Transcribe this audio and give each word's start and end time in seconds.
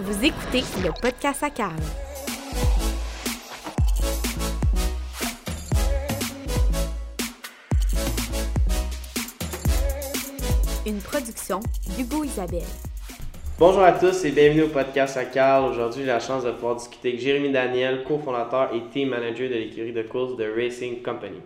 Vous 0.00 0.24
écoutez 0.24 0.62
le 0.82 0.90
podcast 1.02 1.42
à 1.42 1.50
Carl. 1.50 1.76
Une 10.86 10.98
production 10.98 11.60
d'Hugo 11.94 12.24
Isabelle. 12.24 12.62
Bonjour 13.58 13.82
à 13.82 13.92
tous 13.92 14.24
et 14.24 14.30
bienvenue 14.30 14.62
au 14.62 14.68
podcast 14.68 15.18
à 15.18 15.26
Carl. 15.26 15.70
Aujourd'hui, 15.70 16.00
j'ai 16.00 16.08
la 16.08 16.20
chance 16.20 16.44
de 16.44 16.52
pouvoir 16.52 16.76
discuter 16.76 17.10
avec 17.10 17.20
Jérémy 17.20 17.52
Daniel, 17.52 18.02
cofondateur 18.04 18.74
et 18.74 18.88
team 18.90 19.10
manager 19.10 19.50
de 19.50 19.56
l'écurie 19.56 19.92
de 19.92 20.02
course 20.02 20.38
de 20.38 20.50
Racing 20.56 21.02
Company. 21.02 21.42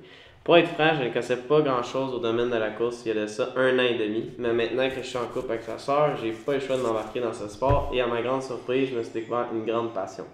Pour 0.47 0.57
être 0.57 0.69
franc, 0.75 0.91
je 0.97 1.03
ne 1.03 1.09
connaissais 1.09 1.39
pas 1.39 1.61
grand-chose 1.61 2.15
au 2.15 2.21
domaine 2.21 2.51
de 2.51 2.57
la 2.57 2.71
course 2.71 3.05
il 3.05 3.09
y 3.09 3.19
a 3.19 3.23
de 3.23 3.27
ça 3.27 3.49
un 3.57 3.77
an 3.81 3.83
et 3.83 3.99
demi, 3.99 4.31
mais 4.39 4.53
maintenant 4.53 4.89
que 4.89 5.03
je 5.03 5.09
suis 5.09 5.19
en 5.19 5.27
couple 5.27 5.51
avec 5.51 5.65
sa 5.65 5.77
soeur, 5.77 6.17
j'ai 6.23 6.31
pas 6.31 6.55
le 6.55 6.61
choix 6.61 6.77
de 6.77 6.83
m'embarquer 6.83 7.19
dans 7.19 7.33
ce 7.33 7.49
sport 7.49 7.91
et 7.93 8.01
à 8.01 8.07
ma 8.07 8.23
grande 8.23 8.45
surprise, 8.45 8.91
je 8.93 8.97
me 8.97 9.03
suis 9.03 9.13
découvert 9.13 9.49
une 9.53 9.65
grande 9.65 9.93
passion. 9.93 10.25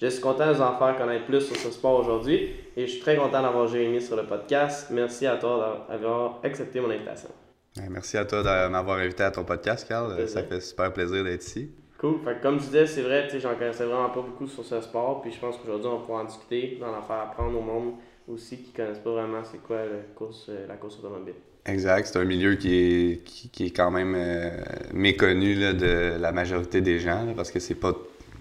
Je 0.00 0.06
suis 0.06 0.22
content 0.22 0.46
de 0.46 0.54
vous 0.54 0.62
en 0.62 0.78
faire 0.78 0.96
connaître 0.96 1.26
plus 1.26 1.42
sur 1.42 1.54
ce 1.54 1.70
sport 1.70 2.00
aujourd'hui 2.00 2.48
et 2.78 2.86
je 2.86 2.92
suis 2.92 3.00
très 3.02 3.16
content 3.16 3.42
d'avoir 3.42 3.68
Jérémy 3.68 4.00
sur 4.00 4.16
le 4.16 4.22
podcast. 4.22 4.88
Merci 4.90 5.26
à 5.26 5.36
toi 5.36 5.86
d'avoir 5.90 6.40
accepté 6.42 6.80
mon 6.80 6.88
invitation. 6.88 7.28
Merci 7.90 8.16
à 8.16 8.24
toi 8.24 8.42
de 8.42 8.68
m'avoir 8.70 8.96
invité 8.96 9.24
à 9.24 9.30
ton 9.30 9.44
podcast, 9.44 9.86
Carl. 9.86 10.26
Ça 10.28 10.44
fait 10.44 10.62
super 10.62 10.94
plaisir 10.94 11.22
d'être 11.24 11.44
ici. 11.44 11.70
Cool. 11.98 12.20
Fait 12.24 12.40
comme 12.40 12.58
je 12.58 12.64
disais, 12.64 12.86
c'est 12.86 13.02
vrai, 13.02 13.28
j'en 13.38 13.54
connaissais 13.54 13.84
vraiment 13.84 14.08
pas 14.08 14.22
beaucoup 14.22 14.46
sur 14.46 14.64
ce 14.64 14.80
sport. 14.80 15.20
Puis 15.20 15.30
je 15.30 15.38
pense 15.38 15.58
qu'aujourd'hui, 15.58 15.90
on 15.92 16.00
pourra 16.06 16.22
en 16.22 16.24
discuter, 16.24 16.78
d'en 16.80 17.02
faire 17.02 17.16
apprendre 17.16 17.58
au 17.58 17.60
monde 17.60 17.92
aussi 18.28 18.58
qui 18.58 18.72
ne 18.72 18.76
connaissent 18.76 19.02
pas 19.02 19.12
vraiment 19.12 19.42
c'est 19.44 19.58
quoi 19.58 19.78
la 19.78 20.02
course, 20.14 20.46
euh, 20.48 20.66
la 20.66 20.76
course 20.76 20.98
automobile. 20.98 21.34
Exact. 21.66 22.06
C'est 22.06 22.18
un 22.18 22.24
milieu 22.24 22.54
qui 22.54 22.74
est, 22.74 23.24
qui, 23.24 23.66
est 23.66 23.70
quand 23.70 23.90
même 23.90 24.14
euh, 24.16 24.50
méconnu 24.92 25.54
là, 25.54 25.72
de 25.72 26.16
la 26.18 26.32
majorité 26.32 26.80
des 26.80 26.98
gens 26.98 27.34
parce 27.34 27.50
que 27.50 27.58
c'est 27.58 27.74
pas 27.74 27.92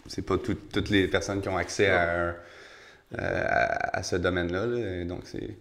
c'est 0.05 0.25
pas 0.25 0.37
toutes 0.37 0.89
les 0.89 1.09
personnes 1.09 1.41
qui 1.41 1.49
ont 1.49 1.57
accès 1.57 1.89
à, 1.89 2.07
euh, 2.07 2.35
à, 3.17 4.03
ce 4.03 4.15
domaine-là. 4.15 5.03
Donc 5.03 5.21
c'est, 5.25 5.57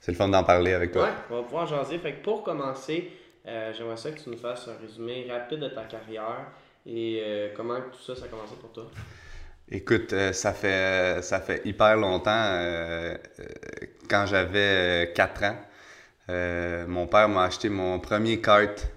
c'est 0.00 0.12
le 0.12 0.16
fun 0.16 0.28
d'en 0.28 0.44
parler 0.44 0.72
avec 0.72 0.92
toi. 0.92 1.02
Ouais, 1.02 1.10
on 1.30 1.34
va 1.36 1.42
pouvoir 1.42 1.62
en 1.64 1.66
jaser. 1.66 1.98
Fait 1.98 2.14
que 2.14 2.24
pour 2.24 2.42
commencer, 2.42 3.10
j'aimerais 3.44 3.98
ça 3.98 4.12
que 4.12 4.18
tu 4.18 4.30
nous 4.30 4.38
fasses 4.38 4.66
un 4.68 4.80
résumé 4.80 5.26
rapide 5.30 5.58
de 5.60 5.68
ta 5.68 5.84
carrière 5.84 6.46
et 6.86 7.52
comment 7.54 7.76
tout 7.92 8.00
ça, 8.00 8.16
ça 8.16 8.24
a 8.24 8.28
commencé 8.28 8.54
pour 8.58 8.72
toi. 8.72 8.90
Écoute, 9.68 10.12
euh, 10.12 10.32
ça 10.32 10.52
fait 10.52 11.20
ça 11.22 11.40
fait 11.40 11.62
hyper 11.64 11.96
longtemps. 11.96 12.30
Euh, 12.30 13.16
euh, 13.40 13.44
quand 14.08 14.24
j'avais 14.26 15.12
4 15.14 15.42
ans, 15.44 15.56
mon 16.88 17.06
père 17.08 17.28
m'a 17.28 17.44
acheté 17.44 17.68
mon 17.68 17.98
premier 17.98 18.40
kart. 18.40 18.88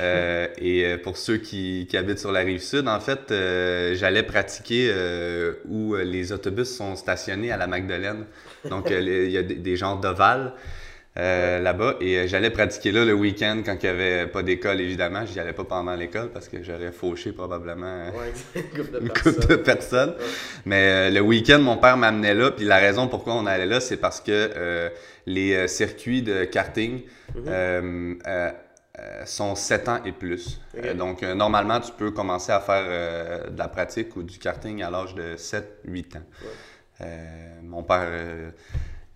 et 0.00 0.96
pour 1.02 1.16
ceux 1.16 1.38
qui, 1.38 1.86
qui, 1.90 1.96
habitent 1.96 2.18
sur 2.20 2.30
la 2.32 2.40
rive 2.40 2.60
sud, 2.60 2.86
en 2.88 3.00
fait, 3.00 3.32
j'allais 3.94 4.22
pratiquer 4.22 4.92
où 5.68 5.96
les 5.96 6.32
autobus 6.32 6.68
sont 6.76 6.94
stationnés 6.96 7.50
à 7.50 7.56
la 7.56 7.66
Magdeleine. 7.66 8.26
Donc, 8.70 8.88
il 8.90 9.30
y 9.30 9.38
a 9.38 9.42
des, 9.42 9.56
des 9.56 9.76
genres 9.76 9.98
d'ovales. 9.98 10.52
Euh, 11.18 11.60
là-bas. 11.60 11.94
Et 12.02 12.18
euh, 12.18 12.26
j'allais 12.26 12.50
pratiquer 12.50 12.92
là 12.92 13.02
le 13.02 13.14
week-end 13.14 13.62
quand 13.64 13.74
il 13.82 13.86
n'y 13.86 13.88
avait 13.88 14.26
pas 14.26 14.42
d'école, 14.42 14.82
évidemment. 14.82 15.24
J'y 15.24 15.40
allais 15.40 15.54
pas 15.54 15.64
pendant 15.64 15.94
l'école 15.94 16.28
parce 16.28 16.46
que 16.46 16.62
j'aurais 16.62 16.92
fauché 16.92 17.32
probablement 17.32 18.10
une 18.54 19.08
couple 19.08 19.46
de 19.46 19.56
personnes. 19.56 20.14
Mais 20.66 21.08
euh, 21.08 21.10
le 21.10 21.20
week-end, 21.20 21.58
mon 21.58 21.78
père 21.78 21.96
m'amenait 21.96 22.34
là. 22.34 22.50
Puis 22.50 22.66
la 22.66 22.76
raison 22.76 23.08
pourquoi 23.08 23.34
on 23.34 23.46
allait 23.46 23.64
là, 23.64 23.80
c'est 23.80 23.96
parce 23.96 24.20
que 24.20 24.90
les 25.24 25.66
circuits 25.68 26.20
de 26.20 26.44
karting 26.44 27.02
mhm. 27.34 28.18
sont 29.24 29.54
7 29.54 29.88
ans 29.88 30.00
et 30.04 30.12
plus. 30.12 30.60
donc, 30.96 31.22
normalement, 31.22 31.80
tu 31.80 31.92
peux 31.92 32.10
commencer 32.10 32.52
à 32.52 32.60
faire 32.60 33.50
de 33.50 33.58
la 33.58 33.68
pratique 33.68 34.14
ou 34.16 34.22
du 34.22 34.38
karting 34.38 34.82
à 34.82 34.90
l'âge 34.90 35.14
de 35.14 35.34
7-8 35.36 36.18
ans. 36.18 37.06
mon 37.62 37.82
père 37.82 38.06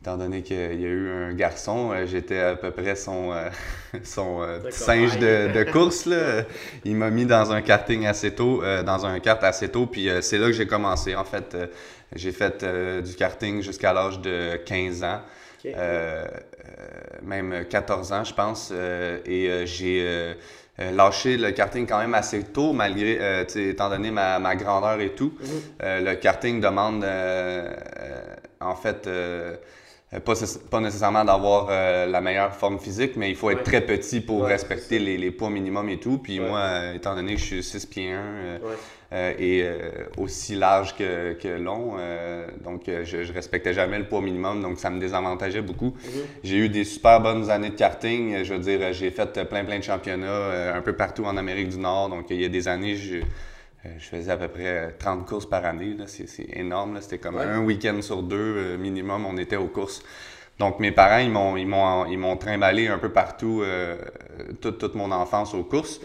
étant 0.00 0.16
donné 0.16 0.42
qu'il 0.42 0.56
y 0.56 0.86
a 0.86 0.88
eu 0.88 1.10
un 1.10 1.34
garçon, 1.34 1.92
euh, 1.92 2.06
j'étais 2.06 2.40
à 2.40 2.56
peu 2.56 2.70
près 2.70 2.96
son, 2.96 3.32
euh, 3.32 3.50
son 4.02 4.40
euh, 4.40 4.58
singe 4.70 5.18
de, 5.18 5.62
course. 5.70 6.06
Là. 6.06 6.44
Il 6.84 6.96
m'a 6.96 7.10
mis 7.10 7.26
dans 7.26 7.52
un 7.52 7.60
karting 7.60 8.06
assez 8.06 8.34
tôt, 8.34 8.62
dans 8.84 9.04
un 9.04 9.20
kart 9.20 9.42
assez 9.44 9.68
tôt, 9.68 9.86
puis 9.86 10.08
c'est 10.22 10.38
là 10.38 10.46
que 10.46 10.52
j'ai 10.52 10.66
commencé. 10.66 11.14
En 11.14 11.24
fait, 11.24 11.56
j'ai 12.14 12.32
fait 12.32 12.64
du 13.02 13.14
karting 13.14 13.62
jusqu'à 13.62 13.92
l'âge 13.92 14.20
de 14.20 14.56
15 14.64 15.04
ans, 15.04 15.20
même 17.22 17.66
14 17.68 18.12
ans, 18.12 18.24
je 18.24 18.34
pense, 18.34 18.72
et 19.26 19.66
j'ai 19.66 20.34
lâché 20.78 21.36
le 21.36 21.50
karting 21.50 21.86
quand 21.86 21.98
même 21.98 22.14
assez 22.14 22.42
tôt, 22.44 22.72
malgré, 22.72 23.44
étant 23.54 23.90
donné 23.90 24.10
ma, 24.10 24.56
grandeur 24.56 25.00
et 25.00 25.10
tout. 25.10 25.34
Mm-hmm. 25.42 26.04
le 26.04 26.14
karting 26.14 26.60
demande, 26.60 27.04
en 28.60 28.74
fait, 28.74 29.06
euh, 29.06 29.56
pas, 30.18 30.34
pas, 30.70 30.80
nécessairement 30.80 31.24
d'avoir 31.24 31.68
euh, 31.70 32.06
la 32.06 32.20
meilleure 32.20 32.52
forme 32.54 32.80
physique, 32.80 33.12
mais 33.14 33.30
il 33.30 33.36
faut 33.36 33.48
être 33.50 33.62
très 33.62 33.80
petit 33.80 34.20
pour 34.20 34.44
respecter 34.44 34.98
les, 34.98 35.16
les, 35.16 35.30
poids 35.30 35.50
minimum 35.50 35.88
et 35.88 35.98
tout. 36.00 36.18
Puis 36.18 36.40
moi, 36.40 36.58
euh, 36.58 36.94
étant 36.94 37.14
donné 37.14 37.34
que 37.34 37.40
je 37.40 37.44
suis 37.44 37.62
6 37.62 37.86
pieds 37.86 38.12
1 38.12 38.60
et 39.38 39.68
aussi 40.18 40.54
large 40.54 40.96
que, 40.96 41.32
que 41.34 41.48
long, 41.48 41.96
donc 42.62 42.82
je, 42.86 43.24
je 43.24 43.32
respectais 43.32 43.72
jamais 43.72 43.98
le 43.98 44.04
poids 44.04 44.20
minimum, 44.20 44.62
donc 44.62 44.78
ça 44.78 44.88
me 44.88 45.00
désavantageait 45.00 45.62
beaucoup. 45.62 45.94
Mhm. 46.04 46.22
J'ai 46.44 46.56
eu 46.56 46.68
des 46.68 46.84
super 46.84 47.20
bonnes 47.20 47.50
années 47.50 47.70
de 47.70 47.74
karting. 47.74 48.44
Je 48.44 48.54
veux 48.54 48.60
dire, 48.60 48.92
j'ai 48.92 49.10
fait 49.10 49.48
plein 49.48 49.64
plein 49.64 49.78
de 49.78 49.84
championnats 49.84 50.74
un 50.74 50.80
peu 50.80 50.92
partout 50.92 51.24
en 51.24 51.36
Amérique 51.36 51.70
du 51.70 51.78
Nord. 51.78 52.08
Donc 52.08 52.26
il 52.30 52.40
y 52.40 52.44
a 52.44 52.48
des 52.48 52.68
années, 52.68 52.94
je, 52.94 53.16
euh, 53.16 53.22
je 53.84 54.04
faisais 54.04 54.30
à 54.30 54.36
peu 54.36 54.48
près 54.48 54.94
30 54.98 55.26
courses 55.26 55.46
par 55.46 55.64
année. 55.64 55.96
C'est 56.06 56.28
énorme. 56.56 56.98
C'était 57.00 57.18
comme 57.18 57.38
un 57.38 57.60
week-end 57.60 58.00
sur 58.02 58.22
deux 58.22 58.36
euh, 58.36 58.76
minimum, 58.76 59.26
on 59.26 59.36
était 59.36 59.56
aux 59.56 59.68
courses. 59.68 60.02
Donc 60.58 60.78
mes 60.78 60.92
parents, 60.92 61.18
ils 61.18 61.30
m'ont, 61.30 61.56
ils 61.56 61.66
m'ont, 61.66 62.04
ils 62.04 62.18
m'ont 62.18 62.36
trimballé 62.36 62.88
un 62.88 62.98
peu 62.98 63.10
partout 63.10 63.62
euh, 63.62 63.96
toute, 64.60 64.78
toute, 64.78 64.94
mon 64.94 65.10
enfance 65.10 65.54
aux 65.54 65.64
courses. 65.64 66.00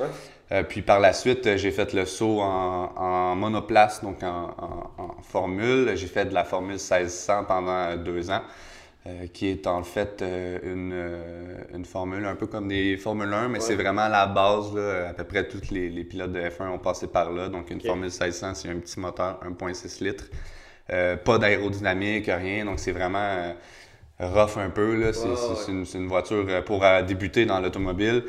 puis 0.69 0.81
par 0.81 1.01
la 1.01 1.11
suite, 1.11 1.57
j'ai 1.57 1.71
fait 1.71 1.91
le 1.93 2.05
saut 2.05 2.39
en, 2.39 2.93
en 2.95 3.35
monoplace, 3.35 4.01
donc 4.01 4.23
en, 4.23 4.55
en 4.97 5.21
formule. 5.23 5.91
J'ai 5.95 6.07
fait 6.07 6.25
de 6.25 6.33
la 6.33 6.45
formule 6.45 6.77
1600 6.77 7.43
pendant 7.45 7.97
deux 7.97 8.31
ans. 8.31 8.41
Euh, 9.07 9.27
qui 9.31 9.49
est 9.49 9.67
en 9.67 9.83
fait 9.83 10.23
euh, 10.23 10.57
une, 10.63 10.91
euh, 10.91 11.61
une, 11.75 11.85
formule 11.85 12.25
un 12.25 12.33
peu 12.33 12.47
comme 12.47 12.69
des 12.69 12.97
Formule 12.97 13.31
1, 13.31 13.49
mais 13.49 13.59
c'est 13.59 13.75
vraiment 13.75 14.07
la 14.07 14.25
base. 14.25 14.73
Là, 14.73 15.09
à 15.09 15.13
peu 15.13 15.23
près 15.23 15.47
tous 15.47 15.69
les, 15.69 15.91
les, 15.91 16.03
pilotes 16.03 16.31
de 16.31 16.39
F1 16.39 16.69
ont 16.69 16.79
passé 16.79 17.05
par 17.05 17.31
là. 17.31 17.47
Donc 17.47 17.69
une 17.69 17.79
Formule 17.79 18.05
1600, 18.05 18.55
c'est 18.55 18.67
un 18.67 18.79
petit 18.79 18.99
moteur 18.99 19.39
1.6 19.45 20.03
litres. 20.03 20.25
pas 21.23 21.37
d'aérodynamique, 21.37 22.25
rien. 22.25 22.65
Donc 22.65 22.79
c'est 22.79 22.93
vraiment 22.93 23.53
rough 24.19 24.57
un 24.57 24.71
peu. 24.71 24.95
Là. 24.95 25.13
C'est, 25.13 25.71
une, 25.71 25.85
une, 25.93 26.07
voiture 26.07 26.63
pour 26.65 26.83
débuter 27.07 27.45
dans 27.45 27.59
l'automobile. 27.59 28.23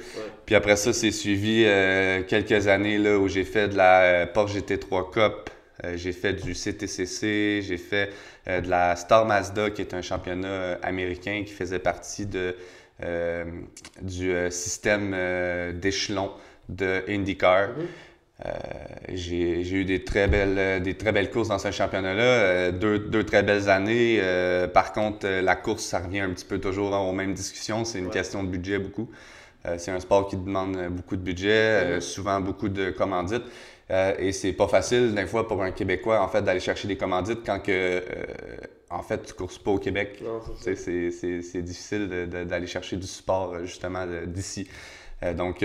Puis 0.44 0.54
après 0.54 0.76
ça, 0.76 0.92
c'est 0.92 1.10
suivi 1.10 1.64
quelques 2.28 2.68
années 2.68 2.98
là, 2.98 3.18
où 3.18 3.28
j'ai 3.28 3.44
fait 3.44 3.68
de 3.68 3.78
la 3.78 4.26
Porsche 4.26 4.56
GT3 4.56 5.10
Cup. 5.10 5.50
J'ai 5.94 6.12
fait 6.12 6.32
du 6.32 6.54
CTCC, 6.54 7.62
j'ai 7.62 7.76
fait 7.76 8.10
euh, 8.48 8.60
de 8.60 8.68
la 8.68 8.96
Star 8.96 9.26
Mazda, 9.26 9.70
qui 9.70 9.82
est 9.82 9.94
un 9.94 10.02
championnat 10.02 10.48
euh, 10.48 10.76
américain 10.82 11.42
qui 11.46 11.52
faisait 11.52 11.78
partie 11.78 12.26
de, 12.26 12.54
euh, 13.02 13.44
du 14.02 14.32
système 14.50 15.16
d'échelon 15.74 16.30
de 16.68 17.02
IndyCar. 17.08 17.68
J'ai 19.12 19.60
eu 19.72 19.84
des 19.84 20.04
très 20.04 20.28
belles, 20.28 20.82
des 20.82 20.94
très 20.94 21.12
belles 21.12 21.30
courses 21.30 21.48
dans 21.48 21.58
ce 21.58 21.70
championnat-là, 21.70 22.70
deux, 22.70 22.98
deux, 22.98 23.24
très 23.24 23.42
belles 23.42 23.68
années. 23.68 24.20
par 24.74 24.92
contre, 24.92 25.26
la 25.26 25.56
course, 25.56 25.84
ça 25.84 26.00
revient 26.00 26.20
un 26.20 26.30
petit 26.30 26.44
peu 26.44 26.58
toujours 26.58 26.92
aux 26.92 27.12
mêmes 27.12 27.34
discussions. 27.34 27.84
C'est 27.84 27.98
une 27.98 28.10
question 28.10 28.44
de 28.44 28.48
budget 28.48 28.78
beaucoup. 28.78 29.10
C'est 29.78 29.90
un 29.90 30.00
sport 30.00 30.28
qui 30.28 30.36
demande 30.36 30.76
beaucoup 30.90 31.16
de 31.16 31.22
budget, 31.22 31.94
mhm. 31.94 32.00
souvent 32.00 32.40
beaucoup 32.40 32.68
de 32.68 32.90
commandites. 32.90 33.44
Euh, 33.90 34.14
et 34.18 34.32
c'est 34.32 34.52
pas 34.52 34.66
facile, 34.66 35.14
des 35.14 35.26
fois, 35.26 35.46
pour 35.46 35.62
un 35.62 35.70
Québécois, 35.70 36.20
en 36.20 36.28
fait, 36.28 36.42
d'aller 36.42 36.60
chercher 36.60 36.88
des 36.88 36.96
commandites 36.96 37.40
quand 37.46 37.60
que, 37.60 37.70
euh, 37.70 38.02
en 38.90 39.02
fait, 39.02 39.22
tu 39.24 39.32
courses 39.32 39.58
pas 39.58 39.70
au 39.72 39.78
Québec. 39.78 40.22
C'est 40.60 41.62
difficile 41.62 42.08
d'aller 42.28 42.66
chercher 42.66 42.96
du 42.96 43.06
support, 43.06 43.64
justement, 43.64 44.04
d'ici. 44.26 44.68
Euh, 45.22 45.34
donc, 45.34 45.64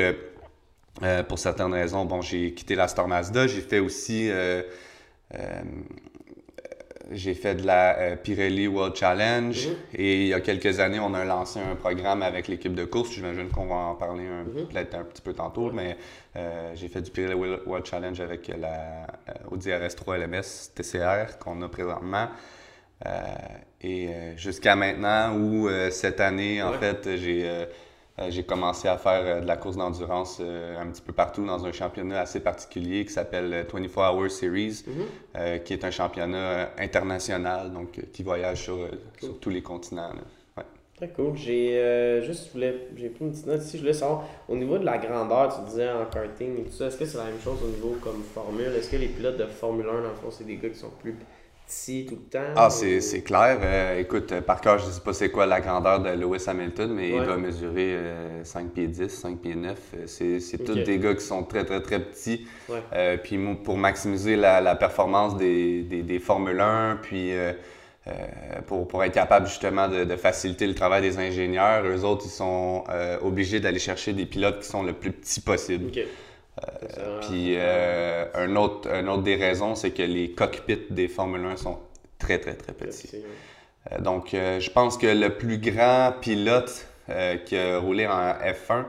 pour 1.27 1.39
certaines 1.39 1.73
raisons, 1.73 2.05
bon, 2.05 2.21
j'ai 2.21 2.53
quitté 2.53 2.75
la 2.75 2.87
Star 2.87 3.07
Mazda. 3.07 3.47
J'ai 3.47 3.61
fait 3.61 3.79
aussi 3.79 4.29
j'ai 7.11 7.33
fait 7.33 7.55
de 7.55 7.65
la 7.65 7.97
euh, 7.97 8.15
Pirelli 8.15 8.67
World 8.67 8.95
Challenge 8.95 9.67
mhm. 9.67 9.75
et 9.95 10.21
il 10.21 10.27
y 10.27 10.33
a 10.33 10.41
quelques 10.41 10.79
années, 10.79 10.99
on 10.99 11.13
a 11.13 11.23
lancé 11.25 11.59
un 11.59 11.75
programme 11.75 12.21
avec 12.21 12.47
l'équipe 12.47 12.73
de 12.73 12.85
course. 12.85 13.11
J'imagine 13.11 13.49
qu'on 13.49 13.67
va 13.67 13.75
en 13.75 13.95
parler 13.95 14.23
mhm. 14.23 14.67
peut-être 14.67 14.95
un 14.95 15.03
petit 15.03 15.21
peu 15.21 15.33
tantôt, 15.33 15.71
mais 15.71 15.97
euh, 16.35 16.71
j'ai 16.75 16.87
fait 16.87 17.01
du 17.01 17.11
Pirelli 17.11 17.35
World 17.35 17.85
Challenge 17.85 18.19
avec 18.19 18.47
la 18.47 19.07
euh, 19.29 19.33
Audi 19.51 19.69
RS3 19.69 20.17
LMS 20.17 20.73
TCR 20.75 21.37
qu'on 21.39 21.61
a 21.61 21.69
présentement. 21.69 22.27
et 23.81 24.09
jusqu'à 24.37 24.75
maintenant, 24.75 25.35
où 25.35 25.67
cette 25.89 26.19
année, 26.19 26.61
en 26.61 26.73
fait, 26.73 27.17
j'ai 27.17 27.65
j'ai 28.29 28.43
commencé 28.43 28.87
à 28.87 28.97
faire 28.97 29.41
de 29.41 29.47
la 29.47 29.57
course 29.57 29.77
d'endurance 29.77 30.39
un 30.41 30.87
petit 30.87 31.01
peu 31.01 31.13
partout 31.13 31.45
dans 31.45 31.65
un 31.65 31.71
championnat 31.71 32.21
assez 32.21 32.39
particulier 32.39 33.05
qui 33.05 33.13
s'appelle 33.13 33.65
24 33.71 34.13
Hour 34.13 34.29
Series, 34.29 34.83
mm-hmm. 35.35 35.63
qui 35.63 35.73
est 35.73 35.83
un 35.83 35.91
championnat 35.91 36.71
international, 36.77 37.71
donc 37.71 37.99
qui 38.11 38.23
voyage 38.23 38.63
sur, 38.63 38.87
sur 39.19 39.39
tous 39.39 39.49
les 39.49 39.61
continents. 39.61 40.11
Très 41.01 41.09
cool. 41.09 41.35
J'ai 41.35 41.79
euh, 41.79 42.21
juste 42.21 42.51
voulais, 42.51 42.75
j'ai 42.95 43.09
pris 43.09 43.25
une 43.25 43.31
petite 43.31 43.47
note 43.47 43.63
ici. 43.63 43.77
Je 43.77 43.81
voulais 43.81 43.93
savoir, 43.93 44.23
au 44.47 44.55
niveau 44.55 44.77
de 44.77 44.85
la 44.85 44.99
grandeur, 44.99 45.51
tu 45.51 45.67
disais 45.67 45.89
en 45.89 46.05
karting 46.05 46.59
et 46.59 46.61
tout 46.61 46.73
ça, 46.73 46.85
est-ce 46.85 46.97
que 46.97 47.05
c'est 47.05 47.17
la 47.17 47.23
même 47.23 47.39
chose 47.43 47.57
au 47.63 47.69
niveau 47.69 47.97
comme 48.03 48.21
formule? 48.21 48.67
Est-ce 48.77 48.91
que 48.91 48.97
les 48.97 49.07
pilotes 49.07 49.37
de 49.37 49.47
Formule 49.47 49.87
1, 49.87 49.93
dans 49.93 50.09
le 50.09 50.13
fond, 50.13 50.29
c'est 50.29 50.43
des 50.43 50.57
gars 50.57 50.69
qui 50.69 50.77
sont 50.77 50.91
plus 51.01 51.15
petits 51.71 52.05
tout 52.05 52.15
le 52.15 52.29
temps 52.29 52.53
Ah, 52.55 52.69
c'est 52.69 53.23
clair. 53.23 53.59
Euh, 53.61 53.99
écoute, 53.99 54.31
euh, 54.31 54.41
par 54.41 54.61
cœur, 54.61 54.79
je 54.79 54.87
ne 54.87 54.91
sais 54.91 55.01
pas 55.01 55.13
c'est 55.13 55.31
quoi 55.31 55.45
la 55.45 55.61
grandeur 55.61 56.01
de 56.01 56.09
Lewis 56.09 56.43
Hamilton, 56.47 56.93
mais 56.93 57.09
il 57.09 57.23
doit 57.23 57.37
mesurer 57.37 57.97
5 58.43 58.71
pieds 58.71 58.87
10, 58.87 59.07
5 59.09 59.39
pieds 59.39 59.55
9. 59.55 59.77
C'est 60.07 60.63
tous 60.63 60.75
des 60.75 60.99
gars 60.99 61.15
qui 61.15 61.25
sont 61.25 61.43
très, 61.43 61.65
très, 61.65 61.81
très 61.81 61.99
petits. 61.99 62.45
puis 63.23 63.39
pour 63.63 63.77
maximiser 63.77 64.35
la, 64.35 64.61
la 64.61 64.75
performance 64.75 65.37
des, 65.37 65.83
des, 65.83 66.03
des 66.03 66.19
Formule 66.19 66.59
1, 66.59 66.99
puis. 67.01 67.31
Euh, 68.07 68.61
pour, 68.65 68.87
pour, 68.87 69.03
être 69.03 69.13
capable 69.13 69.45
justement 69.45 69.87
de, 69.87 70.05
de, 70.05 70.15
faciliter 70.15 70.65
le 70.65 70.73
travail 70.73 71.03
des 71.03 71.19
ingénieurs. 71.19 71.85
Eux 71.85 72.03
autres, 72.03 72.23
ils 72.25 72.31
sont 72.31 72.83
euh, 72.89 73.19
obligés 73.21 73.59
d'aller 73.59 73.77
chercher 73.77 74.13
des 74.13 74.25
pilotes 74.25 74.61
qui 74.61 74.67
sont 74.67 74.81
le 74.81 74.93
plus 74.93 75.11
petits 75.11 75.39
possible. 75.39 75.91
Euh, 76.59 77.19
puis 77.21 77.57
un, 77.57 78.55
autre, 78.55 78.89
un 78.91 79.07
autre 79.07 79.23
des 79.23 79.35
raisons, 79.35 79.75
c'est 79.75 79.91
que 79.91 80.03
les 80.03 80.31
cockpits 80.31 80.87
des 80.89 81.07
Formule 81.07 81.45
1 81.45 81.57
sont 81.57 81.79
très, 82.19 82.39
très, 82.39 82.53
très 82.53 82.73
petits. 82.73 83.23
donc, 83.99 84.29
je 84.33 84.69
pense 84.69 84.97
que 84.97 85.07
le 85.07 85.37
plus 85.37 85.57
grand 85.57 86.13
pilote 86.19 86.87
qui 87.45 87.57
a 87.57 87.79
roulé 87.79 88.05
en 88.05 88.33
F1, 88.33 88.85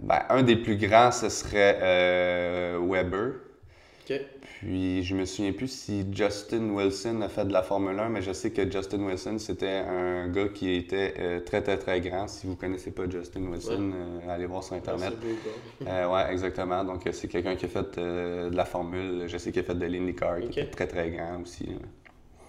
ben, 0.00 0.22
un 0.28 0.42
des 0.42 0.56
plus 0.56 0.76
grands, 0.76 1.10
ce 1.12 1.28
serait 1.28 1.78
Weber. 2.80 3.32
Puis 4.58 5.02
je 5.02 5.14
me 5.14 5.24
souviens 5.24 5.52
plus 5.52 5.68
si 5.68 6.04
Justin 6.12 6.70
Wilson 6.70 7.20
a 7.22 7.28
fait 7.28 7.44
de 7.44 7.52
la 7.52 7.62
Formule 7.62 7.98
1, 7.98 8.08
mais 8.10 8.22
je 8.22 8.32
sais 8.32 8.50
que 8.50 8.70
Justin 8.70 9.04
Wilson, 9.04 9.38
c'était 9.38 9.82
un 9.88 10.28
gars 10.28 10.48
qui 10.48 10.74
était 10.74 11.14
euh, 11.18 11.40
très, 11.40 11.62
très, 11.62 11.78
très 11.78 12.00
grand. 12.00 12.28
Si 12.28 12.46
vous 12.46 12.56
connaissez 12.56 12.90
pas 12.90 13.08
Justin 13.08 13.46
Wilson, 13.50 13.92
euh, 13.94 14.30
allez 14.32 14.46
voir 14.46 14.62
sur 14.62 14.76
Internet. 14.76 15.14
Euh, 15.86 16.08
ouais, 16.08 16.32
exactement. 16.32 16.84
Donc 16.84 17.02
c'est 17.12 17.28
quelqu'un 17.28 17.56
qui 17.56 17.64
a 17.64 17.68
fait 17.68 17.98
de 17.98 18.54
la 18.54 18.64
Formule. 18.64 19.24
Je 19.26 19.38
sais 19.38 19.52
qu'il 19.52 19.60
a 19.62 19.64
fait 19.64 19.74
de 19.74 19.86
l'IndyCar, 19.86 20.40
qui 20.40 20.60
était 20.60 20.70
très, 20.70 20.86
très 20.86 21.10
grand 21.10 21.40
aussi. 21.42 21.68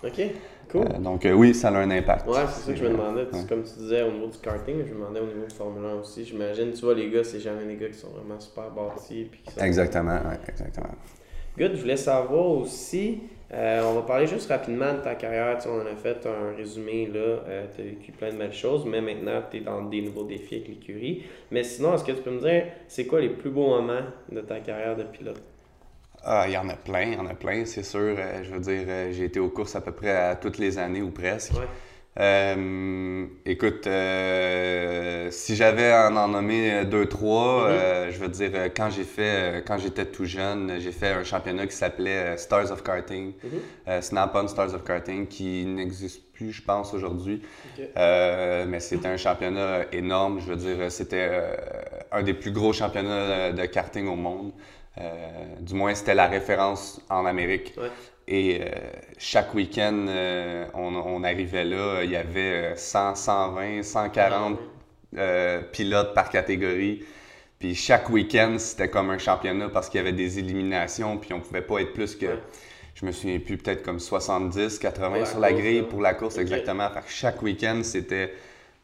OK, 0.03 0.21
cool. 0.69 1.01
donc 1.01 1.25
oui, 1.33 1.55
ça 1.55 1.69
a 1.69 1.77
un 1.79 1.89
impact. 1.89 2.27
Ouais, 2.27 2.41
c'est 2.49 2.65
ça 2.65 2.71
que 2.73 2.77
je 2.77 2.83
me 2.83 2.89
demandais. 2.89 3.25
Comme 3.47 3.63
tu 3.63 3.79
disais 3.79 4.03
au 4.03 4.11
niveau 4.11 4.27
du 4.27 4.37
karting, 4.37 4.77
je 4.85 4.93
me 4.93 4.99
demandais 4.99 5.21
au 5.21 5.27
niveau 5.27 5.47
de 5.47 5.53
Formule 5.53 5.85
1 5.85 5.95
aussi. 5.95 6.25
J'imagine, 6.25 6.73
tu 6.73 6.81
vois, 6.81 6.93
les 6.93 7.09
gars, 7.09 7.23
c'est 7.23 7.39
jamais 7.39 7.65
des 7.65 7.75
gars 7.75 7.87
qui 7.87 7.97
sont 7.97 8.09
vraiment 8.09 8.39
super 8.39 8.69
bâtis. 8.71 9.31
Exactement, 9.57 10.11
ouais, 10.11 10.39
exactement. 10.47 10.93
Good, 11.57 11.75
je 11.75 11.81
voulais 11.81 11.95
savoir 11.95 12.47
aussi, 12.47 13.21
euh, 13.53 13.81
on 13.85 13.93
va 13.93 14.01
parler 14.01 14.27
juste 14.27 14.49
rapidement 14.49 14.93
de 14.93 14.99
ta 14.99 15.15
carrière. 15.15 15.57
Tu 15.57 15.69
on 15.69 15.81
en 15.81 15.85
a 15.85 15.95
fait 15.95 16.27
un 16.27 16.53
résumé, 16.53 17.07
là. 17.07 17.19
Euh, 17.19 17.65
tu 17.73 17.81
as 17.81 17.85
vécu 17.85 18.11
plein 18.11 18.31
de 18.33 18.37
belles 18.37 18.53
choses, 18.53 18.85
mais 18.85 18.99
maintenant, 18.99 19.41
tu 19.49 19.57
es 19.57 19.59
dans 19.61 19.81
des 19.83 20.01
nouveaux 20.01 20.25
défis 20.25 20.55
avec 20.55 20.67
l'écurie. 20.67 21.23
Mais 21.51 21.63
sinon, 21.63 21.95
est-ce 21.95 22.03
que 22.03 22.11
tu 22.11 22.21
peux 22.21 22.31
me 22.31 22.41
dire, 22.41 22.65
c'est 22.89 23.05
quoi 23.05 23.21
les 23.21 23.29
plus 23.29 23.51
beaux 23.51 23.69
moments 23.69 24.03
de 24.29 24.41
ta 24.41 24.59
carrière 24.59 24.97
de 24.97 25.03
pilote? 25.03 25.41
Ah, 26.23 26.43
il 26.47 26.53
y 26.53 26.57
en 26.57 26.67
a 26.67 26.75
plein, 26.75 27.03
il 27.03 27.13
y 27.13 27.17
en 27.17 27.27
a 27.27 27.35
plein, 27.35 27.63
c'est 27.63 27.83
sûr. 27.83 28.17
Euh, 28.17 28.43
je 28.43 28.51
veux 28.51 28.59
dire, 28.59 29.13
j'ai 29.13 29.23
été 29.23 29.39
aux 29.39 29.49
courses 29.49 29.77
à 29.77 29.81
peu 29.81 29.93
près 29.93 30.11
à 30.11 30.35
toutes 30.35 30.57
les 30.57 30.77
années 30.77 31.01
ou 31.01 31.11
presque. 31.11 31.53
Euh, 32.17 33.25
écoute, 33.45 33.87
euh, 33.87 35.29
si 35.31 35.55
j'avais 35.55 35.91
à 35.91 36.09
en 36.09 36.27
nommer 36.29 36.85
deux, 36.85 37.07
trois, 37.07 37.65
euh, 37.65 38.09
je 38.09 38.17
veux 38.19 38.29
dire, 38.29 38.51
quand 38.75 38.89
j'ai 38.89 39.03
fait, 39.03 39.63
quand 39.67 39.77
j'étais 39.77 40.05
tout 40.05 40.23
jeune, 40.23 40.79
j'ai 40.79 40.93
fait 40.93 41.09
un 41.09 41.23
championnat 41.25 41.67
qui 41.67 41.75
s'appelait 41.75 42.37
Stars 42.37 42.71
of 42.71 42.83
Karting, 42.83 43.33
mm-hmm. 43.33 44.01
Snap-on 44.01 44.47
Stars 44.47 44.73
of 44.73 44.83
Karting, 44.85 45.27
qui 45.27 45.65
n'existe 45.65 46.31
plus, 46.31 46.53
je 46.53 46.61
pense, 46.61 46.93
aujourd'hui. 46.93 47.41
mais 47.97 48.79
c'était 48.79 49.09
un 49.09 49.17
championnat 49.17 49.85
énorme. 49.91 50.39
Je 50.39 50.53
veux 50.53 50.55
dire, 50.55 50.89
c'était 50.91 51.41
un 52.11 52.23
des 52.23 52.33
plus 52.33 52.51
gros 52.51 52.71
championnats 52.71 53.51
de 53.51 53.65
karting 53.65 54.07
au 54.07 54.15
monde. 54.15 54.53
du 55.59 55.73
moins, 55.73 55.93
c'était 55.95 56.15
la 56.15 56.27
référence 56.27 57.01
en 57.09 57.25
Amérique. 57.25 57.73
Et 58.27 58.59
euh, 58.61 58.65
chaque 59.17 59.53
week-end, 59.53 60.05
euh, 60.07 60.65
on, 60.73 61.23
arrivait 61.23 61.63
là, 61.63 62.01
il 62.03 62.09
y 62.11 62.15
avait 62.15 62.75
100, 62.75 63.15
120, 63.15 63.83
140 63.83 64.59
pilotes 65.71 66.13
par 66.13 66.29
catégorie. 66.29 67.05
Puis 67.59 67.75
chaque 67.75 68.09
week-end, 68.09 68.55
c'était 68.57 68.89
comme 68.89 69.09
un 69.11 69.17
championnat 69.17 69.69
parce 69.69 69.89
qu'il 69.89 69.99
y 69.99 70.01
avait 70.01 70.11
des 70.11 70.39
éliminations, 70.39 71.17
puis 71.17 71.33
on 71.33 71.39
pouvait 71.39 71.61
pas 71.61 71.79
être 71.79 71.93
plus 71.93 72.15
que, 72.15 72.37
je 72.95 73.05
me 73.05 73.11
souviens 73.11 73.39
plus, 73.39 73.57
peut-être 73.57 73.83
comme 73.83 73.99
70, 73.99 74.79
80 74.79 75.25
sur 75.25 75.39
la 75.39 75.53
grille 75.53 75.83
pour 75.83 76.01
la 76.01 76.13
course, 76.13 76.37
exactement. 76.37 76.89
chaque 77.07 77.41
week-end, 77.41 77.81
c'était 77.83 78.33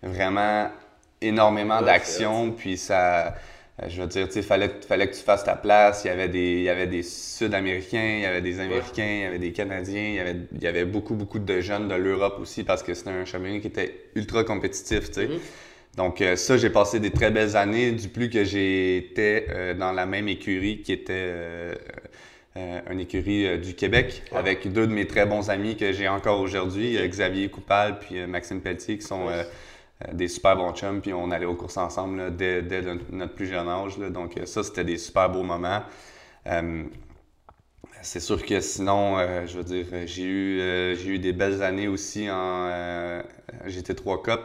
vraiment 0.01 0.69
énormément 1.19 1.81
d'action, 1.81 2.51
puis 2.51 2.77
ça 2.77 3.35
je 3.87 4.01
veux 4.01 4.07
dire, 4.07 4.27
il 4.35 4.43
fallait, 4.43 4.69
fallait 4.87 5.09
que 5.09 5.15
tu 5.15 5.21
fasses 5.21 5.43
ta 5.43 5.55
place. 5.55 6.03
Il 6.03 6.07
y 6.07 6.11
avait 6.11 6.27
des, 6.27 6.57
il 6.57 6.63
y 6.63 6.69
avait 6.69 6.87
des 6.87 7.03
Sud-Américains, 7.03 8.15
il 8.17 8.21
y 8.21 8.25
avait 8.25 8.41
des 8.41 8.59
Américains, 8.59 9.07
il 9.07 9.21
y 9.21 9.25
avait 9.25 9.39
des 9.39 9.51
Canadiens, 9.51 10.07
il 10.07 10.15
y 10.15 10.19
avait, 10.19 10.35
il 10.53 10.61
y 10.61 10.67
avait 10.67 10.85
beaucoup, 10.85 11.15
beaucoup 11.15 11.39
de 11.39 11.61
jeunes 11.61 11.87
de 11.87 11.95
l'Europe 11.95 12.37
aussi 12.39 12.63
parce 12.63 12.83
que 12.83 12.93
c'était 12.93 13.09
un 13.09 13.25
championnat 13.25 13.59
qui 13.59 13.67
était 13.67 14.09
ultra 14.15 14.43
compétitif, 14.43 15.07
tu 15.07 15.13
sais. 15.13 15.27
Mm-hmm. 15.27 15.97
Donc 15.97 16.21
euh, 16.21 16.35
ça, 16.35 16.57
j'ai 16.57 16.69
passé 16.69 16.99
des 16.99 17.11
très 17.11 17.31
belles 17.31 17.57
années, 17.57 17.91
du 17.91 18.07
plus 18.07 18.29
que 18.29 18.43
j'étais 18.43 19.47
euh, 19.49 19.73
dans 19.73 19.91
la 19.91 20.05
même 20.05 20.27
écurie 20.27 20.81
qui 20.81 20.93
était 20.93 21.33
une 22.55 22.99
écurie 22.99 23.59
du 23.59 23.75
Québec, 23.75 24.23
avec 24.33 24.71
deux 24.71 24.85
de 24.85 24.91
mes 24.91 25.07
très 25.07 25.25
bons 25.25 25.49
amis 25.49 25.77
que 25.77 25.93
j'ai 25.93 26.09
encore 26.09 26.41
aujourd'hui, 26.41 26.97
Xavier 27.07 27.47
Coupal 27.47 27.97
puis 27.99 28.25
Maxime 28.27 28.59
Pelletier, 28.59 28.97
qui 28.97 29.05
sont... 29.05 29.29
Euh, 29.29 29.43
des 30.13 30.27
super 30.27 30.55
bons 30.55 30.73
chums, 30.73 31.01
puis 31.01 31.13
on 31.13 31.31
allait 31.31 31.45
aux 31.45 31.55
courses 31.55 31.77
ensemble 31.77 32.35
dès, 32.35 32.61
notre 33.11 33.33
plus 33.33 33.47
jeune 33.47 33.67
âge. 33.67 33.97
donc 33.97 34.37
euh, 34.37 34.45
ça, 34.45 34.63
c'était 34.63 34.83
des 34.83 34.97
super 34.97 35.29
beaux 35.29 35.43
moments. 35.43 35.83
Euh, 36.47 36.83
c'est 38.01 38.19
sûr 38.19 38.43
que 38.43 38.59
sinon, 38.61 39.17
je 39.45 39.57
veux 39.57 39.63
dire, 39.63 39.85
j'ai 40.05 40.23
eu, 40.23 40.95
j'ai 40.97 41.09
eu 41.09 41.19
des 41.19 41.33
belles 41.33 41.61
années 41.61 41.87
aussi 41.87 42.27
en 42.31 42.67
GT3 43.67 44.23
Cup 44.23 44.41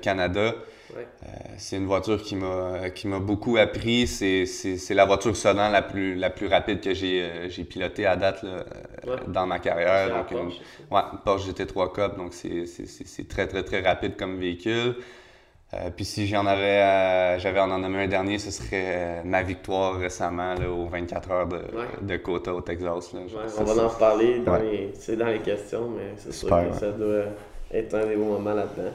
Canada. 0.00 0.54
Euh, 0.96 1.26
c'est 1.58 1.76
une 1.76 1.86
voiture 1.86 2.20
qui 2.22 2.36
m'a 2.36 2.90
qui 2.90 3.08
m'a 3.08 3.18
beaucoup 3.18 3.56
appris. 3.56 4.06
C'est 4.06 4.94
la 4.94 5.04
voiture 5.04 5.36
sonnant 5.36 5.68
la 5.68 5.82
plus 5.82 6.14
la 6.14 6.30
plus 6.30 6.46
rapide 6.46 6.80
que 6.80 6.94
j'ai 6.94 7.22
euh, 7.22 7.48
j'ai 7.48 7.64
pilotée 7.64 8.06
à 8.06 8.16
date 8.16 8.42
là, 8.42 8.64
euh, 9.06 9.16
dans 9.28 9.46
ma 9.46 9.58
carrière. 9.58 10.16
Donc 10.16 10.30
une, 10.30 10.48
ouais, 10.94 11.02
Porsche 11.24 11.48
GT3 11.50 11.92
Cup, 11.92 12.16
donc 12.16 12.32
c'est 12.32 13.28
très 13.28 13.46
très 13.46 13.62
très 13.62 13.80
rapide 13.80 14.16
comme 14.16 14.38
véhicule. 14.38 14.96
puis 15.96 16.04
si 16.04 16.26
j'en 16.26 16.46
avais, 16.46 17.38
j'avais 17.38 17.60
en 17.60 17.68
nommé 17.78 18.04
un 18.04 18.08
dernier, 18.08 18.38
ce 18.38 18.50
serait 18.50 19.22
ma 19.24 19.42
victoire 19.42 19.98
récemment 19.98 20.54
là, 20.54 20.68
aux 20.68 20.86
24 20.86 21.30
heures 21.30 21.46
de, 21.46 21.60
de 22.02 22.16
Cota 22.16 22.52
au 22.54 22.60
Texas. 22.60 23.12
Là, 23.12 23.20
on 23.58 23.64
va 23.64 23.84
en 23.84 23.88
reparler, 23.88 24.42
c'est 24.94 25.16
dans 25.16 25.26
les 25.26 25.40
questions, 25.40 25.88
mais 25.90 26.14
c'est 26.16 26.32
sûr 26.32 26.48
que 26.48 26.76
ça 26.76 26.90
doit 26.90 27.26
être 27.72 27.94
un 27.94 28.06
des 28.06 28.16
bons 28.16 28.32
moments 28.32 28.54
là-dedans. 28.54 28.92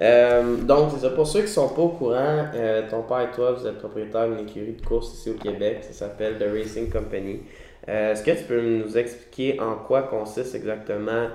Euh, 0.00 0.56
donc. 0.56 0.92
Pour 1.14 1.26
ceux 1.26 1.42
qui 1.42 1.48
sont 1.48 1.68
pas 1.68 1.82
au 1.82 1.88
courant, 1.88 2.46
euh, 2.54 2.88
ton 2.90 3.02
père 3.02 3.20
et 3.20 3.30
toi, 3.34 3.52
vous 3.52 3.66
êtes 3.66 3.78
propriétaire 3.78 4.28
d'une 4.28 4.48
écurie 4.48 4.72
de 4.72 4.84
course 4.84 5.14
ici 5.14 5.30
au 5.30 5.34
Québec. 5.34 5.78
Ça 5.82 5.92
s'appelle 5.92 6.38
The 6.38 6.52
Racing 6.52 6.90
Company. 6.90 7.40
Euh, 7.88 8.12
est-ce 8.12 8.22
que 8.22 8.30
tu 8.30 8.44
peux 8.44 8.60
nous 8.60 8.96
expliquer 8.96 9.60
en 9.60 9.76
quoi 9.76 10.02
consiste 10.02 10.54
exactement 10.54 11.28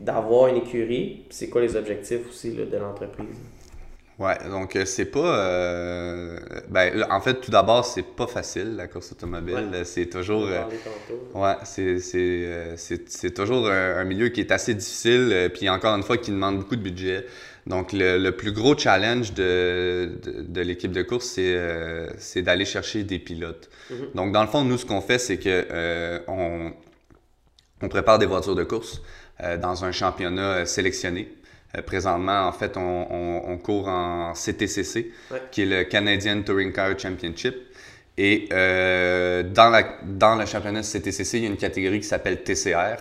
d'avoir 0.00 0.48
une 0.48 0.56
écurie? 0.58 1.26
C'est 1.30 1.48
quoi 1.48 1.60
les 1.60 1.76
objectifs 1.76 2.28
aussi 2.28 2.52
de 2.52 2.76
l'entreprise? 2.76 3.36
Ouais, 4.18 4.36
donc 4.48 4.76
euh, 4.76 4.84
c'est 4.84 5.06
pas. 5.06 5.38
Euh, 5.38 6.38
ben, 6.68 7.04
en 7.10 7.20
fait, 7.20 7.40
tout 7.40 7.50
d'abord, 7.50 7.84
c'est 7.84 8.04
pas 8.04 8.28
facile 8.28 8.76
la 8.76 8.86
course 8.86 9.10
automobile. 9.10 9.82
C'est 9.84 10.06
toujours. 10.06 10.46
Euh, 10.46 10.62
ouais, 11.34 11.54
c'est, 11.64 11.98
c'est, 11.98 12.76
c'est, 12.76 13.34
toujours 13.34 13.68
un, 13.68 14.04
milieu 14.04 14.28
qui 14.28 14.40
est 14.40 14.52
assez 14.52 14.74
difficile, 14.74 15.50
puis 15.52 15.68
encore 15.68 15.96
une 15.96 16.04
fois, 16.04 16.16
qui 16.16 16.30
demande 16.30 16.58
beaucoup 16.58 16.76
de 16.76 16.82
budget. 16.82 17.26
Donc, 17.66 17.92
le, 17.92 18.18
le 18.18 18.32
plus 18.32 18.52
gros 18.52 18.76
challenge 18.78 19.32
de, 19.32 20.12
de, 20.22 20.60
l'équipe 20.60 20.92
de 20.92 21.02
course, 21.02 21.26
c'est, 21.26 21.58
c'est 22.18 22.42
d'aller 22.42 22.66
chercher 22.66 23.02
des 23.02 23.18
pilotes. 23.18 23.68
Mm-hmm. 23.90 24.14
Donc, 24.14 24.32
dans 24.32 24.42
le 24.42 24.48
fond, 24.48 24.62
nous, 24.62 24.78
ce 24.78 24.86
qu'on 24.86 25.00
fait, 25.00 25.18
c'est 25.18 25.38
que 25.38 26.22
on, 26.28 26.72
on 27.82 27.88
prépare 27.88 28.20
des 28.20 28.26
voitures 28.26 28.54
de 28.54 28.64
course 28.64 29.02
dans 29.60 29.84
un 29.84 29.90
championnat 29.90 30.66
sélectionné. 30.66 31.34
Euh, 31.76 31.82
présentement, 31.82 32.46
en 32.46 32.52
fait, 32.52 32.76
on, 32.76 33.58
court 33.62 33.88
en 33.88 34.32
CTCC, 34.34 35.12
qui 35.50 35.62
est 35.62 35.66
le 35.66 35.84
Canadian 35.84 36.42
Touring 36.42 36.72
Car 36.72 36.98
Championship. 36.98 37.54
Et 38.16 38.48
euh, 38.52 39.42
dans, 39.42 39.70
la, 39.70 39.98
dans 40.04 40.36
le 40.36 40.46
championnat 40.46 40.82
CTCC, 40.82 41.38
il 41.38 41.44
y 41.44 41.46
a 41.46 41.50
une 41.50 41.56
catégorie 41.56 42.00
qui 42.00 42.06
s'appelle 42.06 42.42
TCR, 42.42 42.98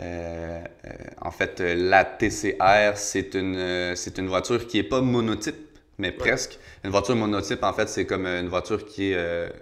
Euh, 0.00 0.64
euh, 0.86 0.90
en 1.20 1.30
fait, 1.30 1.60
la 1.60 2.06
TCR, 2.06 2.96
c'est 2.96 3.34
une, 3.34 3.94
c'est 3.94 4.16
une 4.16 4.28
voiture 4.28 4.66
qui 4.66 4.78
n'est 4.78 4.88
pas 4.88 5.02
monotype, 5.02 5.78
mais 5.98 6.10
presque. 6.10 6.58
Une 6.82 6.90
voiture 6.90 7.16
monotype, 7.16 7.62
en 7.62 7.74
fait, 7.74 7.86
c'est 7.88 8.06
comme 8.06 8.26
une 8.26 8.48
voiture 8.48 8.86
qui 8.86 9.12
est 9.12 9.52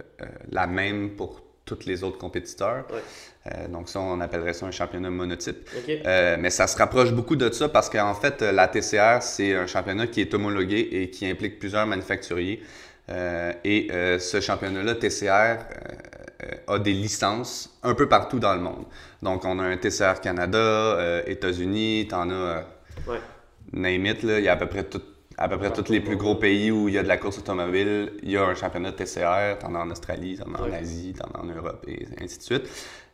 la 0.49 0.65
même 0.65 1.09
pour 1.17 1.41
tous 1.65 1.85
les 1.85 2.03
autres 2.05 2.17
compétiteurs. 2.17 2.87
Ouais. 2.89 3.03
Euh, 3.47 3.67
donc 3.69 3.87
ça, 3.89 3.99
on 4.01 4.19
appellerait 4.19 4.53
ça 4.53 4.65
un 4.65 4.71
championnat 4.71 5.09
monotype. 5.09 5.69
Euh, 6.05 6.35
mais 6.39 6.49
ça 6.49 6.67
se 6.67 6.77
rapproche 6.77 7.11
beaucoup 7.13 7.35
de 7.37 7.49
ça 7.51 7.69
parce 7.69 7.89
qu'en 7.89 8.13
fait, 8.13 8.41
euh, 8.41 8.51
la 8.51 8.67
TCR, 8.67 9.21
c'est 9.21 9.55
un 9.55 9.65
championnat 9.65 10.07
qui 10.07 10.21
est 10.21 10.33
homologué 10.33 10.79
et 10.91 11.09
qui 11.09 11.25
implique 11.25 11.57
plusieurs 11.59 11.87
manufacturiers. 11.87 12.61
Euh, 13.09 13.53
et 13.63 13.87
ce 14.19 14.39
championnat-là, 14.39 14.93
TCR, 14.95 15.57
a 16.67 16.79
des 16.79 16.93
licences 16.93 17.75
un 17.83 17.95
peu 17.95 18.07
partout 18.07 18.39
dans 18.39 18.53
le 18.53 18.61
monde. 18.61 18.85
Donc, 19.23 19.43
on 19.45 19.57
a 19.59 19.63
un 19.63 19.77
TCR 19.77 20.21
Canada, 20.21 21.21
États-Unis, 21.25 22.07
t'en 22.09 22.29
as, 22.29 22.63
Ouais. 23.07 23.19
name 23.73 24.05
it, 24.05 24.23
là, 24.23 24.37
il 24.39 24.45
y 24.45 24.47
a 24.47 24.53
à 24.53 24.57
peu 24.57 24.67
près 24.67 24.83
tout- 24.83 25.01
à 25.37 25.47
peu 25.47 25.57
près 25.57 25.71
tous 25.71 25.89
les 25.89 26.01
plus 26.01 26.17
gros 26.17 26.35
pays 26.35 26.69
où 26.69 26.87
il 26.89 26.95
y 26.95 26.97
a 26.97 27.03
de 27.03 27.07
la 27.07 27.17
course 27.17 27.37
automobile, 27.39 28.11
il 28.23 28.31
y 28.31 28.37
a 28.37 28.43
un 28.43 28.55
championnat 28.55 28.91
de 28.91 28.97
TCR, 28.97 29.57
t'en 29.59 29.73
as 29.73 29.79
en 29.79 29.89
Australie, 29.89 30.37
t'en 30.37 30.53
as 30.53 30.61
en. 30.67 30.71
Asie, 30.73 31.13
t'en 31.17 31.29
as 31.39 31.41
en 31.43 31.45
Europe 31.45 31.83
et 31.87 32.05
ainsi 32.21 32.37
de 32.37 32.43
suite. 32.43 32.67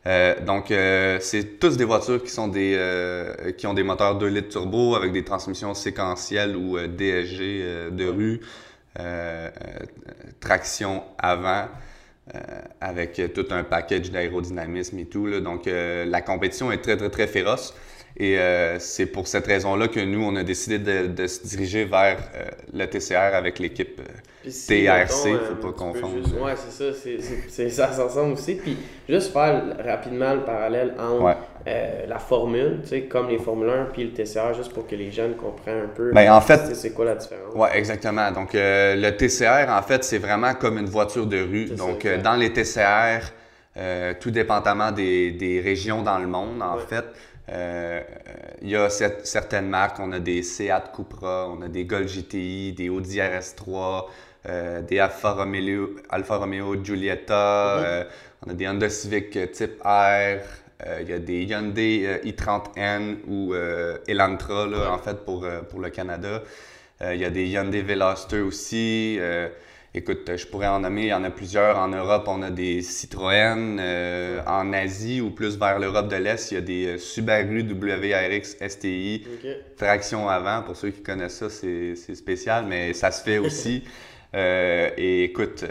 Euh, 0.06 0.40
donc, 0.40 0.70
euh, 0.70 1.18
c'est 1.20 1.58
tous 1.58 1.76
des 1.76 1.84
voitures 1.84 2.22
qui 2.22 2.30
sont 2.30 2.46
des 2.46 2.74
euh, 2.76 3.52
qui 3.52 3.66
ont 3.66 3.74
des 3.74 3.82
moteurs 3.82 4.16
2 4.16 4.26
litres 4.28 4.48
turbo 4.50 4.94
avec 4.94 5.12
des 5.12 5.24
transmissions 5.24 5.74
séquentielles 5.74 6.56
ou 6.56 6.78
DSG 6.78 7.90
de 7.90 8.06
rue, 8.06 8.40
traction 10.40 11.02
avant, 11.18 11.66
avec 12.80 13.20
tout 13.34 13.46
un 13.50 13.64
package 13.64 14.10
d'aérodynamisme 14.10 14.98
et 14.98 15.06
tout. 15.06 15.28
Donc, 15.40 15.66
la 15.66 16.22
compétition 16.22 16.70
est 16.70 16.78
très, 16.78 16.96
très, 16.96 17.10
très 17.10 17.26
féroce. 17.26 17.74
Et 18.18 18.38
euh, 18.38 18.78
c'est 18.78 19.06
pour 19.06 19.26
cette 19.26 19.46
raison-là 19.46 19.88
que 19.88 20.00
nous, 20.00 20.22
on 20.24 20.34
a 20.36 20.42
décidé 20.42 20.78
de, 20.78 21.06
de 21.08 21.26
se 21.26 21.46
diriger 21.46 21.84
vers 21.84 22.16
euh, 22.34 22.44
le 22.72 22.86
TCR 22.86 23.34
avec 23.34 23.58
l'équipe. 23.58 24.00
euh, 24.00 24.48
si, 24.48 24.68
TRC, 24.84 25.32
mettons, 25.32 25.44
faut 25.44 25.52
euh, 25.52 25.54
pas 25.56 25.56
peux 25.68 25.72
confondre. 25.72 26.16
juste- 26.24 26.34
ouais, 26.40 26.52
c'est 26.56 26.92
ça, 26.92 27.18
c'est, 27.50 27.68
ça 27.68 27.92
s'ensemble 27.92 28.32
aussi. 28.34 28.54
Puis 28.54 28.78
juste 29.08 29.32
faire 29.32 29.62
rapidement 29.84 30.32
le 30.34 30.44
parallèle 30.44 30.94
entre 30.98 31.22
Ouais. 31.24 31.34
euh, 31.68 32.06
la 32.06 32.18
Formule, 32.18 32.78
tu 32.84 32.88
sais, 32.88 33.02
comme 33.02 33.28
les 33.28 33.38
Formule 33.38 33.68
1 33.68 33.84
puis 33.92 34.04
le 34.04 34.12
TCR, 34.12 34.54
juste 34.54 34.72
pour 34.72 34.86
que 34.86 34.94
les 34.94 35.10
jeunes 35.10 35.34
comprennent 35.34 35.84
un 35.84 35.88
peu. 35.94 36.12
Ben, 36.12 36.32
en 36.32 36.40
fait- 36.40 36.74
c'est 36.74 36.92
quoi 36.92 37.04
la 37.04 37.16
différence. 37.16 37.54
Ouais, 37.54 37.68
exactement. 37.76 38.30
Donc, 38.30 38.54
euh, 38.54 38.94
le 38.96 39.14
TCR, 39.14 39.66
en 39.68 39.82
fait, 39.82 40.04
c'est 40.04 40.18
vraiment 40.18 40.54
comme 40.54 40.78
une 40.78 40.86
voiture 40.88 41.26
de 41.26 41.42
rue. 41.42 41.66
Donc, 41.66 42.02
ça, 42.04 42.08
euh, 42.08 42.22
dans 42.22 42.36
les 42.36 42.50
TCR, 42.52 43.20
euh, 43.76 44.14
tout 44.18 44.30
dépendamment 44.30 44.90
des, 44.90 45.32
des 45.32 45.60
régions 45.60 46.00
dans 46.02 46.18
le 46.18 46.26
monde, 46.28 46.62
en 46.62 46.76
Ouais. 46.76 46.82
fait, 46.88 47.04
euh, 47.50 48.00
il 48.62 48.70
y 48.70 48.76
a 48.76 48.88
cer- 48.88 49.24
certaines 49.24 49.68
marques. 49.68 49.98
On 50.00 50.12
a 50.12 50.18
des 50.20 50.42
Seat 50.42 50.92
Cupra, 50.94 51.48
on 51.48 51.62
a 51.62 51.68
des 51.68 51.84
Golf 51.84 52.10
GTI, 52.12 52.72
des 52.72 52.88
Audi 52.88 53.18
RS3, 53.20 54.08
euh, 54.48 54.80
des 54.82 54.98
Alfa 54.98 55.32
Romeo, 55.32 55.96
Alfa 56.10 56.36
Romeo 56.36 56.76
Giulietta, 56.82 57.76
Mhm. 57.78 57.84
euh, 57.86 58.04
on 58.46 58.50
a 58.50 58.54
des 58.54 58.68
Honda 58.68 58.88
Civic 58.88 59.52
type 59.52 59.80
R, 59.84 60.38
il 61.00 61.08
y 61.08 61.12
a 61.12 61.18
des 61.18 61.42
Hyundai 61.44 62.02
euh, 62.06 62.18
i30N 62.24 63.16
ou 63.28 63.54
Elantra, 64.06 64.66
là, 64.66 64.78
Ouais. 64.78 64.86
en 64.88 64.98
fait, 64.98 65.24
pour, 65.24 65.46
pour 65.70 65.80
le 65.80 65.90
Canada. 65.90 66.42
Il 67.02 67.16
y 67.20 67.24
a 67.24 67.30
des 67.30 67.46
Hyundai 67.46 67.82
Veloster 67.82 68.40
aussi. 68.40 69.18
Écoute, 69.98 70.30
je 70.36 70.46
pourrais 70.46 70.66
en 70.66 70.80
nommer, 70.80 71.04
il 71.04 71.08
y 71.08 71.14
en 71.14 71.24
a 71.24 71.30
plusieurs. 71.30 71.78
En 71.78 71.88
Europe, 71.88 72.24
on 72.28 72.42
a 72.42 72.50
des 72.50 72.82
Citroën. 72.82 73.78
Euh, 73.80 74.42
en 74.46 74.74
Asie 74.74 75.22
ou 75.22 75.30
plus 75.30 75.56
vers 75.56 75.78
l'Europe 75.78 76.08
de 76.08 76.16
l'Est, 76.16 76.50
il 76.50 76.54
y 76.56 76.58
a 76.58 76.60
des 76.60 76.86
euh, 76.86 76.98
Subaru 76.98 77.62
WRX 77.62 78.56
STI. 78.68 79.26
Traction 79.78 80.28
avant, 80.28 80.60
pour 80.60 80.76
ceux 80.76 80.90
qui 80.90 81.02
connaissent 81.02 81.38
ça, 81.38 81.48
c'est 81.48 82.14
spécial, 82.14 82.66
mais 82.68 82.92
ça 82.92 83.10
se 83.10 83.22
fait 83.22 83.38
aussi. 83.38 83.84
Euh, 84.34 84.90
et 84.98 85.24
écoute, 85.24 85.62
euh, 85.62 85.68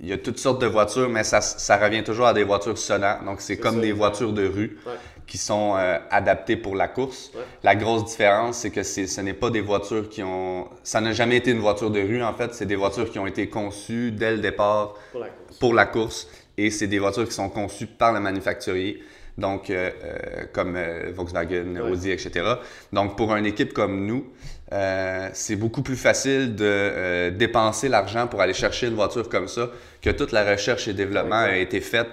il 0.00 0.08
y 0.08 0.12
a 0.12 0.16
toutes 0.16 0.38
sortes 0.38 0.60
de 0.60 0.66
voitures, 0.66 1.08
mais 1.08 1.24
ça, 1.24 1.40
ça 1.40 1.76
revient 1.76 2.02
toujours 2.02 2.26
à 2.26 2.32
des 2.32 2.44
voitures 2.44 2.78
sonnantes. 2.78 3.24
Donc, 3.26 3.40
c'est 3.40 3.58
comme 3.58 3.74
ça, 3.74 3.80
des 3.80 3.92
voitures 3.92 4.32
de 4.32 4.46
rue 4.46 4.78
Ouais. 4.86 4.92
Qui 5.26 5.38
sont 5.38 5.74
euh, 5.76 5.98
adaptées 6.10 6.56
pour 6.56 6.76
la 6.76 6.88
course. 6.88 7.30
Ouais. 7.34 7.40
La 7.62 7.74
grosse 7.74 8.04
différence, 8.04 8.58
c'est 8.58 8.70
que 8.70 8.82
ce 8.82 9.20
n'est 9.20 9.34
pas 9.34 9.50
des 9.50 9.60
voitures 9.60 10.08
qui 10.08 10.22
ont... 10.22 10.68
Ça 10.84 11.00
n'a 11.00 11.12
jamais 11.12 11.36
été 11.36 11.50
une 11.50 11.58
voiture 11.58 11.90
de 11.90 12.00
rue, 12.00 12.22
en 12.22 12.32
fait. 12.34 12.54
C'est 12.54 12.66
des 12.66 12.76
voitures 12.76 13.10
qui 13.10 13.18
ont 13.18 13.26
été 13.26 13.48
conçues 13.48 14.12
dès 14.12 14.32
le 14.32 14.38
départ 14.38 14.94
Pour 15.12 15.20
la 15.20 15.28
course. 15.28 15.58
pour 15.58 15.74
la 15.74 15.86
course 15.86 16.28
et 16.58 16.70
c'est 16.70 16.86
des 16.86 16.98
voitures 16.98 17.26
qui 17.26 17.34
sont 17.34 17.48
conçues 17.50 17.86
par 17.86 18.12
le 18.12 18.20
manufacturier, 18.20 19.02
donc 19.36 19.68
euh, 19.68 19.90
euh, 20.02 20.44
comme 20.52 20.76
euh, 20.76 21.12
Volkswagen, 21.14 21.76
Ouais. 21.76 21.90
Audi, 21.90 22.10
etc. 22.10 22.54
Donc 22.92 23.16
pour 23.16 23.34
une 23.34 23.46
équipe 23.46 23.72
comme 23.72 24.06
nous, 24.06 24.26
euh, 24.72 25.28
c'est 25.32 25.56
beaucoup 25.56 25.82
plus 25.82 25.96
facile 25.96 26.56
de 26.56 27.30
dépenser 27.30 27.88
l'argent 27.88 28.26
pour 28.26 28.40
aller 28.40 28.54
chercher 28.54 28.86
une 28.88 28.94
voiture 28.94 29.28
comme 29.28 29.48
ça, 29.48 29.70
que 30.00 30.10
toute 30.10 30.32
la 30.32 30.50
recherche 30.50 30.88
et 30.88 30.94
développement 30.94 31.36
a 31.36 31.56
été 31.56 31.80
faite, 31.80 32.08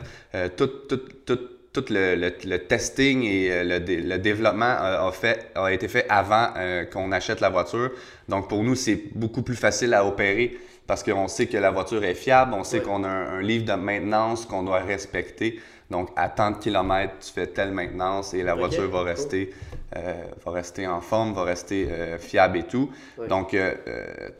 tout, 0.57 0.67
tout, 0.67 0.99
tout, 1.25 1.39
tout 1.73 1.85
le, 1.89 2.15
le- 2.15 2.33
le 2.45 2.59
testing 2.59 3.23
et 3.23 3.51
euh, 3.51 3.63
le, 3.63 3.79
le 4.09 4.17
développement 4.19 4.65
a, 4.77 5.07
a 5.07 5.11
fait, 5.11 5.47
a 5.55 5.71
été 5.71 5.87
fait 5.87 6.05
avant 6.07 6.49
euh, 6.55 6.85
qu'on 6.85 7.11
achète 7.11 7.41
la 7.41 7.49
voiture. 7.49 7.91
Donc 8.29 8.47
pour 8.47 8.63
nous, 8.63 8.75
c'est 8.75 9.01
beaucoup 9.15 9.41
plus 9.41 9.55
facile 9.55 9.93
à 9.95 10.05
opérer 10.05 10.55
parce 10.85 11.01
qu'on 11.01 11.27
sait 11.27 11.47
que 11.47 11.57
la 11.57 11.71
voiture 11.71 12.03
est 12.03 12.13
fiable, 12.13 12.53
on 12.53 12.63
sait 12.63 12.77
Ouais. 12.77 12.83
qu'on 12.83 13.03
a 13.03 13.07
un, 13.09 13.39
un 13.39 13.41
livre 13.41 13.65
de 13.65 13.73
maintenance 13.73 14.45
qu'on 14.45 14.63
doit 14.63 14.79
respecter. 14.79 15.59
Donc 15.89 16.09
à 16.15 16.29
tant 16.29 16.51
de 16.51 16.57
kilomètres, 16.57 17.13
tu 17.21 17.31
fais 17.31 17.47
telle 17.47 17.71
maintenance 17.71 18.33
et 18.33 18.41
la 18.43 18.55
voiture 18.55 18.89
va 18.89 19.03
rester, 19.03 19.51
euh, 19.95 20.13
va 20.45 20.51
rester 20.51 20.87
en 20.87 21.01
forme, 21.01 21.33
va 21.33 21.43
rester 21.43 21.87
euh, 21.91 22.17
fiable 22.17 22.57
et 22.59 22.63
tout. 22.63 22.89
Ouais. 23.17 23.27
Donc 23.27 23.55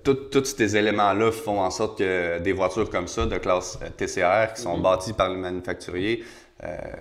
tous 0.03 0.45
ces 0.57 0.75
éléments-là 0.77 1.31
font 1.31 1.59
en 1.59 1.69
sorte 1.69 1.99
que 1.99 2.39
des 2.39 2.53
voitures 2.53 2.89
comme 2.89 3.07
ça, 3.07 3.25
de 3.25 3.37
classe 3.37 3.77
TCR, 3.97 4.53
qui 4.55 4.61
sont 4.61 4.77
Mhm. 4.77 4.83
bâties 4.83 5.13
par 5.13 5.29
le 5.29 5.35
manufacturier, 5.37 6.23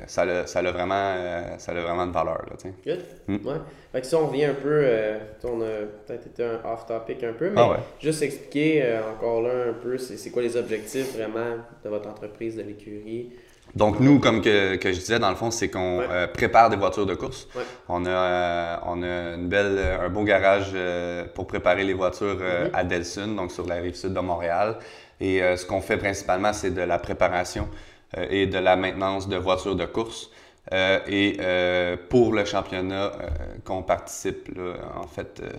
ça, 0.07 0.23
a, 0.23 0.47
ça, 0.47 0.59
a 0.59 0.71
vraiment, 0.73 0.95
euh, 1.17 1.59
ça 1.59 1.73
a 1.73 1.75
vraiment 1.81 2.07
de 2.07 2.13
valeur. 2.13 2.43
Là. 2.51 2.71
Good. 2.85 3.01
Mm. 3.29 3.47
Ouais. 3.47 3.55
Fait 3.93 4.01
que 4.01 4.07
si 4.07 4.15
on 4.15 4.27
revient 4.27 4.47
un 4.47 4.55
peu, 4.55 4.69
euh, 4.85 5.19
on 5.45 5.61
a 5.61 5.87
peut-être 6.07 6.27
été 6.27 6.45
un 6.45 6.61
off-topic 6.65 7.23
un 7.25 7.33
peu, 7.35 7.51
mais 7.51 7.61
Ah 7.61 7.71
ouais. 7.71 7.77
juste 8.01 8.23
expliquer 8.23 8.83
euh, 8.83 9.01
encore 9.13 9.43
là 9.43 9.51
un 9.71 9.75
peu, 9.75 9.99
c'est 9.99 10.31
quoi 10.31 10.43
les 10.43 10.57
objectifs 10.57 11.15
vraiment 11.17 11.59
de 11.85 11.89
votre 11.89 12.09
entreprise, 12.09 12.57
de 12.57 12.63
l'écurie? 12.63 13.31
Donc, 13.75 14.01
nous, 14.01 14.19
comme 14.19 14.43
que, 14.43 14.77
que 14.77 14.93
je 14.93 14.99
disais, 14.99 15.19
dans 15.19 15.31
le 15.31 15.37
fond, 15.37 15.51
c'est 15.51 15.71
qu'on 15.71 16.01
Ouais. 16.01 16.07
euh, 16.11 16.27
prépare 16.27 16.69
des 16.69 16.77
voitures 16.77 17.07
de 17.07 17.15
course. 17.15 17.49
Ouais. 17.55 17.63
On, 17.89 18.05
a, 18.05 18.11
euh, 18.11 18.77
on 18.87 19.03
a 19.03 19.35
une 19.37 19.49
belle, 19.49 19.79
un 20.01 20.09
beau 20.11 20.25
garage 20.25 20.73
euh, 20.75 21.25
pour 21.35 21.47
préparer 21.47 21.85
les 21.85 21.95
voitures 21.95 22.37
euh, 22.41 22.65
Mhm. 22.65 22.71
à 22.75 22.85
Delsun, 22.85 23.29
donc 23.29 23.53
sur 23.53 23.67
la 23.67 23.77
rive 23.77 23.95
sud 23.95 24.13
de 24.13 24.21
Montréal. 24.21 24.77
Et 25.21 25.43
euh, 25.43 25.57
ce 25.57 25.65
qu'on 25.65 25.81
fait 25.81 25.97
principalement, 25.97 26.53
c'est 26.53 26.71
de 26.73 26.83
la 26.83 26.99
préparation 26.99 27.69
euh, 27.73 27.92
et 28.31 28.47
de 28.47 28.59
la 28.59 28.77
maintenance 28.77 29.29
de 29.29 29.37
voitures 29.37 29.77
de 29.77 29.85
course. 29.87 30.31
Euh, 30.73 31.01
et 31.09 31.37
euh, 31.41 31.97
pour 32.09 32.33
le 32.33 32.45
championnat 32.45 33.07
euh, 33.07 33.29
qu'on 33.65 33.83
participe, 33.83 34.49
là, 34.57 34.75
en 34.97 35.07
fait, 35.09 35.41
euh, 35.43 35.51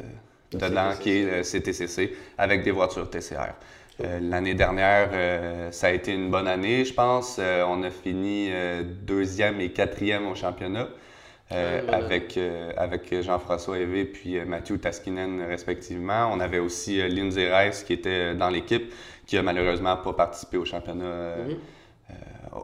dedans, 0.53 0.91
CTCC. 0.91 0.99
qui 1.03 1.09
est 1.11 1.37
le 1.37 1.43
CTCC, 1.43 2.13
avec 2.37 2.63
des 2.63 2.71
voitures 2.71 3.09
TCR. 3.09 3.53
Euh, 4.03 4.19
L'année 4.21 4.53
dernière, 4.55 5.09
euh, 5.13 5.71
ça 5.71 5.87
a 5.87 5.91
été 5.91 6.13
une 6.13 6.31
bonne 6.31 6.47
année, 6.47 6.85
je 6.85 6.93
pense. 6.93 7.37
Euh, 7.39 7.63
on 7.67 7.83
a 7.83 7.91
fini 7.91 8.47
euh, 8.51 8.83
deuxième 8.83 9.59
et 9.61 9.71
quatrième 9.71 10.27
au 10.27 10.35
championnat 10.35 10.87
euh, 11.51 11.81
avec, 11.91 12.37
euh, 12.37 12.71
avec 12.77 13.13
Jean-François 13.21 13.77
Hévé 13.79 14.05
puis 14.05 14.37
euh, 14.39 14.45
Mathieu 14.45 14.77
Taskinen 14.79 15.41
respectivement. 15.47 16.29
On 16.31 16.39
avait 16.39 16.59
aussi 16.59 16.99
euh, 17.01 17.07
Lindsay 17.07 17.53
Rice 17.53 17.83
qui 17.83 17.93
était 17.93 18.33
dans 18.35 18.49
l'équipe, 18.49 18.91
qui 19.27 19.37
a 19.37 19.43
malheureusement 19.43 19.97
pas 19.97 20.13
participé 20.13 20.57
au 20.57 20.65
championnat 20.65 21.05
euh, 21.05 21.47
Mhm. 21.47 21.57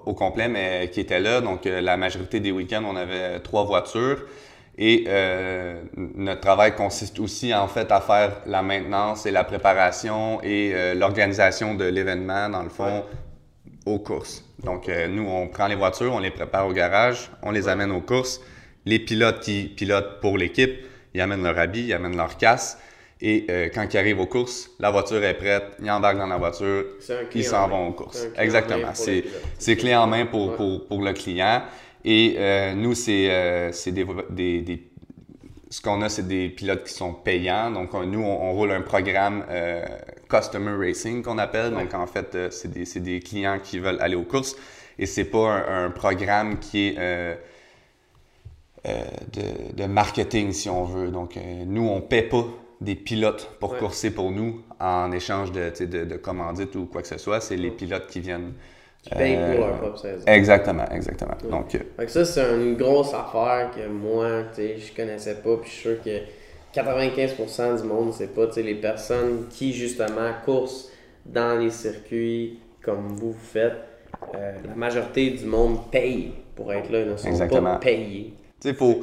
Au 0.06 0.14
complet, 0.14 0.48
mais 0.48 0.90
qui 0.92 1.00
était 1.00 1.20
là. 1.20 1.42
Donc, 1.42 1.66
euh, 1.66 1.82
la 1.82 1.98
majorité 1.98 2.40
des 2.40 2.52
week-ends, 2.52 2.84
on 2.86 2.96
avait 2.96 3.40
trois 3.40 3.64
voitures. 3.66 4.26
Et 4.82 5.04
euh, 5.08 5.82
notre 5.98 6.40
travail 6.40 6.74
consiste 6.74 7.20
aussi, 7.20 7.54
en 7.54 7.68
fait, 7.68 7.92
à 7.92 8.00
faire 8.00 8.38
la 8.46 8.62
maintenance 8.62 9.26
et 9.26 9.32
la 9.32 9.44
préparation 9.44 10.42
et 10.42 10.72
euh, 10.74 10.94
l'organisation 10.94 11.76
de 11.76 11.84
l'événement, 11.84 12.48
dans 12.50 12.64
le 12.64 12.70
fond, 12.70 13.04
aux 13.86 14.00
courses. 14.00 14.46
Donc, 14.64 14.88
euh, 14.88 15.10
nous, 15.10 15.28
on 15.28 15.50
prend 15.50 15.68
les 15.68 15.76
voitures, 15.76 16.14
on 16.14 16.20
les 16.20 16.32
prépare 16.32 16.66
au 16.66 16.72
garage, 16.72 17.30
on 17.44 17.52
les 17.52 17.68
amène 17.68 17.92
aux 17.92 18.00
courses. 18.00 18.40
Les 18.86 19.00
pilotes 19.00 19.42
qui 19.42 19.64
pilotent 19.64 20.22
pour 20.22 20.38
l'équipe, 20.38 20.80
ils 21.14 21.20
amènent 21.20 21.44
leur 21.44 21.60
habit, 21.60 21.88
ils 21.88 21.94
amènent 21.94 22.16
leur 22.16 22.38
casse. 22.38 22.78
Et 23.22 23.46
euh, 23.50 23.68
quand 23.74 23.86
ils 23.94 23.98
arrivent 23.98 24.20
aux 24.22 24.28
courses, 24.28 24.70
la 24.80 24.92
voiture 24.92 25.22
est 25.24 25.34
prête, 25.34 25.64
ils 25.82 25.92
embarquent 25.92 26.20
dans 26.20 26.28
la 26.28 26.38
voiture, 26.38 26.86
ils 27.36 27.48
en 27.48 27.52
s'en 27.52 27.68
vont 27.68 27.88
aux 27.90 27.94
courses. 27.94 28.28
Clé 28.34 28.44
Exactement. 28.44 28.92
C'est 29.58 29.76
clé 29.76 29.94
en 29.96 30.08
main 30.08 30.26
pour, 30.26 30.50
Ouais. 30.52 30.56
pour, 30.56 30.88
pour 30.88 31.02
le 31.02 31.12
client. 31.14 31.62
Et 32.06 32.36
euh, 32.38 32.74
nous, 32.76 32.96
c'est 32.96 33.28
euh, 33.30 33.72
des, 33.88 34.06
des, 34.30 34.62
des- 34.62 34.84
Ce 35.70 35.82
qu'on 35.82 36.02
a, 36.02 36.08
c'est 36.08 36.28
des 36.28 36.48
pilotes 36.50 36.86
qui 36.86 36.94
sont 36.94 37.14
payants. 37.14 37.72
Donc, 37.72 37.94
on- 37.94 38.06
nous, 38.06 38.22
on, 38.24 38.42
on 38.50 38.54
roule 38.54 38.72
un 38.72 38.82
programme 38.82 39.44
Customer 40.30 40.76
Racing 40.88 41.22
qu'on 41.22 41.38
appelle. 41.40 41.74
Donc, 41.74 41.94
en 41.94 42.08
fait, 42.08 42.38
c'est 42.52 42.72
des, 43.04 43.20
clients 43.20 43.60
qui 43.62 43.80
veulent 43.80 44.00
aller 44.00 44.16
aux 44.16 44.24
courses. 44.24 44.56
Et 44.98 45.06
c'est 45.06 45.26
pas 45.26 45.50
un, 45.68 45.86
un 45.88 45.92
programme 45.92 46.58
qui 46.60 46.88
est. 46.88 46.96
euh, 46.98 47.36
de, 49.74 49.86
marketing, 49.86 50.54
si 50.54 50.70
on 50.70 50.86
veut. 50.86 51.10
Donc, 51.12 51.38
nous, 51.66 51.86
on 51.86 51.98
ne 51.98 52.02
paie 52.02 52.22
pas 52.24 52.46
des 52.82 52.96
pilotes 52.96 53.50
pour 53.60 53.78
courser 53.78 54.12
pour 54.12 54.32
nous 54.32 54.62
en 54.80 55.12
échange 55.12 55.52
de, 55.52 55.72
de, 55.86 56.06
de 56.06 56.16
commandites 56.16 56.76
ou 56.76 56.86
quoi 56.86 57.02
que 57.02 57.08
ce 57.08 57.18
soit. 57.18 57.42
C'est 57.42 57.58
les 57.58 57.72
pilotes 57.72 58.08
qui 58.08 58.22
viennent 58.22 58.54
qui 59.02 59.10
payent 59.12 59.56
pour 59.56 59.66
leur 59.66 59.78
propre 59.78 60.00
saison. 60.00 60.24
Exactement, 60.28 60.86
exactement. 60.92 61.36
Donc, 61.50 61.78
que 61.98 62.08
ça, 62.08 62.26
c'est 62.26 62.56
une 62.56 62.76
grosse 62.76 63.14
affaire 63.14 63.72
que 63.76 63.88
moi, 63.88 64.44
tu 64.54 64.62
sais, 64.62 64.78
je 64.78 64.94
connaissais 64.96 65.36
pas, 65.36 65.58
puis 65.58 65.70
je 65.70 65.76
suis 65.76 65.82
sûr 65.82 66.02
que 66.04 66.20
95% 66.74 67.82
du 67.82 67.88
monde, 67.88 68.14
c'est 68.14 68.34
pas 68.34 68.48
les 68.58 68.76
personnes 68.76 69.48
qui, 69.50 69.74
justement, 69.74 70.32
coursent 70.44 70.92
dans 71.26 71.60
les 71.60 71.72
circuits 71.72 72.60
comme 72.82 73.16
vous, 73.16 73.34
faites. 73.34 73.78
Euh, 74.36 74.52
la 74.68 74.76
majorité 74.76 75.32
du 75.32 75.46
monde 75.46 75.90
paye 75.92 76.34
pour 76.56 76.74
être 76.74 76.92
là, 76.92 77.02
ils 77.02 77.10
ne 77.10 77.18
sont 77.18 77.28
Exactement. 77.28 77.74
pas 77.74 77.80
payés. 77.80 78.34
Tu 78.60 78.70
sais, 78.70 78.74
faut, 78.74 79.02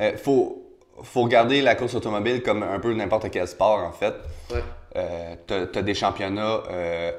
euh, 0.00 0.16
faut, 0.16 0.61
faut 1.02 1.22
regarder 1.22 1.62
la 1.62 1.74
course 1.74 1.94
automobile 1.94 2.42
comme 2.42 2.62
un 2.62 2.78
peu 2.78 2.92
n'importe 2.92 3.30
quel 3.30 3.48
sport, 3.48 3.78
en 3.78 3.92
fait. 3.92 4.14
Ouais. 4.50 4.62
Euh, 4.96 5.34
tu 5.46 5.78
as, 5.78 5.82
des 5.82 5.94
championnats 5.94 6.62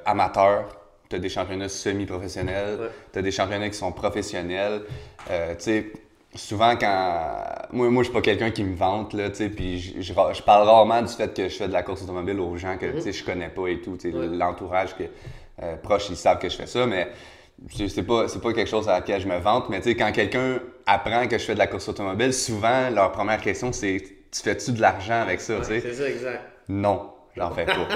amateurs, 0.05 0.65
tu 1.09 1.15
as 1.15 1.19
des 1.19 1.29
championnats 1.29 1.69
semi-professionnels, 1.69 2.91
tu 3.11 3.19
as 3.19 3.21
des 3.21 3.31
championnats 3.31 3.69
qui 3.69 3.77
sont 3.77 3.91
professionnels. 3.91 4.81
tu 5.27 5.33
sais, 5.57 5.91
souvent 6.35 6.75
quand. 6.75 7.45
Moi, 7.71 7.89
moi 7.89 8.03
je 8.03 8.09
suis 8.09 8.13
pas 8.13 8.21
quelqu'un 8.21 8.51
qui 8.51 8.63
me 8.63 8.75
vante, 8.75 9.13
là, 9.13 9.29
tu 9.29 9.37
sais, 9.37 9.49
puis 9.49 9.79
je, 9.79 10.01
je, 10.01 10.41
parle 10.41 10.67
rarement 10.67 11.01
du 11.01 11.11
fait 11.11 11.33
que 11.33 11.49
je 11.49 11.55
fais 11.55 11.67
de 11.67 11.73
la 11.73 11.83
course 11.83 12.03
automobile 12.03 12.39
aux 12.39 12.57
gens 12.57 12.77
que, 12.77 12.85
tu 12.87 13.01
sais, 13.01 13.11
je 13.11 13.23
connais 13.23 13.49
pas 13.49 13.67
et 13.67 13.81
tout, 13.81 13.97
tu 13.97 14.11
sais, 14.11 14.17
l'entourage 14.17 14.95
que, 14.95 15.03
euh, 15.61 15.75
proche, 15.77 16.09
ils 16.09 16.15
savent 16.15 16.39
que 16.39 16.49
je 16.49 16.55
fais 16.55 16.67
ça, 16.67 16.85
mais 16.85 17.09
c'est 17.69 18.03
pas, 18.03 18.25
pas 18.27 18.53
quelque 18.53 18.69
chose 18.69 18.89
à 18.89 18.93
laquelle 18.93 19.21
je 19.21 19.27
me 19.27 19.37
vante, 19.37 19.69
mais 19.69 19.79
tu 19.79 19.89
sais, 19.89 19.95
quand 19.95 20.11
quelqu'un 20.11 20.59
apprend 20.85 21.27
que 21.27 21.37
je 21.37 21.43
fais 21.45 21.53
de 21.53 21.59
la 21.59 21.67
course 21.67 21.87
automobile, 21.87 22.33
souvent, 22.33 22.89
leur 22.89 23.11
première 23.11 23.41
question, 23.41 23.71
c'est 23.71 24.01
Tu 24.31 24.41
fais-tu 24.41 24.71
de 24.71 24.81
l'argent 24.81 25.21
avec 25.21 25.39
ça, 25.41 25.57
tu 25.59 25.65
sais? 25.65 25.81
C'est 25.81 25.93
ça, 25.93 26.09
exact. 26.09 26.41
Non, 26.67 27.11
j'en 27.35 27.51
fais 27.51 27.65
pas. 27.65 27.75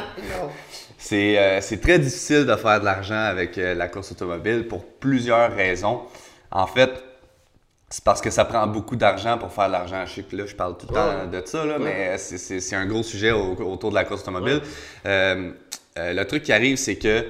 Euh, 1.14 1.60
c'est 1.62 1.80
très 1.80 2.00
difficile 2.00 2.46
de 2.46 2.56
faire 2.56 2.80
de 2.80 2.86
l'argent 2.86 3.16
avec 3.16 3.58
euh, 3.58 3.76
la 3.76 3.88
course 3.88 4.12
automobile 4.12 4.68
pour 4.68 4.84
plusieurs 4.84 5.54
raisons. 5.54 6.02
En 6.52 6.68
fait, 6.68 6.90
c'est 7.90 8.04
parce 8.04 8.20
que 8.20 8.30
ça 8.30 8.46
prend 8.46 8.66
beaucoup 8.68 8.96
d'argent 8.96 9.38
pour 9.38 9.52
faire 9.54 9.68
de 9.68 9.74
l'argent. 9.74 10.06
Je 10.06 10.16
sais 10.16 10.24
que 10.24 10.36
là, 10.36 10.46
je 10.46 10.56
parle 10.56 10.76
tout 10.78 10.88
le 10.90 10.96
temps 10.96 11.28
de 11.28 11.42
ça, 11.46 11.66
là, 11.66 11.78
mais 11.80 12.18
c'est 12.18 12.76
un 12.76 12.86
gros 12.88 13.04
sujet 13.04 13.32
autour 13.32 13.92
de 13.92 13.96
la 13.96 14.04
course 14.04 14.22
automobile. 14.24 14.62
Euh, 15.06 15.52
le 15.96 16.24
truc 16.26 16.44
qui 16.44 16.52
arrive, 16.52 16.78
c'est 16.78 16.98
que, 16.98 17.26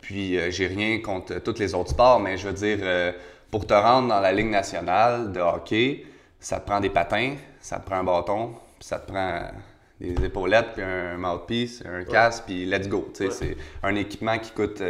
puis 0.00 0.38
j'ai 0.50 0.66
rien 0.66 1.00
contre 1.00 1.38
tous 1.40 1.58
les 1.58 1.74
autres 1.74 1.90
sports, 1.90 2.20
mais 2.20 2.36
je 2.36 2.48
veux 2.48 2.54
dire, 2.54 3.14
pour 3.50 3.66
te 3.66 3.74
rendre 3.74 4.08
dans 4.08 4.20
la 4.20 4.32
Ligue 4.32 4.50
nationale 4.50 5.32
de 5.32 5.40
hockey, 5.40 6.06
ça 6.40 6.60
te 6.60 6.66
prend 6.66 6.80
des 6.80 6.90
patins, 6.90 7.36
ça 7.60 7.78
te 7.78 7.86
prend 7.86 7.96
un 7.96 8.04
bâton, 8.04 8.54
puis 8.78 8.88
ça 8.88 8.98
te 8.98 9.10
prend 9.10 9.42
des 10.00 10.24
épaulettes, 10.24 10.72
puis 10.74 10.82
un 10.82 11.16
mouthpiece, 11.16 11.82
un 11.86 12.04
casque, 12.04 12.44
puis 12.46 12.64
let's 12.64 12.88
go. 12.88 13.08
C'est 13.14 13.56
un 13.82 13.94
équipement 13.94 14.38
qui 14.38 14.50
coûte 14.50 14.82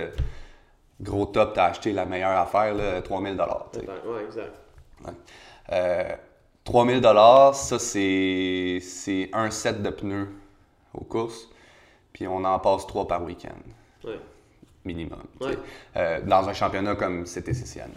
gros 1.02 1.26
top, 1.26 1.54
tu 1.54 1.60
as 1.60 1.64
acheté 1.64 1.92
la 1.92 2.04
meilleure 2.04 2.38
affaire, 2.38 2.74
là, 2.74 3.02
3000 3.02 3.36
Ouais, 4.06 4.24
exact. 4.24 4.54
3000 6.64 7.04
euh, 7.04 7.52
ça 7.52 7.78
c'est 7.78 9.30
un 9.32 9.50
set 9.50 9.82
de 9.82 9.90
pneus 9.90 10.28
aux 10.94 11.04
courses, 11.04 11.48
puis 12.12 12.26
on 12.26 12.44
en 12.44 12.58
passe 12.58 12.86
trois 12.86 13.06
par 13.08 13.22
week-end. 13.24 13.58
Minimum. 14.84 15.22
Euh, 15.96 16.20
dans 16.26 16.48
un 16.48 16.52
championnat 16.52 16.96
comme 16.96 17.24
CTCCN. 17.24 17.90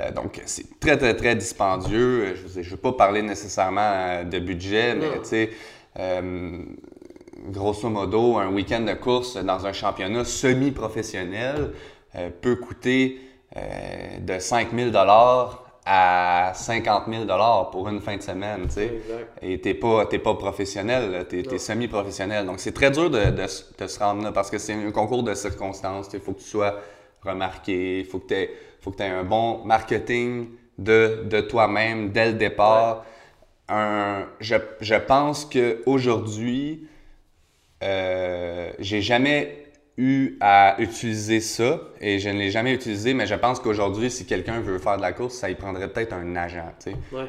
Euh, 0.00 0.10
donc, 0.12 0.40
c'est 0.46 0.80
très, 0.80 0.96
très, 0.96 1.14
très 1.14 1.36
dispendieux. 1.36 2.34
Je 2.34 2.60
ne 2.60 2.64
veux 2.64 2.76
pas 2.76 2.92
parler 2.92 3.22
nécessairement 3.22 4.24
de 4.24 4.38
budget, 4.38 4.94
mais 4.94 5.20
tu 5.22 5.24
sais, 5.24 5.50
grosso 7.50 7.88
modo, 7.88 8.38
un 8.38 8.48
week-end 8.48 8.80
de 8.80 8.94
course 8.94 9.36
dans 9.36 9.66
un 9.66 9.72
championnat 9.72 10.24
semi-professionnel 10.24 11.72
peut 12.40 12.56
coûter 12.56 13.20
de 13.54 14.38
5000 14.38 14.90
à 15.86 16.52
50 16.54 17.04
000 17.08 17.24
pour 17.70 17.88
une 17.88 18.00
fin 18.00 18.16
de 18.16 18.22
semaine, 18.22 18.66
tu 18.68 18.74
sais. 18.74 19.00
Et 19.42 19.60
t'es 19.60 19.74
pas, 19.74 20.06
pas 20.06 20.34
professionnel, 20.34 21.26
t'es 21.28 21.40
es, 21.40 21.58
semi-professionnel. 21.58 22.46
Donc, 22.46 22.58
c'est 22.60 22.72
très 22.72 22.90
dur 22.90 23.10
de, 23.10 23.30
de, 23.30 23.86
se 23.86 23.98
rendre 23.98 24.22
là 24.22 24.32
parce 24.32 24.50
que 24.50 24.58
c'est 24.58 24.72
un 24.72 24.90
concours 24.92 25.22
de 25.22 25.34
circonstances. 25.34 26.08
Il 26.14 26.20
faut 26.20 26.32
que 26.32 26.40
tu 26.40 26.48
sois 26.48 26.80
remarqué, 27.22 28.00
il 28.00 28.06
faut 28.06 28.18
que 28.18 28.28
tu 28.28 28.34
aies, 28.34 29.08
un 29.10 29.24
bon 29.24 29.64
marketing 29.64 30.48
de, 30.78 31.24
de 31.24 31.40
toi-même 31.40 32.12
dès 32.12 32.26
le 32.26 32.34
départ. 32.34 33.04
Un, 33.68 34.26
je, 34.40 34.56
je 34.80 34.94
pense 34.94 35.44
qu'aujourd'hui, 35.44 36.86
euh, 37.82 38.72
j'ai 38.78 39.02
jamais 39.02 39.63
eu 39.96 40.36
à 40.40 40.76
utiliser 40.78 41.40
ça 41.40 41.80
et 42.00 42.18
je 42.18 42.28
ne 42.28 42.38
l'ai 42.38 42.50
jamais 42.50 42.74
utilisé, 42.74 43.14
mais 43.14 43.26
je 43.26 43.34
pense 43.34 43.60
qu'aujourd'hui, 43.60 44.10
si 44.10 44.26
quelqu'un 44.26 44.60
veut 44.60 44.78
faire 44.78 44.96
de 44.96 45.02
la 45.02 45.12
course, 45.12 45.34
ça 45.34 45.50
y 45.50 45.54
prendrait 45.54 45.88
peut-être 45.88 46.12
un 46.12 46.34
agent, 46.34 46.72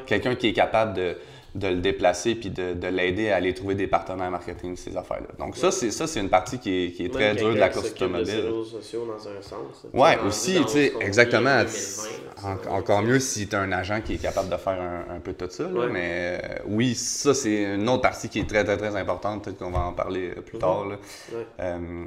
quelqu'un 0.06 0.34
qui 0.34 0.48
est 0.48 0.52
capable 0.52 0.94
de, 0.94 1.16
de 1.56 1.68
le 1.68 1.76
déplacer 1.76 2.34
puis 2.34 2.50
de, 2.50 2.74
de 2.74 2.86
l'aider 2.88 3.30
à 3.30 3.36
aller 3.36 3.54
trouver 3.54 3.74
des 3.74 3.86
partenaires 3.86 4.30
marketing 4.30 4.76
ces 4.76 4.96
affaires-là. 4.96 5.28
Donc 5.38 5.56
ça, 5.56 5.70
c'est 5.70 5.90
ça, 5.90 6.06
c'est 6.06 6.20
une 6.20 6.28
partie 6.28 6.58
qui 6.58 6.86
est, 6.86 6.90
qui 6.92 7.04
est 7.04 7.08
très 7.08 7.34
dure 7.34 7.54
de 7.54 7.58
la 7.58 7.68
course 7.68 7.90
automobile. 7.90 8.34
réseaux 8.34 8.64
sociaux 8.64 9.06
dans 9.06 9.28
un 9.28 9.40
sens. 9.40 9.86
Ouais, 9.92 10.18
aussi, 10.26 10.60
tu 10.62 10.68
sais, 10.68 10.92
exactement. 11.00 11.62
encore 12.68 13.02
mieux 13.02 13.20
si 13.20 13.48
tu 13.48 13.56
as 13.56 13.60
un 13.60 13.72
agent 13.72 14.00
qui 14.02 14.14
est 14.14 14.18
capable 14.22 14.48
de 14.48 14.56
faire 14.56 14.80
un, 15.08 15.20
peu 15.20 15.32
tout 15.32 15.46
ça. 15.48 15.64
mais 15.90 16.40
euh, 16.42 16.58
oui, 16.66 16.94
ça, 16.94 17.32
c'est 17.32 17.74
une 17.74 17.88
autre 17.88 18.02
partie 18.02 18.28
qui 18.28 18.40
est 18.40 18.48
très, 18.48 18.64
très, 18.64 18.76
très 18.76 18.96
importante. 18.96 19.44
Peut-être 19.44 19.58
qu'on 19.58 19.70
va 19.70 19.80
en 19.80 19.92
parler 19.92 20.30
euh, 20.36 20.40
plus 20.40 20.58
mm-hmm. 20.58 20.60
tard. 20.60 20.86
Là. 20.86 20.96
Euh, 21.60 22.04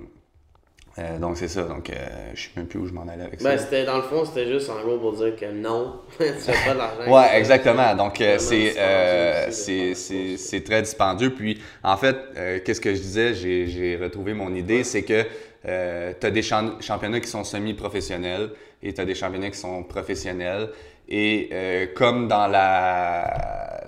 euh, 1.00 1.18
donc 1.18 1.38
c'est 1.38 1.48
ça, 1.48 1.64
donc 1.64 1.90
euh, 1.90 1.96
je 2.34 2.42
sais 2.42 2.50
même 2.58 2.66
plus 2.66 2.80
où 2.80 2.88
je 2.88 2.92
m'en 2.92 3.04
allais 3.08 3.24
avec 3.24 3.42
ben, 3.42 3.58
C'était, 3.58 3.86
dans 3.86 3.98
le 3.98 4.04
fond, 4.04 4.26
c'était 4.26 4.48
juste 4.48 4.70
en 4.70 4.82
gros 4.82 4.98
pour 4.98 5.14
dire 5.14 5.36
que 5.36 5.46
non, 5.46 6.02
tu 6.18 6.26
fais 6.26 6.66
pas 6.66 6.74
de 6.74 6.80
l'argent. 6.80 7.12
ouais, 7.12 7.38
exactement. 7.38 7.96
Donc 7.96 8.20
euh, 8.20 8.38
c'est, 8.40 9.94
c'est, 9.94 10.64
très 10.64 10.82
dispendieux. 10.82 11.34
Puis 11.34 11.62
en 11.84 11.96
fait, 11.96 12.18
qu'est-ce 12.66 12.82
que 12.82 12.94
je 12.94 13.00
disais, 13.00 13.34
j'ai, 13.34 13.68
j'ai 13.68 13.96
retrouvé 13.98 14.34
mon 14.34 14.54
idée, 14.54 14.84
c'est 14.84 15.04
que 15.04 15.24
tu 15.64 16.28
as 16.28 16.32
des 16.32 16.42
championnats 16.42 17.20
qui 17.20 17.30
sont 17.30 17.44
semi-professionnels 17.44 18.50
et 18.82 18.94
tu 18.94 19.00
as 19.00 19.06
des 19.06 19.16
championnats 19.16 19.52
qui 19.52 19.60
sont 19.60 19.84
professionnels. 19.84 20.70
Et 21.08 21.50
comme 21.96 22.28
dans 22.28 22.48
la, 22.48 23.84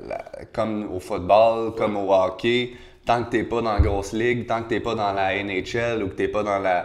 comme 0.53 0.93
au 0.93 0.99
football, 0.99 1.75
comme 1.75 1.97
au 1.97 2.13
hockey, 2.13 2.71
tant 3.05 3.23
que 3.23 3.31
tu 3.31 3.37
n'es 3.37 3.43
pas 3.43 3.61
dans 3.61 3.73
la 3.73 3.79
grosse 3.79 4.13
ligue, 4.13 4.45
tant 4.47 4.63
que 4.63 4.69
tu 4.69 4.75
n'es 4.75 4.79
pas 4.79 4.95
dans 4.95 5.13
la 5.13 5.43
NHL 5.43 6.03
ou 6.03 6.09
que 6.09 6.15
tu 6.15 6.21
n'es 6.23 6.27
pas 6.27 6.43
dans 6.43 6.59
la, 6.59 6.79
euh, 6.79 6.83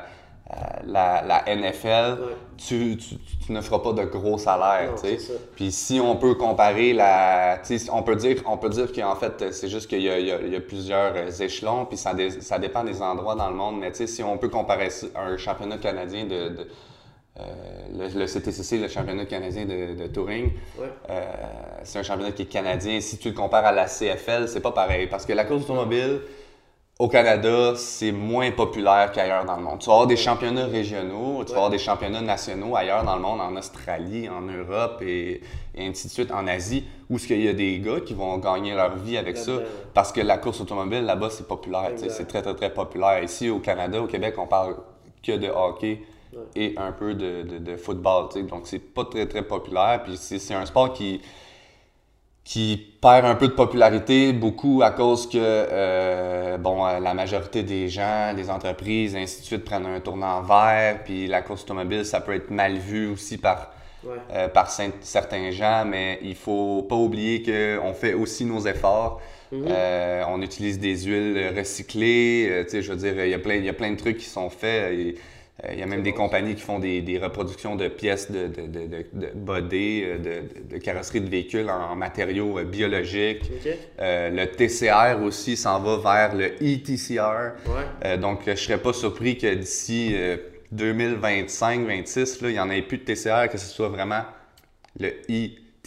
la, 0.87 1.23
la, 1.23 1.57
NFL, 1.57 2.19
tu, 2.57 2.97
tu, 2.97 3.17
tu, 3.45 3.53
ne 3.53 3.61
feras 3.61 3.81
pas 3.81 3.93
de 3.93 4.05
gros 4.05 4.39
salaires. 4.39 4.95
Puis 5.57 5.73
si 5.73 6.01
on 6.01 6.17
peut 6.17 6.35
comparer 6.35 6.93
la. 6.93 7.61
On 7.93 8.03
peut 8.03 8.17
dire, 8.17 8.43
on 8.47 8.57
peut 8.57 8.69
dire 8.69 8.93
qu'en 8.93 9.17
fait, 9.17 9.53
c'est 9.53 9.69
juste 9.69 9.89
qu'il 9.89 10.01
y, 10.01 10.05
y, 10.05 10.57
a 10.57 10.61
plusieurs 10.61 11.43
échelons, 11.43 11.87
puis 11.87 11.97
ça, 11.97 12.13
ça 12.41 12.59
dépend 12.59 12.85
des 12.85 13.03
endroits 13.03 13.35
dans 13.35 13.51
le 13.51 13.57
monde. 13.57 13.81
Mais 13.81 13.93
si 13.93 14.23
on 14.23 14.39
peut 14.39 14.49
comparer 14.49 14.89
un 15.17 15.37
championnat 15.37 15.79
canadien 15.79 16.25
de, 16.25 16.49
de 16.49 16.69
euh, 17.39 18.09
le, 18.15 18.27
CTCC, 18.27 18.79
le 18.79 18.89
championnat 18.89 19.27
canadien 19.27 19.67
de, 19.67 19.95
de 19.95 20.07
touring, 20.07 20.53
euh, 21.11 21.21
c'est 21.85 21.99
un 21.99 22.03
championnat 22.03 22.33
qui 22.33 22.43
est 22.43 22.47
canadien. 22.47 23.01
Si 23.01 23.19
tu 23.19 23.29
le 23.29 23.35
compares 23.35 23.67
à 23.67 23.73
la 23.73 23.87
CFL, 23.87 24.49
c'est 24.49 24.61
pas 24.61 24.73
pareil. 24.73 25.07
Parce 25.07 25.27
que 25.27 25.35
la 25.35 25.45
course 25.45 25.65
automobile, 25.65 26.21
au 26.99 27.09
Canada, 27.09 27.75
c'est 27.77 28.11
moins 28.11 28.51
populaire 28.53 29.13
qu'ailleurs 29.13 29.45
dans 29.45 29.57
le 29.57 29.63
monde. 29.63 29.81
Tu 29.81 29.87
vas 29.87 29.93
avoir 29.93 30.07
des 30.07 30.17
championnats 30.17 30.65
régionaux, 30.65 31.45
tu 31.45 31.51
vas 31.51 31.59
avoir 31.59 31.71
des 31.71 31.79
championnats 31.79 32.23
nationaux 32.23 32.75
ailleurs 32.75 33.05
dans 33.05 33.17
le 33.17 33.21
monde, 33.21 33.41
en 33.41 33.55
Australie, 33.55 34.31
en 34.31 34.41
Europe 34.41 35.03
et, 35.03 35.43
ainsi 35.79 36.07
de 36.07 36.13
suite, 36.13 36.33
en 36.33 36.47
Asie, 36.47 36.85
où 37.11 37.19
il 37.19 37.43
y 37.43 37.49
a 37.49 37.53
des 37.53 37.79
gars 37.81 38.01
qui 38.01 38.15
vont 38.15 38.39
gagner 38.39 38.75
leur 38.75 38.97
vie 38.97 39.19
avec 39.19 39.37
ça. 39.37 39.53
Parce 39.93 40.11
que 40.11 40.23
la 40.23 40.39
course 40.39 40.63
automobile, 40.63 41.03
là-bas, 41.03 41.29
c'est 41.29 41.47
populaire. 41.47 41.91
C'est 41.97 42.27
très, 42.27 42.41
très, 42.41 42.55
très 42.55 42.73
populaire. 42.73 43.23
Ici, 43.23 43.51
au 43.51 43.59
Canada, 43.59 44.01
au 44.01 44.07
Québec, 44.07 44.35
on 44.39 44.47
parle 44.47 44.77
que 45.23 45.33
de 45.33 45.49
hockey 45.49 46.01
et 46.55 46.75
un 46.79 46.93
peu 46.93 47.13
de, 47.13 47.43
de, 47.43 47.59
de 47.59 47.77
football. 47.77 48.29
Donc, 48.49 48.63
c'est 48.65 48.79
pas 48.79 49.05
très, 49.05 49.27
très 49.27 49.43
populaire. 49.43 50.03
Puis, 50.03 50.17
c'est 50.17 50.55
un 50.55 50.65
sport 50.65 50.95
qui, 50.95 51.21
qui 52.47 52.81
perd 53.01 53.27
un 53.27 53.35
peu 53.35 53.49
de 53.49 53.53
popularité, 53.55 54.33
beaucoup 54.33 54.81
à 54.85 54.93
cause 54.93 55.29
que 55.29 55.37
euh, 55.37 56.57
bon, 56.59 56.87
euh, 56.87 57.01
la 57.01 57.13
majorité 57.13 57.65
des 57.65 57.89
gens, 57.89 58.33
des 58.35 58.51
entreprises, 58.51 59.17
ainsi 59.17 59.41
de 59.41 59.47
suite, 59.47 59.65
prennent 59.65 59.85
un 59.85 59.99
tournant 59.99 60.43
vert. 60.43 61.01
Puis 61.05 61.27
la 61.27 61.43
course 61.43 61.65
automobile, 61.65 62.05
ça 62.05 62.21
peut 62.21 62.35
être 62.35 62.51
mal 62.51 62.77
vu 62.77 63.09
aussi 63.09 63.37
par, 63.37 63.73
euh, 64.33 64.47
par 64.47 64.71
certains 64.71 65.51
gens, 65.51 65.85
mais 65.85 66.21
il 66.23 66.37
faut 66.37 66.87
pas 66.89 66.95
oublier 66.95 67.43
qu'on 67.43 67.93
fait 67.95 68.15
aussi 68.15 68.45
nos 68.45 68.65
efforts. 68.65 69.21
Mm-hmm. 69.53 70.25
on 70.29 70.43
utilise 70.43 70.79
des 70.81 71.05
huiles 71.05 71.53
recyclées. 71.57 72.67
je 72.69 72.93
veux 72.93 72.97
dire, 72.97 73.25
il 73.25 73.31
y, 73.31 73.35
a 73.35 73.39
plein, 73.73 73.91
de 73.91 73.97
trucs 73.97 74.19
qui 74.19 74.25
sont 74.25 74.51
faits. 74.51 74.93
Et, 74.93 75.17
il 75.73 75.79
y 75.79 75.83
a 75.83 75.87
même 75.87 76.03
des 76.03 76.13
compagnies 76.13 76.55
qui 76.55 76.61
font 76.61 76.79
des, 76.79 77.01
des 77.01 77.19
reproductions 77.19 77.77
de 77.77 77.89
pièces 77.89 78.31
de, 78.31 78.47
de, 78.47 78.67
de, 78.67 78.87
de, 78.87 79.07
de 79.15 79.31
body, 79.35 80.03
euh, 80.05 80.19
de, 80.19 80.75
de, 80.75 80.79
carrosserie 80.79 81.23
de 81.23 81.31
véhicules 81.31 81.71
en, 81.71 81.97
matériaux 81.97 82.59
euh, 82.59 82.65
biologiques. 82.65 83.51
Euh, 83.99 84.29
le 84.29 84.47
TCR 84.47 85.23
aussi 85.23 85.57
s'en 85.57 85.81
va 85.81 85.97
vers 85.97 86.35
le 86.37 86.63
ETCR. 86.63 87.55
Ouais. 87.67 88.19
donc, 88.19 88.43
je 88.47 88.55
serais 88.55 88.79
pas 88.79 88.93
surpris 88.93 89.39
que 89.39 89.55
d'ici 89.55 90.15
2025-26, 90.75 92.39
il 92.43 92.49
n'y 92.49 92.61
en 92.61 92.69
ait 92.69 92.83
plus 92.83 92.99
de 92.99 93.05
TCR, 93.05 93.49
que 93.51 93.57
ce 93.57 93.67
soit 93.67 93.89
vraiment 93.89 94.25
le 95.01 95.13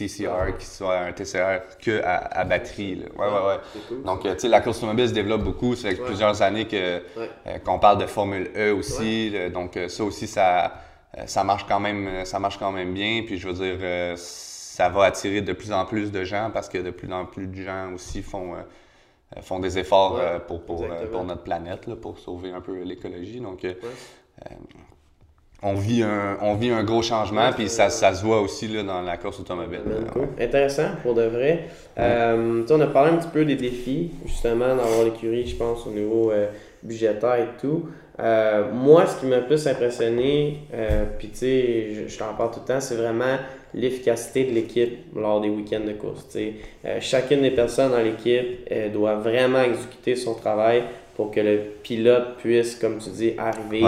ETCR, 0.02 0.58
qui 0.58 0.66
soit 0.66 0.98
un 1.00 1.12
TCR 1.12 1.62
que 1.82 2.02
à, 2.04 2.18
à 2.18 2.44
batterie. 2.46 2.96
là. 2.96 3.06
Ouais, 3.18 3.28
ouais, 3.34 3.48
ouais. 3.48 3.60
Cool. 3.88 4.04
Donc, 4.04 4.26
euh, 4.26 4.34
tu 4.34 4.42
sais, 4.42 4.48
la 4.48 4.62
course 4.62 4.78
automobile 4.80 5.10
se 5.10 5.14
développe 5.14 5.44
beaucoup. 5.44 5.76
Ça 5.76 5.90
fait 5.90 6.00
Ouais. 6.00 6.06
plusieurs 6.06 6.42
années 6.42 6.66
que, 6.66 6.98
Ouais. 7.18 7.30
euh, 7.48 7.58
qu'on 7.60 7.80
parle 7.80 8.00
de 8.00 8.06
Formule 8.06 8.50
E 8.56 8.72
aussi. 8.74 9.34
donc, 9.54 9.78
euh, 9.78 9.88
ça 9.90 10.04
aussi, 10.04 10.28
ça, 10.28 10.74
ça, 11.26 11.44
marche 11.44 11.66
quand 11.68 11.80
même, 11.80 12.26
ça 12.26 12.40
marche 12.40 12.58
quand 12.58 12.72
même 12.72 12.94
bien. 12.94 13.24
Puis, 13.26 13.38
je 13.38 13.48
veux 13.48 13.54
dire, 13.54 13.78
euh, 13.82 14.14
ça 14.18 14.90
va 14.90 15.06
attirer 15.06 15.42
de 15.42 15.54
plus 15.54 15.72
en 15.74 15.86
plus 15.86 16.12
de 16.12 16.24
gens 16.24 16.50
parce 16.54 16.70
que 16.70 16.78
de 16.78 16.92
plus 16.92 17.12
en 17.12 17.26
plus 17.26 17.48
de 17.48 17.62
gens 17.62 17.92
aussi 17.94 18.22
font, 18.22 18.56
euh, 18.56 19.42
font 19.42 19.60
des 19.60 19.78
efforts 19.78 20.20
pour, 20.48 20.64
pour, 20.64 20.86
pour 21.12 21.24
notre 21.26 21.44
planète, 21.44 21.86
là, 21.88 21.96
pour 21.96 22.18
sauver 22.18 22.52
un 22.52 22.62
peu 22.62 22.82
l'écologie. 22.84 23.40
Donc. 23.42 23.66
On, 25.62 25.74
vit 25.74 26.04
un, 26.04 26.38
on 26.42 26.56
vit 26.56 26.70
un 26.72 26.84
gros 26.84 27.02
changement. 27.02 27.52
Puis, 27.54 27.70
ça, 27.70 27.90
ça 27.90 28.14
se 28.14 28.24
voit 28.24 28.42
aussi 28.42 28.68
là, 28.68 28.84
dans 28.84 29.02
la 29.02 29.18
course 29.18 29.40
automobile. 29.40 29.82
Cool. 30.14 30.28
Intéressant 30.40 30.90
pour 31.04 31.14
de 31.14 31.24
vrai. 31.24 31.66
Euh, 31.98 32.64
on 32.70 32.82
a 32.82 32.88
parlé 32.88 33.12
un 33.12 33.18
petit 33.18 33.30
peu 33.30 33.46
des 33.46 33.56
défis, 33.56 34.12
justement, 34.26 34.76
d'avoir 34.76 35.04
l'écurie, 35.04 35.46
je 35.48 35.56
pense, 35.56 35.86
au 35.86 35.92
niveau 35.92 36.32
euh, 36.32 36.48
budgétaire 36.84 37.36
et 37.36 37.60
tout. 37.60 37.90
Euh, 38.20 38.72
moi, 38.74 39.06
ce 39.06 39.20
qui 39.20 39.28
m'a 39.28 39.40
plus 39.40 39.66
impressionné, 39.66 40.60
puis 41.18 41.30
tu 41.30 41.38
sais, 41.38 41.88
je, 41.94 42.08
je 42.10 42.20
t'en 42.20 42.34
parle 42.34 42.52
tout 42.52 42.60
le 42.60 42.74
temps, 42.74 42.82
c'est 42.82 42.96
vraiment 42.96 43.38
l'efficacité 43.74 44.44
de 44.44 44.52
l'équipe 44.52 44.98
lors 45.16 45.40
des 45.40 45.48
week-ends 45.48 45.86
de 45.86 45.94
course. 45.94 46.28
chacune 47.00 47.44
des 47.44 47.52
personnes 47.52 47.92
dans 47.92 48.02
l'équipe 48.02 48.70
doit 48.92 49.16
vraiment 49.16 49.62
exécuter 49.62 50.18
son 50.18 50.34
travail 50.34 50.84
pour 51.20 51.32
que 51.32 51.42
le 51.42 51.60
pilote 51.84 52.38
puisse, 52.38 52.76
comme 52.76 52.98
tu 52.98 53.10
dis, 53.10 53.34
arriver 53.38 53.84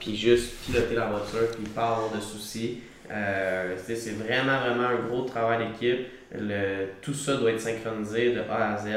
puis 0.00 0.16
juste 0.16 0.52
piloter 0.66 0.96
la 0.96 1.06
voiture, 1.06 1.48
puis 1.54 1.62
pas 1.72 1.90
avoir 1.90 2.10
de 2.12 2.20
soucis. 2.20 2.78
Euh, 3.08 3.76
c'est 3.76 4.16
vraiment, 4.16 4.58
vraiment 4.58 4.88
un 4.88 5.06
gros 5.08 5.22
travail 5.22 5.68
d'équipe. 5.68 6.08
Le, 6.36 6.86
tout 7.00 7.14
ça 7.14 7.36
doit 7.36 7.52
être 7.52 7.60
synchronisé 7.60 8.32
de 8.32 8.40
A 8.50 8.72
à 8.74 8.76
Z. 8.78 8.88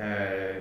Euh, 0.00 0.52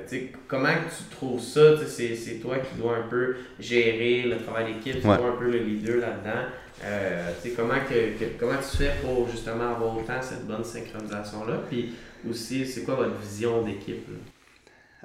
comment 0.45 0.67
tu 0.89 1.15
trouves 1.15 1.39
ça? 1.41 1.77
C'est, 1.87 2.15
c'est 2.15 2.35
toi 2.39 2.57
qui 2.57 2.75
dois 2.81 2.97
un 2.97 3.07
peu 3.09 3.37
gérer 3.57 4.23
le 4.23 4.35
travail 4.39 4.73
d'équipe, 4.73 4.97
c'est 5.01 5.07
Ouais. 5.07 5.15
toi 5.17 5.29
un 5.37 5.37
peu 5.39 5.49
le 5.49 5.59
leader 5.59 6.01
là-dedans. 6.01 6.47
Euh, 6.83 7.31
comment, 7.55 7.79
que, 7.89 8.19
que- 8.19 8.31
comment 8.37 8.57
tu 8.69 8.75
fais 8.75 8.91
pour 9.01 9.29
justement 9.29 9.69
avoir 9.73 9.95
autant 9.97 10.21
cette 10.21 10.45
bonne 10.45 10.65
synchronisation-là? 10.65 11.61
Puis 11.69 11.93
aussi, 12.29 12.65
c'est 12.65 12.83
quoi 12.83 12.95
votre 12.95 13.15
vision 13.21 13.61
d'équipe? 13.61 14.05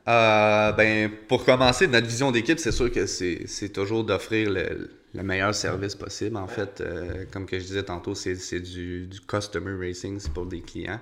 Euh, 0.08 0.72
ben, 0.72 1.10
pour 1.28 1.44
commencer, 1.44 1.86
notre 1.86 2.08
vision 2.08 2.32
d'équipe, 2.32 2.58
c'est 2.58 2.72
sûr 2.72 2.90
que 2.90 3.06
c'est 3.06 3.42
c'est 3.46 3.68
toujours 3.68 4.02
d'offrir 4.02 4.50
le, 4.50 4.90
le 5.14 5.22
meilleur 5.22 5.54
service 5.54 5.94
possible. 5.94 6.36
En 6.36 6.48
fait, 6.48 6.80
euh, 6.80 7.24
comme 7.32 7.46
que 7.46 7.58
je 7.58 7.64
disais 7.64 7.84
tantôt, 7.84 8.14
c'est 8.16 8.34
c'est 8.34 8.58
du, 8.60 9.06
du 9.06 9.20
customer 9.20 9.74
racing, 9.86 10.18
c'est 10.18 10.32
pour 10.32 10.46
des 10.46 10.60
clients. 10.60 10.98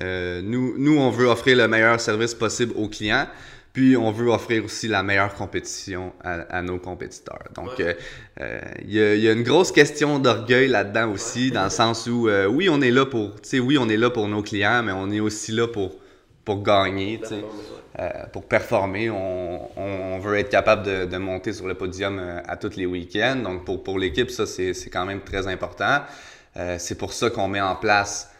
Euh, 0.00 0.42
nous, 0.42 0.74
nous, 0.76 0.98
on 0.98 1.10
veut 1.10 1.26
offrir 1.26 1.56
le 1.56 1.68
meilleur 1.68 2.00
service 2.00 2.34
possible 2.34 2.72
aux 2.76 2.88
clients, 2.88 3.26
puis 3.72 3.96
on 3.96 4.10
veut 4.12 4.28
offrir 4.28 4.64
aussi 4.64 4.88
la 4.88 5.02
meilleure 5.02 5.34
compétition 5.34 6.12
à, 6.22 6.32
à 6.58 6.62
nos 6.62 6.78
compétiteurs. 6.78 7.44
Donc, 7.54 7.78
Ouais. 7.78 7.86
euh, 7.86 7.94
euh, 8.40 8.60
il 8.84 8.92
y, 8.92 9.00
a, 9.00 9.14
il 9.14 9.22
y 9.22 9.28
a 9.28 9.32
une 9.32 9.42
grosse 9.44 9.72
question 9.72 10.18
d'orgueil 10.18 10.68
là-dedans 10.68 11.10
aussi, 11.12 11.50
dans 11.50 11.64
le 11.64 11.70
sens 11.70 12.06
où, 12.08 12.28
euh, 12.28 12.46
oui, 12.46 12.68
on 12.68 12.80
est 12.82 12.90
là 12.90 13.06
pour, 13.06 13.36
oui, 13.54 13.78
on 13.78 13.88
est 13.88 13.96
là 13.96 14.10
pour 14.10 14.28
nos 14.28 14.42
clients, 14.42 14.82
mais 14.82 14.92
on 14.92 15.10
est 15.10 15.20
aussi 15.20 15.52
là 15.52 15.66
pour, 15.68 15.96
pour 16.44 16.62
gagner. 16.62 17.20
Euh, 18.00 18.10
pour 18.32 18.46
performer, 18.48 19.08
on, 19.10 20.18
veut 20.18 20.38
être 20.38 20.48
capable 20.48 20.82
de, 20.84 21.04
de 21.04 21.16
monter 21.16 21.52
sur 21.52 21.68
le 21.68 21.74
podium 21.74 22.18
euh, 22.18 22.40
à 22.48 22.56
tous 22.56 22.74
les 22.76 22.86
week-ends. 22.86 23.36
Donc, 23.36 23.64
pour, 23.64 23.84
pour 23.84 23.98
l'équipe, 24.00 24.30
ça, 24.30 24.46
c'est 24.46 24.74
quand 24.90 25.04
même 25.06 25.20
très 25.20 25.46
important. 25.46 26.00
Euh, 26.56 26.76
c'est 26.78 26.96
pour 26.96 27.12
ça 27.12 27.30
qu'on 27.30 27.46
met 27.46 27.60
en 27.60 27.76
place 27.76 28.30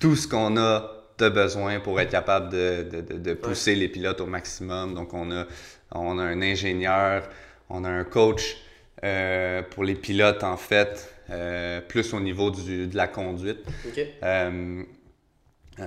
tout 0.00 0.16
ce 0.16 0.26
qu'on 0.26 0.56
a 0.56 0.90
de 1.18 1.28
besoin 1.28 1.78
pour 1.80 2.00
être 2.00 2.10
capable 2.10 2.48
de, 2.50 2.86
de- 2.90 3.00
de- 3.02 3.18
de 3.18 3.34
pousser 3.34 3.74
les 3.74 3.88
pilotes 3.88 4.20
au 4.22 4.26
maximum. 4.26 4.94
Donc, 4.94 5.12
on 5.12 5.30
a, 5.30 5.44
on 5.90 6.18
a 6.18 6.22
un 6.22 6.40
ingénieur, 6.40 7.28
on 7.68 7.84
a 7.84 7.88
un 7.90 8.04
coach 8.04 8.56
euh, 9.04 9.60
pour 9.62 9.84
les 9.84 9.94
pilotes, 9.94 10.42
en 10.42 10.56
fait, 10.56 11.12
plus 11.88 12.12
au 12.14 12.20
niveau 12.20 12.50
du, 12.50 12.86
de 12.86 12.96
la 12.96 13.08
conduite. 13.08 13.60
OK. 13.86 14.00
Euh, 15.80 15.86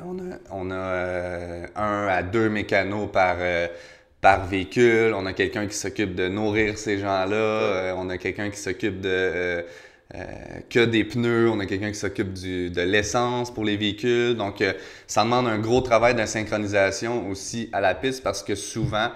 on 0.51 0.71
a, 0.71 0.75
euh, 0.75 1.67
un 1.75 2.07
à 2.07 2.23
deux 2.23 2.49
mécanos 2.49 3.09
par, 3.11 3.37
euh, 3.39 3.67
par 4.21 4.47
véhicule. 4.47 5.13
On 5.15 5.25
a 5.25 5.33
quelqu'un 5.33 5.67
qui 5.67 5.75
s'occupe 5.75 6.15
de 6.15 6.27
nourrir 6.27 6.77
ces 6.77 6.97
gens-là. 6.97 7.93
On 7.97 8.09
a 8.09 8.17
quelqu'un 8.17 8.49
qui 8.49 8.57
s'occupe 8.59 9.01
de 9.01 9.65
que 10.69 10.85
des 10.85 11.03
pneus. 11.03 11.49
On 11.49 11.59
a 11.59 11.65
quelqu'un 11.65 11.89
qui 11.89 11.99
s'occupe 11.99 12.33
de 12.33 12.81
l'essence 12.81 13.53
pour 13.53 13.65
les 13.65 13.75
véhicules. 13.75 14.35
Donc, 14.35 14.63
ça 15.07 15.23
demande 15.23 15.47
un 15.47 15.59
gros 15.59 15.81
travail 15.81 16.15
de 16.15 16.25
synchronisation 16.25 17.27
aussi 17.29 17.69
à 17.73 17.81
la 17.81 17.95
piste 17.95 18.23
parce 18.23 18.41
que 18.43 18.55
souvent, 18.55 19.09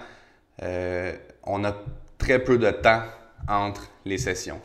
on 0.60 1.64
a 1.64 1.76
très 2.18 2.38
peu 2.38 2.58
de 2.58 2.70
temps 2.70 3.02
entre 3.48 3.90
les 4.04 4.18
sessions. 4.18 4.60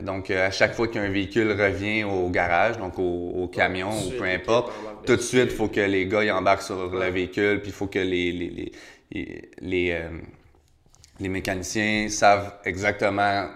Donc, 0.00 0.30
euh, 0.30 0.46
à 0.46 0.50
chaque 0.52 0.74
fois 0.74 0.86
qu'un 0.88 1.08
véhicule 1.08 1.50
revient 1.50 2.04
au 2.04 2.28
garage, 2.30 2.78
donc 2.78 2.98
au, 2.98 3.32
au 3.42 3.48
camion 3.48 3.90
ou 3.90 4.10
peu 4.16 4.24
importe, 4.24 4.72
tout 5.04 5.16
de 5.16 5.20
suite, 5.20 5.48
il 5.50 5.56
faut 5.56 5.68
que 5.68 5.80
les 5.80 6.06
gars 6.06 6.22
ils 6.22 6.30
embarquent 6.30 6.62
sur 6.62 6.92
Ouais. 6.92 7.06
le 7.06 7.12
véhicule, 7.12 7.60
puis 7.60 7.70
il 7.70 7.74
faut 7.74 7.88
que 7.88 7.98
les, 7.98 8.30
les, 8.32 8.72
les, 9.60 9.90
euh, 9.90 10.08
les 11.18 11.28
mécaniciens 11.28 12.08
savent 12.08 12.54
exactement 12.64 13.48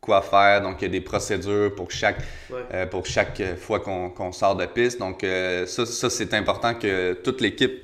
quoi 0.00 0.22
faire. 0.22 0.62
Donc, 0.62 0.76
il 0.80 0.84
y 0.84 0.86
a 0.86 0.90
des 0.90 1.00
procédures 1.02 1.74
pour 1.74 1.90
chaque, 1.90 2.18
Ouais. 2.50 2.60
euh, 2.72 2.86
pour 2.86 3.04
chaque 3.04 3.42
fois 3.56 3.80
qu'on 3.80 4.32
sort 4.32 4.56
de 4.56 4.64
piste. 4.66 4.98
Donc, 4.98 5.22
euh, 5.22 5.66
ça, 5.66 5.84
ça 5.84 6.08
c'est 6.08 6.32
important 6.32 6.74
que 6.74 7.12
toute 7.22 7.42
l'équipe 7.42 7.82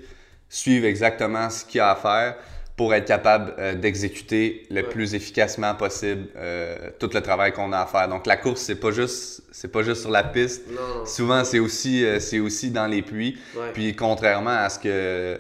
suive 0.49 0.85
exactement 0.87 1.49
ce 1.51 1.65
qu'il 1.67 1.79
y 1.79 1.81
a 1.81 1.91
à 1.91 1.97
faire 1.97 2.37
pour 2.81 2.95
être 2.95 3.05
capable 3.05 3.53
euh, 3.59 3.75
d'exécuter 3.75 4.67
le 4.71 4.77
Ouais. 4.81 4.89
plus 4.89 5.15
efficacement 5.15 5.75
possible 5.75 6.29
euh, 6.37 6.77
tout 6.99 7.11
le 7.13 7.21
travail 7.21 7.53
qu'on 7.53 7.75
a 7.75 7.81
à 7.81 7.85
faire. 7.85 8.09
Donc, 8.09 8.25
la 8.27 8.39
course, 8.39 8.63
c'est 8.63 8.77
pas 8.81 8.91
juste, 8.91 9.43
c'est 9.53 9.71
pas 9.71 9.83
juste 9.83 10.01
sur 10.01 10.11
la 10.11 10.25
piste. 10.25 10.63
Non. 10.71 11.05
Souvent, 11.05 11.45
c'est 11.45 11.59
aussi, 11.59 12.03
euh, 12.07 12.19
c'est 12.21 12.39
aussi 12.39 12.71
dans 12.71 12.87
les 12.87 13.03
pluies. 13.03 13.37
Ouais. 13.55 13.73
Puis 13.75 13.95
contrairement 13.95 14.57
à 14.67 14.71
ce 14.71 14.79
que 14.79 15.39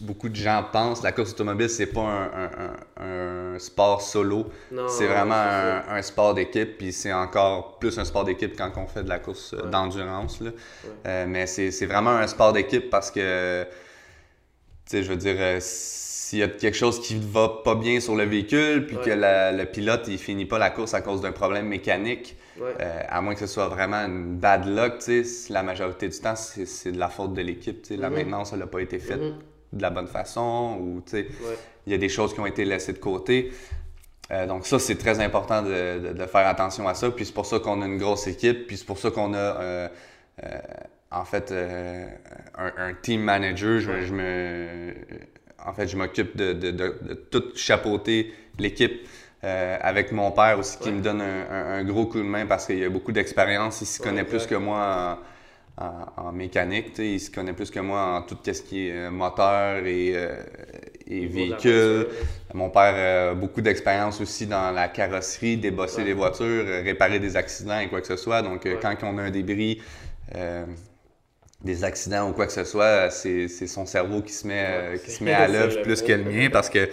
beaucoup 0.00 0.28
de 0.28 0.36
gens 0.36 0.62
pensent, 0.70 1.02
la 1.02 1.12
course 1.12 1.30
automobile, 1.30 1.70
c'est 1.70 1.86
pas 1.86 2.02
un, 2.02 2.24
un- 2.44 2.50
un- 3.00 3.54
un 3.54 3.58
sport 3.58 4.02
solo. 4.02 4.50
C'est 4.88 5.06
vraiment 5.06 5.42
un, 5.88 6.02
sport 6.02 6.34
d'équipe. 6.34 6.76
Puis 6.76 6.92
c'est 6.92 7.14
encore 7.14 7.78
plus 7.78 7.98
un 7.98 8.04
sport 8.04 8.24
d'équipe 8.26 8.54
quand 8.58 8.72
on 8.76 8.86
fait 8.86 9.04
de 9.04 9.08
la 9.08 9.20
course 9.20 9.54
Ouais. 9.54 9.70
d'endurance. 9.70 10.38
mais 11.26 11.46
c'est 11.46 11.70
c'est 11.70 11.86
vraiment 11.86 12.10
un 12.10 12.26
sport 12.26 12.52
d'équipe 12.52 12.90
parce 12.90 13.10
que, 13.10 13.64
sais, 14.90 15.02
je 15.02 15.08
veux 15.10 15.16
dire, 15.16 15.36
euh, 15.38 15.58
s'il 15.60 16.38
y 16.40 16.42
a 16.42 16.48
quelque 16.48 16.76
chose 16.76 17.00
qui 17.00 17.18
va 17.18 17.60
pas 17.64 17.74
bien 17.74 18.00
sur 18.00 18.14
le 18.16 18.24
véhicule, 18.24 18.86
puis 18.86 18.96
Ouais. 18.96 19.02
que 19.04 19.10
la- 19.10 19.52
le 19.52 19.64
pilote, 19.64 20.04
il 20.08 20.18
finit 20.18 20.44
pas 20.46 20.58
la 20.58 20.70
course 20.70 20.94
à 20.94 21.00
cause 21.00 21.20
d'un 21.20 21.32
problème 21.32 21.66
mécanique, 21.68 22.36
Ouais. 22.60 22.74
euh, 22.80 23.00
à 23.08 23.20
moins 23.20 23.34
que 23.34 23.40
ce 23.40 23.46
soit 23.46 23.68
vraiment 23.68 24.04
une 24.04 24.36
bad 24.36 24.66
luck, 24.66 24.98
tu 24.98 25.24
sais, 25.24 25.52
la 25.52 25.62
majorité 25.62 26.08
du 26.08 26.18
temps, 26.18 26.34
c'est 26.36 26.92
de 26.92 26.98
la 26.98 27.08
faute 27.08 27.32
de 27.32 27.40
l'équipe. 27.42 27.82
tu 27.82 27.94
sais. 27.94 27.96
La 27.96 28.10
Mhm. 28.10 28.16
maintenance, 28.16 28.52
elle 28.52 28.58
n'a 28.60 28.66
pas 28.66 28.80
été 28.80 28.98
faite 28.98 29.20
Mhm. 29.20 29.34
de 29.74 29.82
la 29.82 29.90
bonne 29.90 30.06
façon 30.08 30.76
ou 30.80 31.00
tu 31.04 31.12
sais, 31.12 31.16
Ouais. 31.46 31.56
il 31.86 31.92
y 31.92 31.94
a 31.94 31.98
des 31.98 32.08
choses 32.08 32.34
qui 32.34 32.40
ont 32.40 32.46
été 32.46 32.64
laissées 32.64 32.92
de 32.92 32.98
côté. 32.98 33.50
Euh, 34.30 34.46
donc 34.46 34.66
ça, 34.66 34.78
c'est 34.78 34.96
très 34.96 35.20
important 35.20 35.62
de, 35.62 36.08
de- 36.08 36.12
de 36.12 36.26
faire 36.26 36.46
attention 36.46 36.86
à 36.86 36.92
ça. 36.94 37.10
Puis 37.10 37.24
c'est 37.24 37.32
pour 37.32 37.46
ça 37.46 37.58
qu'on 37.60 37.80
a 37.80 37.86
une 37.86 37.96
grosse 37.96 38.26
équipe. 38.26 38.66
Puis 38.66 38.76
c'est 38.76 38.84
pour 38.86 38.98
ça 38.98 39.10
qu'on 39.10 39.32
a, 39.32 39.88
en 41.10 41.24
fait, 41.24 41.50
euh, 41.52 42.06
un, 42.56 42.72
un 42.90 42.94
team 42.94 43.22
manager. 43.22 43.80
Je, 43.80 44.02
je 44.02 44.12
me, 44.14 44.94
en 45.64 45.72
fait, 45.72 45.88
je 45.88 45.96
m'occupe 45.96 46.36
de, 46.36 46.52
de- 46.52 46.70
de- 46.70 46.98
de 47.08 47.14
tout 47.14 47.44
chapeauter 47.56 48.32
l'équipe. 48.58 49.06
euh, 49.44 49.78
avec 49.80 50.10
mon 50.10 50.32
père 50.32 50.58
aussi 50.58 50.78
qui 50.80 50.88
Ouais. 50.88 50.96
me 50.96 51.00
donne 51.00 51.20
un, 51.20 51.46
un- 51.50 51.78
un 51.78 51.84
gros 51.84 52.06
coup 52.06 52.18
de 52.18 52.24
main 52.24 52.44
parce 52.46 52.66
qu'il 52.66 52.82
a 52.82 52.88
beaucoup 52.88 53.12
d'expérience. 53.12 53.80
Il 53.80 53.86
s'y 53.86 54.00
Ouais, 54.00 54.08
connaît 54.08 54.24
plus 54.24 54.46
que 54.48 54.56
moi 54.56 55.20
en, 55.78 55.84
en- 55.84 56.28
en 56.28 56.32
mécanique. 56.32 56.98
Il 56.98 57.20
se 57.20 57.30
connaît 57.30 57.52
plus 57.52 57.70
que 57.70 57.78
moi 57.78 58.02
en 58.16 58.22
tout 58.22 58.36
ce 58.44 58.62
qui 58.62 58.88
est 58.88 58.92
euh, 58.92 59.10
moteur 59.12 59.86
et, 59.86 60.12
euh, 60.16 60.42
et 61.06 61.26
véhicule. 61.26 62.08
Mon 62.52 62.70
père 62.70 63.30
a 63.32 63.34
beaucoup 63.34 63.60
d'expérience 63.60 64.20
aussi 64.20 64.46
dans 64.48 64.72
la 64.72 64.88
carrosserie, 64.88 65.56
débosser 65.56 65.98
Ouais. 65.98 66.04
les 66.04 66.14
voitures, 66.14 66.64
réparer 66.84 67.20
des 67.20 67.36
accidents 67.36 67.78
et 67.78 67.88
quoi 67.88 68.00
que 68.00 68.08
ce 68.08 68.16
soit. 68.16 68.42
Donc, 68.42 68.66
quand 68.82 68.96
on 69.04 69.18
a 69.18 69.22
un 69.22 69.30
débris, 69.30 69.80
euh, 70.34 70.64
des 71.64 71.82
accidents 71.84 72.28
ou 72.28 72.32
quoi 72.32 72.46
que 72.46 72.52
ce 72.52 72.64
soit, 72.64 73.10
c'est 73.10 73.48
son 73.48 73.84
cerveau 73.84 74.22
qui 74.22 74.32
se 74.32 74.46
met, 74.46 74.64
euh, 74.66 74.96
qui 74.98 75.10
se 75.10 75.24
met 75.24 75.32
à 75.32 75.48
l'œuvre 75.48 75.82
plus 75.82 76.02
que 76.02 76.12
le 76.12 76.24
mien 76.24 76.48
parce 76.50 76.70
que 76.70 76.88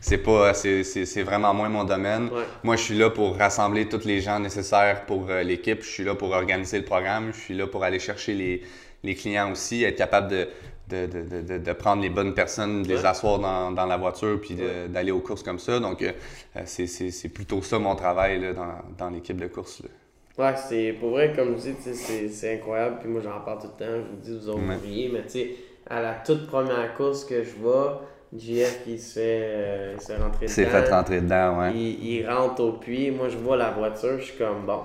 c'est 0.00 0.18
pas 0.18 0.54
c'est, 0.54 1.22
vraiment 1.22 1.52
moins 1.54 1.68
mon 1.68 1.84
domaine. 1.84 2.28
Ouais. 2.28 2.44
Moi, 2.62 2.76
je 2.76 2.82
suis 2.82 2.98
là 2.98 3.10
pour 3.10 3.36
rassembler 3.36 3.88
tous 3.88 4.04
les 4.04 4.20
gens 4.20 4.38
nécessaires 4.38 5.06
pour 5.06 5.30
euh, 5.30 5.42
l'équipe. 5.42 5.82
Je 5.82 5.88
suis 5.88 6.04
là 6.04 6.14
pour 6.14 6.30
organiser 6.30 6.78
le 6.78 6.84
programme. 6.84 7.32
Je 7.34 7.40
suis 7.40 7.54
là 7.54 7.66
pour 7.66 7.82
aller 7.82 7.98
chercher 7.98 8.34
les, 8.34 8.62
les 9.02 9.14
clients 9.14 9.50
aussi, 9.50 9.82
être 9.82 9.96
capable 9.96 10.28
de, 10.28 10.48
de, 10.88 11.06
de, 11.06 11.40
de, 11.40 11.58
de 11.58 11.72
prendre 11.72 12.02
les 12.02 12.10
bonnes 12.10 12.34
personnes, 12.34 12.82
de 12.82 12.88
les 12.88 13.04
asseoir 13.06 13.38
dans, 13.38 13.72
dans 13.72 13.86
la 13.86 13.96
voiture 13.96 14.38
puis 14.40 14.58
d'aller 14.90 15.10
aux 15.10 15.20
courses 15.20 15.42
comme 15.42 15.58
ça. 15.58 15.80
Donc, 15.80 16.02
euh, 16.02 16.12
c'est, 16.66 17.28
plutôt 17.30 17.62
ça 17.62 17.78
mon 17.78 17.96
travail 17.96 18.40
là, 18.40 18.52
dans, 18.52 18.74
dans 18.96 19.10
l'équipe 19.10 19.40
de 19.40 19.46
course. 19.46 19.80
là. 19.82 19.88
Ouais, 20.36 20.54
c'est 20.56 20.96
pour 20.98 21.10
vrai, 21.10 21.32
comme 21.34 21.56
je 21.56 21.62
dis, 21.70 21.74
tu 21.76 21.94
sais, 21.94 22.28
c'est 22.28 22.54
incroyable. 22.54 22.96
Puis 23.00 23.08
moi, 23.08 23.20
j'en 23.22 23.40
parle 23.40 23.60
tout 23.60 23.68
le 23.78 23.84
temps. 23.84 23.92
Je 23.92 24.30
vous 24.32 24.38
dis, 24.40 24.46
vous 24.46 24.58
vous 24.58 24.80
riez, 24.82 25.08
mais 25.12 25.22
tu 25.22 25.28
sais, 25.30 25.50
à 25.88 26.02
la 26.02 26.14
toute 26.14 26.46
première 26.48 26.94
course 26.94 27.24
que 27.24 27.42
je 27.44 27.54
vois, 27.56 28.02
JF, 28.36 28.80
il 28.88 28.98
se 28.98 29.12
fait, 29.14 29.40
euh, 29.44 29.94
il 29.94 30.00
se 30.00 30.12
fait 30.12 30.16
rentrer 30.16 30.46
dedans. 30.46 30.70
fait 30.70 30.90
rentrer 30.90 31.20
dedans, 31.20 31.60
ouais. 31.60 31.72
Il, 31.74 32.04
il 32.04 32.28
rentre 32.28 32.62
au 32.64 32.72
puits. 32.72 33.12
Moi, 33.12 33.28
je 33.28 33.36
vois 33.36 33.56
la 33.56 33.70
voiture. 33.70 34.18
Je 34.18 34.24
suis 34.24 34.38
comme, 34.38 34.66
bon, 34.66 34.80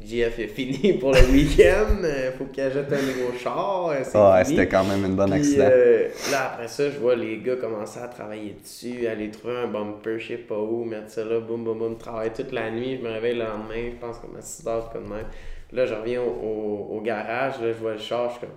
JF 0.00 0.38
est 0.38 0.48
fini 0.48 0.92
pour 1.00 1.12
le 1.12 1.20
week-end. 1.32 2.02
euh, 2.04 2.32
faut 2.32 2.44
qu'il 2.46 2.62
achète 2.64 2.92
un 2.92 3.02
nouveau 3.02 3.32
char. 3.38 3.88
euh, 3.90 4.02
Ah, 4.14 4.34
ouais, 4.38 4.44
c'était 4.44 4.68
quand 4.68 4.84
même 4.84 5.04
un 5.04 5.08
bon 5.10 5.30
Puis, 5.30 5.34
accident. 5.34 5.64
euh, 5.64 6.08
là, 6.30 6.52
après 6.52 6.68
ça, 6.68 6.90
je 6.90 6.98
vois 6.98 7.16
les 7.16 7.38
gars 7.38 7.56
commencer 7.56 7.98
à 8.00 8.08
travailler 8.08 8.56
dessus, 8.62 9.06
aller 9.06 9.30
trouver 9.30 9.56
un 9.56 9.66
bumper, 9.68 10.18
je 10.18 10.28
sais 10.28 10.36
pas 10.38 10.58
où, 10.58 10.84
mettre 10.84 11.10
ça 11.10 11.24
là, 11.24 11.40
boum, 11.40 11.64
boum, 11.64 11.78
boum, 11.78 11.98
travailler 11.98 12.32
toute 12.32 12.52
la 12.52 12.70
nuit. 12.70 12.98
Je 12.98 13.02
me 13.02 13.10
réveille 13.12 13.34
le 13.34 13.44
lendemain, 13.44 13.90
je 13.92 13.96
pense 14.06 14.18
comme 14.18 14.36
à 14.36 14.42
6 14.42 14.66
heures, 14.68 14.90
comme 14.90 15.08
même. 15.08 15.26
Là, 15.72 15.86
je 15.86 15.94
reviens 15.94 16.22
au, 16.22 16.26
au, 16.26 16.96
au 16.96 17.00
garage, 17.00 17.60
là, 17.60 17.68
je 17.72 17.78
vois 17.78 17.92
le 17.92 17.98
char, 17.98 18.28
je 18.28 18.32
suis 18.38 18.40
comme. 18.40 18.50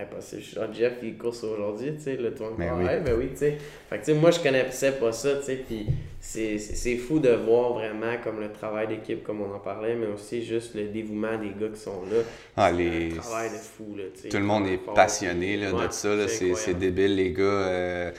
Impossible, 0.00 0.42
je 0.42 0.46
suis 0.48 0.58
Jeff, 0.74 0.92
il 1.02 1.16
course 1.18 1.42
aujourd'hui, 1.44 1.94
tu 1.96 2.02
sais, 2.02 2.16
le 2.16 2.32
tour 2.34 2.52
Ben 2.56 2.72
oui. 2.76 2.84
ben 3.04 3.14
oui, 3.18 3.28
tu 3.32 3.38
sais. 3.38 3.58
Fait 3.90 3.98
que, 3.98 4.04
tu 4.04 4.12
sais, 4.12 4.18
moi, 4.18 4.30
je 4.30 4.38
connaissais 4.40 4.92
pas 4.92 5.12
ça, 5.12 5.36
tu 5.36 5.44
sais, 5.44 5.56
puis 5.66 5.86
c'est 6.20 6.96
fou 6.96 7.18
de 7.18 7.30
voir 7.30 7.72
vraiment 7.74 8.14
comme 8.22 8.40
le 8.40 8.52
travail 8.52 8.88
d'équipe, 8.88 9.22
comme 9.24 9.40
on 9.40 9.54
en 9.54 9.58
parlait, 9.58 9.94
mais 9.94 10.06
aussi 10.06 10.44
juste 10.44 10.74
le 10.74 10.88
dévouement 10.88 11.36
des 11.38 11.50
gars 11.58 11.72
qui 11.72 11.80
sont 11.80 12.02
là. 12.10 12.22
Ah, 12.56 12.70
les- 12.70 13.12
un 13.12 13.20
travail 13.20 13.50
de 13.50 13.54
fou, 13.56 13.94
là, 13.96 14.04
tu 14.14 14.22
sais. 14.22 14.28
Tout 14.28 14.36
le 14.38 14.44
monde 14.44 14.66
est 14.66 14.78
passionné 14.94 15.56
là, 15.56 15.72
Ouais, 15.72 15.88
de 15.88 15.92
ça. 15.92 16.14
là. 16.14 16.28
C'est, 16.28 16.74
débile, 16.74 17.16
les 17.16 17.32
gars. 17.32 17.42
Euh, 17.42 18.10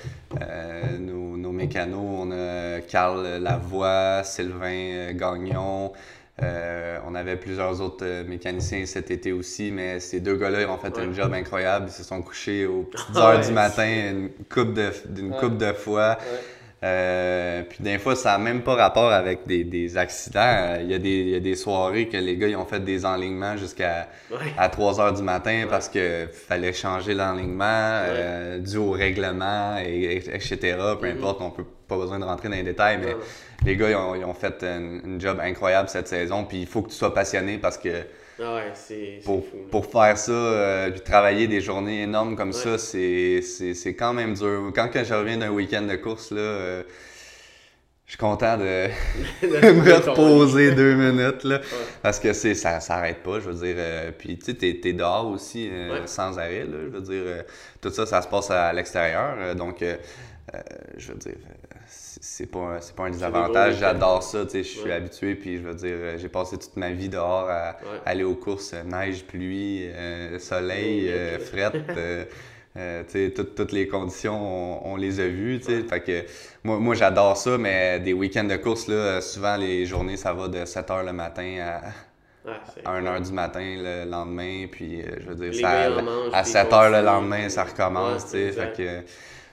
euh, 0.41 0.97
nos, 0.99 1.37
nos 1.37 1.51
mécanos, 1.51 1.99
on 2.01 2.31
a 2.31 2.81
Carl 2.81 3.25
Lavoie, 3.41 4.23
Sylvain 4.23 4.91
euh, 4.93 5.13
Gagnon. 5.13 5.91
Euh, 6.41 6.97
on 7.07 7.15
avait 7.15 7.35
plusieurs 7.37 7.81
autres 7.81 8.03
euh, 8.05 8.23
mécaniciens 8.27 8.85
cet 8.85 9.11
été 9.11 9.31
aussi, 9.31 9.71
mais 9.71 9.99
ces 9.99 10.19
deux 10.19 10.35
gars-là, 10.37 10.61
ils 10.61 10.67
ont 10.67 10.77
fait 10.77 10.95
Ouais. 10.97 11.03
un 11.05 11.13
job 11.13 11.33
incroyable. 11.33 11.85
Ils 11.89 11.93
se 11.93 12.03
sont 12.03 12.21
couchés 12.21 12.65
aux 12.65 12.83
petites 12.91 13.15
heures 13.17 13.37
ouais, 13.39 13.45
du 13.45 13.51
matin 13.51 13.87
une 14.11 14.29
coupe 14.49 14.73
de, 14.73 14.89
d'une 15.07 15.31
Ouais. 15.33 15.39
coupe 15.39 15.57
de 15.57 15.73
fois. 15.73 16.17
Ouais. 16.19 16.39
Euh, 16.81 17.63
puis 17.69 17.79
des 17.83 17.97
fois, 17.99 18.15
ça 18.15 18.31
n'a 18.31 18.37
même 18.37 18.61
pas 18.61 18.73
rapport 18.75 19.11
avec 19.11 19.45
des, 19.45 19.65
des 19.65 19.97
accidents. 19.97 20.39
Euh, 20.39 20.77
Il 20.81 20.89
y, 20.89 20.93
a 20.93 20.97
des, 20.97 21.09
il 21.09 21.29
y 21.29 21.35
a 21.35 21.41
des 21.41 21.55
soirées 21.55 22.07
que 22.07 22.15
les 22.15 22.37
gars 22.37 22.47
ils 22.47 22.55
ont 22.55 22.63
fait 22.65 22.79
des 22.79 23.05
enlignements 23.05 23.57
jusqu'à 23.57 24.07
Ouais. 24.31 24.37
à 24.57 24.69
3 24.69 25.01
heures 25.01 25.13
du 25.13 25.21
matin 25.23 25.65
parce 25.69 25.89
que 25.89 26.27
fallait 26.31 26.71
changer 26.71 27.13
l'enlignement 27.15 27.65
euh, 27.65 28.59
dû 28.59 28.77
au 28.77 28.91
règlement, 28.91 29.77
et, 29.83 29.89
et- 30.23 30.35
etc. 30.35 30.77
Peu 31.01 31.07
Mhm. 31.09 31.17
importe, 31.17 31.41
on 31.41 31.49
peut 31.51 31.65
pas 31.87 31.97
besoin 31.97 32.17
de 32.17 32.23
rentrer 32.23 32.47
dans 32.47 32.55
les 32.55 32.63
détails, 32.63 32.97
mais. 33.03 33.13
Les 33.65 33.75
gars 33.75 33.89
ils 33.89 33.95
ont, 33.95 34.15
ils 34.15 34.25
ont 34.25 34.33
fait 34.33 34.63
une, 34.63 35.01
une 35.05 35.21
job 35.21 35.39
incroyable 35.41 35.89
cette 35.89 36.07
saison. 36.07 36.45
Puis 36.45 36.61
il 36.61 36.67
faut 36.67 36.81
que 36.81 36.89
tu 36.89 36.95
sois 36.95 37.13
passionné 37.13 37.57
parce 37.57 37.77
que 37.77 37.89
Ah 38.41 38.55
ouais, 38.55 38.71
c'est 38.73 39.19
pour, 39.25 39.45
fou. 39.45 39.57
pour 39.69 39.85
faire 39.85 40.17
ça, 40.17 40.31
euh, 40.31 40.91
puis 40.91 41.01
travailler 41.01 41.47
des 41.47 41.59
journées 41.61 42.03
énormes 42.03 42.35
comme 42.35 42.49
Ouais. 42.49 42.53
ça, 42.53 42.77
c'est 42.77 43.41
c'est- 43.41 43.73
c'est 43.73 43.95
quand 43.95 44.13
même 44.13 44.33
dur. 44.33 44.71
Quand 44.73 44.87
que 44.89 45.03
je 45.03 45.13
reviens 45.13 45.37
d'un 45.37 45.49
week-end 45.51 45.81
de 45.83 45.95
course, 45.97 46.31
là, 46.31 46.39
euh, 46.39 46.83
je 48.05 48.13
suis 48.13 48.17
content 48.17 48.57
de 48.57 48.87
me 49.43 49.93
reposer 49.93 50.71
deux 50.71 50.95
minutes, 50.95 51.43
là, 51.43 51.59
parce 52.01 52.19
que 52.19 52.33
c'est 52.33 52.55
ça 52.55 52.79
s'arrête 52.79 53.21
pas, 53.21 53.39
je 53.39 53.49
veux 53.51 53.65
dire. 53.67 53.75
euh, 53.77 54.11
puis 54.17 54.37
tu 54.39 54.45
sais, 54.45 54.53
t'es, 54.55 54.79
t'es 54.81 54.93
dehors 54.93 55.27
aussi 55.27 55.69
euh, 55.71 56.07
sans 56.07 56.39
arrêt, 56.39 56.63
là, 56.63 56.77
je 56.85 56.87
veux 56.89 57.01
dire. 57.01 57.23
euh, 57.25 57.43
tout 57.81 57.91
ça, 57.91 58.05
ça 58.05 58.21
se 58.21 58.27
passe 58.27 58.49
à 58.51 58.71
l'extérieur, 58.73 59.35
euh, 59.37 59.53
donc 59.53 59.83
je 60.97 61.11
veux 61.11 61.17
dire, 61.19 61.35
euh, 61.35 61.68
c'est 62.39 62.45
pas, 62.45 62.77
c'est 62.79 62.95
pas 62.95 63.03
un 63.03 63.09
désavantage. 63.09 63.79
J'adore 63.79 64.23
ça, 64.23 64.45
tu 64.45 64.51
sais, 64.51 64.63
je 64.63 64.69
suis 64.69 64.83
Ouais. 64.85 64.93
habitué, 64.93 65.35
puis 65.35 65.57
je 65.57 65.61
veux 65.63 65.73
dire, 65.73 65.91
euh, 65.93 66.17
j'ai 66.17 66.29
passé 66.29 66.57
toute 66.57 66.77
ma 66.77 66.89
vie 66.91 67.09
dehors 67.09 67.49
à 67.49 67.71
Ouais. 67.81 67.99
aller 68.05 68.23
aux 68.23 68.35
courses, 68.35 68.73
euh, 68.73 68.83
neige, 68.83 69.25
pluie, 69.25 69.89
euh, 69.89 70.39
soleil, 70.39 71.01
Oui, 71.01 71.09
euh, 71.09 71.37
frette. 71.39 71.75
euh, 72.77 73.03
toutes, 73.35 73.73
les 73.73 73.89
conditions, 73.89 74.39
on, 74.85 74.93
on 74.93 74.95
les 74.95 75.19
a 75.19 75.27
vues. 75.27 75.59
tu 75.59 75.65
sais. 75.65 75.77
Ouais. 75.79 75.83
Fait 75.89 75.99
que 75.99 76.23
moi, 76.63 76.79
moi 76.79 76.95
j'adore 76.95 77.35
ça, 77.35 77.57
mais 77.57 77.99
des 77.99 78.13
week-ends 78.13 78.45
de 78.45 78.55
course, 78.55 78.87
là, 78.87 79.19
souvent 79.19 79.57
les 79.57 79.85
journées, 79.85 80.15
ça 80.15 80.31
va 80.31 80.47
de 80.47 80.63
7 80.63 80.87
h 80.87 81.05
le 81.05 81.11
matin 81.11 81.57
à, 81.61 81.81
Ouais, 82.45 82.53
c'est 82.73 82.87
à 82.87 82.91
1 82.91 83.03
h 83.03 83.21
du 83.21 83.33
matin 83.33 83.59
le 83.77 84.09
lendemain. 84.09 84.65
Puis, 84.71 85.01
euh, 85.01 85.07
je 85.19 85.27
veux 85.29 85.35
dire, 85.35 85.53
ça, 85.53 85.87
à 86.31 86.41
puis 86.43 86.51
7 86.51 86.67
ils 86.71 86.73
h 86.73 86.91
le 86.91 87.05
lendemain, 87.05 87.49
ça 87.49 87.65
recommence. 87.65 88.31
Ouais, 88.31 88.51
fait 88.53 88.73
que, 88.77 89.01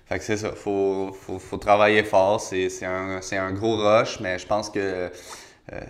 fait 0.07 0.19
que 0.19 0.25
c'est 0.25 0.37
ça. 0.37 0.53
Faut, 0.53 1.13
faut, 1.13 1.39
faut 1.39 1.57
travailler 1.57 2.05
fort. 2.05 2.41
C'est 2.41 2.85
un, 2.85 3.21
c'est 3.21 3.37
un 3.37 3.53
gros 3.53 3.77
rush, 3.77 4.21
mais 4.21 4.39
je 4.39 4.47
pense 4.47 4.71
que 4.71 5.11
euh, 5.73 5.81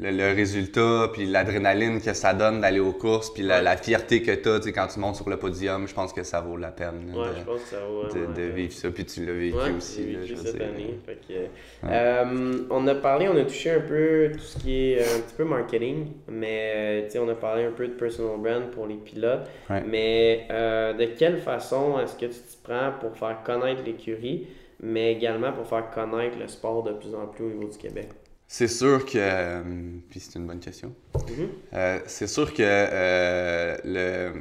le, 0.00 0.10
le 0.10 0.34
résultat, 0.34 1.08
puis 1.12 1.26
l'adrénaline 1.26 2.00
que 2.00 2.14
ça 2.14 2.32
donne 2.32 2.62
d'aller 2.62 2.80
aux 2.80 2.94
courses, 2.94 3.28
puis 3.32 3.42
la, 3.42 3.76
fierté 3.76 4.22
que 4.22 4.30
tu 4.32 4.48
as 4.48 4.72
quand 4.72 4.86
tu 4.86 5.00
montes 5.00 5.16
sur 5.16 5.28
le 5.28 5.36
podium, 5.36 5.86
je 5.86 5.92
pense 5.94 6.12
que 6.14 6.22
ça 6.22 6.40
vaut 6.40 6.56
la 6.56 6.70
peine 6.70 7.12
Ouais, 7.14 7.28
de, 7.28 7.34
je 7.40 7.44
pense 7.44 7.60
que 7.62 7.68
ça 7.68 7.76
vaut 7.86 8.04
de- 8.04 8.08
vraiment 8.08 8.24
de 8.32 8.40
la 8.40 8.46
peine. 8.48 8.56
vivre 8.56 8.72
ça. 8.72 8.90
Puis 8.90 9.04
tu 9.04 9.26
l'as 9.26 9.32
vécu 9.34 9.56
aussi. 9.76 10.12
là, 10.12 10.18
je 10.24 10.34
cette 10.34 10.60
année. 10.62 10.98
Fait 11.04 11.18
que, 11.28 11.86
euh, 11.86 12.52
on 12.70 12.86
a 12.86 12.94
parlé, 12.94 13.28
on 13.28 13.36
a 13.36 13.44
touché 13.44 13.70
un 13.72 13.80
peu 13.80 14.30
tout 14.32 14.38
ce 14.38 14.58
qui 14.58 14.92
est 14.92 15.00
euh, 15.00 15.16
un 15.18 15.20
petit 15.20 15.34
peu 15.36 15.44
marketing, 15.44 16.06
mais 16.28 17.08
euh, 17.14 17.20
on 17.20 17.28
a 17.28 17.34
parlé 17.34 17.64
un 17.64 17.72
peu 17.72 17.86
de 17.88 17.92
personal 17.92 18.38
brand 18.38 18.70
pour 18.70 18.86
les 18.86 18.94
pilotes. 18.96 19.46
Mais 19.86 20.46
euh, 20.50 20.94
de 20.94 21.04
quelle 21.18 21.36
façon 21.38 22.00
est-ce 22.00 22.14
que 22.16 22.26
tu 22.26 22.32
te 22.40 22.62
prends 22.62 22.92
pour 23.00 23.14
faire 23.16 23.42
connaître 23.44 23.82
l'écurie, 23.84 24.46
mais 24.80 25.12
également 25.12 25.52
pour 25.52 25.66
faire 25.66 25.90
connaître 25.90 26.38
le 26.38 26.48
sport 26.48 26.82
de 26.82 26.92
plus 26.92 27.14
en 27.14 27.26
plus 27.26 27.44
au 27.44 27.48
niveau 27.50 27.68
du 27.68 27.76
Québec? 27.78 28.08
C'est 28.54 28.68
sûr 28.68 29.06
que. 29.06 29.12
euh, 29.16 29.62
puis 30.10 30.20
c'est 30.20 30.38
une 30.38 30.46
bonne 30.46 30.60
question. 30.60 30.92
Mhm. 31.14 31.48
Euh, 31.72 32.00
c'est 32.06 32.26
sûr 32.26 32.52
que 32.52 32.62
euh, 32.62 33.76
le 33.82 34.32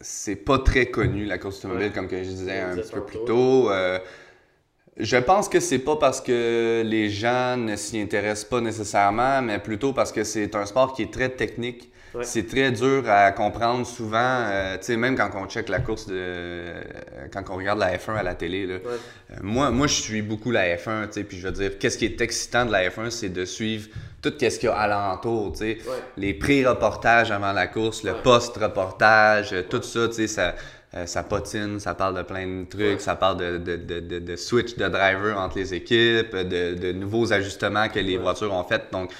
c'est 0.00 0.34
pas 0.34 0.58
très 0.58 0.86
connu 0.86 1.24
la 1.24 1.38
course 1.38 1.58
automobile 1.58 1.86
Ouais. 1.86 1.92
comme 1.92 2.08
que 2.08 2.16
je 2.18 2.30
disais 2.30 2.58
un 2.58 2.74
petit 2.74 2.90
peu 2.92 3.04
plus 3.04 3.18
tôt. 3.24 3.70
Je 4.96 5.16
pense 5.18 5.48
que 5.48 5.60
c'est 5.60 5.78
pas 5.78 5.94
parce 5.94 6.20
que 6.20 6.82
les 6.84 7.08
gens 7.10 7.56
ne 7.56 7.76
s'y 7.76 8.00
intéressent 8.00 8.48
pas 8.48 8.60
nécessairement, 8.60 9.40
mais 9.40 9.60
plutôt 9.60 9.92
parce 9.92 10.10
que 10.10 10.24
c'est 10.24 10.52
un 10.56 10.66
sport 10.66 10.92
qui 10.92 11.02
est 11.02 11.12
très 11.12 11.28
technique. 11.28 11.92
Ouais. 12.14 12.24
C'est 12.24 12.46
très 12.46 12.70
dur 12.72 13.04
à 13.06 13.32
comprendre 13.32 13.86
souvent. 13.86 14.16
euh, 14.22 14.76
tu 14.78 14.84
sais, 14.84 14.96
même 14.96 15.14
quand 15.16 15.30
on 15.34 15.46
check 15.46 15.68
la 15.68 15.80
course 15.80 16.06
de. 16.06 16.14
euh, 16.16 16.82
quand 17.32 17.42
on 17.50 17.56
regarde 17.56 17.78
la 17.78 17.96
F1 17.96 18.16
à 18.16 18.22
la 18.22 18.34
télé, 18.34 18.66
là, 18.66 18.74
Ouais. 18.76 18.80
euh, 19.32 19.34
moi, 19.42 19.70
moi, 19.70 19.86
je 19.86 19.94
suis 20.00 20.22
beaucoup 20.22 20.50
la 20.50 20.74
F1, 20.76 21.06
tu 21.08 21.12
sais, 21.12 21.24
puis 21.24 21.38
je 21.38 21.46
veux 21.48 21.52
dire, 21.52 21.78
qu'est-ce 21.78 21.98
qui 21.98 22.06
est 22.06 22.20
excitant 22.20 22.64
de 22.64 22.72
la 22.72 22.88
F1, 22.88 23.10
c'est 23.10 23.28
de 23.28 23.44
suivre 23.44 23.88
tout 24.22 24.32
ce 24.38 24.58
qu'il 24.58 24.68
y 24.68 24.72
a 24.72 24.74
alentour, 24.76 25.52
tu 25.52 25.58
sais. 25.58 25.78
Ouais. 25.86 26.02
Les 26.16 26.34
pré-reportages 26.34 27.30
avant 27.30 27.52
la 27.52 27.66
course, 27.66 28.02
le 28.04 28.14
post-reportage, 28.14 29.54
tout 29.68 29.82
ça, 29.82 30.08
tu 30.08 30.14
sais, 30.14 30.26
ça, 30.26 30.54
euh, 30.94 31.06
ça 31.06 31.22
patine, 31.22 31.78
ça 31.80 31.94
parle 31.94 32.16
de 32.16 32.22
plein 32.22 32.46
de 32.46 32.64
trucs, 32.64 32.80
Ouais. 32.80 32.98
ça 32.98 33.14
parle 33.16 33.36
de, 33.36 33.58
de, 33.58 33.76
de, 33.76 34.18
de, 34.18 34.36
switch 34.36 34.76
de 34.76 34.88
driver 34.88 35.36
entre 35.38 35.58
les 35.58 35.74
équipes, 35.74 36.34
de, 36.34 36.74
de 36.74 36.92
nouveaux 36.92 37.32
ajustements 37.32 37.88
que 37.88 37.98
les 37.98 38.16
Ouais. 38.16 38.22
voitures 38.22 38.52
ont 38.52 38.64
fait. 38.64 38.82
Donc, 38.92 39.12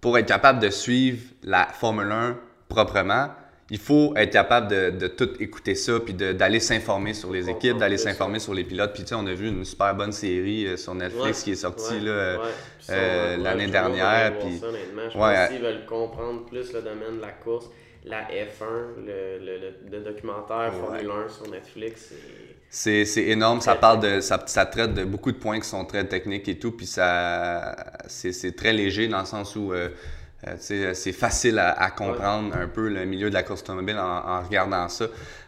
pour 0.00 0.16
être 0.18 0.26
capable 0.26 0.60
de 0.60 0.70
suivre 0.70 1.18
la 1.42 1.66
Formule 1.66 2.10
1 2.12 2.38
proprement, 2.68 3.28
il 3.70 3.78
faut 3.78 4.14
être 4.16 4.30
capable 4.32 4.68
de, 4.68 4.90
de 4.90 5.08
tout 5.08 5.28
écouter 5.40 5.74
ça, 5.74 6.00
puis 6.00 6.14
d'aller 6.14 6.60
s'informer 6.60 7.12
sur 7.12 7.30
les 7.30 7.50
équipes, 7.50 7.76
d'aller 7.76 7.98
s'informer 7.98 8.38
sur 8.38 8.54
les 8.54 8.64
pilotes. 8.64 8.94
Puis 8.94 9.02
tu 9.02 9.10
sais, 9.10 9.14
on 9.14 9.26
a 9.26 9.34
vu 9.34 9.48
une 9.48 9.64
super 9.64 9.94
bonne 9.94 10.12
série 10.12 10.66
euh, 10.66 10.76
sur 10.78 10.94
Netflix 10.94 11.38
Ouais. 11.40 11.44
qui 11.44 11.50
est 11.50 11.56
sortie 11.56 11.94
Ouais. 11.94 12.00
là, 12.00 12.10
euh, 12.10 12.36
Ouais. 12.38 12.42
Puis 12.78 12.86
ça, 12.86 12.92
euh, 12.94 13.36
l'année 13.36 13.66
je 13.66 13.70
dernière, 13.72 14.38
puis- 14.38 14.58
ça, 14.58 14.66
pense 15.12 15.48
qu'ils 15.50 15.60
veulent 15.60 15.84
comprendre 15.86 16.46
plus 16.46 16.72
le 16.72 16.80
domaine 16.80 17.16
de 17.18 17.20
la 17.22 17.32
course. 17.32 17.68
La 18.06 18.22
F1, 18.22 19.04
le, 19.04 19.38
le, 19.44 19.58
le- 19.58 19.74
le 19.98 20.00
documentaire. 20.04 20.72
Formule 20.72 21.10
1 21.26 21.28
sur 21.28 21.50
Netflix, 21.50 22.14
c'est... 22.70 23.04
Énorme, 23.16 23.60
ça 23.60 23.74
parle 23.74 24.00
de 24.00 24.20
ça, 24.20 24.42
ça 24.46 24.66
traite 24.66 24.94
de 24.94 25.04
beaucoup 25.04 25.32
de 25.32 25.38
points 25.38 25.60
qui 25.60 25.68
sont 25.68 25.84
très 25.84 26.04
techniques 26.04 26.48
et 26.48 26.58
tout, 26.58 26.72
puis 26.72 26.86
ça 26.86 27.74
c'est, 28.06 28.32
c'est 28.32 28.52
très 28.52 28.72
léger 28.72 29.08
dans 29.08 29.20
le 29.20 29.26
sens 29.26 29.56
où 29.56 29.72
euh, 29.72 29.88
euh, 30.46 30.92
c'est 30.94 31.12
facile 31.12 31.58
à, 31.58 31.70
à 31.70 31.90
comprendre 31.90 32.54
un 32.54 32.68
peu 32.68 32.88
le 32.88 33.04
milieu 33.04 33.28
de 33.28 33.34
la 33.34 33.42
course 33.42 33.62
automobile 33.62 33.98
en, 33.98 34.28
en 34.28 34.42
regardant 34.42 34.88
ça. 34.88 35.06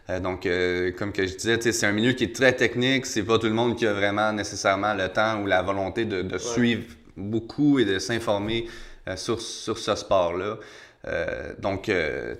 Euh, 0.08 0.18
donc, 0.18 0.46
euh, 0.46 0.90
comme 0.98 1.12
que 1.12 1.26
je 1.26 1.36
disais, 1.36 1.60
c'est 1.60 1.86
un 1.86 1.92
milieu 1.92 2.12
qui 2.12 2.24
est 2.24 2.34
très 2.34 2.52
technique. 2.52 3.06
C'est 3.06 3.22
pas 3.22 3.38
tout 3.38 3.46
le 3.46 3.52
monde 3.52 3.76
qui 3.76 3.86
a 3.86 3.92
vraiment 3.92 4.32
nécessairement 4.32 4.94
le 4.94 5.08
temps 5.08 5.40
ou 5.42 5.46
la 5.46 5.62
volonté 5.62 6.04
de, 6.06 6.22
de 6.22 6.38
suivre 6.38 6.82
beaucoup 7.16 7.78
et 7.78 7.84
de 7.84 8.00
s'informer 8.00 8.66
sur, 9.14 9.40
sur 9.40 9.78
ce 9.78 9.94
sport-là. 9.94 10.58
Euh, 11.06 11.54
donc, 11.58 11.88
euh, 11.88 12.34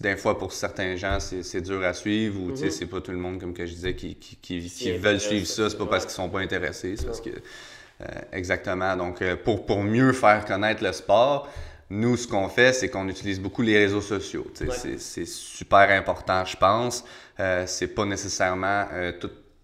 des 0.00 0.16
fois, 0.16 0.38
pour 0.38 0.52
certains 0.52 0.94
gens, 0.96 1.18
c'est 1.20 1.60
dur 1.60 1.82
à 1.84 1.92
suivre 1.92 2.40
ou 2.40 2.50
mm 2.50 2.70
c'est 2.70 2.86
pas 2.86 3.00
tout 3.00 3.10
le 3.10 3.18
monde, 3.18 3.40
comme 3.40 3.54
que 3.54 3.66
je 3.66 3.72
disais, 3.74 3.94
qui, 3.94 4.14
qui, 4.14 4.36
qui, 4.36 4.92
veulent 4.92 5.20
suivre 5.20 5.46
ça. 5.46 5.68
C'est 5.68 5.78
pas 5.78 5.86
parce 5.86 6.04
qu'ils 6.04 6.14
sont 6.14 6.28
pas 6.28 6.40
intéressés, 6.40 6.96
c'est 6.96 7.06
parce 7.06 7.20
que. 7.20 7.30
exactement. 8.32 8.96
Donc, 8.96 9.22
pour, 9.44 9.66
pour 9.66 9.82
mieux 9.82 10.12
faire 10.12 10.44
connaître 10.44 10.84
le 10.84 10.92
sport, 10.92 11.48
nous, 11.90 12.16
ce 12.16 12.26
qu'on 12.26 12.48
fait, 12.48 12.72
c'est 12.72 12.88
qu'on 12.88 13.08
utilise 13.08 13.40
beaucoup 13.40 13.62
les 13.62 13.78
réseaux 13.78 14.02
sociaux. 14.02 14.46
C'est 14.98 15.26
super 15.26 15.90
important, 15.90 16.44
je 16.44 16.56
pense. 16.56 17.04
Euh, 17.40 17.64
c'est 17.66 17.88
pas 17.88 18.04
nécessairement 18.04 18.86
euh, 18.92 19.12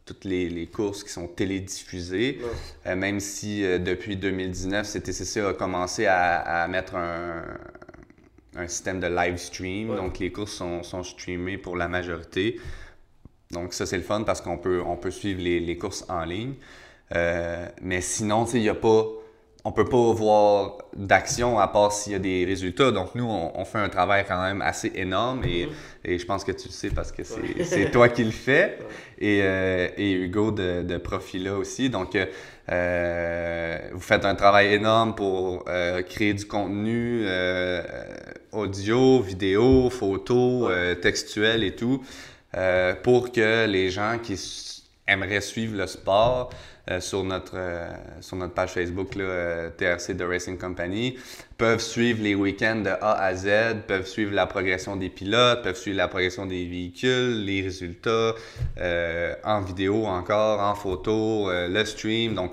toutes 0.04 0.24
les, 0.24 0.66
courses 0.66 1.02
qui 1.02 1.10
sont 1.10 1.26
télédiffusées, 1.26 2.40
euh, 2.86 2.94
même 2.94 3.20
si 3.20 3.62
depuis 3.62 4.16
2019, 4.16 4.86
CTCC 4.86 5.40
a 5.40 5.52
commencé 5.54 6.06
à, 6.06 6.66
mettre 6.68 6.94
un, 6.96 7.42
système 8.68 9.00
de 9.00 9.06
live 9.06 9.36
stream. 9.36 9.96
Donc, 9.96 10.18
les 10.18 10.30
courses 10.30 10.52
sont, 10.52 10.82
sont, 10.82 11.02
streamées 11.02 11.58
pour 11.58 11.76
la 11.76 11.88
majorité. 11.88 12.60
Donc, 13.50 13.72
ça, 13.72 13.86
c'est 13.86 13.96
le 13.96 14.02
fun 14.02 14.22
parce 14.22 14.40
qu'on 14.40 14.58
peut, 14.58 14.82
on 14.84 14.96
peut 14.96 15.10
suivre 15.10 15.40
les, 15.40 15.58
les 15.58 15.76
courses 15.78 16.04
en 16.08 16.24
ligne. 16.24 16.54
mais 17.10 18.00
sinon, 18.00 18.44
il 18.46 18.60
n'y 18.60 18.68
a 18.68 18.74
pas 18.74 19.04
on 19.66 19.72
peut 19.72 19.86
pas 19.86 20.12
voir 20.12 20.76
d'action 20.94 21.58
à 21.58 21.68
part 21.68 21.90
s'il 21.90 22.12
y 22.12 22.16
a 22.16 22.18
des 22.18 22.44
résultats. 22.44 22.90
Donc, 22.90 23.14
nous, 23.14 23.24
on, 23.24 23.64
fait 23.64 23.78
un 23.78 23.88
travail 23.88 24.24
quand 24.28 24.40
même 24.42 24.60
assez 24.60 24.92
énorme 24.94 25.42
et, 25.44 25.66
mm-hmm. 26.04 26.18
je 26.18 26.26
pense 26.26 26.44
que 26.44 26.52
tu 26.52 26.68
le 26.68 26.72
sais 26.72 26.90
parce 26.90 27.10
que 27.10 27.22
c'est 27.24 27.90
toi 27.92 28.10
qui 28.10 28.24
le 28.24 28.30
fais 28.30 28.78
et, 29.18 29.40
euh, 29.42 29.88
et 29.96 30.12
Hugo 30.12 30.50
de, 30.50 30.82
de 30.82 30.98
Profila 30.98 31.54
aussi. 31.54 31.88
Donc, 31.88 32.14
euh, 32.70 33.78
vous 33.92 34.00
faites 34.00 34.26
un 34.26 34.34
travail 34.34 34.74
énorme 34.74 35.14
pour 35.14 35.64
euh, 35.66 36.02
créer 36.02 36.34
du 36.34 36.44
contenu 36.44 37.26
audio, 38.52 39.20
vidéo, 39.22 39.88
photo, 39.88 40.68
textuel 41.00 41.64
et 41.64 41.74
tout 41.74 42.04
pour 43.02 43.32
que 43.32 43.66
les 43.66 43.88
gens 43.88 44.18
qui 44.22 44.38
aimeraient 45.08 45.40
suivre 45.40 45.76
le 45.76 45.86
sport 45.86 46.50
euh, 46.90 47.00
sur, 47.00 47.24
notre, 47.24 47.54
euh, 47.54 47.88
sur 48.20 48.36
notre 48.36 48.52
page 48.52 48.72
Facebook, 48.72 49.14
là, 49.14 49.24
euh, 49.24 49.70
TRC 49.70 50.14
The 50.18 50.22
Racing 50.22 50.58
Company, 50.58 51.16
peuvent 51.56 51.80
suivre 51.80 52.22
les 52.22 52.34
week-ends 52.34 52.82
de 52.82 52.90
A 52.90 53.22
à 53.22 53.34
Z, 53.34 53.48
peuvent 53.88 54.06
suivre 54.06 54.34
la 54.34 54.44
progression 54.44 54.94
des 54.94 55.08
pilotes, 55.08 55.62
peuvent 55.62 55.78
suivre 55.78 55.96
la 55.96 56.08
progression 56.08 56.44
des 56.44 56.66
véhicules, 56.66 57.42
les 57.42 57.62
résultats, 57.62 58.34
en 59.44 59.60
vidéo 59.62 60.04
encore, 60.04 60.60
en 60.60 60.74
photo, 60.74 61.48
le 61.50 61.84
stream. 61.86 62.34
Donc, 62.34 62.52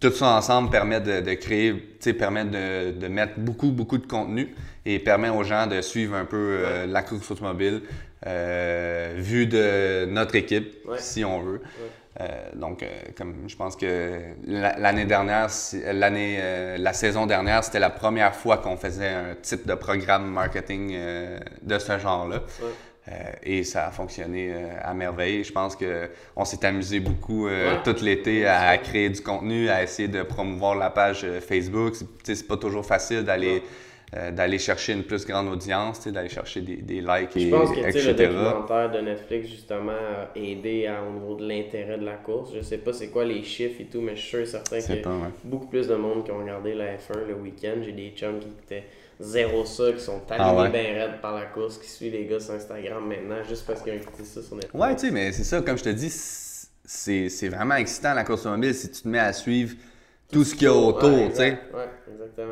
tout 0.00 0.12
ça 0.12 0.28
ensemble 0.28 0.70
permet 0.70 1.02
de, 1.02 1.20
de 1.20 1.34
créer, 1.34 1.74
permet 2.18 2.46
de, 2.46 2.92
de, 2.92 3.08
mettre 3.08 3.38
beaucoup, 3.38 3.70
beaucoup 3.70 3.98
de 3.98 4.06
contenu 4.06 4.54
et 4.86 4.98
permet 4.98 5.28
aux 5.28 5.44
gens 5.44 5.66
de 5.66 5.82
suivre 5.82 6.14
un 6.14 6.24
peu 6.24 6.86
la 6.88 7.02
course 7.02 7.30
automobile 7.30 7.82
vue 8.24 9.46
de 9.46 10.06
notre 10.06 10.36
équipe, 10.36 10.74
si 10.96 11.22
on 11.22 11.42
veut. 11.42 11.60
Euh, 12.20 12.26
donc, 12.54 12.82
euh, 12.82 12.88
comme 13.16 13.34
je 13.46 13.56
pense 13.56 13.74
que 13.74 14.20
l'année 14.46 15.06
dernière, 15.06 15.48
l'année, 15.92 16.38
euh, 16.40 16.76
la 16.78 16.92
saison 16.92 17.26
dernière, 17.26 17.64
c'était 17.64 17.78
la 17.78 17.90
première 17.90 18.34
fois 18.34 18.58
qu'on 18.58 18.76
faisait 18.76 19.08
un 19.08 19.34
type 19.40 19.66
de 19.66 19.74
programme 19.74 20.30
marketing 20.30 20.94
de 21.62 21.78
ce 21.78 21.98
genre-là. 21.98 22.42
et 23.42 23.64
ça 23.64 23.88
a 23.88 23.90
fonctionné 23.90 24.54
à 24.82 24.92
merveille. 24.94 25.42
Je 25.42 25.52
pense 25.52 25.76
qu'on 25.76 26.44
s'est 26.44 26.64
amusé 26.64 27.00
beaucoup 27.00 27.48
tout 27.84 27.96
l'été 28.02 28.46
à, 28.46 28.76
créer 28.78 29.08
du 29.08 29.20
contenu, 29.22 29.70
à 29.70 29.82
essayer 29.82 30.08
de 30.08 30.22
promouvoir 30.22 30.74
la 30.74 30.90
page 30.90 31.26
Facebook. 31.40 31.94
C'est 32.24 32.46
pas 32.46 32.56
toujours 32.58 32.84
facile 32.84 33.24
d'aller 33.24 33.62
euh, 34.14 34.30
d'aller 34.30 34.58
chercher 34.58 34.92
une 34.92 35.04
plus 35.04 35.24
grande 35.24 35.48
audience, 35.48 36.06
d'aller 36.06 36.28
chercher 36.28 36.60
des, 36.60 36.76
des 36.76 37.00
likes, 37.00 37.34
et, 37.34 37.40
Je 37.40 37.48
pense 37.48 37.70
que 37.70 37.80
le 37.80 38.12
documentaire 38.12 38.92
de 38.92 39.00
Netflix, 39.00 39.48
justement, 39.48 39.92
a 39.92 40.38
aidé 40.38 40.92
au 41.08 41.12
niveau 41.12 41.34
de 41.36 41.48
l'intérêt 41.48 41.96
de 41.96 42.04
la 42.04 42.16
course. 42.16 42.50
Je 42.54 42.60
sais 42.60 42.76
pas 42.76 42.92
c'est 42.92 43.08
quoi 43.08 43.24
les 43.24 43.42
chiffres 43.42 43.80
et 43.80 43.86
tout, 43.86 44.02
mais 44.02 44.14
je 44.14 44.20
suis 44.20 44.28
sûr 44.28 44.40
et 44.40 44.46
certain 44.46 44.80
qu'il 44.80 44.96
y 44.96 45.02
a 45.02 45.30
beaucoup 45.44 45.66
plus 45.66 45.88
de 45.88 45.94
monde 45.94 46.24
qui 46.26 46.30
ont 46.30 46.40
regardé 46.40 46.74
la 46.74 46.96
F1 46.96 47.26
le 47.26 47.34
week-end. 47.36 47.76
J'ai 47.82 47.92
des 47.92 48.10
chums 48.14 48.38
qui 48.38 48.48
étaient 48.48 48.84
zéro 49.18 49.64
ça, 49.64 49.90
qui 49.92 50.00
sont 50.00 50.20
allumés 50.28 50.66
ah 50.66 50.68
bien 50.68 50.82
raides 50.82 51.20
par 51.22 51.34
la 51.34 51.46
course, 51.46 51.78
qui 51.78 51.88
suivent 51.88 52.12
les 52.12 52.26
gars 52.26 52.40
sur 52.40 52.52
Instagram 52.52 53.06
maintenant, 53.06 53.42
juste 53.48 53.66
parce 53.66 53.80
qu'ils 53.80 53.94
ont 53.94 53.96
écouté 53.96 54.24
ça 54.24 54.42
sur 54.42 54.56
Netflix. 54.56 54.74
Ouais, 54.74 54.94
tu 54.94 55.06
sais, 55.06 55.10
mais 55.10 55.32
c'est 55.32 55.44
ça, 55.44 55.62
comme 55.62 55.78
je 55.78 55.84
te 55.84 55.88
dis, 55.88 56.10
c'est 56.84 57.48
vraiment 57.48 57.76
excitant 57.76 58.12
la 58.12 58.24
course 58.24 58.42
automobile 58.42 58.74
si 58.74 58.90
tu 58.90 59.02
te 59.02 59.08
mets 59.08 59.18
à 59.18 59.32
suivre 59.32 59.74
tout 60.32 60.44
ce 60.44 60.54
qu'il 60.54 60.64
y 60.64 60.66
a 60.66 60.74
autour, 60.74 61.28
tu 61.28 61.36
sais. 61.36 61.58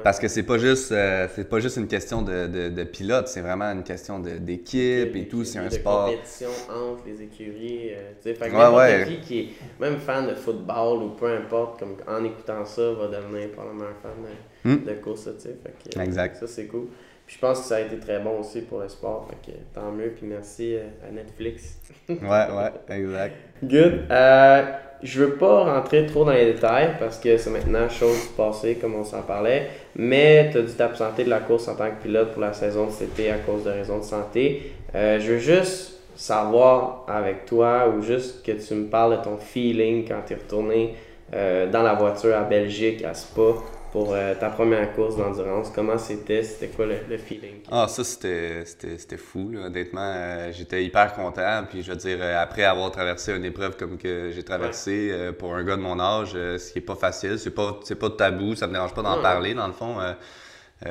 Parce 0.05 0.19
que 0.21 0.29
c'est 0.29 0.43
pas 0.43 0.59
juste 0.59 0.93
euh, 0.93 1.27
c'est 1.35 1.49
pas 1.49 1.59
juste 1.59 1.79
une 1.79 1.87
question 1.87 2.21
de, 2.21 2.47
de, 2.47 2.69
de 2.69 2.85
pilote, 2.85 3.29
c'est 3.29 3.41
vraiment 3.41 3.65
une 3.65 3.83
question 3.83 4.19
d'équipe 4.19 5.17
et 5.17 5.27
tout, 5.27 5.45
c'est 5.45 5.59
un 5.59 5.71
sport. 5.71 6.11
compétition 6.11 6.51
entre 6.69 7.03
les 7.07 7.23
écuries, 7.23 7.91
euh, 7.93 8.13
tu 8.21 8.29
sais, 8.29 8.35
fait 8.35 8.51
que 8.51 8.55
n'importe 8.55 9.09
qui 9.09 9.21
qui 9.21 9.39
est 9.41 9.49
même 9.81 9.99
fan 9.99 10.27
de 10.27 10.35
football 10.35 11.03
ou 11.03 11.09
peu 11.11 11.35
importe, 11.35 11.81
comme 11.81 11.97
en 12.07 12.23
écoutant 12.25 12.65
ça, 12.67 12.93
va 12.93 13.09
devenir 13.09 13.51
probablement 13.53 13.87
un 13.87 14.03
fan 14.03 14.13
de, 14.23 14.71
hmm. 14.71 14.85
de 14.85 14.93
course, 15.01 15.25
tu 15.25 15.41
sais. 15.41 15.57
Fait 15.63 15.91
que, 15.91 16.01
exact. 16.01 16.37
Ça 16.37 16.47
c'est 16.47 16.67
cool. 16.67 16.89
Puis 17.27 17.37
je 17.37 17.41
pense 17.41 17.61
que 17.61 17.67
ça 17.67 17.77
a 17.77 17.81
été 17.81 17.99
très 17.99 18.21
bon 18.21 18.41
aussi 18.41 18.61
pour 18.63 18.81
le 18.81 18.89
sport, 18.89 19.29
fait 19.31 19.53
que 19.53 19.57
tant 19.73 19.91
mieux, 19.93 20.11
puis 20.11 20.27
merci 20.27 20.75
euh, 20.75 20.89
à 21.09 21.11
Netflix. 21.11 21.79
ouais, 22.09 22.19
ouais, 22.21 22.97
exact. 22.97 23.37
Good. 23.63 24.07
Euh, 24.11 24.73
je 25.03 25.25
veux 25.25 25.35
pas 25.35 25.65
rentrer 25.65 26.07
trop 26.07 26.25
dans 26.25 26.33
les 26.33 26.53
détails 26.53 26.91
parce 26.99 27.19
que 27.19 27.37
c'est 27.37 27.51
maintenant 27.51 27.89
chose 27.89 28.29
passée 28.37 28.77
comme 28.81 28.95
on 28.95 29.05
s'en 29.05 29.23
parlait, 29.23 29.69
mais 29.97 30.51
tu 30.53 30.59
as 30.59 30.63
dû 30.63 30.73
t'absenter 30.73 31.25
de 31.25 31.31
la 31.31 31.41
course 31.41 31.69
en 31.69 31.75
tant 31.75 31.91
que 31.91 32.03
pilote 32.03 32.33
pour 32.33 32.43
la 32.43 32.53
saison 32.53 32.87
de 32.87 33.05
été 33.05 33.31
à 33.31 33.39
cause 33.39 33.65
de 33.65 33.71
raisons 33.71 33.99
de 33.99 34.05
santé. 34.05 34.73
Euh, 34.95 35.19
je 35.19 35.33
veux 35.33 35.39
juste 35.39 36.01
savoir 36.15 37.07
avec 37.09 37.47
toi 37.47 37.89
ou 37.89 38.03
juste 38.03 38.45
que 38.45 38.53
tu 38.53 38.75
me 38.75 38.87
parles 38.87 39.19
de 39.19 39.25
ton 39.25 39.39
feeling 39.39 40.07
quand 40.07 40.21
tu 40.27 40.35
es 40.35 40.37
retourné 40.37 40.95
euh, 41.33 41.71
dans 41.71 41.83
la 41.83 41.95
voiture 41.95 42.37
à 42.37 42.43
Belgique, 42.43 43.03
à 43.05 43.15
Spa, 43.15 43.55
pour 43.93 44.15
euh, 44.15 44.35
ta 44.35 44.51
première 44.51 44.93
course 44.93 45.17
d'endurance. 45.17 45.71
Comment 45.75 45.99
c'était? 45.99 46.43
C'était 46.43 46.69
quoi 46.69 46.87
le, 46.87 47.19
feeling? 47.19 47.61
Ah, 47.71 47.87
ça, 47.89 48.05
c'était 48.05 49.17
fou. 49.17 49.53
Honnêtement, 49.57 50.13
euh, 50.15 50.53
j'étais 50.53 50.85
hyper 50.85 51.15
content. 51.15 51.65
Puis, 51.69 51.83
je 51.83 51.91
veux 51.91 51.97
dire, 51.97 52.19
euh, 52.21 52.41
après 52.41 52.65
avoir 52.65 52.91
traversé 52.91 53.35
une 53.35 53.45
épreuve 53.45 53.77
comme 53.77 53.99
que 53.99 54.31
j'ai 54.31 54.43
traversé 54.43 55.33
pour 55.39 55.55
un 55.55 55.65
gars 55.65 55.77
de 55.77 55.83
mon 55.83 55.99
âge, 55.99 56.33
ce 56.33 56.73
qui 56.73 56.79
n'est 56.79 56.85
pas 56.85 56.95
facile, 56.95 57.39
c'est 57.39 57.51
pas, 57.51 57.81
pas 57.99 58.11
tabou, 58.11 58.55
ça 58.55 58.67
me 58.67 58.73
dérange 58.73 58.95
pas 58.95 59.03
d'en 59.03 59.21
parler, 59.21 59.55
dans 59.55 59.67
le 59.67 59.73
fond. 59.73 59.97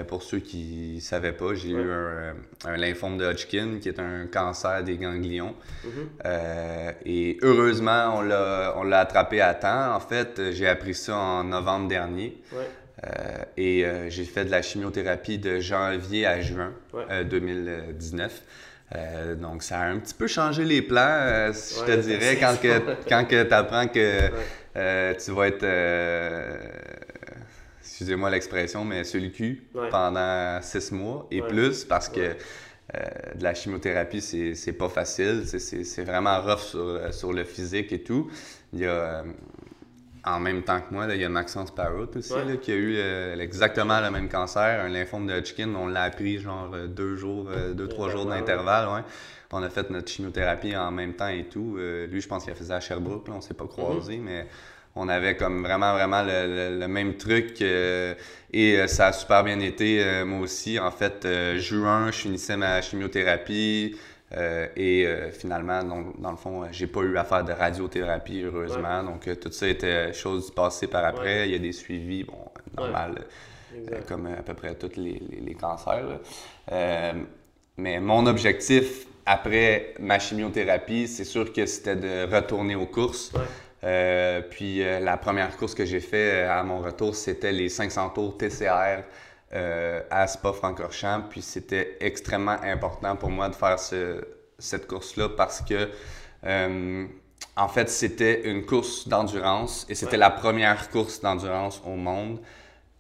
pour 0.08 0.22
ceux 0.24 0.40
qui 0.40 0.94
ne 0.96 1.00
savaient 1.00 1.32
pas, 1.32 1.54
j'ai 1.54 1.70
eu 1.70 1.92
un, 1.92 2.36
un, 2.66 2.78
lymphome 2.78 3.18
de 3.18 3.26
Hodgkin, 3.26 3.80
qui 3.82 3.90
est 3.90 4.00
un 4.00 4.28
cancer 4.28 4.84
des 4.84 4.98
ganglions. 4.98 5.56
Mm-hmm. 5.86 6.94
et 7.06 7.38
heureusement, 7.42 8.20
on 8.20 8.84
l'a 8.84 9.00
attrapé 9.00 9.42
à 9.42 9.54
temps. 9.54 9.96
En 9.96 10.00
fait, 10.00 10.52
j'ai 10.52 10.68
appris 10.68 10.94
ça 10.94 11.16
en 11.16 11.44
novembre 11.46 11.88
dernier. 11.88 12.42
Euh, 13.04 13.44
et 13.56 13.86
euh, 13.86 14.10
j'ai 14.10 14.26
fait 14.26 14.46
de 14.46 14.52
la 14.52 14.62
chimiothérapie 14.62 15.38
de 15.38 15.60
janvier 15.60 16.26
à 16.26 16.42
juin 16.42 16.74
2019. 17.30 18.42
Euh, 18.96 19.36
donc, 19.36 19.64
ça 19.64 19.80
a 19.80 19.86
un 19.86 20.00
petit 20.00 20.14
peu 20.14 20.28
changé 20.28 20.66
les 20.66 20.82
plans, 20.82 21.52
je 21.54 21.86
te 21.86 21.96
dirais, 22.02 22.38
quand, 22.40 22.60
que, 22.60 22.96
quand 23.08 23.26
que 23.26 23.44
tu 23.44 23.54
apprends 23.54 23.88
que 23.88 25.14
tu 25.14 25.32
vas 25.32 25.48
être, 25.48 25.66
excusez-moi 27.82 28.30
l'expression, 28.32 28.84
mais 28.84 29.04
sur 29.04 29.22
le 29.22 29.30
cul 29.30 29.64
pendant 29.92 30.60
six 30.62 30.92
mois 30.92 31.28
et 31.30 31.42
plus, 31.42 31.86
parce 31.86 32.10
que 32.10 32.36
de 33.36 33.44
la 33.44 33.54
chimiothérapie, 33.54 34.22
c'est 34.22 34.74
pas 34.74 34.90
facile, 34.90 35.44
c'est 35.46 36.04
vraiment 36.04 36.42
rough 36.42 36.62
sur, 36.62 37.14
sur, 37.14 37.32
le 37.32 37.44
physique 37.44 37.94
et 37.94 38.02
tout. 38.02 38.32
Il 38.74 38.80
y 38.80 38.88
a 38.88 39.24
en 40.26 40.40
même 40.40 40.64
temps 40.64 40.82
que 40.82 40.94
moi, 40.94 41.08
il 41.10 41.22
y 41.22 41.26
a 41.26 41.30
Maxence 41.30 41.72
Parrot 41.72 42.10
aussi, 42.16 42.34
qui 42.62 42.72
a 42.72 42.76
eu 42.76 42.96
euh, 42.98 43.40
exactement 43.40 44.02
le 44.02 44.12
même 44.12 44.30
cancer, 44.30 44.84
un 44.84 44.90
lymphome 44.90 45.28
de 45.28 45.34
Hodgkin. 45.34 45.74
On 45.76 45.88
l'a 45.88 46.04
appris 46.04 46.40
genre 46.40 46.72
euh, 46.74 46.88
deux 46.88 47.16
jours, 47.16 47.48
euh, 47.50 47.74
deux, 47.74 47.88
trois 47.88 48.10
jours 48.10 48.26
d'intervalle. 48.26 48.88
Ouais. 48.90 49.02
On 49.52 49.64
a 49.64 49.70
fait 49.70 49.90
notre 49.90 50.10
chimiothérapie 50.10 50.76
en 50.76 50.92
même 50.92 51.14
temps 51.14 51.28
et 51.28 51.46
tout. 51.46 51.78
lui, 51.78 52.22
je 52.22 52.28
pense 52.28 52.44
qu'il 52.44 52.54
a 52.54 52.56
fait 52.56 52.72
à 52.72 52.80
Sherbrooke, 52.80 53.28
là, 53.28 53.34
on 53.38 53.42
s'est 53.42 53.56
pas 53.56 53.64
mhm. 53.64 53.70
croisés, 53.70 54.18
mais 54.18 54.48
on 54.96 55.10
avait 55.10 55.36
comme 55.36 55.64
vraiment, 55.64 55.94
vraiment 55.94 56.22
le, 56.24 56.86
même 56.88 57.16
truc. 57.18 57.60
et 57.62 58.88
ça 58.88 59.08
a 59.08 59.12
super 59.12 59.44
bien 59.44 59.60
été, 59.60 60.24
moi 60.24 60.42
aussi. 60.42 60.78
En 60.78 60.92
fait, 60.92 61.28
juin, 61.58 62.12
je 62.12 62.18
finissais 62.18 62.58
ma 62.58 62.80
chimiothérapie. 62.84 63.96
Euh, 64.38 64.68
et 64.76 65.06
euh, 65.08 65.32
finalement, 65.32 65.84
donc, 65.84 66.22
dans 66.22 66.32
le 66.32 66.38
fond, 66.38 66.64
j'ai 66.72 66.88
pas 66.88 67.02
eu 67.02 67.18
à 67.18 67.24
faire 67.24 67.44
de 67.44 67.52
radiothérapie, 67.52 68.44
heureusement. 68.44 69.04
Donc, 69.04 69.28
euh, 69.28 69.36
tout 69.36 69.52
ça 69.52 69.68
était 69.68 70.14
chose 70.14 70.52
passée 70.52 70.88
par 70.88 71.04
après. 71.06 71.48
Il 71.48 71.52
y 71.52 71.56
a 71.56 71.60
des 71.60 71.72
suivis, 71.72 72.24
bon, 72.24 72.38
normal, 72.78 73.26
comme 74.08 74.28
à 74.28 74.44
peu 74.44 74.54
près 74.54 74.76
tous 74.76 74.98
les, 74.98 75.22
les, 75.42 75.56
cancers. 75.56 76.20
mais 77.78 78.00
mon 78.00 78.26
objectif 78.28 79.08
après 79.26 79.94
ma 80.00 80.20
chimiothérapie, 80.20 81.08
c'est 81.08 81.24
sûr 81.24 81.52
que 81.54 81.66
c'était 81.66 81.96
de 81.96 82.34
retourner 82.34 82.76
aux 82.76 82.88
courses. 82.88 83.32
puis 84.52 84.84
la 84.84 85.18
première 85.18 85.56
course 85.58 85.74
que 85.74 85.86
j'ai 85.86 86.00
fait 86.00 86.44
à 86.44 86.64
mon 86.64 86.80
retour, 86.80 87.16
c'était 87.16 87.52
les 87.52 87.70
500 87.70 88.10
tours 88.10 88.38
TCR 88.38 89.04
euh, 89.54 90.02
à 90.12 90.28
Spa-Francorchamps. 90.28 91.24
Puis 91.30 91.42
c'était 91.42 91.98
extrêmement 92.00 92.58
important 92.64 93.16
pour 93.16 93.30
moi 93.30 93.50
de 93.50 93.56
faire 93.56 93.80
ce- 93.80 94.24
cette 94.58 94.88
course-là 94.88 95.30
parce 95.30 95.62
que, 95.62 95.90
euh, 96.46 97.06
en 97.56 97.68
fait, 97.68 97.90
c'était 97.90 98.50
une 98.50 98.66
course 98.66 99.08
d'endurance 99.08 99.86
et 99.90 99.96
c'était 99.96 100.12
Ouais. 100.14 100.18
la 100.18 100.30
première 100.30 100.90
course 100.90 101.22
d'endurance 101.22 101.82
au 101.86 101.96
monde 101.96 102.40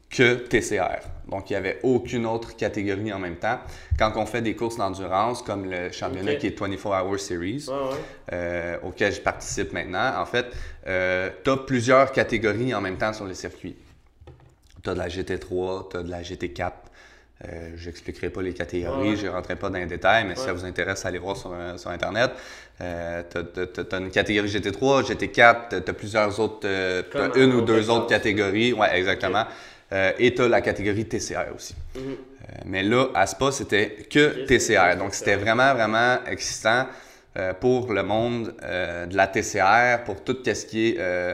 que 0.10 0.34
TCR. 0.34 1.02
Donc, 1.28 1.50
il 1.50 1.54
n'y 1.54 1.58
avait 1.58 1.80
aucune 1.84 2.26
autre 2.26 2.56
catégorie 2.56 3.14
en 3.14 3.20
même 3.20 3.36
temps. 3.36 3.60
Quand 4.00 4.12
on 4.16 4.26
fait 4.26 4.42
des 4.42 4.56
courses 4.56 4.78
d'endurance, 4.78 5.44
comme 5.44 5.70
le 5.70 5.92
championnat 5.92 6.36
qui 6.36 6.48
est 6.48 6.60
24 6.60 7.04
Hour 7.06 7.20
Series, 7.20 7.66
Ouais, 7.68 7.74
ouais. 7.76 8.00
euh, 8.34 8.78
auquel 8.82 9.14
je 9.14 9.22
participe 9.22 9.72
maintenant, 9.72 10.20
en 10.20 10.26
fait, 10.26 10.48
tu 10.84 11.50
as 11.52 11.58
plusieurs 11.58 12.12
catégories 12.12 12.74
en 12.74 12.82
même 12.82 12.98
temps 12.98 13.14
sur 13.14 13.26
le 13.26 13.36
circuit. 13.36 13.76
Tu 14.84 14.90
as 14.90 14.94
de 14.94 15.00
la 15.00 15.08
GT3, 15.08 15.90
tu 15.92 15.98
as 15.98 16.04
de 16.04 16.10
la 16.12 16.22
GT4. 16.22 16.72
Euh, 17.46 17.72
je 17.78 17.86
n'expliquerai 17.88 18.30
pas 18.30 18.42
les 18.42 18.54
catégories, 18.54 19.12
Ouais. 19.12 19.16
je 19.16 19.26
ne 19.28 19.32
rentrerai 19.32 19.56
pas 19.56 19.70
dans 19.70 19.80
les 19.80 19.86
détails, 19.86 20.26
mais 20.26 20.36
si 20.36 20.44
ça 20.44 20.52
vous 20.52 20.66
intéresse, 20.66 21.06
allez 21.06 21.20
voir 21.20 21.38
sur, 21.38 21.52
euh, 21.54 21.78
sur 21.78 21.90
Internet. 21.90 22.32
tu 22.78 22.84
as, 22.84 23.98
une 23.98 24.12
catégorie 24.12 24.50
GT3, 24.50 25.04
GT4, 25.04 25.70
tu 25.84 25.90
as 25.90 25.94
plusieurs 25.94 26.38
autres, 26.40 26.66
euh, 26.66 27.02
Comme 27.12 27.32
une 27.36 27.54
ou 27.54 27.62
deux 27.62 27.90
autres 27.90 28.08
catégories. 28.08 28.74
Ouais, 28.74 28.90
exactement. 28.98 29.46
Euh, 29.92 30.12
et 30.20 30.34
tu 30.36 30.42
as 30.42 30.48
la 30.48 30.62
catégorie 30.62 31.06
TCR 31.06 31.48
aussi. 31.56 31.76
Mhm. 31.96 32.02
Euh, 32.02 32.46
mais 32.66 32.84
là, 32.84 33.08
à 33.16 33.26
Spa, 33.26 33.52
c'était 33.52 34.06
que 34.10 34.46
TCR. 34.46 34.98
Donc, 34.98 35.14
c'était 35.14 35.36
vraiment, 35.36 35.74
vraiment 35.74 36.20
excitant 36.28 36.88
euh, 37.38 37.54
pour 37.54 37.92
le 37.94 38.04
monde 38.04 38.54
euh, 38.64 39.06
de 39.06 39.16
la 39.16 39.28
TCR, 39.28 40.04
pour 40.04 40.24
tout 40.24 40.38
ce 40.46 40.66
qui 40.66 40.90
est 40.90 40.96
euh, 41.00 41.34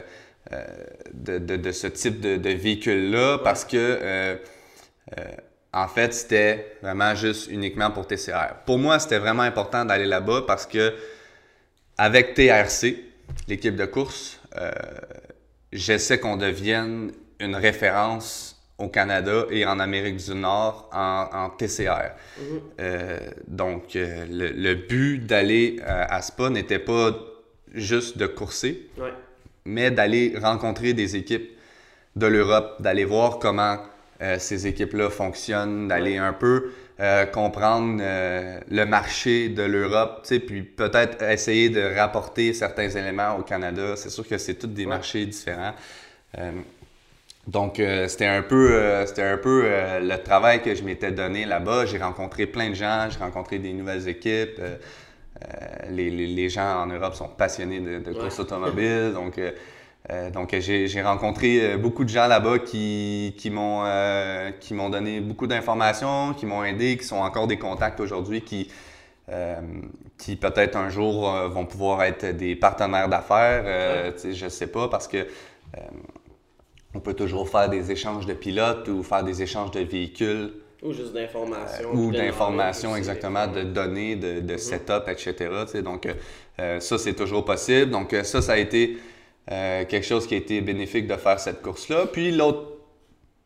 de, 1.12 1.38
de- 1.38 1.56
de 1.56 1.72
ce 1.72 1.86
type 1.88 2.20
de, 2.20 2.36
de 2.36 2.50
véhicule-là, 2.50 3.38
parce 3.42 3.64
que, 3.64 3.76
euh, 3.76 4.36
euh, 5.18 5.22
en 5.72 5.88
fait, 5.88 6.14
c'était 6.14 6.78
vraiment 6.82 7.14
juste 7.14 7.48
uniquement 7.50 7.90
pour 7.90 8.06
TCR. 8.06 8.54
Pour 8.64 8.78
moi, 8.78 8.98
c'était 8.98 9.18
vraiment 9.18 9.42
important 9.42 9.84
d'aller 9.84 10.06
là-bas 10.06 10.44
parce 10.46 10.66
que, 10.66 10.94
avec 11.98 12.34
TRC, 12.34 12.96
l'équipe 13.48 13.76
de 13.76 13.84
course, 13.86 14.40
euh, 14.56 14.70
j'essaie 15.72 16.18
qu'on 16.18 16.36
devienne 16.36 17.12
une 17.40 17.56
référence 17.56 18.52
au 18.78 18.88
Canada 18.88 19.44
et 19.50 19.64
en 19.66 19.78
Amérique 19.80 20.16
du 20.16 20.34
Nord 20.34 20.88
en, 20.92 21.28
en 21.32 21.50
TCR. 21.50 22.12
Euh, 22.80 23.18
donc, 23.48 23.96
euh, 23.96 24.26
le, 24.30 24.48
le 24.50 24.74
but 24.74 25.18
d'aller 25.26 25.78
euh, 25.80 26.04
à 26.08 26.20
Spa 26.22 26.50
n'était 26.50 26.78
pas 26.78 27.14
juste 27.74 28.16
de 28.18 28.26
courser, 28.26 28.88
Ouais. 28.98 29.12
Mais 29.66 29.90
d'aller 29.90 30.34
rencontrer 30.40 30.94
des 30.94 31.16
équipes 31.16 31.50
de 32.14 32.26
l'Europe, 32.26 32.80
d'aller 32.80 33.04
voir 33.04 33.38
comment 33.38 33.76
euh, 34.22 34.38
ces 34.38 34.66
équipes-là 34.66 35.10
fonctionnent, 35.10 35.88
d'aller 35.88 36.16
un 36.16 36.32
peu 36.32 36.72
euh, 37.00 37.26
comprendre 37.26 37.98
euh, 38.00 38.58
le 38.70 38.86
marché 38.86 39.50
de 39.50 39.62
l'Europe, 39.62 40.26
puis 40.46 40.62
peut-être 40.62 41.22
essayer 41.22 41.68
de 41.68 41.94
rapporter 41.94 42.54
certains 42.54 42.88
éléments 42.88 43.36
au 43.36 43.42
Canada. 43.42 43.94
C'est 43.96 44.08
sûr 44.08 44.26
que 44.26 44.38
c'est 44.38 44.54
tous 44.54 44.68
des 44.68 44.84
Ouais. 44.84 44.88
marchés 44.88 45.26
différents. 45.26 45.74
Donc, 47.46 47.80
c'était 48.08 48.26
un 48.26 48.42
peu, 48.42 49.04
c'était 49.06 49.22
un 49.22 49.38
peu 49.38 49.62
le 50.00 50.16
travail 50.16 50.60
que 50.62 50.74
je 50.74 50.82
m'étais 50.82 51.12
donné 51.12 51.44
là-bas. 51.46 51.86
J'ai 51.86 51.96
rencontré 51.98 52.44
plein 52.46 52.70
de 52.70 52.74
gens, 52.74 53.08
j'ai 53.08 53.18
rencontré 53.20 53.58
des 53.58 53.72
nouvelles 53.72 54.08
équipes. 54.08 54.60
Euh, 55.42 55.90
les, 55.90 56.10
les- 56.10 56.26
les 56.26 56.48
gens 56.48 56.82
en 56.82 56.86
Europe 56.86 57.14
sont 57.14 57.28
passionnés 57.28 57.80
de, 57.80 57.98
de 57.98 58.12
course 58.12 58.36
Ouais. 58.38 58.44
automobile. 58.44 59.12
Donc, 59.14 59.38
euh, 59.38 59.52
euh, 60.10 60.30
donc 60.30 60.54
j'ai 60.58 61.02
rencontré 61.02 61.76
beaucoup 61.76 62.04
de 62.04 62.08
gens 62.08 62.26
là-bas 62.28 62.60
qui, 62.60 63.34
qui 63.36 63.50
m'ont 63.50 63.82
euh, 63.84 64.50
donné 64.90 65.20
beaucoup 65.20 65.46
d'informations, 65.46 66.32
qui 66.34 66.46
m'ont 66.46 66.64
aidé, 66.64 66.96
qui 66.96 67.04
sont 67.04 67.16
encore 67.16 67.46
des 67.46 67.58
contacts 67.58 68.00
aujourd'hui, 68.00 68.42
qui, 68.42 68.70
euh, 69.28 69.56
qui 70.16 70.36
peut-être 70.36 70.76
un 70.76 70.88
jour 70.90 71.30
vont 71.48 71.66
pouvoir 71.66 72.02
être 72.04 72.26
des 72.36 72.54
partenaires 72.54 73.08
d'affaires. 73.08 74.12
Tu 74.14 74.20
sais, 74.20 74.32
Je 74.32 74.44
ne 74.44 74.50
sais 74.50 74.68
pas 74.68 74.88
parce 74.88 75.08
que 75.08 75.26
on 76.94 77.00
peut 77.00 77.14
toujours 77.14 77.48
faire 77.48 77.68
des 77.68 77.90
échanges 77.90 78.26
de 78.26 78.32
pilotes 78.34 78.88
ou 78.88 79.02
faire 79.02 79.22
des 79.24 79.42
échanges 79.42 79.70
de 79.72 79.80
véhicules 79.80 80.52
Ou 80.82 80.92
juste 80.92 81.12
d'informations. 81.14 81.90
ou 81.92 82.10
puis 82.10 82.18
de 82.18 82.22
d'informations 82.22 82.96
exactement, 82.96 83.46
de 83.46 83.62
données, 83.62 84.16
de, 84.16 84.40
de 84.40 84.56
setup, 84.56 85.08
etc. 85.08 85.34
tu 85.64 85.72
sais. 85.72 85.82
Donc, 85.82 86.06
euh, 86.06 86.12
euh, 86.60 86.80
ça, 86.80 86.98
c'est 86.98 87.14
toujours 87.14 87.44
possible. 87.44 87.90
Donc, 87.90 88.12
euh, 88.12 88.22
ça, 88.24 88.42
ça 88.42 88.52
a 88.52 88.56
été 88.58 88.98
euh, 89.50 89.84
quelque 89.86 90.04
chose 90.06 90.26
qui 90.26 90.34
a 90.34 90.36
été 90.38 90.60
bénéfique 90.60 91.06
de 91.06 91.16
faire 91.16 91.40
cette 91.40 91.62
course-là. 91.62 92.06
Puis, 92.12 92.30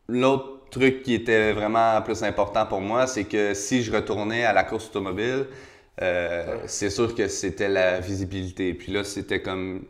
l'autre 0.07 0.69
truc 0.71 1.03
qui 1.03 1.13
était 1.13 1.51
vraiment 1.53 2.01
plus 2.01 2.23
important 2.23 2.65
pour 2.65 2.81
moi, 2.81 3.07
c'est 3.07 3.25
que 3.25 3.53
si 3.53 3.81
je 3.83 3.91
retournais 3.91 4.43
à 4.45 4.53
la 4.53 4.63
course 4.63 4.87
automobile, 4.87 5.45
euh, 6.01 6.57
c'est 6.67 6.89
sûr 6.89 7.13
que 7.13 7.27
c'était 7.27 7.69
la 7.69 7.99
visibilité. 7.99 8.73
Puis 8.73 8.91
là, 8.91 9.03
c'était 9.03 9.41
comme 9.41 9.83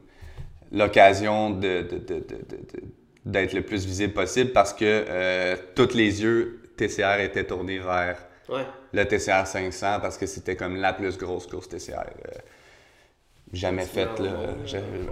l'occasion 0.72 1.52
de, 1.52 1.82
de- 1.82 1.98
de- 1.98 1.98
de- 1.98 2.20
de- 2.20 2.20
de- 2.20 2.84
d'être 3.26 3.54
le 3.54 3.62
plus 3.62 3.86
visible 3.86 4.14
possible 4.14 4.52
parce 4.52 4.74
que 4.74 4.84
euh, 4.86 5.56
tous 5.76 5.94
les 5.94 6.24
yeux 6.24 6.61
TCR 6.78 7.20
étaient 7.22 7.46
tournés 7.46 7.80
vers 7.80 8.18
Ouais. 8.50 8.66
le 8.92 9.06
TCR 9.06 9.46
500 9.48 10.00
parce 10.02 10.18
que 10.18 10.26
c'était 10.26 10.56
comme 10.58 10.76
la 10.76 10.94
plus 10.94 11.18
grosse 11.18 11.48
course 11.48 11.70
TCR 11.70 12.00
euh, 12.00 12.32
jamais 13.54 13.86
faite 13.86 14.20
là, 14.20 14.32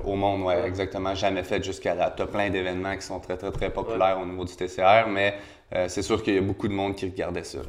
au 0.04 0.16
monde, 0.16 0.42
ouais, 0.44 0.56
ouais. 0.56 0.68
exactement, 0.68 1.14
jamais 1.16 1.44
faite 1.44 1.64
jusqu'à 1.64 1.94
là. 1.96 2.14
Tu 2.16 2.22
as 2.22 2.28
plein 2.28 2.50
d'événements 2.50 2.96
qui 2.96 3.02
sont 3.06 3.20
très, 3.20 3.38
très, 3.38 3.52
très 3.52 3.70
populaires 3.70 4.20
au 4.22 4.26
niveau 4.26 4.46
du 4.46 4.56
TCR, 4.56 5.08
mais 5.08 5.36
euh, 5.76 5.88
c'est 5.88 6.02
sûr 6.02 6.24
qu'il 6.24 6.36
y 6.36 6.38
a 6.38 6.42
beaucoup 6.42 6.68
de 6.68 6.74
monde 6.74 6.96
qui 6.96 7.06
regardait 7.06 7.44
ça. 7.44 7.60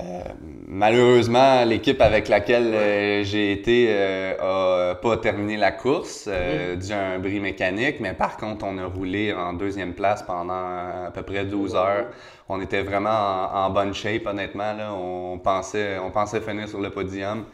Euh, 0.00 0.20
malheureusement, 0.68 1.64
l'équipe 1.64 2.00
avec 2.00 2.28
laquelle 2.28 2.72
euh, 2.74 3.24
j'ai 3.24 3.50
été 3.52 3.86
euh, 3.90 4.90
a 4.92 4.94
pas 4.94 5.16
terminé 5.16 5.56
la 5.56 5.72
course 5.72 6.26
euh, 6.28 6.76
dû 6.76 6.92
à 6.92 7.00
un 7.14 7.18
bris 7.18 7.40
mécanique, 7.40 7.96
mais 8.00 8.12
par 8.14 8.36
contre, 8.36 8.64
on 8.64 8.78
a 8.78 8.86
roulé 8.86 9.32
en 9.32 9.54
deuxième 9.54 9.94
place 9.94 10.22
pendant 10.22 10.52
à 10.54 11.10
peu 11.12 11.22
près 11.22 11.44
12 11.44 11.74
heures. 11.74 12.06
On 12.48 12.60
était 12.60 12.82
vraiment 12.82 13.10
en, 13.52 13.66
en 13.66 13.70
bonne 13.70 13.92
shape, 13.92 14.26
honnêtement. 14.26 14.72
Là. 14.72 14.92
On, 14.94 15.38
pensait, 15.38 15.98
on 15.98 16.10
pensait 16.10 16.40
finir 16.40 16.68
sur 16.68 16.80
le 16.80 16.90
podium. 16.90 17.44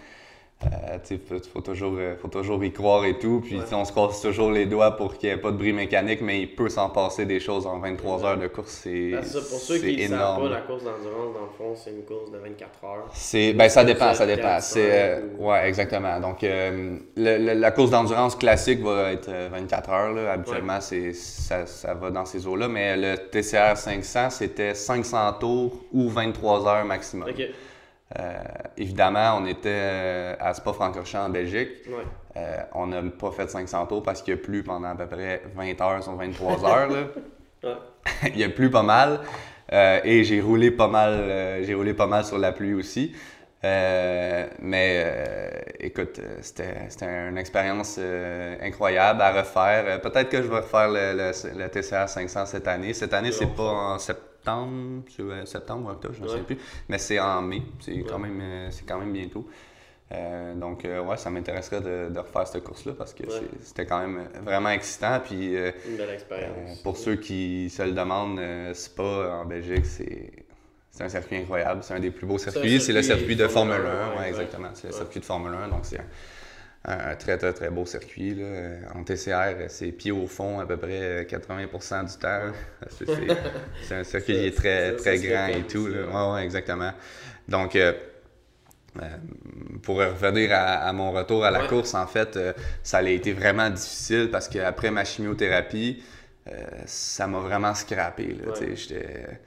Euh, 0.63 0.69
il 1.11 1.19
faut, 1.53 1.61
toujours, 1.61 1.95
euh, 1.99 2.15
faut 2.17 2.29
toujours 2.29 2.65
y 2.65 2.73
croire 2.73 3.05
et 3.05 3.19
tout. 3.19 3.43
Puis 3.45 3.59
Ouais. 3.59 3.65
on 3.73 3.85
se 3.85 3.91
croise 3.93 4.23
toujours 4.23 4.51
les 4.51 4.65
doigts 4.65 4.93
pour 4.97 5.19
qu'il 5.19 5.29
n'y 5.29 5.35
ait 5.35 5.39
pas 5.39 5.51
de 5.51 5.59
bris 5.59 5.75
mécanique, 5.75 6.21
mais 6.23 6.41
il 6.43 6.55
peut 6.55 6.71
s'en 6.71 6.89
passer 6.89 7.27
des 7.27 7.39
choses 7.39 7.67
en 7.67 7.81
23 7.81 8.25
heures 8.25 8.39
de 8.39 8.47
course. 8.47 8.81
C'est 8.83 9.11
Ben, 9.11 9.21
pour 9.21 9.43
ceux 9.43 9.79
qui 9.79 9.97
ne 10.05 10.09
savent 10.09 10.41
pas, 10.41 10.49
la 10.49 10.61
course 10.63 10.85
d'endurance, 10.85 11.35
dans 11.35 11.41
le 11.41 11.53
fond, 11.59 11.75
c'est 11.75 11.91
une 11.91 12.05
course 12.05 12.31
de 12.31 12.39
24 12.39 12.83
heures. 12.85 13.05
C'est 13.13 13.53
ben 13.53 13.69
ça 13.69 13.85
dépend, 13.85 14.15
ça 14.15 14.25
dépend. 14.27 14.43
4, 14.43 14.63
C'est 14.63 14.91
euh, 14.91 15.17
5 15.17 15.41
ou- 15.41 15.51
ouais, 15.51 15.69
exactement. 15.69 16.21
Donc 16.21 16.43
euh, 16.45 16.97
le- 17.17 17.39
le- 17.39 17.61
la 17.61 17.71
course 17.71 17.91
d'endurance 17.91 18.35
classique 18.37 18.81
va 18.81 19.13
être 19.13 19.29
euh, 19.29 19.49
24 19.53 19.91
heures 19.91 20.13
là. 20.15 20.33
Habituellement, 20.33 20.81
c'est 20.81 21.13
ça, 21.13 21.67
ça 21.67 21.93
va 21.93 22.11
dans 22.11 22.25
ces 22.25 22.47
eaux-là, 22.47 22.69
mais 22.69 22.97
le 22.97 23.17
TCR 23.31 23.77
500 23.77 24.31
c'était 24.31 24.75
500 24.75 25.35
tours 25.41 25.73
ou 25.93 26.09
23 26.09 26.67
heures 26.69 26.85
maximum. 26.87 27.29
Ok. 27.29 27.43
Euh, 28.19 28.39
évidemment, 28.77 29.39
on 29.41 29.47
était 29.47 29.69
euh, 29.69 30.35
à 30.39 30.55
Spa-Francorchamps 30.55 31.27
en 31.27 31.31
Belgique. 31.31 31.71
Ouais. 31.89 32.05
Euh, 32.37 32.57
on 32.75 32.87
n'a 32.87 33.03
pas 33.03 33.31
fait 33.33 33.51
500 33.51 33.87
tours 33.87 34.03
parce 34.03 34.23
qu'il 34.23 34.35
a 34.35 34.37
plu 34.37 34.63
pendant 34.63 34.89
à 34.89 34.95
peu 34.95 35.07
près 35.07 35.43
20 35.55 35.81
heures 35.81 36.03
sur 36.03 36.15
23 36.15 36.65
heures. 36.65 36.91
là. 36.91 36.99
Ouais. 37.65 38.31
il 38.37 38.45
a 38.45 38.51
plu 38.51 38.69
pas 38.69 38.83
mal. 38.83 39.21
Euh, 39.73 39.99
et 40.05 40.23
j'ai 40.23 40.43
roulé 40.43 40.71
pas 40.71 40.87
mal. 40.87 41.63
j'ai 41.65 41.73
roulé 41.73 41.95
pas 41.95 42.07
mal 42.07 42.23
sur 42.23 42.37
la 42.37 42.53
pluie 42.53 42.75
aussi. 42.75 43.17
Mais 43.63 44.51
écoute, 45.81 46.21
c'était, 46.43 46.75
c'était 46.91 47.07
une 47.07 47.39
expérience 47.39 47.99
incroyable 48.61 49.23
à 49.23 49.33
refaire. 49.33 49.99
Peut-être 50.03 50.29
que 50.29 50.43
je 50.43 50.49
vais 50.49 50.57
refaire 50.59 50.91
le, 50.91 51.15
le, 51.17 51.59
le 51.59 51.69
TCR 51.71 52.07
500 52.07 52.45
cette 52.45 52.69
année. 52.69 52.93
Cette 52.93 53.15
année, 53.15 53.33
c'est 53.33 53.47
pas 53.47 53.63
en 53.63 53.99
septembre, 53.99 54.29
euh, 54.49 55.45
septembre 55.47 55.89
ou 55.89 55.91
octobre, 55.93 56.15
je 56.19 56.23
ne 56.23 56.29
sais 56.29 56.39
plus. 56.41 56.59
Mais 56.89 56.99
c'est 56.99 57.19
en 57.21 57.43
mai. 57.43 57.63
C'est 57.81 57.99
quand 58.03 58.19
même, 58.19 58.41
euh, 58.43 58.69
c'est 58.71 58.85
quand 58.87 58.99
même 58.99 59.13
bientôt. 59.13 59.47
Euh, 60.13 60.55
donc, 60.55 60.85
euh, 60.85 61.03
ouais, 61.03 61.17
ça 61.17 61.31
m'intéresserait 61.31 61.81
de, 61.81 62.13
de 62.13 62.19
refaire 62.19 62.47
cette 62.47 62.63
course-là 62.63 62.93
parce 62.97 63.15
que 63.15 63.23
Ouais. 63.25 63.41
c'était 63.63 63.87
quand 63.87 64.01
même 64.01 64.29
vraiment 64.45 64.69
excitant. 64.69 65.19
Puis, 65.25 65.57
euh, 65.57 65.73
Une 65.89 65.97
belle 65.97 66.11
expérience. 66.11 66.79
pour 66.83 66.97
ceux 66.97 67.17
qui 67.17 67.71
se 67.71 67.83
le 67.83 67.93
demandent, 67.93 68.41
Spa 68.75 69.41
en 69.43 69.45
Belgique, 69.47 69.87
c'est 69.87 70.31
c'est 70.91 71.03
un 71.03 71.09
circuit 71.09 71.37
incroyable. 71.39 71.81
C'est 71.83 71.95
un 71.95 71.99
des 71.99 72.13
plus 72.13 72.25
beaux 72.25 72.39
circuits. 72.39 72.81
C'est 72.81 72.93
le 72.93 73.03
circuit 73.03 73.35
de 73.35 73.49
Formule 73.49 73.75
Formule 73.75 73.91
1. 73.91 74.05
1, 74.05 74.11
ouais, 74.13 74.19
ouais, 74.21 74.29
exactement. 74.29 74.69
C'est 74.75 74.87
le 74.89 74.93
circuit 74.93 75.19
de 75.19 75.25
Formule 75.25 75.53
1. 75.53 75.67
Donc, 75.69 75.81
c'est 75.83 76.01
un, 76.87 77.15
très, 77.17 77.39
très, 77.39 77.53
très 77.53 77.71
beau 77.71 77.87
circuit. 77.87 78.35
Là. 78.35 78.45
Euh, 78.45 78.81
En 78.95 79.05
TCR, 79.05 79.69
c'est 79.69 79.93
pied 79.93 80.13
au 80.13 80.27
fond 80.27 80.61
à 80.61 80.67
peu 80.67 80.77
près 80.77 81.01
euh, 81.03 81.25
80% 81.25 82.05
du 82.05 82.19
temps. 82.19 82.53
C'est- 82.91 83.95
un 83.95 84.05
circuit 84.05 84.35
qui 84.35 84.47
est 84.47 84.57
très, 84.57 84.91
Ça, 84.93 84.97
très 84.99 85.17
ça 85.19 85.27
grand 85.27 85.47
et 85.49 85.63
tout. 85.67 85.87
là. 85.89 86.33
ouais. 86.35 86.45
Exactement. 86.45 86.93
Donc, 87.49 87.75
euh, 87.77 87.93
euh, 89.03 89.07
pour 89.83 89.97
revenir 89.97 90.51
à, 90.53 90.87
à 90.89 90.93
mon 90.93 91.11
retour 91.13 91.45
à 91.45 91.51
la 91.51 91.63
Ouais. 91.63 91.69
course, 91.69 91.95
en 91.95 92.07
fait, 92.07 92.37
euh, 92.37 92.53
ça 92.83 92.99
a 92.99 93.03
été 93.03 93.33
vraiment 93.33 93.69
difficile 93.71 94.29
parce 94.31 94.49
qu'après 94.49 94.91
ma 94.91 95.05
chimiothérapie, 95.05 96.03
euh, 96.49 96.53
ça 96.87 97.27
m'a 97.27 97.39
vraiment 97.39 97.75
scrappé. 97.75 98.27
là, 98.45 98.53
Ouais. 98.53 98.59
tu 98.59 98.77
sais, 98.77 99.41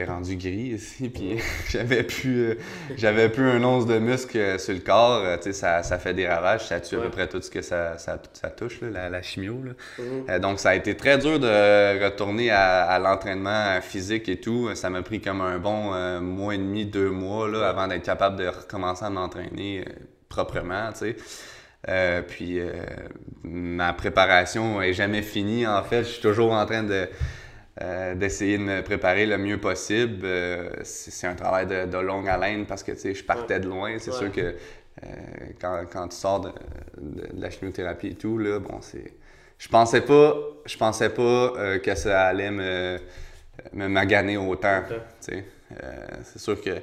j'étais- 0.00 0.10
rendu 0.10 0.36
gris 0.36 0.74
ici, 0.74 1.08
puis 1.08 1.38
j'avais 1.68 2.02
plus, 2.02 2.50
euh, 2.50 2.54
j'avais 2.96 3.28
plus 3.28 3.48
un 3.50 3.62
once 3.64 3.86
de 3.86 3.98
muscle 3.98 4.58
sur 4.60 4.74
le 4.74 4.80
corps. 4.80 5.22
Euh, 5.24 5.36
tu 5.36 5.44
sais, 5.44 5.52
ça, 5.52 5.82
ça 5.82 5.98
fait 5.98 6.14
des 6.14 6.26
ravages, 6.26 6.66
ça 6.66 6.80
tue 6.80 6.96
à 6.96 7.00
peu 7.00 7.10
près 7.10 7.28
tout 7.28 7.40
ce 7.40 7.50
que 7.50 7.62
ça, 7.62 7.98
ça, 7.98 8.18
ça 8.32 8.50
touche, 8.50 8.80
là, 8.80 8.90
la, 8.90 9.08
la 9.10 9.22
chimio. 9.22 9.60
Là. 9.64 9.72
Mhm. 9.98 10.24
Euh, 10.28 10.38
donc, 10.38 10.60
ça 10.60 10.70
a 10.70 10.74
été 10.74 10.96
très 10.96 11.18
dur 11.18 11.38
de 11.40 12.04
retourner 12.04 12.50
à, 12.50 12.84
à 12.84 12.98
l'entraînement 12.98 13.80
physique 13.80 14.28
et 14.28 14.40
tout. 14.40 14.74
Ça 14.74 14.90
m'a 14.90 15.02
pris 15.02 15.20
comme 15.20 15.40
un 15.40 15.58
bon 15.58 15.94
euh, 15.94 16.20
mois 16.20 16.54
et 16.54 16.58
demi, 16.58 16.86
deux 16.86 17.10
mois 17.10 17.48
là, 17.48 17.68
avant 17.68 17.88
d'être 17.88 18.04
capable 18.04 18.36
de 18.36 18.46
recommencer 18.48 19.04
à 19.04 19.10
m'entraîner 19.10 19.84
euh, 19.86 19.92
proprement, 20.28 20.90
tu 20.92 20.98
sais. 20.98 21.16
Euh, 21.88 22.20
puis 22.20 22.58
euh, 22.58 22.72
ma 23.44 23.92
préparation 23.92 24.82
est 24.82 24.92
jamais 24.92 25.22
finie. 25.22 25.66
En 25.66 25.84
fait, 25.84 25.98
je 26.02 26.08
suis 26.08 26.22
toujours 26.22 26.52
en 26.52 26.66
train 26.66 26.82
de 26.82 27.08
euh, 27.82 28.14
d'essayer 28.14 28.58
de 28.58 28.62
me 28.62 28.82
préparer 28.82 29.26
le 29.26 29.36
mieux 29.38 29.58
possible. 29.60 30.20
Euh, 30.24 30.70
c'est 30.82 31.26
un 31.26 31.34
travail 31.34 31.66
de, 31.66 31.86
de 31.86 31.98
longue 31.98 32.28
haleine 32.28 32.66
parce 32.66 32.82
que 32.82 32.92
je 32.94 33.24
partais 33.24 33.60
de 33.60 33.68
loin. 33.68 33.98
C'est 33.98 34.10
Ouais. 34.12 34.16
sûr 34.16 34.32
que 34.32 34.40
euh, 34.40 35.06
quand, 35.60 35.84
quand 35.92 36.08
tu 36.08 36.16
sors 36.16 36.40
de, 36.40 36.50
de- 37.00 37.26
de 37.36 37.40
la 37.40 37.50
chimiothérapie 37.50 38.08
et 38.08 38.14
tout, 38.14 38.38
là, 38.38 38.58
bon, 38.58 38.78
c'est. 38.80 39.12
Je 39.58 39.68
pensais 39.68 40.02
pas, 40.02 40.34
je 40.66 40.76
pensais 40.76 41.08
pas 41.10 41.78
que 41.82 41.94
ça 41.94 42.26
allait 42.26 42.50
me, 42.50 42.98
me 43.72 43.88
maganer 43.88 44.36
autant. 44.36 44.82
C'est 45.20 46.38
sûr 46.38 46.60
que 46.60 46.76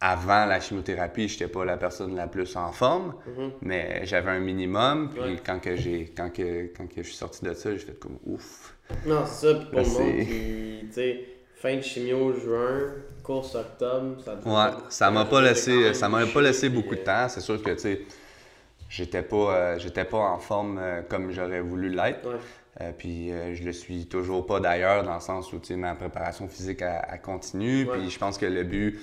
avant 0.00 0.46
la 0.46 0.60
chimiothérapie, 0.60 1.28
j'étais 1.28 1.48
pas 1.48 1.64
la 1.64 1.76
personne 1.76 2.16
la 2.16 2.26
plus 2.26 2.56
en 2.56 2.72
forme, 2.72 3.14
Mhm. 3.26 3.52
mais 3.62 4.00
j'avais 4.06 4.30
un 4.30 4.40
minimum. 4.40 5.10
Puis 5.10 5.20
Ouais. 5.20 5.36
quand 5.44 5.60
que 5.60 5.76
j'ai 5.76 6.12
quand 6.16 6.30
que, 6.30 6.72
quand 6.74 6.86
que 6.86 7.02
je 7.02 7.08
suis 7.08 7.16
sorti 7.16 7.44
de 7.44 7.52
ça, 7.52 7.70
j'ai 7.72 7.78
fait 7.78 7.98
comme 7.98 8.18
ouf. 8.24 8.74
Non, 9.06 9.24
c'est 9.26 9.46
ça. 9.48 9.54
Pour 9.70 9.80
le 9.80 9.86
monde 9.86 9.96
c'est- 9.96 10.24
qui, 10.26 10.86
tu 10.88 10.92
sais, 10.92 11.20
fin 11.56 11.76
de 11.76 11.80
chimio 11.82 12.32
juin, 12.34 12.92
course 13.22 13.54
octobre, 13.54 14.16
ça 14.24 14.34
Ouais, 14.44 14.76
ça 14.88 15.10
m'a 15.10 15.24
pas 15.24 15.40
laissé, 15.40 15.94
ça 15.94 16.08
m'a 16.08 16.26
pas 16.26 16.40
laissé 16.42 16.68
beaucoup 16.68 16.94
de 16.94 17.00
temps. 17.00 17.28
C'est 17.28 17.40
sûr 17.40 17.62
que 17.62 17.70
tu 17.72 17.78
sais, 17.78 18.00
j'étais 18.88 19.22
pas, 19.22 19.36
euh, 19.54 19.78
j'étais 19.78 20.04
pas 20.04 20.18
en 20.18 20.38
forme 20.38 20.78
euh, 20.80 21.02
comme 21.08 21.30
j'aurais 21.30 21.60
voulu 21.60 21.90
l'être. 21.90 22.26
Ouais. 22.28 22.36
Euh, 22.80 22.92
puis 22.96 23.30
je 23.54 23.64
le 23.64 23.72
suis 23.72 24.06
toujours 24.06 24.46
pas 24.46 24.60
d'ailleurs, 24.60 25.02
dans 25.02 25.14
le 25.14 25.20
sens 25.20 25.52
où 25.52 25.58
tu 25.58 25.66
sais, 25.68 25.76
ma 25.76 25.94
préparation 25.94 26.46
physique 26.48 26.82
elle, 26.82 27.02
elle 27.12 27.20
continue. 27.20 27.84
Ouais. 27.84 27.98
Puis 27.98 28.10
je 28.10 28.18
pense 28.18 28.38
que 28.38 28.46
le 28.46 28.62
but 28.64 28.98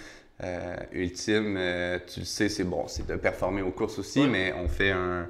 ultime, 0.94 1.60
tu 2.08 2.20
le 2.22 2.26
sais, 2.26 2.50
c'est 2.50 2.64
bon, 2.64 2.88
c'est 2.88 3.06
de 3.08 3.16
performer 3.16 3.62
aux 3.62 3.72
courses 3.72 4.00
aussi, 4.00 4.22
Ouais. 4.22 4.28
mais 4.28 4.54
on 4.58 4.68
fait 4.68 4.92
un, 4.92 5.28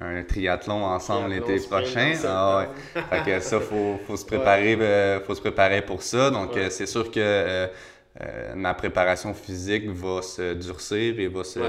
un 0.00 0.22
triathlon 0.24 0.84
ensemble 0.84 1.30
l'été 1.30 1.58
prochain. 1.60 2.12
Ah 2.26 2.66
ouais. 2.94 3.02
fait 3.10 3.22
que 3.24 3.40
ça, 3.40 3.60
faut, 3.60 3.98
faut 4.06 4.16
se 4.16 4.24
préparer, 4.26 4.74
euh, 4.80 5.20
faut 5.20 5.34
se 5.34 5.40
préparer 5.40 5.82
pour 5.82 6.02
ça. 6.02 6.30
Donc 6.30 6.54
Ouais. 6.54 6.66
euh, 6.66 6.70
c'est 6.70 6.86
sûr 6.86 7.10
que 7.10 7.18
euh, 7.20 7.66
ma 8.54 8.74
préparation 8.74 9.32
physique 9.34 9.88
va 9.90 10.22
se 10.22 10.54
durcir 10.54 11.18
et 11.20 11.28
va 11.28 11.44
se 11.44 11.60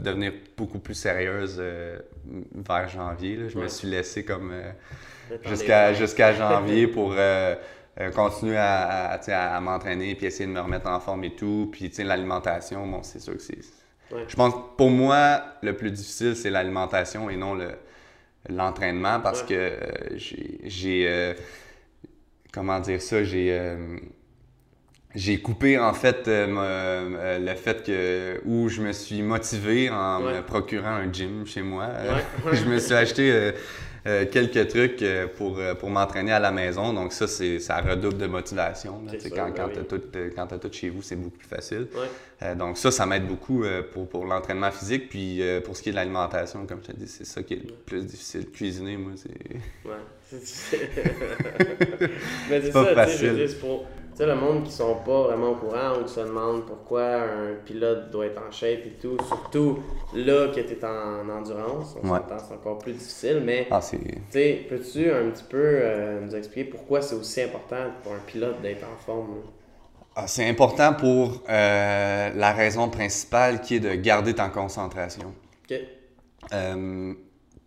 devenir 0.00 0.32
beaucoup 0.56 0.78
plus 0.78 0.94
sérieuse 0.94 1.62
vers 2.54 2.88
janvier. 2.88 3.36
là. 3.36 3.48
Je 3.48 3.58
me 3.58 3.68
suis 3.68 3.88
laissé 3.88 4.24
comme 4.24 4.52
jusqu'à 5.44 5.92
jusqu'à 5.94 6.32
janvier 6.34 6.86
pour 6.96 7.14
continuer 8.14 8.56
à, 8.56 9.12
à, 9.12 9.30
à- 9.30 9.56
à 9.56 9.60
m'entraîner 9.60 10.14
puis 10.14 10.26
essayer 10.26 10.46
de 10.46 10.52
me 10.52 10.60
remettre 10.60 10.88
en 10.88 11.00
forme 11.00 11.24
et 11.24 11.34
tout. 11.34 11.68
Puis 11.72 11.90
l'alimentation, 11.98 12.86
bon, 12.86 13.02
c'est 13.02 13.20
sûr 13.20 13.34
que 13.34 13.42
c'est. 13.42 13.58
Ouais. 14.12 14.24
Je 14.28 14.36
pense 14.36 14.54
que 14.54 14.76
pour 14.76 14.90
moi, 14.90 15.42
le 15.62 15.76
plus 15.76 15.90
difficile, 15.90 16.34
c'est 16.36 16.50
l'alimentation 16.50 17.28
et 17.30 17.36
non 17.36 17.54
le 17.54 17.70
l'entraînement 18.48 19.20
parce 19.20 19.42
Ouais. 19.42 19.48
que 19.48 19.54
euh, 19.54 20.16
j'ai- 20.16 20.60
j'ai. 20.64 21.06
euh, 21.08 21.34
comment 22.52 22.80
dire 22.80 23.02
ça? 23.02 23.22
J'ai. 23.24 23.48
euh, 23.52 23.96
j'ai 25.14 25.40
coupé 25.40 25.78
en 25.78 25.94
fait 25.94 26.28
euh, 26.28 27.38
le 27.38 27.54
fait 27.54 27.82
que 27.82 28.40
où 28.44 28.68
je 28.68 28.82
me 28.82 28.92
suis 28.92 29.22
motivé 29.22 29.88
en 29.90 30.22
Ouais. 30.22 30.34
me 30.36 30.42
procurant 30.42 30.88
un 30.96 31.12
gym 31.12 31.46
chez 31.46 31.62
moi. 31.62 31.86
Ouais. 31.86 32.52
je 32.52 32.64
me 32.64 32.78
suis 32.78 32.94
acheté 32.94 33.32
euh, 33.32 33.52
euh, 34.06 34.26
quelques 34.30 34.68
trucs 34.68 35.02
euh, 35.02 35.26
pour, 35.26 35.58
euh, 35.58 35.74
pour 35.74 35.90
m'entraîner 35.90 36.32
à 36.32 36.38
la 36.38 36.50
maison. 36.50 36.92
Donc 36.92 37.12
ça, 37.12 37.26
c'est 37.26 37.58
ça 37.58 37.80
redouble 37.80 38.18
de 38.18 38.26
motivation. 38.26 39.02
là. 39.06 39.12
Quand, 39.34 39.46
ben 39.46 39.54
quand 39.54 39.68
tu 39.68 39.78
as 39.80 39.84
tout, 39.84 40.02
quand 40.34 40.58
tout 40.58 40.72
chez 40.72 40.88
vous, 40.88 41.02
c'est 41.02 41.16
beaucoup 41.16 41.38
plus 41.38 41.48
facile. 41.48 41.88
Ouais. 41.94 42.08
Euh, 42.42 42.54
donc 42.54 42.78
ça, 42.78 42.90
ça 42.90 43.06
m'aide 43.06 43.26
beaucoup 43.26 43.64
pour, 43.92 44.08
pour 44.08 44.24
l'entraînement 44.24 44.70
physique. 44.70 45.08
Puis 45.08 45.42
pour 45.64 45.76
ce 45.76 45.82
qui 45.82 45.88
est 45.88 45.92
de 45.92 45.96
l'alimentation, 45.96 46.66
comme 46.66 46.80
je 46.86 46.92
te 46.92 46.96
dis, 46.96 47.08
c'est 47.08 47.26
ça 47.26 47.42
qui 47.42 47.54
est 47.54 47.62
le 47.66 47.74
plus 47.74 48.04
difficile. 48.04 48.50
Cuisiner, 48.50 48.96
moi, 48.96 49.12
c'est... 49.16 49.88
Ouais. 49.88 49.96
Mais 52.50 52.60
c'est 52.62 52.72
pas 52.72 52.84
ça, 52.84 52.94
facile. 52.94 53.34
dire, 53.34 53.58
pour 53.58 53.86
sais, 54.18 54.26
le 54.26 54.34
monde 54.34 54.64
qui 54.64 54.72
sont 54.72 54.96
pas 55.06 55.22
vraiment 55.22 55.50
au 55.50 55.54
courant 55.54 55.98
ou 56.00 56.04
qui 56.04 56.12
se 56.12 56.20
demandent 56.20 56.66
pourquoi 56.66 57.22
un 57.22 57.54
pilote 57.64 58.10
doit 58.10 58.26
être 58.26 58.40
en 58.46 58.50
shape 58.50 58.84
et 58.86 58.96
tout, 59.00 59.16
surtout 59.26 59.78
là 60.14 60.48
que 60.48 60.60
tu 60.60 60.72
es 60.72 60.84
en 60.84 61.28
endurance, 61.28 61.96
on 62.02 62.08
Ouais. 62.08 62.20
c'est 62.38 62.54
encore 62.54 62.78
plus 62.78 62.92
difficile, 62.92 63.42
mais 63.44 63.68
Ah, 63.70 63.80
sais, 63.80 64.66
peux-tu 64.68 65.10
un 65.10 65.30
petit 65.30 65.44
peu 65.44 65.56
euh, 65.62 66.20
nous 66.20 66.34
expliquer 66.34 66.68
pourquoi 66.70 67.00
c'est 67.00 67.14
aussi 67.14 67.42
important 67.42 67.84
pour 68.02 68.12
un 68.12 68.20
pilote 68.26 68.60
d'être 68.60 68.84
en 68.84 68.96
forme? 69.04 69.36
Ah, 70.16 70.26
c'est 70.26 70.48
important 70.48 70.94
pour 70.94 71.42
euh, 71.48 72.30
la 72.34 72.52
raison 72.52 72.88
principale 72.88 73.60
qui 73.60 73.76
est 73.76 73.80
de 73.80 73.94
garder 73.94 74.34
ta 74.34 74.48
concentration. 74.48 75.32
Ok, 75.64 75.78
Euh, 76.52 77.14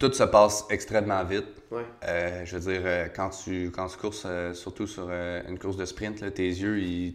tout 0.02 0.12
se 0.14 0.24
passe 0.24 0.66
extrêmement 0.72 1.24
vite. 1.24 1.45
ouais, 1.70 1.86
Euh, 2.08 2.41
je 2.43 2.58
veux 2.58 2.72
dire, 2.74 2.82
euh, 2.84 3.08
quand 3.16 3.30
tu, 3.30 3.72
quand 3.72 3.86
tu 3.88 3.97
courses, 3.97 4.24
euh, 4.26 4.54
surtout 4.54 4.88
sur 4.88 5.08
euh, 5.10 5.41
une 5.47 5.60
course 5.60 5.78
de 5.78 5.86
sprint, 5.86 6.22
là, 6.22 6.32
tes 6.32 6.47
yeux, 6.47 6.80
ils, 6.80 7.14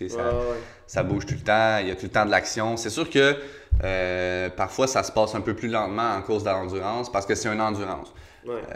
ouais, 0.00 0.08
ça, 0.08 0.16
ouais, 0.16 0.22
ouais. 0.32 0.56
ça 0.86 1.02
bouge 1.02 1.26
tout 1.26 1.34
le 1.34 1.40
temps, 1.44 1.78
il 1.82 1.88
y 1.88 1.90
a 1.90 1.94
tout 1.94 2.06
le 2.06 2.10
temps 2.10 2.24
de 2.24 2.30
l'action. 2.30 2.76
C'est 2.78 2.90
sûr 2.90 3.10
que 3.10 3.36
parfois 4.56 4.86
ça 4.86 5.02
se 5.02 5.12
passe 5.12 5.34
un 5.34 5.42
peu 5.42 5.54
plus 5.54 5.68
lentement 5.68 6.14
en 6.16 6.22
course 6.22 6.44
d'endurance 6.44 7.12
parce 7.12 7.26
que 7.26 7.34
c'est 7.34 7.48
une 7.48 7.60
endurance. 7.60 8.12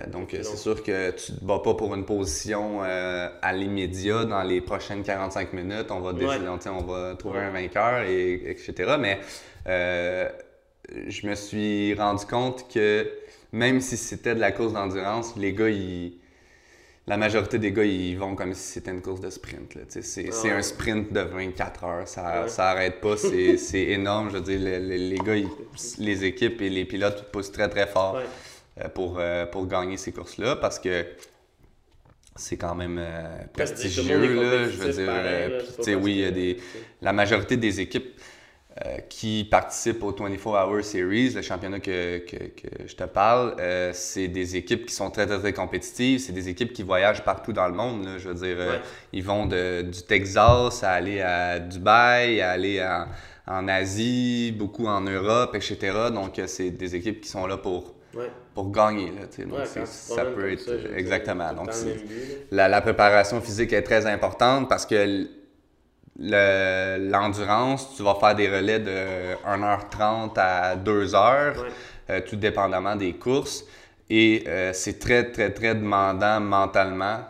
Donc, 0.08 0.30
C'est 0.30 0.56
sûr 0.56 0.82
que 0.82 1.10
tu 1.10 1.32
te 1.32 1.44
bats 1.44 1.60
pas 1.62 1.74
pour 1.74 1.94
une 1.94 2.04
position 2.04 2.82
à 2.82 3.52
l'immédiat 3.52 4.24
dans 4.24 4.42
les 4.42 4.60
prochaines 4.60 5.02
45 5.02 5.52
minutes. 5.54 5.90
On 5.90 6.00
va, 6.00 6.12
décider- 6.12 6.68
on, 6.70 6.82
va 6.84 7.14
trouver 7.16 7.40
un 7.40 7.50
vainqueur, 7.50 8.02
et, 8.02 8.50
etc. 8.50 8.96
Mais 8.98 9.20
je 9.66 11.26
me 11.26 11.34
suis 11.34 11.94
rendu 11.94 12.24
compte 12.26 12.66
que 12.72 13.06
même 13.52 13.80
si 13.80 13.96
c'était 13.96 14.34
de 14.34 14.40
la 14.40 14.52
course 14.52 14.72
d'endurance, 14.72 15.34
les 15.36 15.52
gars, 15.52 15.68
ils- 15.70 16.14
la 17.06 17.16
majorité 17.16 17.58
des 17.58 17.72
gars, 17.72 17.84
ils 17.84 18.18
vont 18.18 18.34
comme 18.34 18.52
si 18.52 18.72
c'était 18.72 18.90
une 18.90 19.00
course 19.00 19.20
de 19.20 19.30
sprint. 19.30 19.78
C'est 19.88 20.28
ouais. 20.44 20.50
un 20.50 20.60
sprint 20.62 21.10
de 21.12 21.20
24 21.20 21.84
heures. 21.84 22.06
Ça, 22.08 22.42
Ouais. 22.42 22.48
ça 22.48 22.68
arrête 22.70 23.00
pas. 23.00 23.16
C'est 23.56 23.82
énorme. 23.84 24.28
Je 24.30 24.36
veux 24.36 24.42
dire, 24.42 24.60
le- 24.60 24.78
le- 24.86 24.96
les 25.08 25.16
gars, 25.18 25.36
ils- 25.36 25.48
les 25.98 26.24
équipes 26.24 26.60
et 26.60 26.68
les 26.68 26.84
pilotes 26.84 27.30
poussent 27.32 27.50
très, 27.52 27.68
très 27.70 27.86
fort 27.86 28.16
Ouais. 28.16 28.24
euh, 28.84 28.88
pour, 28.90 29.16
euh, 29.18 29.46
pour 29.46 29.66
gagner 29.66 29.96
ces 29.96 30.12
courses-là 30.12 30.56
parce 30.56 30.78
que 30.78 31.06
c'est 32.36 32.56
quand 32.58 32.74
même 32.74 32.98
euh, 33.00 33.22
monde 33.38 33.48
prestigieux. 33.54 34.24
est 34.24 34.34
Là, 34.34 34.68
je 34.68 34.76
veux 34.76 34.92
dire, 34.92 35.06
pareil, 35.06 35.50
là, 35.50 35.58
puis, 35.82 35.94
oui, 35.94 36.12
il 36.12 36.18
y 36.20 36.24
a 36.24 36.28
que- 36.28 36.34
des, 36.34 36.56
la 37.00 37.12
majorité 37.14 37.56
des 37.56 37.80
équipes 37.80 38.20
euh, 38.86 38.98
qui 39.08 39.46
participent 39.50 40.02
au 40.04 40.12
24 40.12 40.46
Hour 40.46 40.84
Series, 40.84 41.30
le 41.30 41.42
championnat 41.42 41.80
que, 41.80 42.18
que, 42.18 42.36
que 42.36 42.86
je 42.86 42.94
te 42.94 43.04
parle, 43.04 43.56
euh, 43.58 43.90
c'est 43.92 44.28
des 44.28 44.54
équipes 44.56 44.86
qui 44.86 44.94
sont 44.94 45.10
très, 45.10 45.26
très, 45.26 45.38
très 45.40 45.52
compétitives. 45.52 46.20
C'est 46.20 46.32
des 46.32 46.48
équipes 46.48 46.72
qui 46.72 46.84
voyagent 46.84 47.24
partout 47.24 47.52
dans 47.52 47.66
le 47.66 47.74
monde. 47.74 48.04
là. 48.04 48.18
je 48.18 48.28
veux 48.28 48.34
dire, 48.34 48.56
euh, 48.60 48.78
ils 49.12 49.24
vont 49.24 49.46
de, 49.46 49.82
du 49.82 50.02
Texas 50.02 50.84
à 50.84 50.92
aller 50.92 51.20
à 51.20 51.58
Dubaï, 51.58 52.40
à 52.40 52.50
aller 52.50 52.80
en, 52.82 53.06
en 53.52 53.66
Asie, 53.68 54.54
beaucoup 54.56 54.86
en 54.86 55.00
Europe, 55.00 55.54
etc. 55.56 55.78
Donc, 56.12 56.40
c'est 56.46 56.70
des 56.70 56.94
équipes 56.94 57.20
qui 57.20 57.28
sont 57.28 57.46
là 57.46 57.56
pour, 57.56 57.94
Ouais. 58.14 58.30
pour 58.54 58.70
gagner. 58.70 59.10
Là. 59.10 59.44
Donc, 59.44 59.58
Ouais, 59.58 59.64
quand 59.74 59.86
ça 59.86 60.24
peut 60.24 60.50
être 60.52 60.60
ça, 60.60 60.76
dire, 60.76 60.96
exactement. 60.96 61.52
Donc, 61.52 61.70
la, 62.50 62.68
la 62.68 62.80
préparation 62.80 63.40
physique 63.40 63.72
est 63.72 63.82
très 63.82 64.06
importante 64.06 64.68
parce 64.68 64.86
que 64.86 65.28
le- 66.18 67.10
l'endurance, 67.10 67.94
tu 67.96 68.02
vas 68.02 68.14
faire 68.16 68.34
des 68.34 68.48
relais 68.48 68.80
de 68.80 69.34
1h30 69.46 70.36
à 70.38 70.76
2h, 70.76 71.58
Ouais. 71.60 71.68
euh, 72.10 72.20
tout 72.28 72.36
dépendamment 72.36 72.96
des 72.96 73.14
courses. 73.14 73.64
Et 74.10 74.44
euh, 74.46 74.72
c'est 74.72 74.98
très, 74.98 75.30
très, 75.30 75.50
très 75.50 75.74
demandant 75.74 76.40
mentalement 76.40 77.20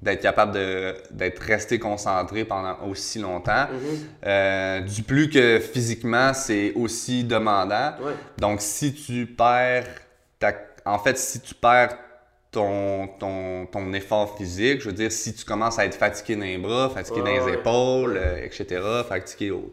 d'être 0.00 0.20
capable 0.22 0.52
de- 0.52 0.94
d'être 1.12 1.38
resté 1.40 1.78
concentré 1.78 2.44
pendant 2.44 2.76
aussi 2.88 3.20
longtemps. 3.20 3.66
Mhm. 3.70 3.98
Euh, 4.26 4.80
du 4.80 5.02
plus 5.02 5.28
que 5.30 5.60
physiquement, 5.60 6.34
c'est 6.34 6.72
aussi 6.74 7.22
demandant. 7.22 7.92
Ouais. 8.00 8.14
Donc, 8.38 8.60
si 8.60 8.92
tu 8.94 9.26
perds 9.26 9.86
ta... 10.40 10.52
En 10.84 10.98
fait, 10.98 11.16
si 11.16 11.40
tu 11.40 11.54
perds 11.54 11.96
ton, 12.52 13.08
ton, 13.18 13.66
ton 13.66 13.92
effort 13.94 14.36
physique, 14.36 14.82
je 14.82 14.86
veux 14.88 14.92
dire, 14.94 15.10
si 15.10 15.34
tu 15.34 15.44
commences 15.44 15.78
à 15.78 15.86
être 15.86 15.96
fatigué 15.96 16.36
dans 16.36 16.42
les 16.44 16.58
bras, 16.58 16.90
fatigué 16.90 17.22
Ouais, 17.22 17.38
dans 17.40 17.46
les 17.46 17.52
ouais. 17.52 17.58
épaules, 17.58 18.16
euh, 18.16 18.44
etc., 18.44 18.80
fatigué 19.08 19.50
au, 19.50 19.72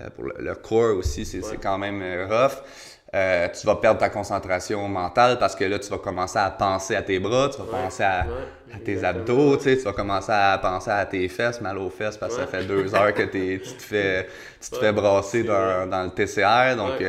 euh, 0.00 0.10
pour 0.14 0.24
le, 0.24 0.34
le 0.38 0.54
corps 0.54 0.96
aussi, 0.98 1.24
c'est 1.26 1.38
Ouais. 1.44 1.58
quand 1.62 1.78
même 1.78 2.02
euh, 2.02 2.26
rough. 2.28 2.58
euh, 3.14 3.48
tu 3.58 3.66
vas 3.66 3.76
perdre 3.76 4.00
ta 4.00 4.08
concentration 4.08 4.88
mentale 4.88 5.38
parce 5.38 5.54
que 5.54 5.64
là, 5.64 5.78
tu 5.78 5.90
vas 5.90 5.98
commencer 5.98 6.38
à 6.38 6.50
penser 6.50 6.96
à 6.96 7.02
tes 7.02 7.18
bras, 7.18 7.50
tu 7.50 7.58
vas 7.58 7.64
penser 7.66 8.04
à, 8.04 8.26
tes 8.84 9.04
abdos, 9.04 9.56
tu 9.58 9.64
sais, 9.64 9.76
tu 9.76 9.82
vas 9.84 9.92
commencer 9.92 10.32
à 10.32 10.58
penser 10.62 10.90
à 10.90 11.04
tes 11.06 11.28
fesses, 11.28 11.60
mal 11.60 11.76
aux 11.78 11.90
fesses 11.90 12.16
parce 12.16 12.34
que 12.36 12.40
ça 12.40 12.46
fait 12.46 12.64
deux 12.64 12.94
heures 12.94 13.12
que 13.12 13.24
tu 13.24 13.60
te 13.60 13.82
fais, 13.82 14.28
tu 14.62 14.70
te 14.70 14.76
fais 14.76 14.92
brasser 14.92 15.42
dans, 15.44 15.88
dans 15.90 16.04
le 16.04 16.10
TCR. 16.10 16.76
Donc. 16.76 17.02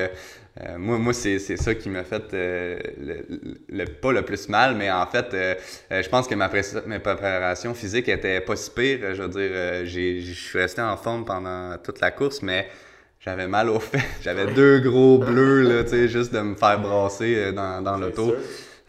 Euh, 0.61 0.77
moi, 0.77 0.97
moi 0.99 1.13
c'est 1.13 1.39
c'est 1.39 1.57
ça 1.57 1.73
qui 1.73 1.89
m'a 1.89 2.03
fait 2.03 2.23
euh, 2.33 2.77
le, 2.99 3.25
le- 3.69 3.85
pas 3.85 4.11
le 4.11 4.21
plus 4.21 4.47
mal, 4.49 4.75
mais 4.75 4.91
en 4.91 5.05
fait, 5.07 5.33
euh, 5.33 5.55
euh, 5.91 6.03
je 6.03 6.09
pense 6.09 6.27
que 6.27 6.35
ma, 6.35 6.47
pré- 6.49 6.61
ma 6.85 6.99
préparation 6.99 7.73
physique 7.73 8.07
était 8.07 8.39
pas 8.41 8.55
si 8.55 8.69
pire. 8.69 8.99
Je 9.15 9.21
veux 9.23 9.29
dire, 9.29 9.49
euh, 9.51 9.85
j'ai- 9.85 10.21
je 10.21 10.33
suis 10.33 10.59
resté 10.59 10.81
en 10.81 10.95
forme 10.95 11.25
pendant 11.25 11.75
toute 11.83 11.99
la 12.01 12.11
course, 12.11 12.41
mais 12.43 12.67
j'avais 13.19 13.47
mal 13.47 13.69
aux 13.69 13.79
fesses. 13.91 14.03
J'avais 14.21 14.45
deux 14.53 14.79
gros 14.79 15.17
bleus, 15.17 15.61
là, 15.63 15.83
tu 15.83 15.89
sais, 15.89 16.07
juste 16.07 16.31
de 16.33 16.39
me 16.41 16.55
faire 16.55 16.79
brasser 16.79 17.33
euh, 17.35 17.51
dans, 17.51 17.81
dans 17.81 17.97
l'auto. 17.97 18.35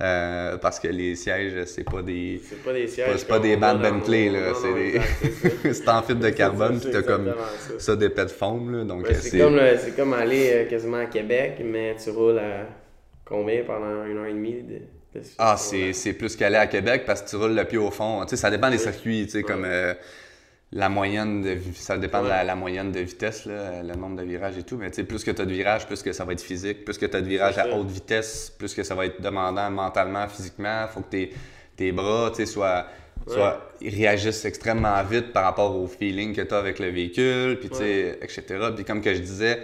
Euh, 0.00 0.56
parce 0.58 0.80
que 0.80 0.88
les 0.88 1.14
sièges, 1.14 1.66
c'est 1.66 1.84
pas 1.84 2.02
des. 2.02 2.40
C'est 2.44 2.62
pas 2.64 2.72
des 2.72 2.88
sièges. 2.88 3.16
C'est 3.16 3.28
pas 3.28 3.38
des 3.38 3.56
Bentley, 3.56 4.28
là, 4.28 4.52
c'est 4.60 4.74
des- 4.74 5.88
en 5.88 6.02
fibre 6.02 6.20
de 6.20 6.30
carbone, 6.30 6.80
puis 6.80 6.90
t'as 6.90 7.02
comme 7.02 7.26
ça. 7.58 7.74
ça 7.78 7.96
d'épais 7.96 8.24
de 8.24 8.30
foam, 8.30 8.76
là. 8.76 8.84
Donc, 8.84 9.04
Ouais, 9.04 9.12
euh, 9.12 9.18
c'est 9.20 9.38
comme, 9.38 9.60
c'est 9.78 9.94
comme 9.94 10.12
aller 10.12 10.50
euh, 10.52 10.64
quasiment 10.68 10.96
à 10.96 11.06
Québec, 11.06 11.60
mais 11.64 11.94
tu 12.02 12.10
roules 12.10 12.40
à 12.40 12.66
combien 13.24 13.62
pendant 13.64 14.04
une 14.04 14.18
heure 14.18 14.26
et 14.26 14.32
demie 14.32 14.62
de, 14.64 15.18
de 15.20 15.24
Ah, 15.38 15.54
c'est 15.56 16.12
plus 16.14 16.34
qu'aller 16.34 16.56
à 16.56 16.66
Québec 16.66 17.04
parce 17.06 17.22
que 17.22 17.30
tu 17.30 17.36
roules 17.36 17.54
le 17.54 17.64
pied 17.64 17.78
au 17.78 17.92
fond. 17.92 18.22
Tu 18.24 18.30
sais, 18.30 18.36
ça 18.36 18.50
dépend 18.50 18.70
des 18.70 18.78
circuits, 18.78 19.26
tu 19.26 19.30
sais, 19.30 19.36
Ouais. 19.38 19.42
comme 19.44 19.64
euh, 19.64 19.94
la 20.72 20.88
moyenne 20.88 21.42
de 21.42 21.58
ça 21.74 21.96
dépend 21.98 22.22
de 22.22 22.28
la, 22.28 22.54
moyenne 22.56 22.90
de 22.90 23.00
vitesse, 23.00 23.46
là, 23.46 23.82
le 23.82 23.94
nombre 23.94 24.16
de 24.16 24.24
virages 24.24 24.58
et 24.58 24.64
tout. 24.64 24.76
Mais 24.76 24.90
tu 24.90 24.96
sais, 24.96 25.04
plus 25.04 25.22
que 25.22 25.30
tu 25.30 25.40
as 25.40 25.44
de 25.44 25.52
virages, 25.52 25.86
plus 25.86 26.02
que 26.02 26.12
ça 26.12 26.24
va 26.24 26.32
être 26.32 26.40
physique. 26.40 26.84
Plus 26.84 26.98
que 26.98 27.06
tu 27.06 27.16
as 27.16 27.20
de 27.20 27.28
virages 27.28 27.58
à 27.58 27.68
haute 27.76 27.88
vitesse, 27.88 28.52
plus 28.58 28.74
que 28.74 28.82
ça 28.82 28.94
va 28.94 29.06
être 29.06 29.20
demandant 29.20 29.70
mentalement, 29.70 30.26
physiquement. 30.28 30.86
faut 30.88 31.00
que 31.00 31.10
tes, 31.10 31.32
tes 31.76 31.92
bras, 31.92 32.30
tu 32.30 32.44
sais, 32.44 32.46
soient, 32.46 32.86
réagissent 33.80 34.44
extrêmement 34.44 35.02
vite 35.04 35.32
par 35.32 35.44
rapport 35.44 35.76
au 35.76 35.86
feeling 35.86 36.34
que 36.34 36.42
tu 36.42 36.52
as 36.52 36.58
avec 36.58 36.78
le 36.80 36.88
véhicule, 36.88 37.58
puis 37.60 37.68
tu 37.68 37.76
sais, 37.76 38.18
etc. 38.20 38.44
Puis 38.74 38.84
comme 38.84 39.00
que 39.00 39.14
je 39.14 39.20
disais, 39.20 39.60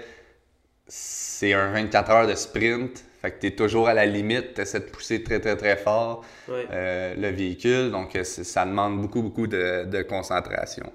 c'est 0.87 1.53
un 1.55 1.73
24 1.73 2.11
heures 2.11 2.27
de 2.29 2.35
sprint. 2.35 3.05
Fait 3.21 3.33
que 3.33 3.41
tu 3.41 3.47
es 3.49 3.51
toujours 3.51 3.89
à 3.89 3.95
la 3.95 4.07
limite, 4.07 4.55
tu 4.55 4.61
essaies 4.63 4.81
de 4.81 4.85
pousser 4.87 5.23
très 5.23 5.41
très 5.41 5.57
très 5.57 5.77
fort 5.77 6.25
Ouais. 6.49 6.67
euh, 6.73 7.15
le 7.17 7.29
véhicule. 7.29 7.91
Donc 7.91 8.17
euh, 8.17 8.25
ça 8.25 8.65
demande 8.65 9.01
beaucoup 9.01 9.23
beaucoup 9.23 9.47
de, 9.47 9.85
de 9.85 10.03
concentration. 10.03 10.91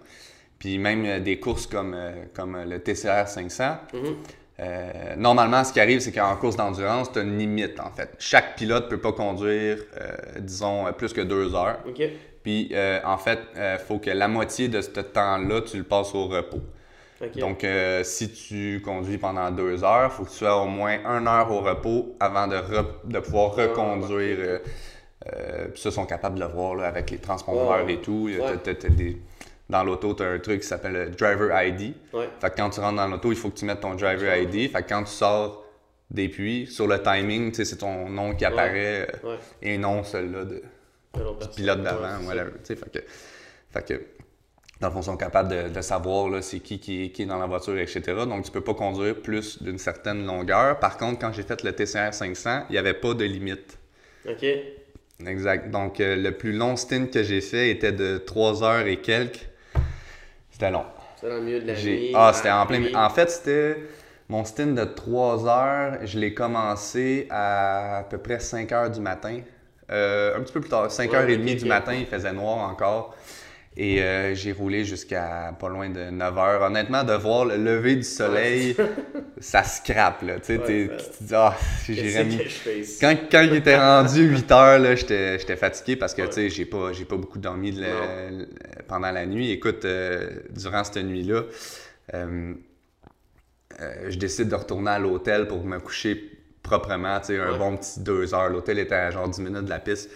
Puis 0.57 0.77
même 0.79 1.05
euh, 1.05 1.19
des 1.19 1.39
courses 1.39 1.67
comme, 1.67 1.95
comme 2.33 2.57
le 2.67 2.79
TCR 2.79 3.27
500, 3.27 3.77
Mhm. 3.93 4.15
euh, 4.61 5.15
normalement 5.17 5.63
ce 5.63 5.71
qui 5.73 5.79
arrive 5.79 5.99
c'est 5.99 6.11
qu'en 6.11 6.35
course 6.37 6.55
d'endurance, 6.55 7.11
tu 7.11 7.19
as 7.19 7.21
une 7.21 7.37
limite 7.37 7.79
en 7.79 7.91
fait. 7.91 8.09
Chaque 8.17 8.55
pilote 8.55 8.89
peut 8.89 8.99
pas 9.01 9.11
conduire, 9.11 9.77
euh, 9.99 10.39
disons, 10.39 10.91
plus 10.97 11.13
que 11.13 11.21
deux 11.21 11.53
heures. 11.53 11.79
Puis 12.43 12.71
en 13.03 13.17
fait, 13.17 13.39
il 13.55 13.79
faut 13.87 13.97
que 13.99 14.11
la 14.11 14.27
moitié 14.27 14.67
de 14.67 14.79
ce 14.81 14.89
temps-là, 14.89 15.61
tu 15.61 15.77
le 15.77 15.83
passes 15.83 16.13
au 16.13 16.27
repos. 16.27 16.61
Donc, 17.39 17.63
euh, 17.63 18.03
si 18.03 18.31
tu 18.31 18.81
conduis 18.83 19.17
pendant 19.17 19.49
deux 19.51 19.83
heures, 19.83 20.11
il 20.11 20.15
faut 20.15 20.23
que 20.25 20.29
tu 20.37 20.43
aies 20.45 20.49
au 20.49 20.65
moins 20.65 20.97
une 21.03 21.27
heure 21.27 21.51
au 21.51 21.61
repos 21.61 22.15
avant 22.19 22.47
de, 22.47 22.55
re- 22.55 22.85
de 23.05 23.19
pouvoir 23.19 23.53
Ah, 23.57 23.61
reconduire. 23.63 24.37
euh, 24.39 24.59
euh, 25.33 25.67
puis 25.69 25.81
ça, 25.81 25.89
ils 25.89 25.93
sont 25.93 26.05
capables 26.05 26.35
de 26.39 26.43
le 26.45 26.51
voir 26.51 26.75
là, 26.75 26.87
avec 26.87 27.09
les 27.11 27.17
transpondeurs 27.17 27.85
Ouais. 27.85 27.93
et 27.93 28.01
tout. 28.01 28.29
Ouais. 28.29 28.57
Des- 28.89 29.17
Dans 29.69 29.83
l'auto, 29.83 30.13
tu 30.13 30.21
as 30.23 30.27
un 30.27 30.37
truc 30.39 30.61
qui 30.61 30.67
s'appelle 30.67 30.93
le 30.93 31.09
Driver 31.09 31.49
ID. 31.63 31.93
Ouais. 32.13 32.29
Fait 32.39 32.51
que 32.51 32.55
quand 32.57 32.69
tu 32.69 32.79
rentres 32.79 32.97
dans 32.97 33.07
l'auto, 33.07 33.31
il 33.31 33.37
faut 33.37 33.49
que 33.49 33.57
tu 33.57 33.65
mettes 33.65 33.79
ton 33.81 33.95
Driver 33.95 34.37
ID. 34.37 34.69
Fait 34.71 34.83
que 34.83 34.89
quand 34.89 35.03
tu 35.03 35.11
sors 35.11 35.65
des 36.11 36.29
puits, 36.29 36.67
sur 36.67 36.85
le 36.87 37.01
timing, 37.01 37.51
c'est 37.51 37.77
ton 37.77 38.07
nom 38.07 38.35
qui 38.35 38.45
apparaît 38.45 39.07
euh, 39.23 39.37
et 39.63 39.79
non 39.79 40.03
celui-là 40.03 40.43
de, 40.45 40.61
l'autre 41.17 41.39
personne. 41.39 41.55
pilote 41.55 41.81
d'avant, 41.81 42.19
Fait 42.63 42.75
que, 42.75 42.99
fait 43.71 43.85
que, 43.87 44.01
dans 44.81 44.87
le 44.89 44.93
fond, 44.93 45.01
sont 45.01 45.17
capables 45.17 45.49
de, 45.49 45.69
de 45.69 45.81
savoir 45.81 46.43
c'est 46.43 46.59
qui, 46.59 46.79
qui 46.79 47.11
qui 47.11 47.23
est 47.23 47.25
dans 47.25 47.39
la 47.39 47.47
voiture, 47.47 47.77
etc. 47.77 48.01
Donc, 48.27 48.43
tu 48.45 48.51
peux 48.51 48.61
pas 48.63 48.73
conduire 48.73 49.15
plus 49.21 49.61
d'une 49.63 49.77
certaine 49.79 50.25
longueur. 50.25 50.79
Par 50.79 50.97
contre, 50.97 51.19
quand 51.19 51.31
j'ai 51.33 51.43
fait 51.43 51.63
le 51.63 51.73
TCR 51.73 52.13
500, 52.13 52.63
il 52.69 52.73
n'y 52.73 52.77
avait 52.77 52.93
pas 52.93 53.13
de 53.13 53.23
limite. 53.25 53.77
Ok. 54.25 54.43
Exact. 55.25 55.71
Donc, 55.71 55.99
euh, 55.99 56.15
le 56.15 56.31
plus 56.37 56.53
long 56.53 56.75
stint 56.77 57.07
que 57.07 57.21
j'ai 57.23 57.41
fait 57.41 57.69
était 57.69 57.91
de 57.91 58.17
3 58.17 58.63
heures 58.63 58.87
et 58.87 59.01
quelques. 59.01 59.49
C'était 60.51 60.71
long. 60.71 60.85
C'est 61.15 61.27
dans 61.29 61.35
le 61.37 61.41
milieu 61.43 61.61
de 61.61 61.67
la 61.67 61.75
nuit. 61.75 62.13
Ah, 62.13 62.31
c'était 62.33 62.51
en 62.51 62.65
plein. 62.65 62.83
En 62.93 63.09
fait, 63.09 63.29
c'était 63.29 63.77
mon 64.29 64.43
stint 64.45 64.67
de 64.73 64.83
3 64.85 65.47
heures. 65.47 65.99
Je 66.05 66.19
l'ai 66.19 66.33
commencé 66.33 67.27
à 67.29 67.97
à 67.99 68.03
peu 68.03 68.17
près 68.17 68.39
5 68.39 68.71
heures 68.71 68.89
du 68.91 68.99
matin. 69.01 69.41
Euh, 69.91 70.35
un 70.37 70.41
petit 70.41 70.53
peu 70.53 70.61
plus 70.61 70.69
tard, 70.69 70.89
5 70.91 71.13
Ouais, 71.13 71.15
heures 71.15 71.29
et 71.29 71.37
ok, 71.37 71.37
demie 71.37 71.55
ok. 71.55 71.55
du 71.55 71.65
matin, 71.65 71.93
il 71.93 72.07
faisait 72.07 72.33
noir 72.33 72.69
encore. 72.69 73.15
Et 73.77 74.01
euh, 74.01 74.33
j'ai 74.35 74.53
roulé 74.53 74.85
jusqu'à 74.85 75.53
pas 75.59 75.67
loin 75.67 75.89
de 75.89 76.09
9 76.09 76.37
heures. 76.37 76.61
Honnêtement, 76.61 77.03
de 77.03 77.11
voir 77.13 77.43
le 77.43 77.57
lever 77.57 77.97
du 77.97 78.03
soleil, 78.03 78.73
ça 79.39 79.63
scrape, 79.63 80.21
là. 80.21 80.39
Tu 80.39 80.55
sais, 80.55 80.57
Ouais, 80.59 80.89
tu 81.17 81.23
dis, 81.25 81.33
ah, 81.35 81.53
Qu'est-ce 81.85 82.01
j'irais? 82.01 82.27
Quand, 83.01 83.17
quand 83.29 83.41
il 83.41 83.53
était 83.55 83.77
rendu 83.77 84.23
8 84.29 84.49
heures, 84.51 84.79
là, 84.79 84.95
j'étais 84.95 85.57
fatigué 85.57 85.97
parce 85.97 86.13
que 86.13 86.21
Ouais. 86.21 86.29
tu 86.29 86.33
sais, 86.35 86.49
j'ai 86.49 86.63
pas, 86.65 86.91
pas 87.09 87.17
beaucoup 87.17 87.37
dormi 87.37 87.73
de 87.73 87.81
le- 87.81 88.47
pendant 88.87 89.11
la 89.11 89.25
nuit. 89.25 89.51
Écoute, 89.51 89.83
euh, 89.83 90.29
durant 90.51 90.85
cette 90.85 91.03
nuit-là, 91.03 91.41
euh, 92.13 92.53
euh, 93.81 94.05
je 94.09 94.17
décide 94.17 94.47
de 94.47 94.55
retourner 94.55 94.91
à 94.91 94.99
l'hôtel 94.99 95.47
pour 95.47 95.63
me 95.65 95.79
coucher 95.79 96.31
proprement, 96.63 97.19
tu 97.19 97.27
sais, 97.27 97.39
un 97.39 97.51
Ouais. 97.51 97.57
bon 97.57 97.75
petit 97.75 97.99
2 97.99 98.33
heures. 98.33 98.49
L'hôtel 98.49 98.79
était 98.79 98.95
à 98.95 99.11
genre 99.11 99.27
10 99.27 99.41
minutes 99.41 99.65
de 99.65 99.69
la 99.69 99.79
piste. 99.79 100.09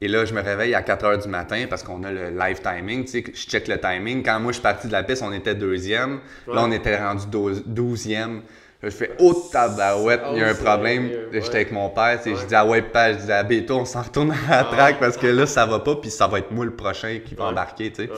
Et 0.00 0.06
là, 0.08 0.24
je 0.24 0.32
me 0.32 0.40
réveille 0.40 0.74
à 0.74 0.82
4 0.82 1.04
heures 1.04 1.18
du 1.18 1.28
matin 1.28 1.66
parce 1.68 1.82
qu'on 1.82 2.04
a 2.04 2.12
le 2.12 2.30
live 2.30 2.60
timing. 2.62 3.04
Tu 3.04 3.10
sais, 3.10 3.24
je 3.26 3.48
check 3.48 3.66
le 3.66 3.78
timing. 3.80 4.22
Quand 4.22 4.38
moi, 4.38 4.52
je 4.52 4.56
suis 4.56 4.62
parti 4.62 4.86
de 4.86 4.92
la 4.92 5.02
piste, 5.02 5.22
on 5.22 5.32
était 5.32 5.54
deuxième. 5.56 6.20
Ouais. 6.46 6.54
Là, 6.54 6.62
on 6.64 6.70
était 6.70 6.96
rendu 6.96 7.26
dou- 7.26 7.60
douzième. 7.66 8.42
Je 8.80 8.90
fais 8.90 9.10
«Oh, 9.18 9.34
tabarouette, 9.50 10.22
il 10.32 10.38
y 10.38 10.42
a 10.42 10.50
un 10.50 10.54
problème. 10.54 11.08
sérieux,» 11.08 11.28
J'étais 11.32 11.48
ouais. 11.48 11.54
avec 11.56 11.72
mon 11.72 11.90
père. 11.90 12.16
tu 12.18 12.22
sais, 12.24 12.30
Ouais. 12.30 12.42
Je 12.42 12.46
dis 12.46 12.54
à 12.54 12.64
ouais, 12.64 12.80
papa, 12.82 13.12
je 13.14 13.18
dis 13.24 13.32
à 13.32 13.42
Béto, 13.42 13.76
on 13.76 13.84
s'en 13.84 14.02
retourne 14.02 14.30
à 14.30 14.34
la 14.50 14.58
Ah. 14.60 14.64
track 14.70 15.00
parce 15.00 15.16
que 15.16 15.26
là, 15.26 15.46
ça 15.46 15.66
va 15.66 15.80
pas. 15.80 15.96
Puis 15.96 16.10
ça 16.10 16.28
va 16.28 16.38
être 16.38 16.52
moi 16.52 16.64
le 16.64 16.76
prochain 16.76 17.18
qui 17.26 17.34
va 17.34 17.46
Ouais. 17.46 17.50
embarquer. 17.50 17.90
tu 17.90 18.04
sais. 18.04 18.08
Ouais. 18.08 18.16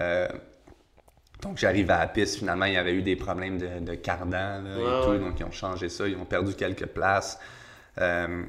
Euh, 0.00 0.26
donc, 1.40 1.58
j'arrive 1.58 1.88
à 1.92 2.00
la 2.00 2.06
piste. 2.08 2.38
Finalement, 2.38 2.64
il 2.64 2.72
y 2.72 2.76
avait 2.76 2.94
eu 2.94 3.02
des 3.02 3.14
problèmes 3.14 3.58
de, 3.58 3.68
de 3.78 3.94
cardan 3.94 4.30
là, 4.30 4.60
et 4.76 4.82
Ouais, 4.82 5.04
tout. 5.04 5.10
ouais. 5.12 5.18
Donc, 5.20 5.38
ils 5.38 5.44
ont 5.44 5.52
changé 5.52 5.88
ça. 5.88 6.08
Ils 6.08 6.16
ont 6.16 6.24
perdu 6.24 6.54
quelques 6.54 6.86
places. 6.86 7.38
Euh, 8.00 8.42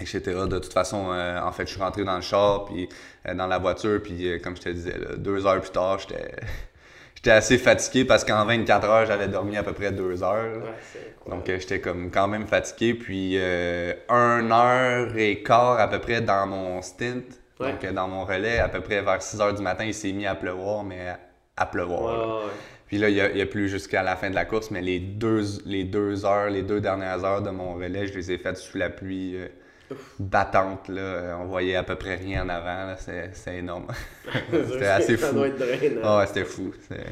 etc. 0.00 0.20
De 0.48 0.58
toute 0.58 0.72
façon, 0.72 1.10
euh, 1.12 1.40
en 1.40 1.52
fait, 1.52 1.66
je 1.66 1.72
suis 1.72 1.80
rentré 1.80 2.04
dans 2.04 2.16
le 2.16 2.22
char, 2.22 2.64
puis 2.64 2.88
euh, 3.28 3.34
dans 3.34 3.46
la 3.46 3.58
voiture, 3.58 4.00
puis 4.02 4.28
euh, 4.28 4.38
comme 4.38 4.56
je 4.56 4.62
te 4.62 4.68
disais, 4.68 4.98
là, 4.98 5.16
deux 5.16 5.46
heures 5.46 5.60
plus 5.60 5.70
tard, 5.70 5.98
j'étais 5.98 6.34
j'étais 7.14 7.30
assez 7.30 7.58
fatigué 7.58 8.04
parce 8.04 8.24
qu'en 8.24 8.44
24 8.44 8.88
heures, 8.88 9.06
j'avais 9.06 9.28
dormi 9.28 9.56
à 9.56 9.62
peu 9.62 9.72
près 9.72 9.92
deux 9.92 10.22
heures. 10.22 10.56
Ouais. 10.56 11.30
Donc, 11.30 11.46
j'étais 11.46 11.80
comme 11.80 12.10
quand 12.10 12.26
même 12.28 12.46
fatigué, 12.46 12.94
puis 12.94 13.36
une 13.36 14.52
heure 14.52 15.16
et 15.16 15.42
quart 15.42 15.78
à 15.78 15.88
peu 15.88 16.00
près 16.00 16.20
dans 16.20 16.46
mon 16.46 16.82
stint, 16.82 17.22
Ouais. 17.60 17.72
donc 17.72 17.92
dans 17.92 18.08
mon 18.08 18.24
relais, 18.24 18.58
à 18.58 18.68
peu 18.68 18.80
près 18.80 19.02
vers 19.02 19.22
6 19.22 19.40
heures 19.40 19.54
du 19.54 19.62
matin, 19.62 19.84
il 19.84 19.94
s'est 19.94 20.10
mis 20.10 20.26
à 20.26 20.34
pleuvoir, 20.34 20.82
mais 20.82 21.10
à, 21.10 21.20
à 21.56 21.66
pleuvoir. 21.66 22.44
Ouais. 22.46 22.50
Puis 22.86 22.98
là, 22.98 23.08
il 23.08 23.16
y 23.16 23.40
a, 23.40 23.46
plus 23.46 23.68
jusqu'à 23.68 24.02
la 24.02 24.16
fin 24.16 24.30
de 24.30 24.34
la 24.34 24.44
course, 24.44 24.72
mais 24.72 24.80
les 24.80 24.98
deux, 24.98 25.44
les 25.64 25.84
deux 25.84 26.24
heures, 26.26 26.50
les 26.50 26.62
deux 26.62 26.80
dernières 26.80 27.24
heures 27.24 27.40
de 27.40 27.50
mon 27.50 27.74
relais, 27.74 28.08
je 28.08 28.14
les 28.14 28.32
ai 28.32 28.38
faites 28.38 28.56
sous 28.56 28.76
la 28.78 28.90
pluie 28.90 29.36
battante. 30.18 30.88
Là. 30.88 31.00
Euh, 31.00 31.34
On 31.40 31.44
voyait 31.46 31.76
à 31.76 31.82
peu 31.82 31.96
près 31.96 32.14
rien 32.16 32.44
en 32.44 32.48
avant. 32.48 32.86
là. 32.86 32.96
C'est 32.98 33.30
c'est 33.34 33.56
énorme. 33.58 33.86
c'était 34.50 34.86
assez 34.86 35.16
fou. 35.16 35.36
Ah 36.02 36.18
ouais, 36.18 36.26
c'était 36.26 36.44
fou. 36.44 36.72
C'est- 36.88 37.06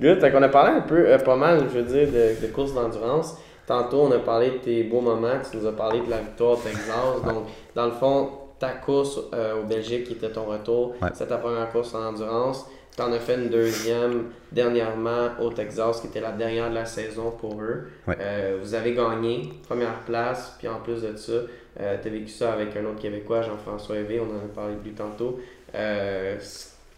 Good, 0.00 0.20
fait 0.20 0.30
qu'on 0.30 0.42
a 0.42 0.48
parlé 0.50 0.72
un 0.76 0.80
peu, 0.82 1.08
euh, 1.08 1.18
pas 1.18 1.36
mal, 1.36 1.60
je 1.72 1.78
veux 1.78 1.82
dire, 1.84 2.06
de, 2.08 2.46
de 2.46 2.52
courses 2.52 2.74
d'endurance. 2.74 3.38
Tantôt, 3.66 4.02
on 4.02 4.12
a 4.12 4.18
parlé 4.18 4.50
de 4.50 4.56
tes 4.58 4.82
beaux 4.84 5.00
moments, 5.00 5.38
tu 5.50 5.56
nous 5.56 5.66
as 5.66 5.72
parlé 5.74 6.00
de 6.00 6.10
la 6.10 6.18
victoire 6.18 6.52
au 6.52 6.56
Texas. 6.60 7.22
Donc, 7.24 7.46
dans 7.74 7.86
le 7.86 7.92
fond, 7.92 8.28
ta 8.58 8.68
course 8.72 9.18
euh, 9.34 9.60
au 9.60 9.64
Belgique 9.64 10.04
qui 10.04 10.12
était 10.12 10.30
ton 10.30 10.44
retour, 10.44 10.94
Ouais. 11.00 11.08
c'est 11.14 11.26
ta 11.28 11.38
première 11.38 11.70
course 11.72 11.94
en 11.94 12.04
endurance. 12.08 12.66
Tu 12.94 13.02
en 13.02 13.10
as 13.12 13.18
fait 13.18 13.34
une 13.36 13.48
deuxième 13.48 14.26
dernièrement 14.52 15.28
au 15.40 15.50
Texas, 15.50 16.00
qui 16.00 16.06
était 16.08 16.20
la 16.20 16.32
dernière 16.32 16.68
de 16.70 16.74
la 16.74 16.84
saison 16.84 17.30
pour 17.30 17.60
eux. 17.60 17.88
Ouais. 18.06 18.16
Euh, 18.20 18.58
vous 18.62 18.74
avez 18.74 18.92
gagné, 18.94 19.50
première 19.66 20.00
place, 20.06 20.54
puis 20.58 20.68
en 20.68 20.80
plus 20.80 21.02
de 21.02 21.16
ça, 21.16 21.32
tu 21.76 22.08
as 22.08 22.10
vécu 22.10 22.28
ça 22.28 22.52
avec 22.52 22.76
un 22.76 22.84
autre 22.86 23.00
Québécois, 23.00 23.42
Jean-François 23.42 23.96
Hévé, 23.98 24.20
on 24.20 24.24
en 24.34 24.38
a 24.38 24.48
parlé 24.54 24.74
plus 24.76 24.92
tantôt. 24.92 25.40
Euh, 25.74 26.38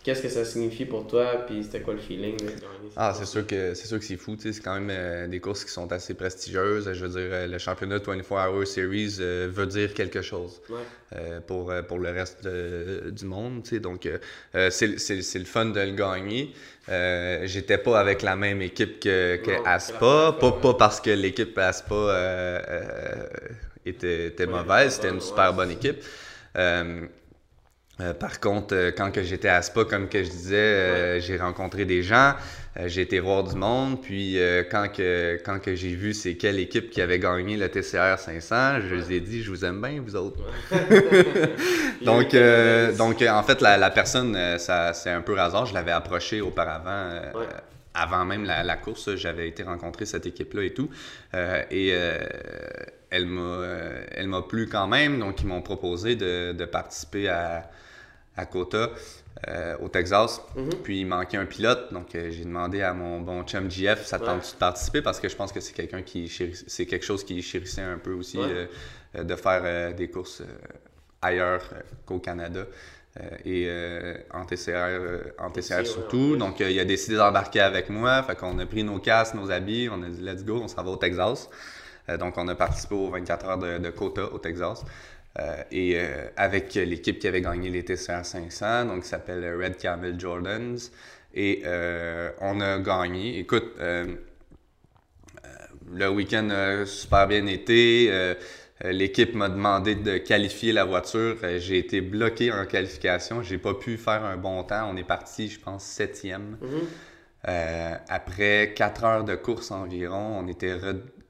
qu'est-ce 0.04 0.22
que 0.22 0.28
ça 0.28 0.44
signifie 0.44 0.84
pour 0.84 1.06
toi, 1.06 1.44
puis 1.46 1.64
c'était 1.64 1.80
quoi 1.80 1.94
le 1.94 2.00
feeling 2.00 2.36
de 2.36 2.44
gagner 2.44 2.56
cette 2.84 2.92
Ah, 2.96 3.12
c'est 3.18 3.26
sûr 3.26 3.46
que 3.46 3.74
c'est 3.74 3.86
sûr 3.88 3.98
que 3.98 4.04
c'est 4.04 4.16
fou, 4.16 4.36
c'est 4.38 4.58
quand 4.62 4.74
même 4.74 4.90
euh, 4.90 5.26
des 5.26 5.40
courses 5.40 5.64
qui 5.64 5.70
sont 5.72 5.90
assez 5.92 6.14
prestigieuses. 6.14 6.90
Je 6.92 7.04
veux 7.04 7.10
dire, 7.20 7.28
euh, 7.32 7.46
le 7.46 7.58
championnat 7.58 7.98
24 7.98 8.30
Hour 8.50 8.66
Series 8.66 9.16
euh, 9.20 9.48
veut 9.50 9.66
dire 9.66 9.92
quelque 9.94 10.22
chose 10.22 10.60
Ouais. 10.70 10.76
euh, 11.16 11.40
pour, 11.46 11.70
euh, 11.70 11.82
pour 11.82 11.98
le 11.98 12.10
reste 12.10 12.44
de- 12.44 13.10
du 13.10 13.24
monde, 13.24 13.62
tu 13.64 13.70
sais. 13.70 13.80
Donc, 13.80 14.06
euh, 14.06 14.18
euh, 14.54 14.70
c'est 14.70 14.86
le 15.38 15.44
fun 15.44 15.66
de 15.66 15.80
le 15.80 15.92
gagner. 15.92 16.52
Euh, 16.88 17.42
J'étais 17.44 17.76
pas 17.78 17.98
avec 18.00 18.22
la 18.22 18.34
même 18.36 18.62
équipe 18.62 19.00
que, 19.00 19.36
que 19.36 19.50
Non, 19.50 19.62
Aspa, 19.64 20.36
pas, 20.40 20.52
pas 20.52 20.74
parce 20.74 21.00
que 21.02 21.10
l'équipe 21.10 21.56
Aspa 21.58 21.94
euh, 21.94 22.60
euh, 22.68 23.26
était, 23.88 24.26
était 24.28 24.46
Ouais, 24.46 24.52
mauvaise, 24.52 24.94
c'était 24.94 25.08
était 25.08 25.16
une 25.16 25.20
super 25.20 25.50
ouais, 25.50 25.56
bonne 25.56 25.70
équipe. 25.70 26.02
Euh, 26.56 27.06
euh, 28.00 28.14
par 28.14 28.38
contre, 28.38 28.74
euh, 28.76 28.90
quand 28.96 29.10
que 29.10 29.22
j'étais 29.22 29.48
à 29.48 29.60
Spa, 29.60 29.84
comme 29.84 30.08
que 30.08 30.22
je 30.22 30.30
disais, 30.30 30.56
euh, 30.56 31.20
j'ai 31.20 31.36
rencontré 31.36 31.84
des 31.84 32.02
gens, 32.02 32.34
j'ai 32.86 33.02
été 33.02 33.18
voir 33.18 33.42
du 33.42 33.56
monde, 33.56 34.00
puis 34.00 34.38
quand 34.70 34.86
que, 34.88 35.40
quand 35.44 35.58
que 35.58 35.74
j'ai 35.74 35.96
vu 35.96 36.14
c'est 36.14 36.36
quelle 36.36 36.60
équipe 36.60 36.90
qui 36.90 37.00
avait 37.00 37.18
gagné 37.18 37.56
le 37.56 37.68
TCR 37.68 38.16
500, 38.16 38.82
je 38.88 38.94
les 38.94 39.12
ai 39.14 39.20
dit, 39.20 39.42
je 39.42 39.50
vous 39.50 39.64
aime 39.64 39.82
bien, 39.82 40.00
vous 40.00 40.14
autres. 40.14 40.38
donc, 42.04 42.36
donc 42.96 43.20
en 43.22 43.42
fait, 43.42 43.60
la, 43.62 43.78
la 43.78 43.90
personne, 43.90 44.38
ça, 44.60 44.92
c'est 44.92 45.10
un 45.10 45.22
peu 45.22 45.36
hasard, 45.40 45.66
je 45.66 45.74
l'avais 45.74 45.90
approché 45.90 46.40
auparavant. 46.40 47.10
Ouais. 47.34 47.46
Avant 47.94 48.24
même 48.24 48.44
la, 48.44 48.62
la 48.62 48.76
course, 48.76 49.16
j'avais 49.16 49.48
été 49.48 49.64
rencontrer 49.64 50.06
cette 50.06 50.26
équipe-là 50.26 50.62
et 50.62 50.72
tout. 50.72 50.88
Et 51.72 51.92
elle 53.10 53.26
m'a 53.26 53.40
euh, 53.40 54.04
elle 54.12 54.28
m'a 54.28 54.42
plu 54.42 54.68
quand 54.68 54.86
même, 54.86 55.18
donc 55.18 55.40
ils 55.40 55.46
m'ont 55.46 55.62
proposé 55.62 56.16
de, 56.16 56.52
de 56.52 56.64
participer 56.64 57.28
à, 57.28 57.70
à 58.36 58.46
Kota, 58.46 58.90
euh, 59.48 59.76
au 59.80 59.88
Texas. 59.88 60.40
Mhm. 60.56 60.70
Puis 60.82 61.00
il 61.00 61.06
manquait 61.06 61.36
un 61.38 61.46
pilote, 61.46 61.92
donc 61.92 62.14
euh, 62.14 62.30
j'ai 62.30 62.44
demandé 62.44 62.82
à 62.82 62.92
mon 62.92 63.20
bon 63.20 63.42
chum 63.44 63.70
GF, 63.70 64.04
ça 64.04 64.18
Ouais. 64.18 64.26
tente 64.26 64.52
de 64.52 64.58
participer? 64.58 65.00
Parce 65.02 65.20
que 65.20 65.28
je 65.28 65.36
pense 65.36 65.52
que 65.52 65.60
c'est 65.60 65.72
quelqu'un 65.74 66.02
qui 66.02 66.28
c'est 66.66 66.86
quelque 66.86 67.04
chose 67.04 67.24
qui 67.24 67.40
chérissait 67.42 67.82
un 67.82 67.98
peu 67.98 68.12
aussi 68.12 68.38
Ouais. 68.38 68.68
euh, 69.16 69.24
de 69.24 69.34
faire 69.36 69.94
des 69.94 70.08
courses 70.08 70.42
ailleurs 71.22 71.62
qu'au 72.06 72.18
Canada. 72.18 72.66
et 73.44 73.68
en 74.32 74.44
TCR, 74.44 75.32
en 75.38 75.50
TCR 75.50 75.84
surtout. 75.86 76.36
Donc, 76.36 76.60
il 76.60 76.78
a 76.78 76.84
décidé 76.84 77.16
d'embarquer 77.16 77.60
avec 77.60 77.88
moi. 77.90 78.22
Fait 78.22 78.36
qu'on 78.36 78.56
a 78.60 78.66
pris 78.66 78.84
nos 78.84 78.98
casques, 79.00 79.34
nos 79.34 79.50
habits, 79.50 79.88
on 79.90 80.02
a 80.04 80.08
dit 80.08 80.20
let's 80.22 80.44
go, 80.44 80.60
on 80.62 80.68
s'en 80.68 80.84
va 80.84 80.90
au 80.90 80.96
Texas. 80.96 81.48
Euh, 82.08 82.16
donc, 82.16 82.36
on 82.36 82.48
a 82.48 82.54
participé 82.54 82.94
aux 82.94 83.10
24 83.10 83.46
heures 83.46 83.58
de, 83.58 83.78
de 83.78 83.90
Kota 83.90 84.32
au 84.32 84.38
Texas. 84.38 84.84
Euh, 85.38 85.62
et 85.70 85.92
euh, 85.96 86.28
avec 86.36 86.74
l'équipe 86.74 87.18
qui 87.18 87.28
avait 87.28 87.40
gagné 87.40 87.70
les 87.70 87.84
TCR 87.84 88.24
500, 88.24 88.86
donc 88.86 89.02
qui 89.02 89.08
s'appelle 89.08 89.44
Red 89.62 89.76
Camel 89.76 90.18
Jordans. 90.18 90.76
Et 91.34 91.62
euh, 91.64 92.30
on 92.40 92.60
a 92.60 92.78
gagné. 92.78 93.38
Écoute, 93.38 93.74
le 95.90 96.08
week-end 96.10 96.50
a 96.50 96.86
super 96.86 97.28
bien 97.28 97.46
été. 97.46 98.34
L'équipe 98.82 99.34
m'a 99.34 99.48
demandé 99.48 99.94
de 99.94 100.18
qualifier 100.18 100.72
la 100.72 100.84
voiture. 100.84 101.36
J'ai 101.58 101.78
été 101.78 102.00
bloqué 102.00 102.52
en 102.52 102.64
qualification. 102.64 103.42
J'ai 103.42 103.58
pas 103.58 103.74
pu 103.74 103.96
faire 103.96 104.24
un 104.24 104.36
bon 104.36 104.62
temps. 104.64 104.90
On 104.90 104.96
est 104.96 105.06
parti, 105.06 105.48
je 105.48 105.60
pense, 105.60 105.84
septième. 105.84 106.56
Mhm. 106.60 106.80
Euh, 107.46 107.94
après 108.08 108.72
4 108.74 109.04
heures 109.04 109.24
de 109.24 109.36
course 109.36 109.70
environ, 109.70 110.38
on 110.40 110.48
était 110.48 110.76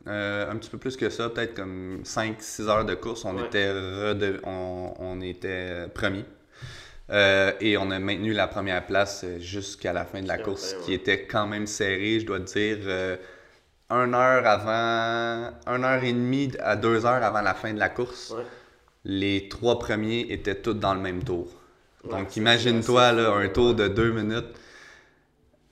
euh, 0.08 0.50
un 0.50 0.56
petit 0.56 0.70
peu 0.70 0.78
plus 0.78 0.96
que 0.96 1.10
ça, 1.10 1.28
peut-être 1.28 1.54
comme 1.54 2.00
5-6 2.04 2.68
heures 2.68 2.84
de 2.84 2.94
course, 2.94 3.24
on 3.24 3.36
Ouais. 3.36 3.46
était, 3.46 3.70
rede- 3.72 4.40
on, 4.44 4.94
on 4.98 5.20
était 5.20 5.86
premier. 5.94 6.24
Euh, 7.10 7.52
et 7.60 7.76
on 7.78 7.90
a 7.90 7.98
maintenu 7.98 8.32
la 8.34 8.48
première 8.48 8.84
place 8.84 9.24
jusqu'à 9.40 9.92
la 9.94 10.04
fin 10.04 10.20
de 10.20 10.28
la 10.28 10.38
course, 10.38 10.76
qui 10.84 10.92
était 10.92 11.22
quand 11.26 11.46
même 11.46 11.66
serrée, 11.66 12.20
je 12.20 12.26
dois 12.26 12.40
te 12.40 12.52
dire. 12.52 12.78
euh, 12.86 13.16
une 13.90 14.14
heure 14.14 14.46
avant, 14.46 15.50
une 15.66 15.84
heure 15.84 16.04
et 16.04 16.12
demie 16.12 16.52
à 16.60 16.76
deux 16.76 17.06
heures 17.06 17.22
avant 17.24 17.40
la 17.40 17.54
fin 17.54 17.72
de 17.72 17.78
la 17.78 17.88
course, 17.88 18.32
Ouais. 18.36 18.44
les 19.04 19.48
trois 19.48 19.78
premiers 19.78 20.26
étaient 20.30 20.56
tous 20.56 20.74
dans 20.74 20.92
le 20.92 21.00
même 21.00 21.24
tour. 21.24 21.48
Donc 22.10 22.36
imagine-toi 22.36 23.08
un 23.08 23.48
tour 23.48 23.74
de 23.74 23.88
deux 23.88 24.12
minutes. 24.12 24.44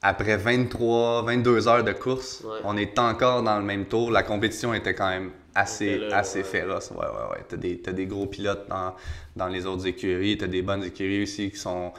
Après 0.08 0.36
23, 0.36 1.22
22 1.24 1.66
heures 1.66 1.82
de 1.82 1.90
course, 1.92 2.42
Ouais. 2.44 2.60
on 2.62 2.76
est 2.76 2.96
encore 2.96 3.42
dans 3.42 3.58
le 3.58 3.64
même 3.64 3.86
tour. 3.86 4.12
La 4.12 4.22
compétition 4.22 4.72
était 4.72 4.94
quand 4.94 5.08
même 5.08 5.30
assez, 5.52 5.98
là, 5.98 6.18
assez 6.18 6.38
ouais. 6.38 6.44
féroce. 6.44 6.92
Ouais, 6.92 6.98
ouais, 6.98 7.28
ouais. 7.32 7.44
T'as 7.48 7.56
des, 7.56 7.78
t'as 7.80 7.90
des 7.90 8.06
gros 8.06 8.26
pilotes 8.26 8.68
dans, 8.68 8.94
dans 9.34 9.48
les 9.48 9.66
autres 9.66 9.84
écuries. 9.88 10.38
T'as 10.38 10.46
des 10.46 10.62
bonnes 10.62 10.84
écuries 10.84 11.24
aussi 11.24 11.50
qui 11.50 11.56
sont, 11.56 11.92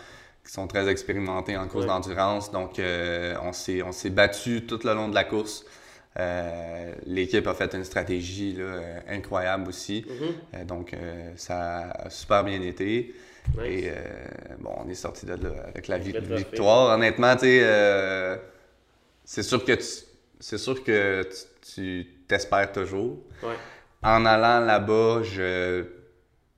qui 0.46 0.54
sont 0.54 0.68
très 0.68 0.88
expérimentées 0.88 1.58
en 1.58 1.68
course 1.68 1.84
Ouais. 1.84 1.88
d'endurance. 1.90 2.50
Donc, 2.50 2.80
euh, 2.80 3.36
on 3.44 3.52
s'est 3.52 4.10
battu 4.10 4.66
tout 4.66 4.80
le 4.86 4.94
long 4.94 5.10
de 5.10 5.16
la 5.16 5.26
course. 5.26 5.66
Euh, 6.18 6.94
L'équipe 7.08 7.46
a 7.46 7.54
fait 7.56 7.74
une 7.76 7.84
stratégie 7.84 8.54
là, 8.54 8.64
euh, 8.64 9.00
incroyable 9.10 9.68
aussi. 9.68 10.06
Mhm. 10.08 10.28
Euh, 10.54 10.64
donc, 10.64 10.96
ça 11.36 11.90
a 11.90 12.10
super 12.10 12.46
bien 12.46 12.62
été. 12.62 13.14
Nice. 13.56 13.60
Et 13.66 13.90
euh, 13.90 13.96
bon, 14.60 14.72
on 14.78 14.90
est 14.90 14.96
sorti 14.96 15.26
de 15.26 15.34
là 15.34 15.50
avec 15.68 15.88
la 15.88 15.98
victoire. 15.98 16.96
Honnêtement, 16.96 17.34
tu 17.36 17.42
sais, 17.42 17.60
euh, 17.64 18.38
c'est 19.24 19.44
sûr 19.44 19.64
que 19.64 19.74
tu, 19.74 19.86
c'est 20.40 20.58
sûr 20.58 20.84
que 20.84 21.28
tu, 21.74 22.08
t'espères 22.28 22.72
toujours. 22.72 23.18
Ouais. 23.44 23.56
En 24.04 24.26
allant 24.26 24.66
là-bas, 24.66 25.22
je 25.24 25.86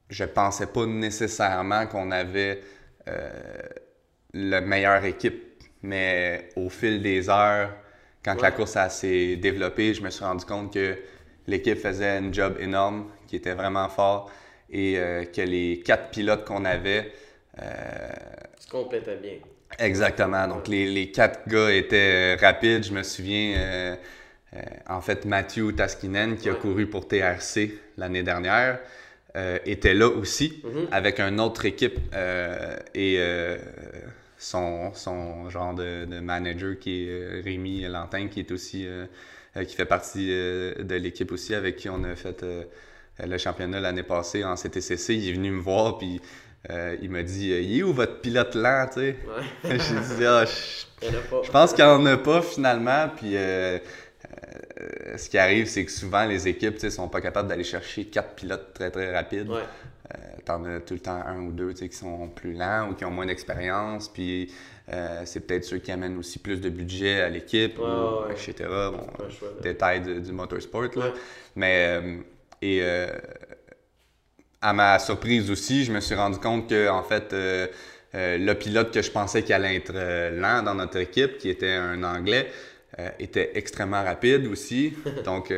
je 0.09 0.23
pensais 0.23 0.65
pas 0.65 0.85
nécessairement 0.87 1.85
qu'on 1.85 2.09
avait 2.09 2.61
euh, 3.07 3.29
la 4.33 4.61
meilleure 4.61 5.05
équipe, 5.05 5.63
mais 5.83 6.49
au 6.55 6.69
fil 6.69 7.01
des 7.01 7.29
heures, 7.29 7.71
quand 8.23 8.35
Ouais. 8.35 8.41
la 8.41 8.51
course 8.51 8.77
s'est 8.89 9.35
développée, 9.35 9.93
je 9.93 10.01
me 10.01 10.09
suis 10.09 10.25
rendu 10.25 10.45
compte 10.45 10.73
que 10.73 10.97
l'équipe 11.47 11.77
faisait 11.77 12.17
un 12.17 12.33
job 12.33 12.57
énorme, 12.59 13.09
qui 13.27 13.35
était 13.35 13.53
vraiment 13.53 13.87
fort, 13.87 14.31
et 14.71 14.97
euh, 14.97 15.25
que 15.25 15.41
les 15.41 15.81
quatre 15.85 16.09
pilotes 16.09 16.45
qu'on 16.45 16.65
avait, 16.65 17.11
euh, 17.61 18.09
Tu 18.61 18.69
complétais 18.69 19.15
bien. 19.17 19.33
Exactement. 19.77 20.47
Donc, 20.47 20.67
les, 20.67 20.85
les 20.89 21.11
quatre 21.11 21.47
gars 21.47 21.71
étaient 21.71 22.35
euh, 22.35 22.37
rapides. 22.39 22.83
Je 22.83 22.91
me 22.93 23.03
souviens, 23.03 23.57
euh, 23.57 23.95
euh, 24.55 24.59
en 24.87 25.01
fait, 25.01 25.25
Matthew 25.25 25.75
Taskinen, 25.75 26.37
qui 26.37 26.49
a 26.49 26.53
Ouais. 26.53 26.59
couru 26.59 26.87
pour 26.87 27.07
TRC 27.07 27.71
l'année 27.97 28.23
dernière, 28.23 28.79
euh, 29.35 29.59
était 29.65 29.93
là 29.93 30.07
aussi, 30.07 30.61
Mhm. 30.63 30.87
avec 30.91 31.19
une 31.19 31.39
autre 31.39 31.65
équipe. 31.65 31.99
et 32.95 33.19
son, 34.37 34.93
son 34.93 35.49
genre 35.49 35.73
de, 35.73 36.05
de 36.05 36.19
manager, 36.21 36.79
qui 36.79 37.09
est 37.09 37.41
Rémi 37.41 37.81
Lantin, 37.81 38.27
qui 38.27 38.39
est 38.39 38.51
aussi, 38.51 38.87
qui 39.67 39.75
fait 39.75 39.85
partie 39.85 40.27
de 40.29 40.95
l'équipe 40.95 41.31
aussi, 41.31 41.53
avec 41.53 41.75
qui 41.75 41.89
on 41.89 42.03
a 42.05 42.15
fait 42.15 42.43
le 43.25 43.37
championnat 43.37 43.79
l'année 43.79 44.03
passée 44.03 44.43
en 44.43 44.55
CTCC. 44.55 45.15
Il 45.15 45.29
est 45.29 45.33
venu 45.33 45.51
me 45.51 45.61
voir, 45.61 45.97
puis 45.97 46.21
euh, 46.69 46.95
il 47.01 47.09
m'a 47.09 47.23
dit 47.23 47.49
Il 47.49 47.77
est 47.79 47.83
où 47.83 47.93
votre 47.93 48.19
pilote 48.21 48.55
lent, 48.55 48.87
tu 48.93 48.99
sais? 48.99 49.15
J'ai 49.63 50.15
dit, 50.17 50.25
ah, 50.25 50.43
je, 50.45 51.51
pense 51.51 51.73
qu'il 51.73 51.83
n'y 51.85 51.89
en 51.91 52.05
a 52.05 52.17
pas 52.17 52.41
finalement. 52.41 53.09
Puis 53.15 53.35
euh, 53.35 53.77
euh, 54.81 55.17
ce 55.17 55.29
qui 55.29 55.37
arrive, 55.37 55.67
c'est 55.67 55.85
que 55.85 55.91
souvent 55.91 56.25
les 56.25 56.47
équipes 56.47 56.81
ne 56.81 56.89
sont 56.89 57.07
pas 57.07 57.21
capables 57.21 57.47
d'aller 57.49 57.63
chercher 57.63 58.05
quatre 58.05 58.35
pilotes 58.35 58.73
très 58.73 58.91
très 58.91 59.13
rapides. 59.13 59.49
Ouais. 59.49 59.61
Euh, 60.13 60.17
T'en 60.45 60.63
as 60.65 60.79
tout 60.79 60.95
le 60.95 60.99
temps 60.99 61.21
un 61.25 61.39
ou 61.41 61.51
deux 61.51 61.73
qui 61.73 61.91
sont 61.93 62.27
plus 62.29 62.53
lents 62.53 62.89
ou 62.89 62.93
qui 62.95 63.05
ont 63.05 63.11
moins 63.11 63.25
d'expérience. 63.27 64.09
Puis 64.09 64.51
euh, 64.91 65.21
c'est 65.25 65.41
peut-être 65.41 65.63
ceux 65.65 65.77
qui 65.77 65.91
amènent 65.91 66.17
aussi 66.17 66.39
plus 66.39 66.59
de 66.59 66.69
budget 66.69 67.21
à 67.21 67.29
l'équipe, 67.29 67.77
Ouais, 67.77 67.85
ou- 67.85 68.25
ouais. 68.27 68.31
etc. 68.33 68.53
Bon, 68.91 69.29
choix, 69.29 69.49
détail 69.61 70.01
du, 70.01 70.19
du 70.19 70.31
motorsport. 70.31 70.87
Là. 70.95 71.11
Mais, 71.55 71.99
euh, 72.01 72.17
et 72.61 72.79
euh, 72.81 73.07
à 74.61 74.73
ma 74.73 74.99
surprise 74.99 75.49
aussi, 75.49 75.85
je 75.85 75.91
me 75.91 75.99
suis 75.99 76.15
rendu 76.15 76.37
compte 76.39 76.69
que, 76.69 76.89
en 76.89 77.03
fait, 77.03 77.31
euh, 77.33 77.67
euh, 78.15 78.37
le 78.37 78.53
pilote 78.55 78.91
que 78.91 79.01
je 79.01 79.11
pensais 79.11 79.43
qu'il 79.43 79.53
allait 79.53 79.75
être 79.75 79.93
lent 80.37 80.63
dans 80.63 80.75
notre 80.75 80.97
équipe, 80.97 81.37
qui 81.37 81.49
était 81.49 81.71
un 81.73 82.03
Anglais, 82.03 82.51
était 83.17 83.51
extrêmement 83.53 84.03
rapide 84.03 84.45
aussi. 84.47 84.93
Donc, 85.23 85.51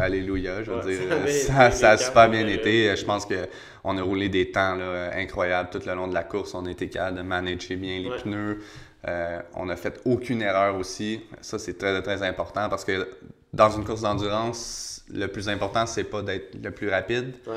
alléluia, 0.00 0.62
je 0.62 0.70
veux 0.70 0.78
Ouais, 0.78 0.96
dire. 0.96 1.02
ça 1.28 1.54
avait 1.56 1.70
Ça, 1.72 1.90
a 1.90 1.96
super 1.98 2.30
bien 2.30 2.46
été. 2.46 2.96
Je 2.96 3.04
pense 3.04 3.26
qu'on 3.26 3.98
a 3.98 4.02
roulé 4.02 4.30
des 4.30 4.50
temps 4.52 4.76
là, 4.76 5.10
incroyables 5.14 5.68
tout 5.70 5.82
le 5.84 5.94
long 5.94 6.08
de 6.08 6.14
la 6.14 6.24
course. 6.24 6.54
On 6.54 6.64
a 6.64 6.70
été 6.70 6.88
capable 6.88 7.18
de 7.18 7.22
manager 7.22 7.76
bien 7.76 7.98
les 8.00 8.08
Ouais. 8.08 8.16
pneus. 8.22 8.62
On 9.54 9.66
n'a 9.66 9.76
fait 9.76 10.00
aucune 10.06 10.40
erreur 10.40 10.76
aussi. 10.76 11.20
Ça, 11.42 11.58
c'est 11.58 11.76
très, 11.76 12.00
très 12.00 12.22
important 12.22 12.70
parce 12.70 12.86
que 12.86 13.06
dans 13.52 13.68
une 13.70 13.84
course 13.84 14.00
d'endurance, 14.00 14.91
le 15.12 15.26
plus 15.28 15.48
important, 15.48 15.86
c'est 15.86 16.04
pas 16.04 16.22
d'être 16.22 16.54
le 16.62 16.70
plus 16.70 16.88
rapide. 16.88 17.34
Ouais. 17.46 17.54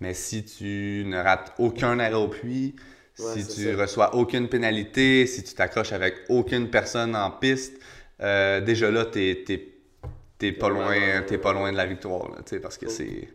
Mais 0.00 0.14
si 0.14 0.44
tu 0.44 1.04
ne 1.06 1.20
rates 1.20 1.52
aucun 1.58 1.98
arrêt 1.98 2.14
au 2.14 2.28
puits, 2.28 2.74
Ouais, 3.18 3.32
si 3.34 3.46
tu 3.48 3.64
ça. 3.74 3.82
reçois 3.82 4.14
aucune 4.14 4.48
pénalité, 4.48 5.26
si 5.26 5.42
tu 5.42 5.52
t'accroches 5.54 5.92
avec 5.92 6.14
aucune 6.28 6.70
personne 6.70 7.16
en 7.16 7.32
piste, 7.32 7.74
euh, 8.20 8.60
déjà 8.60 8.90
là, 8.92 9.04
t'es 9.06 9.42
t'es- 9.44 10.52
pas, 10.52 10.68
loin, 10.68 10.94
pas 11.42 11.52
loin 11.52 11.72
de 11.72 11.76
la 11.76 11.86
victoire. 11.86 12.28
là, 12.30 12.58
parce 12.62 12.78
que 12.78 12.88
c'est. 12.88 13.28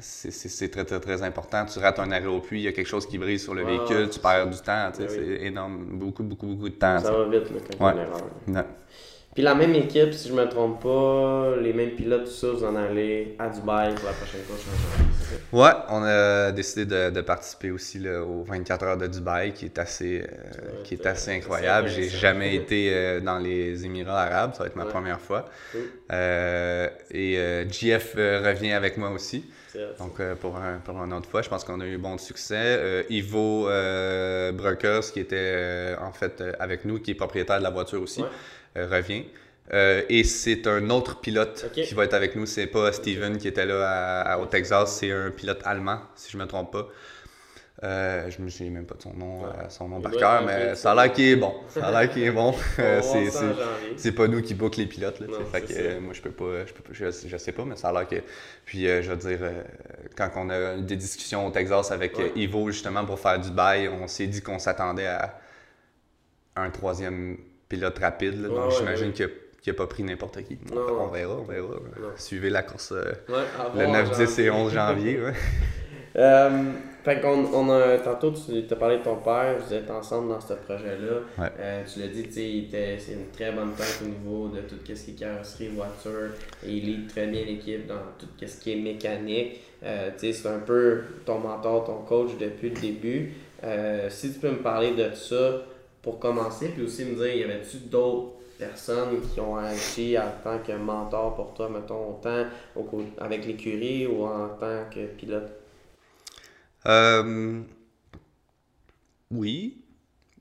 c'est 0.00 0.70
très, 0.70 0.86
très, 0.86 0.98
très 1.00 1.22
important. 1.22 1.66
Tu 1.66 1.78
rates 1.78 1.98
un 1.98 2.10
arrêt 2.12 2.24
au 2.26 2.40
puits, 2.40 2.60
il 2.60 2.64
y 2.64 2.68
a 2.68 2.72
quelque 2.72 2.86
chose 2.88 3.06
qui 3.06 3.18
brise 3.18 3.42
sur 3.42 3.54
le 3.54 3.62
véhicule, 3.64 4.08
tu 4.08 4.18
perds 4.20 4.48
du 4.48 4.56
temps. 4.56 4.90
Ben 4.90 4.92
oui. 5.00 5.06
C'est 5.10 5.44
énorme. 5.44 5.84
Beaucoup, 5.98 6.22
beaucoup, 6.22 6.46
beaucoup 6.46 6.70
de 6.70 6.74
temps. 6.74 6.98
Ça 6.98 7.12
va 7.12 7.24
vite 7.28 7.50
là, 7.50 7.58
quand 7.60 7.74
il 7.74 7.78
y 7.78 7.82
a 7.82 7.86
Ouais. 7.86 7.92
une 8.48 8.54
erreur. 8.56 8.64
Puis 9.34 9.42
la 9.42 9.56
même 9.56 9.74
équipe, 9.74 10.12
si 10.14 10.28
je 10.28 10.32
me 10.32 10.48
trompe 10.48 10.80
pas, 10.80 11.56
les 11.60 11.72
mêmes 11.72 11.90
pilotes, 11.96 12.26
tout 12.26 12.30
ça, 12.30 12.46
vous 12.52 12.64
en 12.64 12.76
allez 12.76 13.34
à 13.38 13.48
Dubaï 13.48 13.92
pour 13.96 14.04
la 14.04 14.12
prochaine 14.12 14.42
course? 14.42 14.62
Ouais, 15.52 15.72
on 15.90 16.04
a 16.04 16.52
décidé 16.52 16.84
de, 16.86 17.10
de 17.10 17.20
participer 17.20 17.72
aussi 17.72 17.98
là, 17.98 18.22
aux 18.22 18.44
24 18.44 18.84
heures 18.84 18.96
de 18.96 19.08
Dubaï, 19.08 19.52
qui 19.52 19.64
est 19.64 19.78
assez, 19.80 20.20
euh, 20.22 20.82
qui 20.84 20.94
est 20.94 21.04
assez 21.06 21.32
incroyable. 21.32 21.88
J'ai 21.88 22.08
jamais 22.08 22.54
été 22.54 22.90
euh, 22.94 23.18
dans 23.20 23.38
les 23.40 23.84
Émirats 23.84 24.22
arabes, 24.22 24.52
ça 24.54 24.60
va 24.60 24.66
être 24.66 24.76
ma 24.76 24.84
Ouais. 24.84 24.90
première 24.90 25.20
fois. 25.20 25.48
Euh, 26.12 26.88
et 27.10 27.36
euh, 27.38 27.64
GF 27.68 28.14
euh, 28.16 28.40
revient 28.46 28.72
avec 28.72 28.96
moi 28.98 29.10
aussi. 29.10 29.44
Donc, 29.98 30.20
euh, 30.20 30.36
pour, 30.36 30.56
un, 30.56 30.78
pour 30.84 30.94
une 31.02 31.12
autre 31.12 31.28
fois, 31.28 31.42
je 31.42 31.48
pense 31.48 31.64
qu'on 31.64 31.80
a 31.80 31.86
eu 31.86 31.98
bon 31.98 32.16
succès. 32.18 32.54
Euh, 32.56 33.02
Ivo 33.10 33.68
euh, 33.68 34.52
Brokers, 34.52 35.10
qui 35.12 35.18
était 35.18 35.96
en 36.00 36.12
fait 36.12 36.40
avec 36.60 36.84
nous, 36.84 37.00
qui 37.00 37.10
est 37.10 37.14
propriétaire 37.16 37.58
de 37.58 37.64
la 37.64 37.70
voiture 37.70 38.00
aussi, 38.00 38.22
Ouais. 38.22 38.28
Euh, 38.76 38.86
revient. 38.90 39.24
Euh, 39.72 40.02
et 40.10 40.24
c'est 40.24 40.66
un 40.66 40.90
autre 40.90 41.20
pilote 41.20 41.70
qui 41.72 41.94
va 41.94 42.04
être 42.04 42.12
avec 42.14 42.36
nous. 42.36 42.44
C'est 42.44 42.66
pas 42.66 42.92
Steven 42.92 43.38
qui 43.38 43.48
était 43.48 43.64
là 43.64 43.88
à- 43.88 44.32
à- 44.34 44.38
au 44.38 44.44
Texas, 44.46 44.96
c'est 44.98 45.10
un 45.10 45.30
pilote 45.30 45.60
allemand, 45.64 46.00
si 46.16 46.30
je 46.30 46.36
me 46.36 46.46
trompe 46.46 46.72
pas. 46.72 46.86
Euh, 47.82 48.30
je 48.30 48.40
me 48.40 48.48
souviens 48.50 48.70
même 48.70 48.86
pas 48.86 48.94
de 48.94 49.02
son 49.02 49.12
nom, 49.14 49.42
Ouais. 49.42 49.48
euh, 49.58 49.68
son 49.68 49.88
nom 49.88 49.98
Il 49.98 50.02
par 50.02 50.12
cœur, 50.12 50.42
mais 50.46 50.74
ça 50.74 50.92
a 50.92 50.94
l'air 50.94 51.12
qu'il 51.12 51.24
est 51.24 51.36
bon. 51.36 51.54
Ça 51.68 51.86
a 51.86 51.90
l'air 51.90 52.10
qu'il 52.12 52.22
est 52.22 52.30
bon. 52.30 52.54
C'est- 53.96 54.12
pas 54.12 54.28
nous 54.28 54.42
qui 54.42 54.54
book 54.54 54.76
les 54.76 54.86
pilotes, 54.86 55.18
là. 55.20 55.26
Non, 55.26 55.44
fait 55.46 55.62
que, 55.62 55.98
moi 55.98 56.12
je 56.14 56.20
peux 56.22 56.30
pas, 56.30 56.64
je, 56.66 56.72
peux 56.72 56.82
pas- 56.82 56.92
je, 56.92 57.10
je 57.26 57.36
sais 57.36 57.52
pas, 57.52 57.64
mais 57.64 57.76
ça 57.76 57.88
a 57.88 57.92
l'air 57.92 58.06
que. 58.08 58.16
Puis 58.64 58.84
je 58.86 59.10
veux 59.10 59.16
dire, 59.16 59.40
quand 60.16 60.30
on 60.36 60.50
a 60.50 60.76
eu 60.76 60.82
des 60.82 60.96
discussions 60.96 61.46
au 61.46 61.50
Texas 61.50 61.90
avec 61.90 62.16
Ouais. 62.18 62.32
Ivo 62.36 62.70
justement 62.70 63.04
pour 63.04 63.18
faire 63.18 63.40
du 63.40 63.50
bail, 63.50 63.88
on 63.88 64.06
s'est 64.06 64.28
dit 64.28 64.40
qu'on 64.40 64.58
s'attendait 64.58 65.06
à 65.06 65.38
un 66.56 66.70
troisième 66.70 67.36
pilote 67.74 67.98
rapide. 67.98 68.42
là. 68.42 68.48
Donc 68.48 68.70
ouais, 68.70 68.76
j'imagine 68.78 69.06
ouais. 69.08 69.12
qu'il 69.12 69.24
a, 69.24 69.28
qu'il 69.62 69.70
a 69.72 69.76
pas 69.76 69.86
pris 69.86 70.02
n'importe 70.02 70.42
qui. 70.44 70.58
Non. 70.72 70.82
on 71.00 71.08
verra, 71.08 71.36
on 71.36 71.44
verra. 71.44 71.68
Non. 71.68 72.08
Suivez 72.16 72.50
la 72.50 72.62
course 72.62 72.92
euh, 72.92 73.12
le 73.28 73.84
voir 73.84 73.88
en 73.88 73.92
9, 73.92 74.10
10 74.18 74.22
et 74.22 74.46
janvier. 74.46 74.50
11 74.50 74.72
janvier. 74.72 75.20
ouais. 75.20 75.32
Euh, 76.16 76.48
fait 77.02 77.20
qu'on 77.20 77.44
on 77.52 77.68
a, 77.70 77.98
tantôt, 77.98 78.30
tu 78.30 78.72
as 78.72 78.76
parlé 78.76 78.98
de 78.98 79.02
ton 79.02 79.16
père, 79.16 79.56
vous 79.58 79.74
êtes 79.74 79.90
ensemble 79.90 80.28
dans 80.28 80.40
ce 80.40 80.52
projet-là. 80.52 81.48
Euh, 81.58 81.82
tu 81.92 81.98
l'as 81.98 82.06
dit, 82.06 82.28
c'est 82.30 83.12
une 83.14 83.30
très 83.32 83.50
bonne 83.50 83.72
tête 83.72 84.00
au 84.00 84.06
niveau 84.06 84.46
de 84.46 84.60
tout 84.60 84.76
ce 84.86 84.92
qui 84.92 85.10
est 85.10 85.14
carrosserie, 85.14 85.70
voiture, 85.74 86.30
et 86.64 86.70
il 86.70 86.84
lead 86.86 87.08
très 87.08 87.26
bien 87.26 87.44
l'équipe 87.44 87.88
dans 87.88 87.96
tout 88.16 88.28
ce 88.46 88.60
qui 88.60 88.74
est 88.74 88.76
mécanique. 88.76 89.60
Tu 89.82 89.88
sais, 90.18 90.32
c'est 90.32 90.48
un 90.50 90.60
peu 90.60 91.00
ton 91.26 91.40
mentor, 91.40 91.84
ton 91.84 91.98
coach 92.04 92.30
depuis 92.38 92.70
le 92.70 92.80
début. 92.80 93.32
Si 94.08 94.32
tu 94.34 94.38
peux 94.38 94.52
me 94.52 94.62
parler 94.62 94.92
de 94.92 95.12
ça 95.16 95.64
pour 96.04 96.20
commencer, 96.20 96.68
puis 96.68 96.84
aussi 96.84 97.06
me 97.06 97.14
dire, 97.14 97.34
y 97.34 97.42
avait-tu 97.44 97.78
d'autres 97.78 98.34
personnes 98.58 99.22
qui 99.32 99.40
ont 99.40 99.56
agi 99.56 100.18
en 100.18 100.30
tant 100.44 100.58
que 100.58 100.72
mentor 100.72 101.34
pour 101.34 101.54
toi, 101.54 101.70
mettons, 101.70 102.10
autant 102.10 102.44
au 102.76 102.86
avec 103.18 103.46
l'écurie 103.46 104.06
ou 104.06 104.24
en 104.24 104.50
tant 104.50 104.84
que 104.94 105.06
pilote? 105.06 105.50
Euh, 106.86 107.62
oui. 109.30 109.80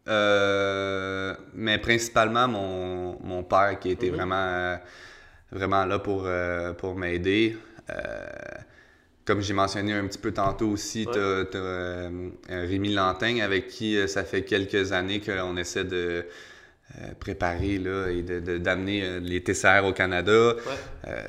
Euh, 0.10 1.34
mais 1.54 1.78
principalement 1.78 2.50
mon, 2.50 3.18
mon 3.24 3.44
père 3.44 3.80
qui 3.80 3.92
était 3.92 4.10
vraiment, 4.10 4.36
euh, 4.36 4.76
vraiment 5.50 5.86
là 5.86 5.98
pour, 5.98 6.28
pour 6.78 6.96
m'aider. 6.96 7.56
Euh, 9.24 9.34
comme 9.34 9.42
j'ai 9.42 9.54
mentionné 9.54 9.94
un 9.94 10.06
petit 10.08 10.18
peu 10.20 10.32
tantôt 10.32 10.68
aussi, 10.70 11.06
Ouais. 11.06 11.14
t'as 11.14 11.46
t'as, 11.46 11.58
euh, 11.58 12.10
Rémi 12.50 12.94
Lantin 12.94 13.40
avec 13.42 13.68
qui 13.68 13.98
euh, 13.98 14.08
ça 14.08 14.24
fait 14.24 14.44
quelques 14.44 14.92
années 14.92 15.22
qu'on 15.22 15.58
essaie 15.58 15.84
de 15.86 16.26
euh, 17.02 17.08
préparer 17.20 17.80
là, 17.80 18.10
et 18.10 18.22
de- 18.22 18.40
de- 18.40 18.58
d'amener 18.60 19.02
euh, 19.04 19.20
les 19.20 19.42
TCR 19.42 19.84
au 19.86 19.94
Canada. 19.94 20.32
Ouais. 20.54 20.62
Euh, 21.08 21.22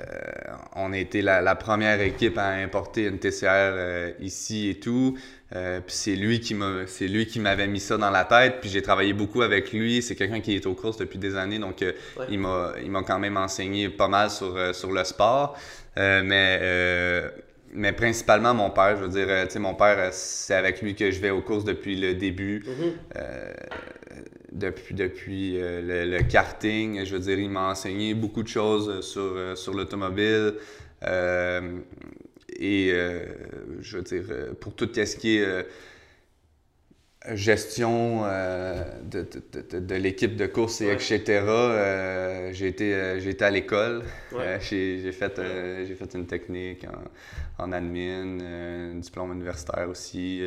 on 0.77 0.93
a 0.93 0.99
été 0.99 1.23
la, 1.23 1.41
la 1.41 1.55
première 1.55 2.01
équipe 2.03 2.37
à 2.37 2.49
importer 2.49 3.07
une 3.07 3.19
TCR 3.19 3.47
euh, 3.49 4.11
ici 4.21 4.69
et 4.71 4.75
tout. 4.81 5.17
Euh, 5.55 5.79
puis 5.81 5.95
c'est 5.95 6.17
lui 6.17 6.41
qui 6.41 6.53
m'a, 6.55 6.87
c'est 6.87 7.07
lui 7.07 7.27
qui 7.27 7.39
m'avait 7.39 7.69
mis 7.69 7.81
ça 7.81 7.97
dans 7.97 8.11
la 8.11 8.25
tête. 8.25 8.57
Puis 8.61 8.69
j'ai 8.69 8.83
travaillé 8.83 9.13
beaucoup 9.15 9.41
avec 9.43 9.73
lui. 9.73 10.03
C'est 10.03 10.17
quelqu'un 10.17 10.41
qui 10.41 10.55
est 10.57 10.67
aux 10.67 10.75
courses 10.75 10.99
depuis 10.99 11.19
des 11.19 11.37
années, 11.37 11.61
donc 11.61 11.81
euh, 11.81 11.93
Ouais. 12.19 12.27
il 12.31 12.41
m'a, 12.41 13.03
quand 13.07 13.19
même 13.21 13.37
enseigné 13.39 13.89
pas 13.89 14.09
mal 14.09 14.31
sur, 14.31 14.55
euh, 14.57 14.73
sur 14.75 14.91
le 14.93 15.05
sport. 15.05 15.57
Euh, 15.97 16.23
mais 16.25 16.59
euh, 16.61 17.31
mais 17.75 17.93
principalement 17.93 18.55
mon 18.55 18.71
père, 18.71 18.97
je 18.97 19.03
veux 19.03 19.09
dire, 19.09 19.27
euh, 19.29 19.45
tu 19.47 19.53
sais, 19.53 19.59
mon 19.59 19.75
père, 19.75 19.99
euh, 19.99 20.09
c'est 20.13 20.55
avec 20.55 20.81
lui 20.81 20.95
que 20.95 21.11
je 21.11 21.21
vais 21.21 21.31
aux 21.31 21.43
courses 21.43 21.65
depuis 21.65 21.97
le 21.97 22.15
début. 22.15 22.63
Mhm. 22.67 22.93
Euh, 23.17 23.53
depuis 24.53 24.95
depuis 24.95 25.61
euh, 25.61 25.83
le, 25.83 26.17
le 26.19 26.23
karting. 26.23 27.05
Je 27.05 27.13
veux 27.17 27.21
dire, 27.21 27.39
il 27.39 27.51
m'a 27.51 27.71
enseigné 27.71 28.15
beaucoup 28.15 28.45
de 28.45 28.49
choses 28.49 29.01
sur, 29.01 29.59
sur 29.59 29.75
l'automobile. 29.75 30.55
Euh, 31.03 31.79
et 32.57 32.95
je 33.81 33.97
veux 33.97 34.03
dire, 34.05 34.23
pour 34.61 34.75
tout 34.75 34.89
ce 34.95 35.17
qui 35.17 35.39
est 35.39 35.67
gestion 37.33 38.23
euh, 38.25 38.83
de, 39.03 39.23
de, 39.23 39.63
de, 39.71 39.79
de 39.81 39.95
l'équipe 39.95 40.37
de 40.37 40.47
course 40.47 40.81
et 40.83 40.87
Ouais. 40.89 40.95
etc., 40.95 41.23
euh, 41.49 42.51
j'ai 42.53 42.69
été, 42.69 42.93
euh, 42.95 43.19
j'ai 43.21 43.31
été 43.31 43.45
à 43.45 43.51
l'école. 43.51 44.03
Ouais. 44.33 44.59
J'ai, 44.61 45.13
fait, 45.13 45.41
j'ai 45.87 45.95
fait 45.95 46.15
une 46.15 46.27
technique 46.27 46.85
en, 47.59 47.65
en 47.65 47.73
admin, 47.73 48.39
un 48.41 48.95
diplôme 48.97 49.33
universitaire 49.33 49.89
aussi 49.89 50.43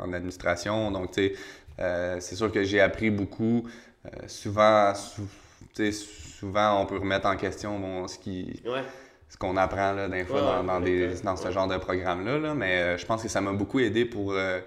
en 0.00 0.12
administration. 0.12 0.90
Donc, 0.90 1.10
tu 1.12 1.32
sais, 1.78 2.16
c'est 2.20 2.34
sûr 2.36 2.50
que 2.52 2.62
j'ai 2.64 2.80
appris 2.80 3.10
beaucoup. 3.10 3.66
Souvent, 4.26 4.94
sou- 4.94 5.28
souvent, 5.92 6.80
on 6.82 6.86
peut 6.86 6.98
remettre 6.98 7.26
en 7.26 7.36
question 7.36 7.78
bon, 7.78 8.06
ce, 8.08 8.18
qui, 8.18 8.62
Ouais. 8.64 8.82
ce 9.28 9.36
qu'on 9.36 9.56
apprend 9.56 9.92
là, 9.92 10.08
des 10.08 10.24
fois 10.24 10.40
Ouais, 10.40 10.46
dans, 10.46 10.64
dans 10.64 10.80
des, 10.80 11.14
dans 11.24 11.36
ce 11.36 11.50
genre 11.50 11.66
de 11.68 11.76
programme-là. 11.78 12.38
là. 12.38 12.54
mais 12.54 12.78
euh, 12.78 12.96
je 12.98 13.04
pense 13.06 13.22
que 13.22 13.28
ça 13.28 13.40
m'a 13.40 13.52
beaucoup 13.52 13.80
aidé 13.80 14.04
pour 14.04 14.32
euh, 14.32 14.60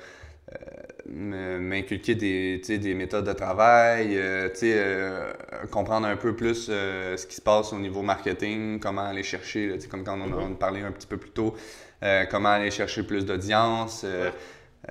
m'inculquer 1.08 2.16
des, 2.16 2.60
des 2.60 2.94
méthodes 2.94 3.26
de 3.26 3.34
travail, 3.34 4.18
euh, 4.18 4.50
euh, 4.64 5.34
comprendre 5.72 6.08
un 6.08 6.16
peu 6.18 6.36
plus 6.36 6.68
euh, 6.70 7.18
ce 7.18 7.26
qui 7.26 7.36
se 7.36 7.42
passe 7.42 7.74
au 7.74 7.80
niveau 7.80 8.02
marketing, 8.02 8.80
comment 8.80 9.06
aller 9.06 9.24
chercher, 9.24 9.68
là, 9.68 9.76
comme 9.90 10.04
quand 10.04 10.20
on, 10.20 10.32
on 10.40 10.54
parlait 10.56 10.82
un 10.82 10.92
petit 10.92 11.08
peu 11.08 11.18
plus 11.18 11.32
tôt, 11.32 11.56
euh, 12.04 12.26
comment 12.30 12.50
aller 12.50 12.72
chercher 12.72 13.04
plus 13.04 13.26
d'audience. 13.26 14.04
euh, 14.06 14.26
Ouais. 14.30 14.34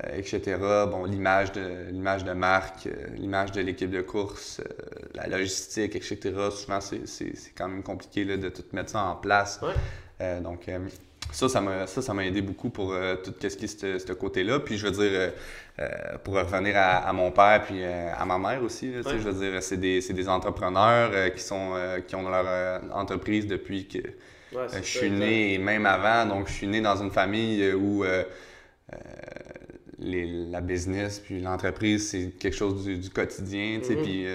euh, 0.04 0.18
etc. 0.18 0.56
Bon, 0.90 1.04
l'image 1.06 1.50
de 1.52 1.88
l'image 1.90 2.22
de 2.22 2.32
marque, 2.34 2.86
euh, 2.86 3.06
l'image 3.16 3.52
de 3.52 3.62
l'équipe 3.62 3.90
de 3.90 4.02
course, 4.02 4.60
euh, 4.60 4.64
la 5.14 5.26
logistique, 5.28 5.96
etc. 5.96 6.18
Souvent, 6.50 6.80
c'est- 6.82 7.54
quand 7.56 7.68
même 7.68 7.82
compliqué 7.82 8.24
là, 8.24 8.36
de 8.36 8.50
tout 8.50 8.64
mettre 8.74 8.90
ça 8.90 9.02
en 9.04 9.16
place. 9.16 9.58
Ouais. 9.62 9.72
Euh, 10.20 10.40
donc, 10.42 10.68
euh, 10.68 10.78
ça, 11.32 11.48
ça 11.48 11.60
m'a 11.60 11.86
ça, 11.86 12.02
ça 12.02 12.14
m'a 12.14 12.24
aidé 12.24 12.40
beaucoup 12.42 12.70
pour 12.70 12.92
euh, 12.92 13.16
tout 13.16 13.34
ce 13.40 13.56
qui 13.56 13.64
est 13.66 13.98
ce 13.98 14.12
côté-là. 14.12 14.60
Puis, 14.60 14.78
je 14.78 14.86
veux 14.86 14.92
dire, 14.92 15.10
euh, 15.12 15.30
euh, 15.80 15.88
pour 16.24 16.34
revenir 16.34 16.76
à, 16.76 16.96
à 17.08 17.12
mon 17.12 17.30
père 17.30 17.62
puis 17.64 17.82
euh, 17.82 18.10
à 18.16 18.24
ma 18.24 18.38
mère 18.38 18.62
aussi, 18.62 18.90
là, 18.92 18.98
Ouais. 19.04 19.12
je 19.18 19.28
veux 19.28 19.50
dire, 19.50 19.62
c'est 19.62 19.76
des, 19.76 20.00
c'est 20.00 20.14
des 20.14 20.28
entrepreneurs 20.28 21.32
qui, 21.34 21.42
sont, 21.42 21.74
qui 22.06 22.14
ont 22.16 22.28
leur 22.28 22.82
entreprise 22.94 23.46
depuis 23.46 23.86
que, 23.86 23.98
Ouais, 24.50 24.66
je 24.72 24.80
suis 24.82 25.10
né 25.10 25.52
et 25.54 25.58
même 25.58 25.84
avant, 25.84 26.24
donc 26.24 26.48
je 26.48 26.54
suis 26.54 26.66
né 26.66 26.80
dans 26.80 26.96
une 27.02 27.10
famille 27.10 27.72
où 27.74 28.02
les- 29.98 30.46
la 30.50 30.60
business 30.60 31.18
puis 31.20 31.40
l'entreprise, 31.40 32.08
c'est 32.10 32.30
quelque 32.38 32.56
chose 32.56 32.84
du, 32.84 32.96
du 32.98 33.10
quotidien, 33.10 33.78
tu 33.80 33.88
sais, 33.88 33.96
Mhm. 33.96 34.02
puis 34.02 34.26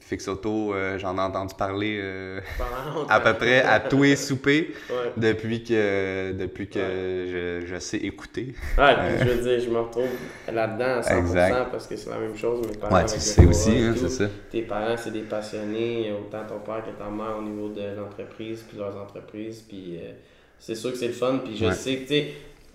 Fix 0.00 0.26
Auto, 0.26 0.72
euh, 0.74 0.98
j'en 0.98 1.16
ai 1.18 1.20
entendu 1.20 1.54
parler 1.54 1.98
euh, 2.00 2.40
à 3.08 3.20
peu 3.20 3.34
près 3.34 3.60
à 3.62 3.78
tous 3.78 4.02
les 4.02 4.16
soupers 4.16 4.68
Ouais. 4.90 5.12
depuis 5.16 5.62
que, 5.62 6.32
depuis 6.32 6.68
que 6.68 6.80
je, 6.80 7.66
je 7.66 7.78
sais 7.78 7.98
écouter. 7.98 8.54
Ouais, 8.78 8.94
puis 8.96 9.18
je 9.28 9.32
veux 9.34 9.42
dire, 9.42 9.60
je 9.60 9.68
me 9.70 9.78
retrouve 9.80 10.08
là-dedans 10.52 10.98
à 10.98 11.00
100% 11.02 11.18
Exact. 11.18 11.70
parce 11.70 11.86
que 11.86 11.96
c'est 11.96 12.10
la 12.10 12.18
même 12.18 12.36
chose. 12.36 12.66
Mes 12.66 12.76
parents 12.76 12.94
Ouais, 12.96 13.04
tu 13.04 13.20
sais 13.20 13.44
aussi, 13.46 13.70
hein, 13.78 13.94
c'est 13.96 14.08
ça. 14.08 14.24
Tes 14.50 14.62
parents, 14.62 14.96
c'est 14.96 15.12
des 15.12 15.22
passionnés, 15.22 16.10
autant 16.12 16.44
ton 16.46 16.58
père 16.60 16.82
que 16.84 16.90
ta 16.98 17.10
mère 17.10 17.36
au 17.38 17.42
niveau 17.42 17.68
de 17.68 17.96
l'entreprise, 17.96 18.64
puis 18.68 18.78
leurs 18.78 18.96
entreprises. 18.96 19.62
Puis 19.68 19.98
euh, 20.02 20.12
c'est 20.58 20.74
sûr 20.74 20.90
que 20.92 20.96
c'est 20.98 21.08
le 21.08 21.12
fun. 21.12 21.40
Puis 21.44 21.56
je 21.56 21.66
Ouais. 21.66 21.72
sais 21.72 21.96
que, 21.96 22.00
tu 22.02 22.06
sais, 22.08 22.28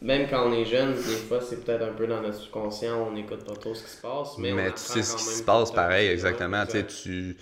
même 0.04 0.28
quand 0.30 0.48
on 0.50 0.54
est 0.54 0.66
jeune, 0.66 0.94
des 0.96 1.18
fois, 1.28 1.42
c'est 1.42 1.64
peut-être 1.64 1.82
un 1.84 1.94
peu 1.94 2.08
dans 2.08 2.22
notre 2.22 2.36
subconscient, 2.40 3.08
on 3.08 3.12
n'écoute 3.14 3.46
pas 3.46 3.56
trop 3.56 3.74
ce 3.74 3.84
qui 3.84 3.92
se 3.92 4.02
passe. 4.02 4.38
Mais, 4.38 4.54
Mais, 4.54 4.70
on 4.70 4.72
tu 4.72 4.82
sais 4.84 5.04
ce 5.04 5.16
qui 5.16 5.24
se 5.24 5.44
passe 5.44 5.72
pareil, 5.72 6.10
exactement. 6.10 6.66
Tu 6.66 6.72
sais, 6.74 6.80
exact. 6.80 7.04
tu, 7.04 7.38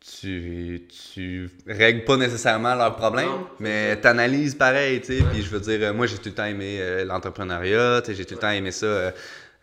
tu, 0.00 0.88
tu 1.14 1.50
règles 1.66 2.04
pas 2.04 2.16
nécessairement 2.16 2.74
leurs 2.74 2.96
problèmes, 2.96 3.26
Non, 3.28 3.46
mais 3.60 4.00
tu 4.00 4.06
analyses 4.08 4.54
pareil. 4.54 5.00
Tu 5.00 5.18
sais, 5.18 5.24
Puis 5.24 5.42
je 5.42 5.50
veux 5.50 5.60
dire, 5.60 5.94
moi 5.94 6.06
j'ai 6.06 6.18
tout 6.18 6.30
le 6.30 6.34
temps 6.34 6.44
aimé 6.46 6.78
euh, 6.80 7.04
l'entrepreneuriat, 7.04 8.02
j'ai 8.08 8.24
tout 8.24 8.34
le 8.34 8.40
temps 8.40 8.50
aimé 8.50 8.72
ça. 8.72 8.86
euh, 8.86 9.10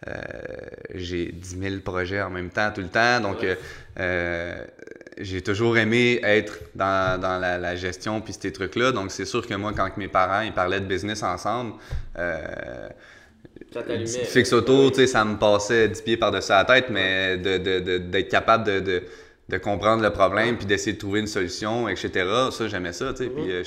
euh, 0.07 0.13
j'ai 0.93 1.31
10 1.31 1.57
000 1.59 1.75
projets 1.83 2.21
en 2.21 2.29
même 2.29 2.49
temps, 2.51 2.71
tout 2.73 2.81
le 2.81 2.89
temps. 2.89 3.19
Donc, 3.21 3.45
euh, 3.99 4.65
j'ai 5.17 5.41
toujours 5.41 5.77
aimé 5.77 6.19
être 6.23 6.59
dans, 6.73 7.19
dans 7.19 7.39
la, 7.39 7.57
la, 7.57 7.75
gestion 7.75 8.21
puis 8.21 8.33
ces 8.39 8.51
trucs-là. 8.51 8.91
Donc, 8.91 9.11
c'est 9.11 9.25
sûr 9.25 9.45
que 9.47 9.53
moi, 9.53 9.71
quand 9.75 9.95
mes 9.97 10.07
parents 10.07 10.41
ils 10.41 10.53
parlaient 10.53 10.81
de 10.81 10.85
business 10.85 11.23
ensemble, 11.23 11.73
euh, 12.17 12.89
fixe 14.25 14.53
auto, 14.53 14.91
ça 15.05 15.25
me 15.25 15.37
passait 15.37 15.87
10 15.87 16.01
pieds 16.01 16.17
par-dessus 16.17 16.51
la 16.51 16.65
tête, 16.65 16.89
mais 16.89 17.37
d'être 17.37 17.63
de, 17.63 17.97
de, 17.97 18.21
capable 18.21 18.63
de, 18.65 19.03
de, 19.49 19.57
comprendre 19.57 20.03
le 20.03 20.11
problème 20.11 20.57
puis 20.57 20.65
d'essayer 20.65 20.93
de 20.93 20.99
trouver 20.99 21.21
une 21.21 21.27
solution, 21.27 21.87
etc. 21.87 22.11
Ça, 22.51 22.67
j'aimais 22.67 22.93
ça, 22.93 23.13
tu 23.13 23.23
sais. 23.23 23.29
Puis 23.29 23.51
euh, 23.51 23.63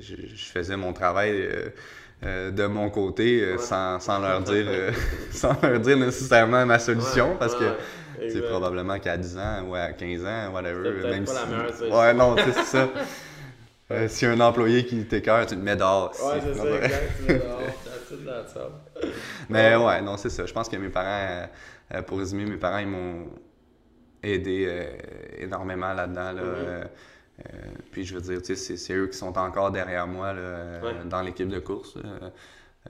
je, 0.00 0.14
je, 0.34 0.44
faisais 0.44 0.76
mon 0.76 0.92
travail. 0.92 1.30
Euh, 1.32 1.68
euh, 2.24 2.50
de 2.50 2.64
mon 2.64 2.88
côté 2.88 3.44
sans, 3.58 4.00
sans, 4.00 4.18
leur 4.18 4.40
dire 4.42 4.66
sans 5.30 5.54
leur 5.62 5.78
dire 5.80 5.98
nécessairement 5.98 6.64
ma 6.64 6.78
solution 6.78 7.36
parce 7.38 7.54
que 7.54 7.64
c'est 8.28 8.42
probablement 8.42 8.98
qu'à 8.98 9.16
10 9.16 9.38
ans 9.38 9.64
ou 9.68 9.74
à 9.74 9.92
15 9.92 10.24
ans, 10.24 10.52
whatever. 10.52 10.90
Même 11.10 11.24
pas 11.24 11.32
si... 11.32 11.38
la 11.38 11.46
meilleure 11.46 11.98
Ouais, 11.98 12.14
non, 12.14 12.36
c'est 12.36 12.64
ça. 12.64 12.88
Euh, 13.90 14.08
si 14.08 14.24
un 14.24 14.40
employé 14.40 14.86
qui 14.86 15.04
t'écœure, 15.04 15.44
tu 15.44 15.56
le 15.56 15.60
mets 15.60 15.76
dehors. 15.76 16.10
Ouais, 16.24 16.40
c'est 16.42 16.54
ça, 16.54 16.76
exact. 16.76 17.12
Tu 17.18 17.26
le 17.26 17.34
mets 17.34 17.38
dehors. 17.38 18.70
Mais 19.50 19.76
ouais, 19.76 20.00
non, 20.00 20.16
c'est 20.16 20.30
ça. 20.30 20.46
Je 20.46 20.52
pense 20.54 20.70
que 20.70 20.76
mes 20.76 20.88
parents, 20.88 21.46
euh, 21.92 22.02
pour 22.02 22.18
résumer, 22.18 22.46
mes 22.46 22.56
parents, 22.56 22.78
ils 22.78 22.88
m'ont 22.88 23.26
aidé 24.22 24.64
euh, 24.66 24.86
énormément 25.38 25.92
là-dedans. 25.92 26.32
Là, 26.32 26.42
mm-hmm. 26.42 27.48
puis 27.90 28.06
je 28.06 28.14
veux 28.16 28.22
dire, 28.22 28.56
c'est 28.56 28.94
eux 28.94 29.06
qui 29.06 29.18
sont 29.18 29.36
encore 29.36 29.70
derrière 29.70 30.06
moi 30.06 30.32
là, 30.32 30.80
dans 31.04 31.20
l'équipe 31.20 31.48
de 31.48 31.58
course. 31.58 31.98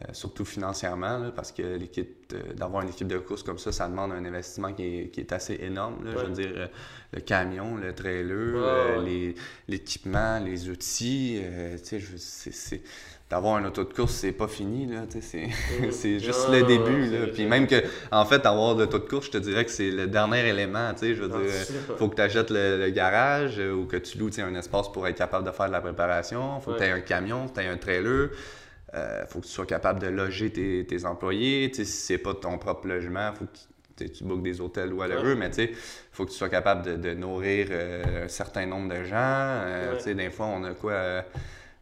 Euh, 0.03 0.07
surtout 0.13 0.45
financièrement, 0.45 1.31
parce 1.37 1.53
que 1.53 1.63
l'équipe 1.63 2.35
d'avoir 2.57 2.83
une 2.83 2.89
équipe 2.89 3.07
de 3.07 3.19
course 3.19 3.45
comme 3.45 3.59
ça, 3.59 3.71
ça 3.71 3.87
demande 3.87 4.11
un 4.11 4.25
investissement 4.25 4.73
qui 4.73 4.83
est, 4.83 5.09
qui 5.11 5.21
est 5.21 5.33
assez 5.33 5.57
énorme. 5.63 5.99
Je 6.05 6.19
veux 6.19 6.33
dire, 6.33 6.51
euh, 6.57 6.67
le 7.13 7.21
camion, 7.21 7.77
le 7.77 7.95
trailer, 7.95 8.57
euh, 8.57 9.33
l'équipement, 9.69 10.41
les, 10.41 10.69
outils, 10.69 11.41
c'est 11.85 12.83
d'avoir 13.31 13.55
un 13.55 13.65
auto 13.67 13.85
de 13.85 13.93
course, 13.93 14.15
c'est 14.15 14.33
pas 14.33 14.49
fini, 14.49 14.87
là, 14.87 15.03
c'est, 15.21 15.49
c'est 15.93 16.19
juste 16.19 16.49
le 16.51 16.65
début, 16.65 17.07
là. 17.07 17.29
Puis 17.33 17.47
même 17.47 17.69
que, 17.69 17.85
en 18.11 18.25
fait, 18.25 18.45
avoir 18.47 18.75
l'auto 18.75 18.99
de 18.99 19.09
course, 19.09 19.27
je 19.27 19.31
te 19.31 19.39
dirais 19.39 19.65
que 19.65 19.71
c'est 19.71 19.93
le 19.93 20.09
dernier 20.09 20.49
élément, 20.49 20.93
tu 20.95 21.07
sais, 21.07 21.15
je 21.15 21.23
veux 21.23 21.29
dire, 21.29 21.53
faut 21.99 22.09
que 22.09 22.17
tu 22.17 22.23
achètes 22.23 22.51
le, 22.51 22.91
garage 22.91 23.61
ou 23.61 23.87
que 23.87 23.99
tu 23.99 24.19
loues, 24.19 24.31
un 24.39 24.57
espace 24.57 24.91
pour 24.91 25.07
être 25.07 25.19
capable 25.19 25.47
de 25.47 25.53
faire 25.53 25.69
de 25.69 25.73
la 25.73 25.81
préparation, 25.81 26.59
faut 26.59 26.73
que 26.73 26.79
tu 26.79 26.83
aies 26.83 26.91
un 26.91 27.01
camion, 27.01 27.47
tu 27.47 27.61
aies 27.61 27.69
un 27.69 27.77
trailer, 27.77 28.31
il 28.33 28.64
euh, 28.95 29.27
faut 29.27 29.41
que 29.41 29.47
tu 29.47 29.53
sois 29.53 29.67
capable 29.67 30.01
de 30.01 30.07
loger 30.07 30.51
tes, 30.51 30.87
tes 30.87 31.05
employés. 31.05 31.71
si 31.75 31.85
c'est 31.85 32.19
pas 32.19 32.35
ton 32.35 32.59
propre 32.59 32.87
logement, 32.87 33.33
faut 33.35 33.47
que 33.47 34.05
tu 34.05 34.25
bookes 34.25 34.43
des 34.43 34.61
hôtels 34.61 34.93
ou 34.93 34.99
whatever, 34.99 35.35
mais 35.35 35.51
il 35.57 35.71
faut 36.13 36.25
que 36.25 36.31
tu 36.31 36.37
sois 36.37 36.49
capable 36.49 37.01
de, 37.01 37.15
nourrir 37.15 37.69
euh, 37.71 38.25
un 38.25 38.29
certain 38.29 38.67
nombre 38.67 38.95
de 38.95 39.05
gens. 39.05 39.17
Euh, 39.19 40.15
des 40.15 40.31
fois, 40.31 40.47
on 40.47 40.65
a 40.65 40.75
quoi 40.75 41.25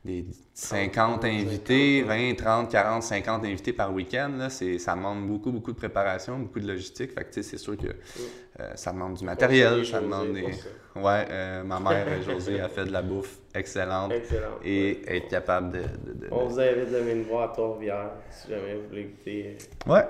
des 0.05 0.27
50 0.55 1.25
invités, 1.25 2.03
20, 2.03 2.35
30, 2.35 2.71
40, 2.71 3.03
50 3.03 3.45
invités 3.45 3.73
par 3.73 3.95
week-end, 3.95 4.33
là, 4.37 4.51
ça 4.51 4.95
demande 4.97 5.29
beaucoup, 5.29 5.53
beaucoup 5.53 5.71
de 5.71 5.77
préparation, 5.77 6.39
beaucoup 6.39 6.59
de 6.59 6.67
logistique. 6.67 7.13
Fait 7.13 7.25
que, 7.25 7.41
c'est 7.41 7.57
sûr 7.57 7.77
que 7.77 7.87
euh, 7.87 8.73
ça 8.75 8.93
demande 8.93 9.15
du 9.15 9.25
matériel, 9.25 9.87
ça 9.87 10.01
demande 10.01 10.33
des... 10.33 10.45
Ouais, 10.97 11.25
euh, 11.31 11.63
ma 11.63 11.79
mère, 11.79 12.07
Josée, 12.23 12.61
a 12.61 12.69
fait 12.69 12.85
de 12.85 12.93
la 12.93 13.03
bouffe 13.03 13.39
excellente. 13.55 14.13
Et 14.65 15.03
être 15.07 15.29
capable 15.29 15.73
de, 15.73 15.83
On 16.31 16.47
vous 16.47 16.59
invite 16.59 16.91
de 16.91 16.97
venir 16.97 17.17
nous 17.17 17.25
voir 17.25 17.51
à 17.51 17.53
Trois-Rivières, 17.53 18.11
si 18.31 18.51
jamais 18.51 18.75
vous 18.75 18.89
voulez 18.89 19.05
goûter. 19.05 19.57
Euh, 19.87 19.93
ouais. 19.93 20.05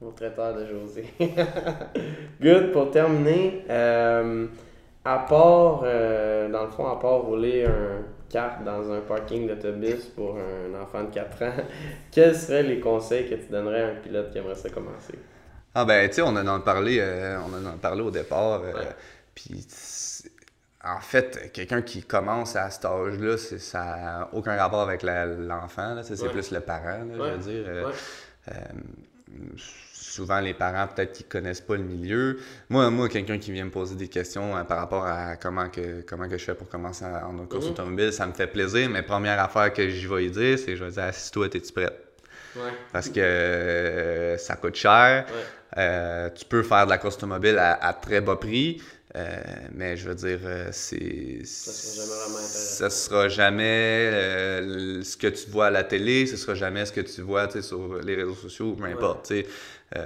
Mon 0.00 0.10
traiteur 0.10 0.54
de 0.54 0.66
José. 0.66 1.04
Good, 2.40 2.72
pour 2.72 2.90
terminer, 2.90 3.64
à 3.68 5.18
part, 5.28 5.82
dans 5.82 6.64
le 6.64 6.70
fond, 6.70 6.86
à 6.86 6.98
part 6.98 7.20
rouler 7.20 7.66
un 7.66 8.02
carte 8.28 8.64
dans 8.64 8.90
un 8.90 9.00
parking 9.00 9.46
d'autobus 9.46 10.06
pour 10.14 10.36
un 10.38 10.80
enfant 10.80 11.04
de 11.04 11.10
4 11.10 11.42
ans, 11.42 11.52
quels 12.10 12.36
seraient 12.36 12.62
les 12.62 12.80
conseils 12.80 13.28
que 13.28 13.34
tu 13.34 13.50
donnerais 13.50 13.82
à 13.82 13.88
un 13.88 13.94
pilote 13.94 14.30
qui 14.30 14.38
aimerait 14.38 14.54
ça 14.54 14.68
commencer? 14.70 15.18
Ah 15.74 15.84
ben, 15.84 16.08
tu 16.08 16.16
sais, 16.16 16.22
on 16.22 16.28
en 16.28 16.46
a 16.46 16.60
parlé, 16.60 16.98
euh, 17.00 17.38
on 17.40 17.52
en 17.52 17.66
a 17.66 17.72
parlé 17.72 18.02
au 18.02 18.10
départ. 18.10 18.62
Euh, 18.62 18.72
puis, 19.34 19.66
en 20.84 21.00
fait, 21.00 21.50
quelqu'un 21.52 21.82
qui 21.82 22.02
commence 22.04 22.54
à 22.54 22.70
cet 22.70 22.84
âge-là, 22.84 23.36
ça 23.36 23.84
n'a 23.84 24.28
aucun 24.32 24.56
rapport 24.56 24.82
avec 24.82 25.02
l'enfant. 25.02 26.00
c'est 26.02 26.28
plus 26.30 26.52
le 26.52 26.60
parent, 26.60 27.00
je 27.12 27.20
veux 27.20 27.38
dire. 27.38 27.64
Euh, 27.66 28.52
souvent 30.14 30.40
les 30.40 30.54
parents 30.54 30.86
peut-être 30.86 31.12
qui 31.12 31.24
connaissent 31.24 31.60
pas 31.60 31.76
le 31.76 31.82
milieu. 31.82 32.38
Moi, 32.68 32.88
moi 32.90 33.08
quelqu'un 33.08 33.38
qui 33.38 33.52
vient 33.52 33.64
me 33.64 33.70
poser 33.70 33.96
des 33.96 34.08
questions 34.08 34.56
euh, 34.56 34.64
par 34.64 34.78
rapport 34.78 35.04
à 35.04 35.36
comment 35.36 35.68
que 35.68 36.02
comment 36.02 36.28
que 36.28 36.38
je 36.38 36.44
fais 36.44 36.54
pour 36.54 36.68
commencer 36.68 37.04
en 37.04 37.36
course 37.46 37.66
mhm. 37.66 37.72
automobile, 37.72 38.12
ça 38.12 38.26
me 38.26 38.32
fait 38.32 38.46
plaisir. 38.46 38.88
Mais 38.90 39.02
première 39.02 39.40
affaire 39.40 39.72
que 39.72 39.88
j'y 39.88 40.06
vais 40.06 40.28
dire, 40.28 40.58
c'est 40.58 40.76
je 40.76 40.84
vais 40.84 40.90
dire 40.90 41.04
assis-toi, 41.04 41.46
es-tu 41.46 41.72
prête? 41.72 42.00
Parce 42.92 43.08
que 43.08 43.20
euh, 43.20 44.38
ça 44.38 44.54
coûte 44.56 44.76
cher. 44.76 45.26
Euh, 45.76 46.30
tu 46.30 46.44
peux 46.44 46.62
faire 46.62 46.84
de 46.84 46.90
la 46.90 46.98
course 46.98 47.16
automobile 47.16 47.58
à, 47.58 47.92
très 47.92 48.20
bas 48.20 48.36
prix. 48.36 48.80
mais 49.72 49.96
je 49.96 50.08
veux 50.08 50.14
dire, 50.14 50.40
c'est. 50.72 51.40
Ça 51.44 52.90
sera 52.90 53.28
jamais 53.28 54.10
ce 55.02 55.16
que 55.16 55.28
tu 55.28 55.50
vois 55.50 55.66
à 55.66 55.70
la 55.70 55.84
télé, 55.84 56.26
ce 56.26 56.36
sera 56.36 56.54
jamais 56.54 56.84
ce 56.86 56.92
que 56.92 57.00
tu 57.00 57.22
vois 57.22 57.48
sur 57.60 58.00
les 58.02 58.16
réseaux 58.16 58.34
sociaux, 58.34 58.72
peu 58.72 58.84
importe. 58.84 59.32
Euh, 59.96 60.02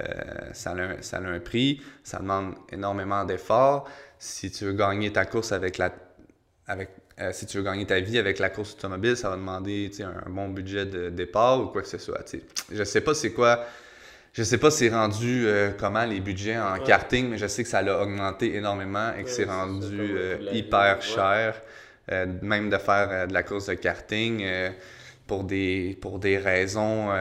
ça, 0.53 0.71
a 0.71 0.75
un, 0.75 1.01
ça, 1.01 1.17
a 1.17 1.21
un, 1.21 1.39
prix, 1.39 1.81
ça 2.03 2.19
demande 2.19 2.53
énormément 2.71 3.23
d'efforts. 3.25 3.89
Si 4.19 4.51
tu 4.51 4.65
veux 4.65 4.73
gagner 4.73 5.11
ta 5.11 5.25
course 5.25 5.51
avec 5.51 5.77
la. 5.77 5.91
Avec, 6.67 6.89
euh, 7.19 7.31
si 7.33 7.47
tu 7.47 7.57
veux 7.57 7.63
gagner 7.63 7.87
ta 7.87 7.99
vie 7.99 8.19
avec 8.19 8.37
la 8.37 8.49
course 8.49 8.73
automobile, 8.73 9.17
ça 9.17 9.29
va 9.29 9.35
demander 9.35 9.89
un 10.01 10.29
bon 10.29 10.49
budget 10.49 10.85
de 10.85 11.09
départ 11.09 11.59
ou 11.61 11.67
quoi 11.67 11.81
que 11.81 11.87
ce 11.87 11.97
soit. 11.97 12.23
Je 12.71 12.83
sais 12.83 13.01
pas 13.01 13.13
c'est 13.13 13.31
quoi. 13.31 13.65
Je 14.39 14.45
sais 14.45 14.57
pas 14.57 14.71
c'est 14.71 14.87
rendu 14.87 15.45
euh, 15.45 15.71
comment 15.77 16.05
les 16.05 16.21
budgets 16.21 16.57
en 16.57 16.79
karting, 16.79 17.27
mais 17.27 17.37
je 17.37 17.45
sais 17.45 17.61
que 17.61 17.67
ça 17.67 17.79
a 17.79 18.01
augmenté 18.01 18.55
énormément 18.55 19.11
et 19.17 19.25
que 19.25 19.29
c'est 19.29 19.43
rendu 19.43 20.15
hyper 20.53 21.01
cher. 21.01 21.61
même 22.41 22.69
de 22.69 22.77
faire 22.77 23.27
de 23.27 23.33
la 23.33 23.43
course 23.43 23.65
de 23.65 23.73
karting 23.73 24.45
pour, 25.27 25.43
des, 25.43 25.97
pour 25.99 26.19
des 26.19 26.37
raisons 26.37 27.11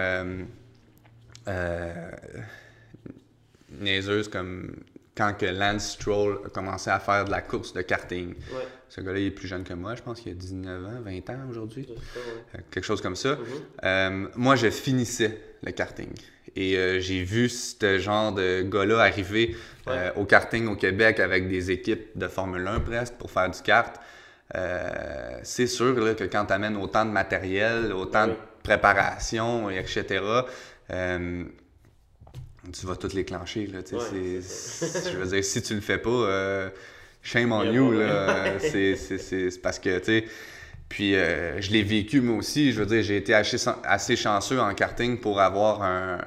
niaiseuse 3.81 4.29
comme 4.29 4.77
quand 5.19 5.35
que 5.35 5.47
Lance 5.47 5.95
Stroll 5.95 6.39
a 6.47 6.51
commencé 6.51 6.89
à 6.89 7.01
faire 7.01 7.25
de 7.25 7.33
la 7.33 7.41
course 7.41 7.73
de 7.73 7.83
karting. 7.83 8.35
Ce 8.89 9.01
gars-là, 9.01 9.19
il 9.19 9.27
est 9.27 9.31
plus 9.33 9.49
jeune 9.49 9.65
que 9.65 9.75
moi, 9.75 9.97
je 9.97 10.03
pense 10.03 10.21
qu'il 10.21 10.33
a 10.33 10.35
19 10.37 10.87
ans, 10.87 11.01
20 11.05 11.31
ans 11.31 11.49
aujourd'hui. 11.51 11.89
Euh, 11.91 12.59
quelque 12.71 12.85
chose 12.85 13.03
comme 13.03 13.17
ça. 13.17 13.37
Euh, 13.85 14.29
moi, 14.37 14.55
je 14.55 14.71
finissais 14.71 15.41
le 15.65 15.73
karting. 15.73 16.09
Et 16.61 16.77
euh, 16.77 16.99
j'ai 16.99 17.23
vu 17.23 17.49
ce 17.49 17.99
genre 17.99 18.33
de 18.33 18.63
gars-là 18.63 19.01
arriver 19.01 19.57
au 20.17 20.25
karting 20.27 20.67
au 20.67 20.77
Québec 20.77 21.19
avec 21.19 21.49
des 21.49 21.71
équipes 21.71 22.11
de 22.15 22.29
Formule 22.29 22.67
1 22.67 22.81
presque 22.81 23.15
pour 23.15 23.31
faire 23.31 23.51
du 23.51 23.63
kart. 23.63 23.95
c'est 25.43 25.67
sûr 25.67 25.95
que 25.95 26.25
quand 26.25 26.45
tu 26.45 26.53
amènes 26.53 26.77
autant 26.77 27.07
de 27.07 27.11
matériel, 27.11 27.95
autant 27.95 28.27
de 28.27 28.35
préparation, 28.63 29.71
etc., 29.71 30.21
tu 32.73 32.87
vas 32.87 32.97
tout 32.97 33.09
clencher. 33.09 33.67
Là, 33.67 33.81
je 33.91 35.17
veux 35.17 35.27
dire, 35.27 35.45
si 35.45 35.63
tu 35.63 35.75
le 35.75 35.81
fais 35.81 35.99
pas, 35.99 36.11
euh, 36.11 36.71
shame 37.23 37.53
on 37.53 37.65
you. 37.65 37.93
Là, 37.93 38.59
c'est, 38.59 39.61
parce 39.63 39.79
que, 39.79 39.99
tu 39.99 40.05
sais, 40.05 40.25
puis 40.89 41.15
euh, 41.15 41.61
je 41.61 41.71
l'ai 41.71 41.83
vécu 41.83 42.21
moi 42.21 42.37
aussi. 42.37 42.73
Je 42.73 42.81
veux 42.81 42.87
dire, 42.87 43.03
j'ai 43.03 43.17
été 43.17 43.35
assez, 43.35 44.17
chanceux 44.17 44.61
en 44.61 44.75
karting 44.75 45.19
pour 45.19 45.41
avoir 45.41 45.83
un, 45.83 46.19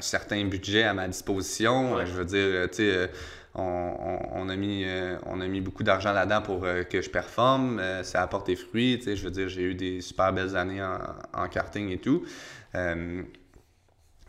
certain 0.00 0.44
budget 0.44 0.84
à 0.84 0.94
ma 0.94 1.08
disposition. 1.08 2.04
Je 2.06 2.12
veux 2.12 2.24
dire, 2.24 2.70
tu 2.70 2.76
sais, 2.76 3.10
on, 3.54 4.48
a 4.48 4.56
mis, 4.56 4.86
on 5.26 5.40
a 5.40 5.46
mis 5.46 5.60
beaucoup 5.60 5.82
d'argent 5.82 6.12
là-dedans 6.12 6.42
pour 6.42 6.64
euh, 6.64 6.84
que 6.84 7.02
je 7.02 7.10
performe. 7.10 7.82
ça 8.02 8.20
a 8.20 8.22
apporté 8.22 8.56
fruit. 8.56 8.98
Tu 8.98 9.04
sais, 9.04 9.16
je 9.16 9.24
veux 9.24 9.30
dire, 9.30 9.48
j'ai 9.48 9.62
eu 9.62 9.74
des 9.74 10.00
super 10.00 10.32
belles 10.32 10.56
années 10.56 10.82
en, 10.82 10.98
en 11.34 11.48
karting 11.48 11.90
et 11.90 11.98
tout. 11.98 12.24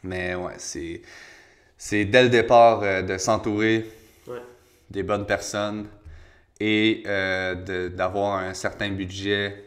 mais 0.03 0.35
ouais, 0.35 0.55
c'est 0.57 1.01
c'est 1.83 2.05
dès 2.05 2.21
le 2.21 2.29
départ 2.29 2.83
euh, 2.83 3.01
de 3.01 3.17
s'entourer 3.17 3.89
des 4.91 5.01
bonnes 5.01 5.25
personnes 5.25 5.87
et 6.63 7.01
euh, 7.07 7.89
d'avoir 7.89 8.37
un 8.37 8.53
certain 8.53 8.91
budget 8.91 9.63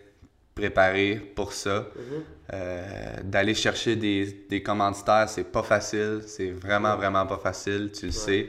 préparé 0.54 1.16
pour 1.34 1.52
ça. 1.52 1.80
Mm-hmm. 1.80 2.22
Euh, 2.52 3.16
d'aller 3.24 3.54
chercher 3.54 3.96
des, 3.96 4.46
des 4.48 4.62
commanditaires, 4.62 5.28
c'est 5.28 5.50
pas 5.50 5.64
facile. 5.64 6.20
C'est 6.24 6.52
vraiment, 6.52 6.94
vraiment 6.96 7.26
pas 7.26 7.38
facile, 7.38 7.90
tu 7.92 8.06
le 8.06 8.12
sais. 8.12 8.48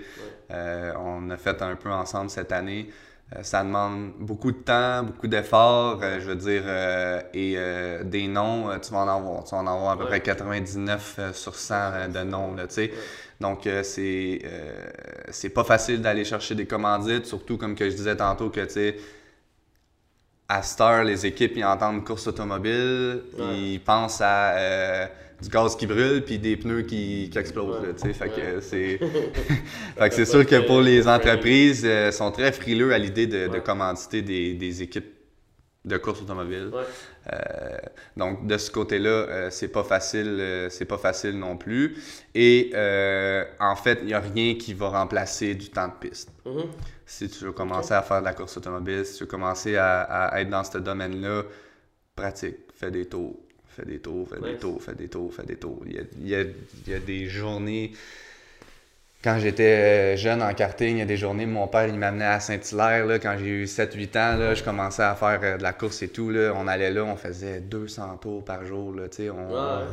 on 0.51 1.29
a 1.31 1.37
fait 1.37 1.59
un 1.63 1.75
peu 1.75 1.89
ensemble 1.89 2.29
cette 2.29 2.51
année. 2.51 2.91
ça 3.41 3.63
demande 3.63 4.11
beaucoup 4.19 4.51
de 4.51 4.59
temps, 4.59 5.01
beaucoup 5.01 5.27
d'efforts, 5.27 5.99
je 6.19 6.29
veux 6.29 6.35
dire, 6.35 6.65
et 7.33 7.57
des 8.03 8.27
noms, 8.27 8.77
tu 8.79 8.91
vas 8.91 8.99
en 8.99 9.07
avoir, 9.07 9.43
tu 9.43 9.55
vas 9.55 9.61
en 9.61 9.67
avoir 9.67 9.91
à 9.91 9.97
peu 9.97 10.05
près 10.05 10.19
99 10.19 11.31
sur 11.33 11.55
100 11.55 12.09
de 12.09 12.23
noms, 12.23 12.55
tu 12.55 12.63
sais. 12.67 12.91
Donc, 13.41 13.67
euh, 13.67 13.83
c'est 13.83 14.39
euh, 14.45 14.85
c'est 15.29 15.49
pas 15.49 15.63
facile 15.63 16.01
d'aller 16.01 16.23
chercher 16.25 16.55
des 16.55 16.65
commandites, 16.65 17.25
surtout 17.25 17.57
comme 17.57 17.75
que 17.75 17.89
je 17.89 17.95
disais 17.95 18.15
tantôt 18.15 18.49
que, 18.49 18.61
tu 18.61 18.69
sais, 18.73 18.95
à 20.47 20.61
Star, 20.61 21.03
les 21.03 21.25
équipes, 21.25 21.53
ils 21.55 21.65
entendent 21.65 22.03
course 22.05 22.27
automobile, 22.27 23.21
Ouais. 23.37 23.57
ils 23.57 23.79
pensent 23.79 24.21
à 24.21 24.51
euh, 24.57 25.05
du 25.41 25.49
gaz 25.49 25.75
qui 25.75 25.87
brûle 25.87 26.23
puis 26.23 26.37
des 26.37 26.55
pneus 26.55 26.83
qui, 26.83 27.29
qui 27.31 27.37
explosent. 27.37 27.81
Ouais. 27.81 27.87
là. 27.87 28.13
Fait 28.13 28.29
que 28.29 28.55
Ouais. 28.55 28.61
c'est 28.61 28.99
fait 29.97 30.09
que 30.09 30.15
c'est 30.15 30.25
sûr 30.25 30.45
que 30.45 30.65
pour 30.67 30.81
les 30.81 31.07
entreprises, 31.07 31.81
euh, 31.83 32.11
sont 32.11 32.31
très 32.31 32.51
frileux 32.51 32.93
à 32.93 32.97
l'idée 32.99 33.25
de, 33.27 33.47
commanditer 33.59 34.21
des, 34.21 34.53
des 34.53 34.83
équipes 34.83 35.14
de 35.85 35.97
course 35.97 36.21
automobile. 36.21 36.69
Ouais. 36.73 36.83
Euh, 37.31 37.77
donc 38.17 38.45
de 38.47 38.57
ce 38.57 38.71
côté-là, 38.71 39.09
euh, 39.09 39.49
c'est 39.51 39.67
pas 39.69 39.83
facile, 39.83 40.37
euh, 40.39 40.69
c'est 40.69 40.85
pas 40.85 40.97
facile 40.97 41.37
non 41.39 41.57
plus. 41.57 41.95
Et 42.33 42.71
euh, 42.73 43.45
en 43.59 43.75
fait, 43.75 43.99
il 44.01 44.07
n'y 44.07 44.13
a 44.13 44.19
rien 44.19 44.55
qui 44.55 44.73
va 44.73 44.89
remplacer 44.89 45.55
du 45.55 45.69
temps 45.69 45.87
de 45.87 45.93
piste. 46.07 46.29
Mhm. 46.45 46.65
Si 47.05 47.29
tu 47.29 47.45
veux 47.45 47.51
commencer 47.51 47.93
à 47.93 48.01
faire 48.01 48.19
de 48.19 48.25
la 48.25 48.33
course 48.33 48.57
automobile, 48.57 49.05
si 49.05 49.13
tu 49.17 49.23
veux 49.25 49.29
commencer 49.29 49.77
à, 49.77 50.01
à 50.01 50.41
être 50.41 50.49
dans 50.49 50.63
ce 50.63 50.79
domaine-là, 50.79 51.43
pratique, 52.15 52.57
fais 52.73 52.91
des 52.91 53.05
tours, 53.05 53.37
fais 53.67 53.85
des 53.85 53.99
tours, 53.99 54.27
fais 54.29 54.39
des 54.41 54.57
tours, 54.57 54.81
fais 54.81 54.95
des 54.95 55.07
tours, 55.09 55.33
fais 55.33 55.43
des 55.45 55.57
tours. 55.57 55.83
Il 55.85 55.93
y 55.95 55.99
a, 55.99 56.03
il 56.19 56.27
y 56.29 56.35
a- 56.35 56.41
il 56.41 56.91
y 56.91 56.93
a 56.95 56.99
des 56.99 57.27
journées. 57.27 57.91
Quand 59.25 59.39
j'étais 59.39 59.63
euh, 59.63 60.15
jeune 60.17 60.43
en 60.43 60.53
karting, 60.53 60.97
il 60.97 60.99
y 60.99 61.01
a 61.01 61.05
des 61.05 61.17
journées, 61.17 61.47
mon 61.47 61.67
père 61.67 61.87
il 61.87 61.95
m'amenait 61.95 62.25
à 62.25 62.39
Saint-Hilaire, 62.39 63.07
là, 63.07 63.17
quand 63.17 63.35
j'ai 63.39 63.47
eu 63.47 63.63
7-8 63.65 64.17
ans, 64.19 64.37
là, 64.37 64.53
je 64.53 64.63
commençais 64.63 65.01
à 65.01 65.15
faire 65.15 65.39
euh, 65.41 65.57
de 65.57 65.63
la 65.63 65.73
course 65.73 66.03
et 66.03 66.09
tout. 66.09 66.29
Là. 66.29 66.53
On 66.55 66.67
allait 66.67 66.91
là, 66.91 67.03
on 67.03 67.15
faisait 67.15 67.59
200 67.59 68.19
tours 68.21 68.45
par 68.45 68.63
jour. 68.67 68.93
Là, 68.93 69.05
on, 69.19 69.23
Ouais. 69.23 69.31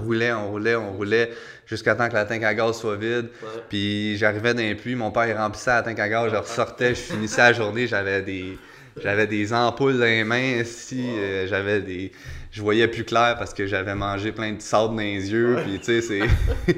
on 0.00 0.04
roulait, 0.04 0.32
on 0.34 0.50
roulait, 0.50 0.76
on 0.76 0.92
roulait, 0.92 1.30
jusqu'à 1.64 1.94
temps 1.94 2.10
que 2.10 2.14
la 2.14 2.26
tank 2.26 2.42
à 2.42 2.52
gaz 2.52 2.76
soit 2.76 2.96
vide. 2.96 3.30
Ouais. 3.42 3.48
Puis 3.70 4.18
j'arrivais 4.18 4.52
dans 4.52 4.60
les 4.60 4.74
puits, 4.74 4.96
mon 4.96 5.10
père 5.10 5.26
il 5.26 5.32
remplissait 5.34 5.70
la 5.70 5.80
tank 5.82 5.98
à 5.98 6.10
gaz, 6.10 6.30
je 6.30 6.36
ressortais, 6.36 6.90
je 6.90 7.00
finissais 7.00 7.40
la 7.40 7.52
journée, 7.54 7.86
j'avais 7.86 8.20
des 8.20 8.58
j'avais 9.02 9.26
des 9.26 9.54
ampoules 9.54 9.96
dans 9.98 10.04
les 10.04 10.24
mains 10.24 10.60
ici, 10.60 11.06
euh, 11.16 11.46
j'avais 11.46 11.80
des 11.80 12.12
je 12.50 12.60
voyais 12.60 12.86
plus 12.86 13.04
clair 13.04 13.36
parce 13.38 13.54
que 13.54 13.66
j'avais 13.66 13.94
mangé 13.94 14.30
plein 14.32 14.52
de 14.52 14.60
sable 14.60 14.94
dans 14.96 15.00
les 15.00 15.32
yeux, 15.32 15.54
Ouais. 15.56 15.62
puis 15.62 15.78
tu 15.78 16.02
sais 16.02 16.02
c'est 16.02 16.74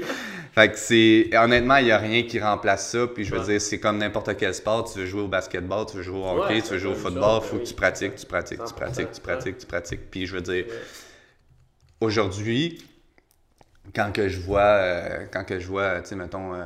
fait 0.55 0.71
que 0.71 0.77
c'est 0.79 1.29
honnêtement, 1.37 1.75
il 1.77 1.87
y 1.87 1.91
a 1.91 1.97
rien 1.97 2.23
qui 2.23 2.39
remplace 2.39 2.89
ça, 2.91 3.07
puis 3.07 3.25
je 3.25 3.31
veux 3.33 3.39
Ouais. 3.41 3.45
dire 3.45 3.61
c'est 3.61 3.79
comme 3.79 3.97
n'importe 3.97 4.35
quel 4.37 4.53
sport, 4.55 4.89
tu 4.89 4.99
veux 4.99 5.05
jouer 5.05 5.21
au 5.21 5.27
basketball, 5.27 5.85
tu 5.85 5.97
veux 5.97 6.03
jouer 6.03 6.17
au 6.19 6.25
hockey, 6.29 6.55
Ouais, 6.55 6.61
tu 6.61 6.69
veux 6.69 6.77
jouer 6.79 6.91
au 6.93 6.95
football, 6.95 7.41
chose, 7.41 7.49
faut 7.49 7.57
que 7.57 7.63
tu 7.65 7.73
pratiques, 7.73 8.15
tu 8.15 8.25
pratiques, 8.25 8.59
tu 8.59 8.63
100%, 8.65 8.75
pratiques, 8.75 9.11
tu 9.11 9.21
pratiques, 9.21 9.57
tu 9.57 9.65
pratiques. 9.65 10.09
Puis 10.09 10.25
je 10.25 10.35
veux 10.35 10.41
dire 10.41 10.65
aujourd'hui, 12.01 12.83
quand 13.95 14.11
que 14.11 14.27
je 14.29 14.39
vois, 14.39 14.61
euh, 14.61 15.25
quand 15.31 15.43
que 15.43 15.59
je 15.59 15.67
vois, 15.67 16.01
tu 16.01 16.09
sais, 16.09 16.15
mettons, 16.15 16.53
euh, 16.53 16.65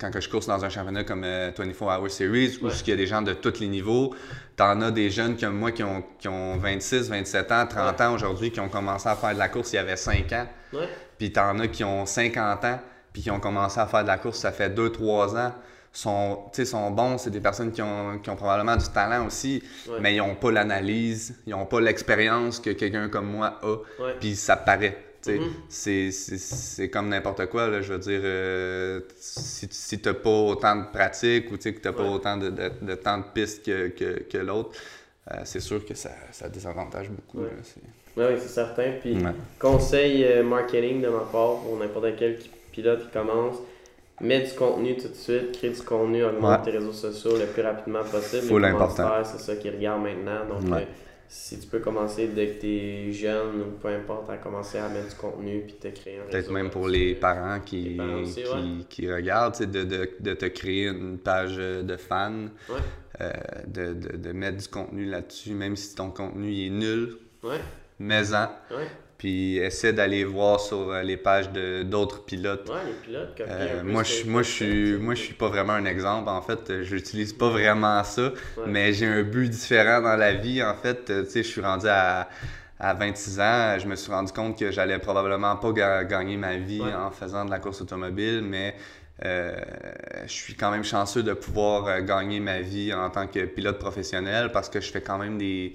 quand 0.00 0.10
que 0.10 0.20
je 0.20 0.28
course 0.28 0.46
dans 0.46 0.64
un 0.64 0.68
championnat 0.68 1.04
comme 1.04 1.24
euh, 1.24 1.50
24 1.56 1.82
Hour 2.00 2.10
Series, 2.10 2.58
où 2.62 2.68
il 2.68 2.88
y 2.88 2.92
a 2.92 2.96
des 2.96 3.06
gens 3.06 3.22
de 3.22 3.32
tous 3.32 3.58
les 3.60 3.68
niveaux, 3.68 4.14
t'en 4.56 4.80
as 4.82 4.90
des 4.90 5.10
jeunes 5.10 5.36
comme 5.36 5.56
moi 5.58 5.72
qui 5.72 5.82
ont, 5.82 6.04
qui 6.18 6.28
ont 6.28 6.56
26, 6.56 7.08
27 7.10 7.52
ans, 7.52 7.66
30 7.66 7.98
Ouais. 8.00 8.06
ans 8.06 8.14
aujourd'hui, 8.14 8.50
qui 8.50 8.60
ont 8.60 8.68
commencé 8.68 9.08
à 9.08 9.16
faire 9.16 9.34
de 9.34 9.38
la 9.38 9.48
course 9.48 9.72
il 9.72 9.76
y 9.76 9.78
avait 9.78 9.96
5 9.96 10.32
ans, 10.32 10.46
Ouais. 10.72 10.88
puis 11.18 11.32
t'en 11.32 11.58
as 11.58 11.68
qui 11.68 11.82
ont 11.84 12.06
50 12.06 12.64
ans, 12.64 12.80
puis 13.18 13.24
qui 13.24 13.30
ont 13.32 13.40
commencé 13.40 13.80
à 13.80 13.86
faire 13.88 14.02
de 14.04 14.06
la 14.08 14.16
course, 14.18 14.38
ça 14.38 14.52
fait 14.52 14.70
2-3 14.70 15.36
ans, 15.36 15.52
sont, 15.92 16.38
tu 16.52 16.58
sais, 16.62 16.64
sont 16.66 16.88
bons, 16.92 17.18
c'est 17.18 17.30
des 17.30 17.40
personnes 17.40 17.72
qui 17.72 17.82
ont, 17.82 18.20
qui 18.22 18.30
ont 18.30 18.36
probablement 18.36 18.76
du 18.76 18.86
talent 18.90 19.26
aussi, 19.26 19.60
Ouais. 19.88 19.96
mais 20.00 20.14
ils 20.14 20.18
n'ont 20.18 20.36
pas 20.36 20.52
l'analyse, 20.52 21.34
ils 21.44 21.50
n'ont 21.50 21.66
pas 21.66 21.80
l'expérience 21.80 22.60
que 22.60 22.70
quelqu'un 22.70 23.08
comme 23.08 23.26
moi 23.26 23.58
a, 23.62 23.66
Ouais. 24.02 24.14
puis 24.20 24.36
ça 24.36 24.56
paraît. 24.56 24.96
tu 25.20 25.32
sais. 25.32 25.38
Mhm. 25.40 26.12
C'est- 26.12 26.88
comme 26.90 27.08
n'importe 27.08 27.46
quoi, 27.46 27.66
là, 27.66 27.82
je 27.82 27.92
veux 27.92 27.98
dire, 27.98 28.20
euh, 28.22 29.00
si, 29.18 29.66
si 29.68 29.98
tu 30.00 30.08
n'as 30.08 30.14
pas 30.14 30.30
autant 30.30 30.76
de 30.76 30.84
pratique 30.92 31.50
ou 31.50 31.56
tu 31.56 31.62
sais, 31.64 31.74
que 31.74 31.80
tu 31.80 31.88
n'as 31.88 31.92
pas 31.92 32.04
Ouais. 32.04 32.08
autant 32.10 32.36
de, 32.36 32.50
de- 32.50 32.70
de 32.82 32.94
temps 32.94 33.18
de 33.18 33.24
piste 33.34 33.66
que, 33.66 33.88
que, 33.88 34.22
que 34.30 34.38
l'autre, 34.38 34.78
euh, 35.32 35.40
c'est 35.42 35.58
sûr 35.58 35.84
que 35.84 35.94
ça, 35.94 36.10
ça 36.30 36.48
désavantage 36.48 37.10
beaucoup. 37.10 37.42
Là, 37.42 37.48
oui, 38.16 38.36
c'est 38.38 38.46
certain. 38.48 38.92
Puis, 39.00 39.18
conseil 39.58 40.22
euh, 40.24 40.44
marketing 40.44 41.02
de 41.02 41.08
ma 41.08 41.18
part 41.32 41.56
pour 41.62 41.76
n'importe 41.80 42.14
quel 42.16 42.38
qui- 42.38 42.50
pilote 42.72 43.04
qui 43.06 43.10
commence, 43.12 43.56
mets 44.20 44.40
du 44.40 44.52
contenu 44.52 44.96
tout 44.96 45.08
de 45.08 45.14
suite, 45.14 45.52
crée 45.52 45.70
du 45.70 45.82
contenu, 45.82 46.24
augmente 46.24 46.60
Ouais. 46.60 46.64
tes 46.72 46.78
réseaux 46.78 46.92
sociaux 46.92 47.36
le 47.38 47.46
plus 47.46 47.62
rapidement 47.62 48.02
possible. 48.02 48.42
C'est 49.24 49.38
ça 49.38 49.56
qu'ils 49.56 49.74
regardent 49.74 50.02
maintenant. 50.02 50.46
Donc, 50.48 50.70
Ouais. 50.72 50.82
euh, 50.82 50.86
si 51.30 51.58
tu 51.60 51.66
peux 51.66 51.78
commencer 51.78 52.28
dès 52.28 52.48
que 52.48 52.60
tu 52.60 52.66
es 52.66 53.12
jeune 53.12 53.60
ou 53.60 53.78
peu 53.80 53.88
importe, 53.88 54.30
à 54.30 54.38
commencer 54.38 54.78
à 54.78 54.88
mettre 54.88 55.10
du 55.10 55.14
contenu 55.14 55.60
puis 55.66 55.74
te 55.74 55.88
créer 55.88 56.18
un 56.18 56.30
Peut-être 56.30 56.50
même 56.50 56.70
pour 56.70 56.88
les 56.88 57.14
parents 57.14 57.60
qui, 57.60 57.80
Les 57.90 57.96
parents 57.96 58.20
aussi, 58.22 58.42
qui, 58.42 58.48
ouais. 58.48 58.84
qui 58.88 59.12
regardent, 59.12 59.58
de, 59.60 59.84
de, 59.84 60.10
de 60.20 60.34
te 60.34 60.46
créer 60.46 60.86
une 60.88 61.18
page 61.18 61.56
de 61.56 61.96
fans, 61.96 62.46
Ouais. 62.70 62.76
euh, 63.20 63.30
de, 63.66 63.92
de, 63.92 64.16
de 64.16 64.32
mettre 64.32 64.56
du 64.56 64.68
contenu 64.68 65.04
là-dessus, 65.04 65.52
même 65.52 65.76
si 65.76 65.94
ton 65.94 66.10
contenu 66.10 66.50
est 66.66 66.70
nul, 66.70 67.18
Ouais, 67.44 67.60
mets-en. 68.00 68.48
Puis 69.18 69.56
essaie 69.56 69.92
d'aller 69.92 70.22
voir 70.22 70.60
sur 70.60 70.90
euh, 70.92 71.02
les 71.02 71.16
pages 71.16 71.50
d'autres 71.84 72.24
pilotes. 72.24 72.68
ouais, 72.70 72.76
les 72.86 72.92
pilotes. 73.04 73.36
copient 73.36 73.52
Euh, 73.52 73.82
moi, 73.82 74.04
je, 74.04 74.24
moi, 74.26 74.42
je 74.42 74.48
suis, 74.50 74.96
moi, 74.96 75.14
je 75.16 75.22
suis 75.22 75.34
pas 75.34 75.48
vraiment 75.48 75.72
un 75.72 75.84
exemple. 75.86 76.28
En 76.28 76.40
fait, 76.40 76.70
Euh, 76.70 76.82
j'utilise 76.84 77.32
pas 77.32 77.48
vraiment 77.48 78.04
ça, 78.04 78.22
Ouais. 78.22 78.32
mais 78.68 78.92
j'ai 78.92 79.06
un 79.06 79.24
but 79.24 79.48
différent 79.50 80.00
dans 80.02 80.14
la 80.16 80.34
vie. 80.34 80.62
En 80.62 80.74
fait, 80.74 81.10
Euh, 81.10 81.24
tu 81.24 81.30
sais, 81.30 81.42
je 81.42 81.48
suis 81.48 81.60
rendu 81.60 81.86
à, 81.88 82.28
à 82.78 82.94
26 82.94 83.40
ans. 83.40 83.76
Je 83.80 83.88
me 83.88 83.96
suis 83.96 84.12
rendu 84.12 84.32
compte 84.32 84.56
que 84.56 84.70
j'allais 84.70 85.00
probablement 85.00 85.56
pas 85.56 85.72
ga- 85.72 86.04
gagner 86.04 86.36
ma 86.36 86.56
vie 86.56 86.80
Ouais. 86.80 86.94
en 86.94 87.10
faisant 87.10 87.44
de 87.44 87.50
la 87.50 87.58
course 87.58 87.80
automobile, 87.80 88.40
mais 88.42 88.76
euh, 89.24 89.52
je 90.26 90.32
suis 90.32 90.54
quand 90.54 90.70
même 90.70 90.84
chanceux 90.84 91.24
de 91.24 91.32
pouvoir 91.32 92.02
gagner 92.02 92.38
ma 92.38 92.60
vie 92.60 92.94
en 92.94 93.10
tant 93.10 93.26
que 93.26 93.40
pilote 93.46 93.80
professionnel 93.80 94.52
parce 94.52 94.68
que 94.68 94.80
je 94.80 94.92
fais 94.92 95.00
quand 95.00 95.18
même 95.18 95.38
des, 95.38 95.72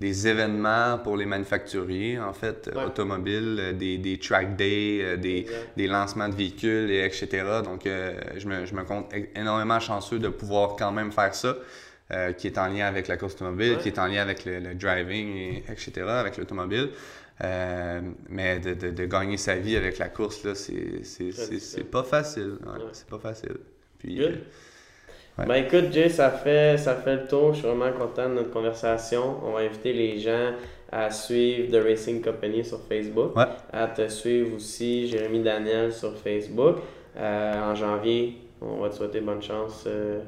des 0.00 0.26
événements 0.26 0.98
pour 0.98 1.16
les 1.16 1.26
manufacturiers, 1.26 2.18
en 2.18 2.32
fait, 2.32 2.70
Ouais. 2.74 2.84
automobiles, 2.84 3.58
euh, 3.60 3.72
des, 3.72 3.98
des 3.98 4.18
track 4.18 4.56
days, 4.56 5.02
euh, 5.02 5.16
des, 5.16 5.46
des 5.76 5.86
lancements 5.86 6.28
de 6.28 6.34
véhicules, 6.34 6.90
et 6.90 7.04
etc. 7.04 7.28
Donc, 7.62 7.86
euh, 7.86 8.14
je, 8.36 8.46
me, 8.48 8.64
je 8.66 8.74
me 8.74 8.82
compte 8.84 9.12
é- 9.14 9.30
énormément 9.36 9.78
chanceux 9.78 10.18
de 10.18 10.28
pouvoir 10.28 10.74
quand 10.76 10.90
même 10.90 11.12
faire 11.12 11.34
ça, 11.34 11.54
euh, 12.12 12.32
qui 12.32 12.46
est 12.48 12.58
en 12.58 12.66
lien 12.68 12.86
avec 12.86 13.06
la 13.08 13.16
course 13.18 13.34
automobile, 13.34 13.72
Ouais. 13.74 13.78
qui 13.82 13.88
est 13.88 13.98
en 13.98 14.06
lien 14.06 14.22
avec 14.22 14.44
le, 14.46 14.58
le 14.58 14.74
driving, 14.74 15.36
et, 15.36 15.64
etc., 15.70 15.92
avec 16.08 16.36
l'automobile. 16.38 16.88
Euh, 17.42 18.00
mais 18.28 18.58
de, 18.58 18.74
de, 18.74 18.90
de 18.90 19.04
gagner 19.06 19.36
sa 19.38 19.54
vie 19.56 19.76
avec 19.76 19.98
la 19.98 20.08
course, 20.08 20.44
là, 20.44 20.54
c'est, 20.54 21.84
pas 21.90 22.02
facile. 22.04 22.56
ouais. 22.62 22.80
C'est 22.92 23.06
pas 23.06 23.18
facile. 23.18 23.56
Puis. 23.98 24.20
Ouais. 25.40 25.46
Ben 25.46 25.54
écoute, 25.64 25.92
Jay, 25.92 26.08
ça 26.08 26.30
fait, 26.30 26.76
ça 26.76 26.94
fait 26.96 27.16
le 27.16 27.26
tour. 27.26 27.54
Je 27.54 27.60
suis 27.60 27.68
vraiment 27.68 27.90
content 27.92 28.28
de 28.28 28.34
notre 28.34 28.50
conversation. 28.50 29.36
On 29.44 29.52
va 29.52 29.60
inviter 29.60 29.92
les 29.92 30.18
gens 30.18 30.52
à 30.92 31.10
suivre 31.10 31.70
The 31.70 31.82
Racing 31.82 32.22
Company 32.22 32.64
sur 32.64 32.80
Facebook. 32.80 33.34
Ouais. 33.36 33.46
À 33.72 33.86
te 33.86 34.06
suivre 34.08 34.56
aussi, 34.56 35.08
Jérémy 35.08 35.40
Daniel 35.40 35.92
sur 35.92 36.14
Facebook. 36.16 36.76
Euh, 37.16 37.72
en 37.72 37.74
janvier, 37.74 38.36
on 38.60 38.80
va 38.80 38.90
te 38.90 38.96
souhaiter 38.96 39.20
bonne 39.20 39.42
chance 39.42 39.84
euh, 39.86 40.20